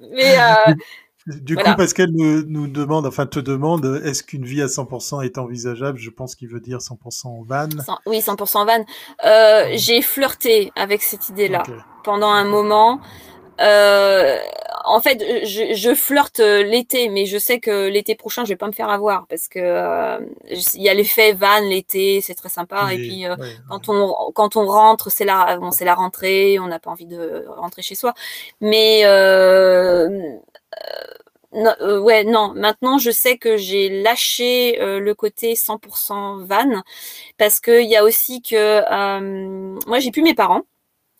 Mais 0.12 0.36
du 1.26 1.56
coup, 1.56 1.74
Pascal 1.76 2.10
nous, 2.12 2.44
nous, 2.44 2.66
demande, 2.68 3.06
enfin 3.06 3.24
te 3.26 3.40
demande, 3.40 4.02
est-ce 4.04 4.22
qu'une 4.22 4.44
vie 4.44 4.60
à 4.60 4.66
100% 4.66 5.24
est 5.24 5.38
envisageable? 5.38 5.98
Je 5.98 6.10
pense 6.10 6.34
qu'il 6.34 6.48
veut 6.48 6.60
dire 6.60 6.78
100% 6.78 7.46
van. 7.46 7.68
oui, 8.06 8.18
100% 8.18 8.66
van. 8.66 8.84
Euh, 9.24 9.70
J'ai 9.74 10.02
flirté 10.02 10.70
avec 10.76 11.02
cette 11.02 11.30
idée-là 11.30 11.62
pendant 12.02 12.28
un 12.28 12.44
moment. 12.44 13.00
Euh, 13.60 14.38
en 14.84 15.00
fait, 15.00 15.22
je, 15.46 15.74
je 15.74 15.94
flirte 15.94 16.40
l'été, 16.40 17.08
mais 17.08 17.24
je 17.26 17.38
sais 17.38 17.58
que 17.60 17.88
l'été 17.88 18.14
prochain, 18.14 18.44
je 18.44 18.50
vais 18.50 18.56
pas 18.56 18.66
me 18.66 18.72
faire 18.72 18.90
avoir 18.90 19.26
parce 19.28 19.48
que 19.48 19.58
euh, 19.58 20.18
il 20.74 20.82
y 20.82 20.88
a 20.88 20.94
l'effet 20.94 21.32
van 21.32 21.60
l'été, 21.60 22.20
c'est 22.20 22.34
très 22.34 22.48
sympa. 22.50 22.92
et 22.92 22.98
puis 22.98 23.26
euh, 23.26 23.36
quand 23.68 23.88
on 23.88 24.32
quand 24.32 24.56
on 24.56 24.66
rentre, 24.66 25.10
c'est 25.10 25.24
la 25.24 25.56
bon, 25.58 25.70
c'est 25.70 25.84
la 25.84 25.94
rentrée, 25.94 26.58
on 26.58 26.66
n'a 26.66 26.78
pas 26.78 26.90
envie 26.90 27.06
de 27.06 27.46
rentrer 27.48 27.82
chez 27.82 27.94
soi. 27.94 28.12
Mais 28.60 29.02
euh, 29.04 30.38
euh, 31.54 32.00
ouais, 32.00 32.24
non. 32.24 32.52
Maintenant, 32.54 32.98
je 32.98 33.10
sais 33.10 33.38
que 33.38 33.56
j'ai 33.56 34.02
lâché 34.02 34.80
euh, 34.80 34.98
le 34.98 35.14
côté 35.14 35.54
100% 35.54 36.44
van 36.44 36.82
parce 37.38 37.60
que 37.60 37.82
il 37.82 37.88
y 37.88 37.96
a 37.96 38.04
aussi 38.04 38.42
que 38.42 38.56
euh, 38.56 39.78
moi 39.86 40.00
j'ai 40.00 40.10
plus 40.10 40.22
mes 40.22 40.34
parents. 40.34 40.62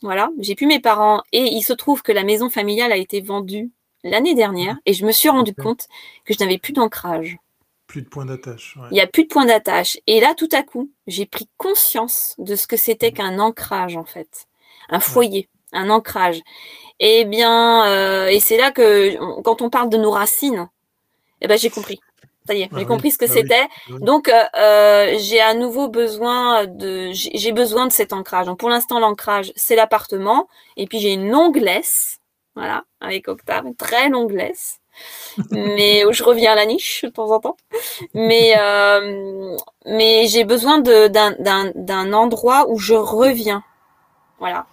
Voilà, 0.04 0.28
j'ai 0.38 0.54
plus 0.54 0.66
mes 0.66 0.80
parents 0.80 1.22
et 1.32 1.44
il 1.44 1.62
se 1.62 1.72
trouve 1.72 2.02
que 2.02 2.12
la 2.12 2.24
maison 2.24 2.50
familiale 2.50 2.92
a 2.92 2.98
été 2.98 3.22
vendue 3.22 3.70
l'année 4.02 4.34
dernière 4.34 4.76
et 4.84 4.92
je 4.92 5.06
me 5.06 5.12
suis 5.12 5.30
rendu 5.30 5.54
compte 5.54 5.88
que 6.26 6.34
je 6.34 6.40
n'avais 6.40 6.58
plus 6.58 6.74
d'ancrage. 6.74 7.38
Plus 7.86 8.02
de 8.02 8.08
point 8.08 8.26
d'attache. 8.26 8.76
Il 8.90 8.92
n'y 8.94 9.00
a 9.00 9.06
plus 9.06 9.22
de 9.22 9.28
point 9.28 9.46
d'attache. 9.46 9.96
Et 10.06 10.20
là, 10.20 10.34
tout 10.34 10.50
à 10.52 10.62
coup, 10.62 10.90
j'ai 11.06 11.24
pris 11.24 11.48
conscience 11.56 12.34
de 12.36 12.54
ce 12.54 12.66
que 12.66 12.76
c'était 12.76 13.12
mmh. 13.12 13.14
qu'un 13.14 13.38
ancrage 13.38 13.96
en 13.96 14.04
fait, 14.04 14.46
un 14.90 15.00
foyer, 15.00 15.48
un 15.72 15.88
ancrage. 15.88 16.42
Eh 17.00 17.24
bien, 17.24 17.86
euh, 17.86 18.26
et 18.26 18.40
c'est 18.40 18.58
là 18.58 18.72
que 18.72 19.16
quand 19.40 19.62
on 19.62 19.70
parle 19.70 19.88
de 19.88 19.96
nos 19.96 20.10
racines, 20.10 20.68
eh 21.40 21.48
ben 21.48 21.56
j'ai 21.56 21.70
compris. 21.70 21.98
Ça 22.46 22.54
y 22.54 22.62
est, 22.62 22.68
j'ai 22.72 22.82
ah 22.82 22.84
compris 22.84 23.10
ce 23.10 23.18
que 23.18 23.24
ah 23.24 23.32
c'était. 23.32 23.62
Ah 23.62 23.92
Donc, 24.00 24.28
euh, 24.28 24.42
euh, 24.56 25.16
j'ai 25.18 25.40
à 25.40 25.54
nouveau 25.54 25.88
besoin 25.88 26.66
de, 26.66 27.10
j'ai 27.12 27.52
besoin 27.52 27.86
de 27.86 27.92
cet 27.92 28.12
ancrage. 28.12 28.46
Donc, 28.46 28.58
pour 28.58 28.68
l'instant, 28.68 29.00
l'ancrage, 29.00 29.52
c'est 29.56 29.76
l'appartement. 29.76 30.48
Et 30.76 30.86
puis, 30.86 30.98
j'ai 30.98 31.12
une 31.14 31.30
longue 31.30 31.56
laisse, 31.56 32.18
voilà, 32.54 32.84
avec 33.00 33.28
Octave, 33.28 33.66
une 33.66 33.76
très 33.76 34.10
longue 34.10 34.32
laisse. 34.32 34.80
mais 35.50 36.04
où 36.04 36.12
je 36.12 36.22
reviens 36.22 36.52
à 36.52 36.54
la 36.54 36.66
niche 36.66 37.02
de 37.04 37.08
temps 37.08 37.30
en 37.30 37.40
temps. 37.40 37.56
Mais 38.14 38.54
euh, 38.58 39.56
mais 39.86 40.26
j'ai 40.28 40.44
besoin 40.44 40.78
d'un 40.78 42.12
endroit 42.12 42.66
où 42.68 42.78
je 42.78 42.94
reviens. 42.94 43.64
Voilà. 44.38 44.66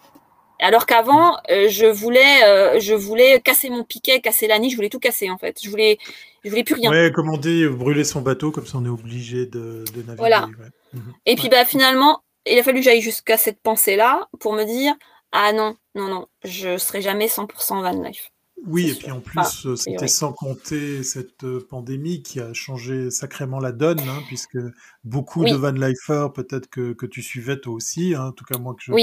Alors 0.62 0.86
qu'avant, 0.86 1.38
euh, 1.50 1.68
je 1.70 1.88
voulais, 1.88 2.44
euh, 2.44 2.80
je 2.80 2.94
voulais 2.94 3.42
casser 3.42 3.70
mon 3.72 3.84
piquet, 3.84 4.22
casser 4.22 4.48
la 4.48 4.60
niche, 4.60 4.74
je 4.74 4.76
voulais 4.76 4.90
tout 4.90 5.00
casser 5.00 5.30
en 5.32 5.38
fait. 5.38 5.58
Je 5.62 5.70
voulais, 5.70 5.98
je 6.44 6.50
voulais 6.50 6.64
plus 6.64 6.76
rien. 6.76 6.90
Ouais, 6.90 7.12
comme 7.14 7.30
on 7.30 7.38
dit, 7.38 7.68
brûler 7.68 8.04
son 8.04 8.22
bateau, 8.22 8.52
comme 8.52 8.66
ça 8.66 8.78
on 8.78 8.86
est 8.86 8.90
obligé 8.90 9.46
de, 9.46 9.84
de 9.94 10.02
naviguer. 10.02 10.16
Voilà. 10.18 10.48
Mhm. 10.94 11.14
Et 11.26 11.36
puis 11.36 11.50
bah 11.50 11.66
finalement, 11.66 12.24
il 12.46 12.58
a 12.58 12.64
fallu 12.64 12.80
que 12.80 12.86
j'aille 12.86 13.02
jusqu'à 13.02 13.38
cette 13.38 13.62
pensée-là 13.62 14.28
pour 14.40 14.54
me 14.54 14.64
dire, 14.64 14.94
ah 15.32 15.54
non, 15.54 15.76
non, 15.96 16.08
non, 16.08 16.28
je 16.44 16.78
serai 16.78 17.02
jamais 17.02 17.28
100% 17.28 17.82
van 17.82 18.04
life. 18.04 18.32
Oui, 18.68 18.92
et 18.92 18.94
puis 18.94 19.10
en 19.10 19.22
plus, 19.22 19.66
euh, 19.66 19.76
c'était 19.76 20.08
sans 20.08 20.34
compter 20.34 21.02
cette 21.02 21.44
euh, 21.44 21.66
pandémie 21.68 22.22
qui 22.22 22.40
a 22.40 22.54
changé 22.54 23.10
sacrément 23.10 23.60
la 23.60 23.72
donne, 23.72 24.00
hein, 24.02 24.22
puisque 24.28 24.60
beaucoup 25.04 25.44
de 25.44 25.56
van 25.56 25.72
lifers, 25.72 26.32
peut-être 26.32 26.68
que, 26.68 26.94
que, 26.94 27.08
tu 27.08 27.24
suivais 27.24 27.60
toi 27.60 27.74
aussi, 27.74 28.14
hein, 28.14 28.26
en 28.26 28.32
tout 28.32 28.46
cas 28.46 28.60
moi 28.60 28.76
que 28.76 28.84
je, 28.84 28.94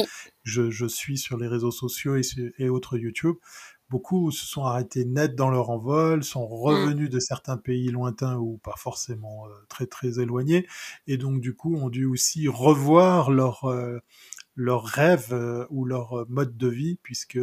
je, 0.45 0.71
je, 0.71 0.87
suis 0.87 1.19
sur 1.19 1.37
les 1.39 1.49
réseaux 1.49 1.73
sociaux 1.73 2.15
et, 2.15 2.23
et, 2.59 2.69
autres 2.69 2.99
YouTube, 2.99 3.35
beaucoup 3.91 4.31
se 4.31 4.47
sont 4.47 4.65
arrêtés 4.65 5.05
net 5.05 5.35
dans 5.35 5.51
leur 5.51 5.71
envol, 5.71 6.23
sont 6.25 6.45
mmh. 6.45 6.53
revenus 6.53 7.11
de 7.11 7.19
certains 7.19 7.57
pays 7.57 7.91
lointains 7.91 8.37
ou 8.37 8.59
pas 8.59 8.75
forcément 8.77 9.47
euh, 9.47 9.51
très 9.69 9.87
très 9.87 10.21
éloignés, 10.21 10.67
et 11.07 11.17
donc 11.17 11.41
du 11.41 11.55
coup 11.55 11.77
ont 11.77 11.89
dû 11.89 12.05
aussi 12.05 12.49
revoir 12.49 13.31
leur 13.31 13.73
leur 14.57 14.85
rêve 14.85 15.67
ou 15.71 15.85
leur 15.85 16.27
mode 16.29 16.57
de 16.57 16.67
vie, 16.67 16.99
puisque 17.03 17.39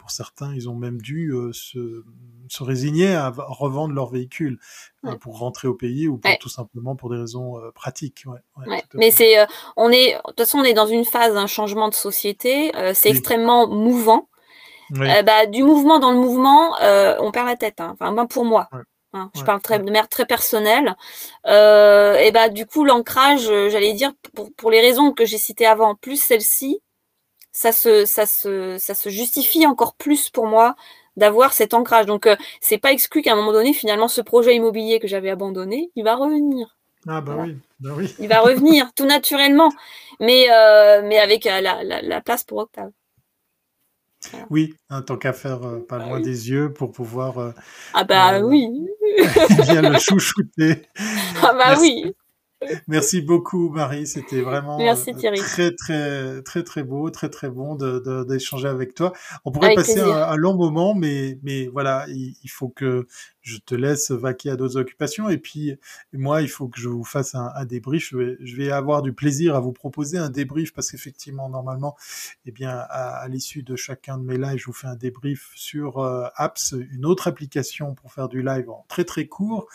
pour 0.00 0.10
certains, 0.10 0.54
ils 0.54 0.68
ont 0.68 0.74
même 0.74 1.00
dû 1.00 1.30
euh, 1.32 1.52
se, 1.52 2.02
se, 2.48 2.62
résigner 2.62 3.14
à 3.14 3.30
revendre 3.36 3.94
leur 3.94 4.08
véhicule 4.08 4.58
euh, 5.04 5.14
pour 5.16 5.38
rentrer 5.38 5.68
au 5.68 5.74
pays 5.74 6.08
ou 6.08 6.18
tout 6.40 6.48
simplement 6.48 6.96
pour 6.96 7.10
des 7.10 7.18
raisons 7.18 7.58
euh, 7.58 7.70
pratiques. 7.70 8.24
Ouais, 8.26 8.82
Mais 8.94 9.10
c'est, 9.10 9.46
on 9.76 9.90
est, 9.90 10.14
de 10.14 10.20
toute 10.28 10.38
façon, 10.38 10.58
on 10.58 10.64
est 10.64 10.72
dans 10.72 10.86
une 10.86 11.04
phase 11.04 11.34
d'un 11.34 11.46
changement 11.46 11.88
de 11.88 11.94
société. 11.94 12.72
c'est 12.94 13.10
extrêmement 13.10 13.68
mouvant. 13.68 14.29
Bah, 14.90 15.46
du 15.46 15.62
mouvement 15.62 15.98
dans 15.98 16.12
le 16.12 16.18
mouvement, 16.18 16.74
on 17.20 17.30
perd 17.30 17.46
la 17.46 17.56
tête. 17.56 17.80
Hein. 17.80 17.90
Enfin, 17.94 18.12
ben 18.12 18.26
pour 18.26 18.44
moi. 18.44 18.68
Hein. 19.12 19.28
je 19.34 19.42
parle 19.42 19.60
très, 19.60 19.80
de 19.80 19.84
manière 19.84 20.08
très 20.08 20.24
personnelle. 20.24 20.96
et 21.46 22.30
bah 22.32 22.48
du 22.48 22.66
coup 22.66 22.84
l'ancrage, 22.84 23.50
j'allais 23.68 23.92
dire 23.92 24.12
pour, 24.34 24.52
pour 24.54 24.70
les 24.70 24.80
raisons 24.80 25.12
que 25.12 25.24
j'ai 25.24 25.38
citées 25.38 25.66
avant, 25.66 25.94
plus 25.94 26.20
celle-ci, 26.20 26.80
ça 27.52 27.72
se, 27.72 28.04
ça 28.04 28.26
se, 28.26 28.76
ça 28.78 28.94
se 28.94 29.08
justifie 29.08 29.66
encore 29.66 29.94
plus 29.94 30.30
pour 30.30 30.46
moi 30.46 30.76
d'avoir 31.16 31.52
cet 31.52 31.74
ancrage. 31.74 32.06
Donc, 32.06 32.26
euh, 32.26 32.36
c'est 32.60 32.78
pas 32.78 32.92
exclu 32.92 33.22
qu'à 33.22 33.32
un 33.32 33.36
moment 33.36 33.52
donné, 33.52 33.72
finalement, 33.72 34.08
ce 34.08 34.20
projet 34.20 34.54
immobilier 34.54 34.98
que 34.98 35.08
j'avais 35.08 35.30
abandonné, 35.30 35.90
il 35.96 36.04
va 36.04 36.14
revenir. 36.14 36.76
Ah 37.08 37.20
bah, 37.20 37.36
oui, 37.38 37.56
bah 37.80 37.90
oui. 37.96 38.14
Il 38.18 38.28
va 38.28 38.40
revenir 38.40 38.92
tout 38.94 39.06
naturellement, 39.06 39.70
mais 40.20 40.50
euh, 40.50 41.00
mais 41.02 41.18
avec 41.18 41.46
euh, 41.46 41.60
la, 41.60 41.82
la, 41.82 42.02
la, 42.02 42.20
place 42.20 42.44
pour 42.44 42.58
Octave. 42.58 42.90
Oui, 44.50 44.74
hein, 44.90 45.02
tant 45.02 45.16
qu'à 45.16 45.32
faire 45.32 45.60
pas 45.88 45.98
bah 45.98 46.06
loin 46.06 46.20
des 46.20 46.50
yeux 46.50 46.72
pour 46.72 46.92
pouvoir. 46.92 47.54
ah 47.94 48.04
bah 48.04 48.40
oui. 48.40 48.68
bien 49.62 49.82
le 49.82 49.98
chouchouter. 49.98 50.82
Ah 51.42 51.54
bah 51.54 51.76
oui. 51.80 52.14
Merci 52.88 53.22
beaucoup 53.22 53.70
Marie, 53.70 54.06
c'était 54.06 54.42
vraiment 54.42 54.78
euh, 54.78 54.94
très 55.36 55.74
très 55.74 56.42
très 56.42 56.62
très 56.62 56.82
beau, 56.82 57.08
très 57.10 57.30
très 57.30 57.48
bon 57.48 57.74
d'échanger 58.24 58.68
de, 58.68 58.72
avec 58.72 58.94
toi. 58.94 59.12
On 59.44 59.52
pourrait 59.52 59.74
passer 59.74 60.00
un, 60.00 60.36
long 60.36 60.54
moment, 60.54 60.94
mais 60.94 61.38
mais 61.42 61.68
voilà, 61.68 62.04
il, 62.08 62.34
il 62.42 62.50
faut 62.50 62.68
que 62.68 63.06
je 63.42 63.58
te 63.58 63.74
laisse 63.74 64.10
vaquer 64.10 64.50
à 64.50 64.56
d'autres 64.56 64.76
occupations. 64.76 65.28
Et 65.28 65.38
puis, 65.38 65.74
moi, 66.12 66.42
il 66.42 66.48
faut 66.48 66.68
que 66.68 66.78
je 66.78 66.88
vous 66.88 67.04
fasse 67.04 67.34
un, 67.34 67.50
un 67.54 67.64
débrief. 67.64 68.10
Je 68.10 68.16
vais, 68.16 68.36
je 68.40 68.56
vais, 68.56 68.70
avoir 68.70 69.02
du 69.02 69.12
plaisir 69.12 69.54
à 69.56 69.60
vous 69.60 69.72
proposer 69.72 70.18
un 70.18 70.30
débrief 70.30 70.72
parce 70.72 70.90
qu'effectivement, 70.90 71.48
normalement, 71.48 71.96
eh 72.46 72.52
bien, 72.52 72.70
à, 72.70 73.26
l'issue 73.28 73.62
de 73.62 73.76
chacun 73.76 74.18
de 74.18 74.24
mes 74.24 74.36
lives, 74.36 74.58
je 74.58 74.66
vous 74.66 74.72
fais 74.72 74.86
un 74.86 74.96
débrief 74.96 75.50
sur 75.54 75.98
euh, 75.98 76.26
Apps, 76.36 76.74
une 76.92 77.06
autre 77.06 77.28
application 77.28 77.94
pour 77.94 78.12
faire 78.12 78.28
du 78.28 78.42
live 78.42 78.68
en 78.70 78.84
très 78.88 79.04
très 79.04 79.26
court. 79.26 79.66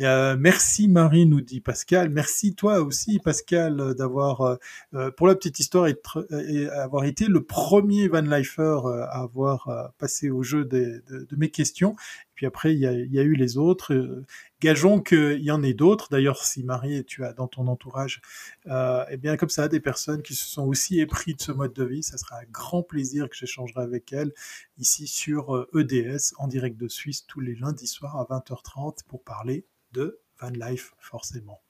Euh, 0.00 0.36
merci 0.38 0.88
Marie, 0.88 1.26
nous 1.26 1.40
dit 1.40 1.60
Pascal. 1.60 2.08
Merci 2.08 2.21
toi 2.56 2.80
aussi, 2.80 3.18
Pascal, 3.18 3.94
d'avoir, 3.94 4.40
euh, 4.42 4.56
euh 4.94 5.10
pour 5.10 5.26
la 5.26 5.34
petite 5.34 5.58
histoire, 5.58 5.86
être, 5.86 6.26
avoir 6.74 7.04
été 7.04 7.26
le 7.26 7.42
premier 7.42 8.08
Van 8.08 8.22
Lifer 8.22 8.80
à 8.84 9.22
avoir 9.22 9.92
passé 9.98 10.30
au 10.30 10.42
jeu 10.42 10.64
de, 10.64 11.02
mes 11.36 11.50
questions. 11.50 11.94
Puis 12.42 12.46
après, 12.48 12.74
il 12.74 12.80
y 12.80 12.86
a, 12.86 13.22
eu 13.22 13.34
les 13.34 13.56
autres. 13.56 13.94
Euh, 13.94 14.26
gageons 14.60 15.00
qu'il 15.00 15.42
y 15.42 15.52
en 15.52 15.62
ait 15.62 15.74
d'autres. 15.74 16.08
D'ailleurs, 16.10 16.44
si 16.44 16.64
Marie, 16.64 17.04
tu 17.04 17.24
as 17.24 17.32
dans 17.32 17.46
ton 17.46 17.68
entourage, 17.68 18.20
euh, 18.66 19.04
eh 19.10 19.16
bien 19.16 19.36
comme 19.36 19.48
ça, 19.48 19.68
des 19.68 19.78
personnes 19.78 20.22
qui 20.22 20.34
se 20.34 20.48
sont 20.48 20.66
aussi 20.66 20.98
épris 20.98 21.34
de 21.34 21.40
ce 21.40 21.52
mode 21.52 21.72
de 21.72 21.84
vie, 21.84 22.02
ça 22.02 22.18
sera 22.18 22.38
un 22.40 22.50
grand 22.50 22.82
plaisir 22.82 23.28
que 23.28 23.36
j'échangerai 23.36 23.82
avec 23.82 24.12
elles 24.12 24.32
ici 24.78 25.06
sur 25.06 25.68
EDS 25.72 25.92
euh, 25.94 26.16
e 26.16 26.18
en 26.38 26.48
direct 26.48 26.76
de 26.76 26.88
Suisse 26.88 27.26
tous 27.26 27.38
les 27.38 27.54
lundis 27.54 27.86
soirs 27.86 28.16
à 28.16 28.24
20h30 28.24 29.04
pour 29.06 29.22
parler 29.22 29.64
de 29.92 30.18
life 30.50 30.94
forcément. 30.98 31.60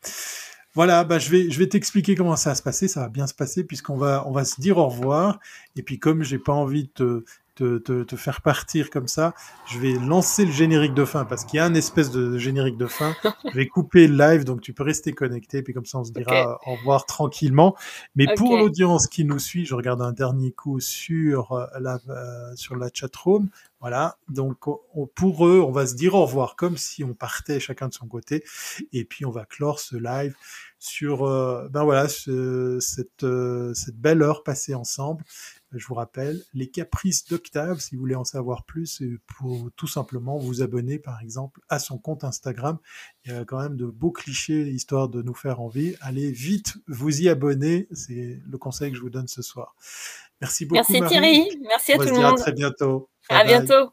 Voilà, 0.74 1.04
bah 1.04 1.18
je 1.18 1.28
vais, 1.28 1.50
je 1.50 1.58
vais 1.58 1.68
t'expliquer 1.68 2.14
comment 2.14 2.36
ça 2.36 2.50
va 2.50 2.54
se 2.54 2.62
passer. 2.62 2.88
Ça 2.88 3.00
va 3.00 3.08
bien 3.08 3.26
se 3.26 3.34
passer 3.34 3.62
puisqu'on 3.62 3.96
va, 3.96 4.24
on 4.26 4.32
va 4.32 4.44
se 4.44 4.60
dire 4.60 4.78
au 4.78 4.88
revoir. 4.88 5.38
Et 5.76 5.82
puis 5.82 5.98
comme 5.98 6.22
j'ai 6.22 6.38
pas 6.38 6.52
envie 6.52 6.90
de 6.96 7.24
te 7.54 7.78
te, 7.78 8.02
te, 8.02 8.16
faire 8.16 8.42
partir 8.42 8.90
comme 8.90 9.08
ça, 9.08 9.34
je 9.66 9.78
vais 9.78 9.92
lancer 9.94 10.44
le 10.44 10.52
générique 10.52 10.94
de 10.94 11.04
fin 11.04 11.24
parce 11.24 11.44
qu'il 11.44 11.58
y 11.58 11.60
a 11.60 11.64
un 11.64 11.74
espèce 11.74 12.10
de 12.10 12.38
générique 12.38 12.76
de 12.76 12.86
fin. 12.86 13.14
je 13.44 13.56
vais 13.56 13.66
couper 13.66 14.08
le 14.08 14.16
live, 14.16 14.44
donc 14.44 14.60
tu 14.60 14.72
peux 14.72 14.82
rester 14.82 15.12
connecté, 15.12 15.62
puis 15.62 15.72
comme 15.72 15.86
ça 15.86 15.98
on 15.98 16.04
se 16.04 16.12
dira 16.12 16.56
okay. 16.56 16.70
au 16.70 16.74
revoir 16.76 17.06
tranquillement. 17.06 17.76
Mais 18.14 18.26
okay. 18.26 18.34
pour 18.34 18.56
l'audience 18.56 19.06
qui 19.06 19.24
nous 19.24 19.38
suit, 19.38 19.64
je 19.64 19.74
regarde 19.74 20.02
un 20.02 20.12
dernier 20.12 20.52
coup 20.52 20.80
sur 20.80 21.52
euh, 21.52 21.66
la 21.80 21.98
euh, 22.08 22.54
sur 22.56 22.76
la 22.76 22.88
chatroom. 22.92 23.48
Voilà, 23.80 24.16
donc 24.28 24.68
on, 24.68 25.08
pour 25.08 25.44
eux, 25.44 25.60
on 25.60 25.72
va 25.72 25.88
se 25.88 25.96
dire 25.96 26.14
au 26.14 26.24
revoir 26.24 26.54
comme 26.54 26.76
si 26.76 27.02
on 27.02 27.14
partait 27.14 27.58
chacun 27.58 27.88
de 27.88 27.92
son 27.92 28.06
côté, 28.06 28.44
et 28.92 29.04
puis 29.04 29.24
on 29.26 29.30
va 29.30 29.44
clore 29.44 29.80
ce 29.80 29.96
live 29.96 30.36
sur 30.78 31.24
euh, 31.24 31.68
ben 31.68 31.84
voilà 31.84 32.08
ce, 32.08 32.78
cette 32.80 33.24
euh, 33.24 33.72
cette 33.74 33.96
belle 33.96 34.22
heure 34.22 34.42
passée 34.42 34.74
ensemble 34.74 35.24
je 35.74 35.86
vous 35.86 35.94
rappelle, 35.94 36.42
les 36.54 36.68
caprices 36.68 37.26
d'Octave, 37.26 37.80
si 37.80 37.94
vous 37.94 38.00
voulez 38.00 38.14
en 38.14 38.24
savoir 38.24 38.64
plus, 38.64 39.02
pour 39.26 39.70
tout 39.76 39.86
simplement 39.86 40.38
vous 40.38 40.62
abonner, 40.62 40.98
par 40.98 41.20
exemple, 41.20 41.60
à 41.68 41.78
son 41.78 41.98
compte 41.98 42.24
Instagram. 42.24 42.78
Il 43.24 43.32
y 43.32 43.34
a 43.34 43.44
quand 43.44 43.60
même 43.60 43.76
de 43.76 43.86
beaux 43.86 44.12
clichés, 44.12 44.68
histoire 44.68 45.08
de 45.08 45.22
nous 45.22 45.34
faire 45.34 45.60
envie. 45.60 45.96
Allez 46.00 46.30
vite, 46.30 46.74
vous 46.88 47.22
y 47.22 47.28
abonner. 47.28 47.88
C'est 47.92 48.40
le 48.46 48.58
conseil 48.58 48.90
que 48.90 48.96
je 48.96 49.02
vous 49.02 49.10
donne 49.10 49.28
ce 49.28 49.42
soir. 49.42 49.74
Merci 50.40 50.66
beaucoup. 50.66 50.84
Merci 50.90 51.00
Marie. 51.00 51.10
Thierry. 51.10 51.60
Merci 51.68 51.92
à 51.92 51.96
On 51.96 51.98
tout 51.98 52.06
le 52.06 52.20
monde. 52.20 52.38
À 52.38 52.42
très 52.42 52.52
bientôt. 52.52 53.08
À 53.28 53.44
bye. 53.44 53.46
bientôt. 53.46 53.92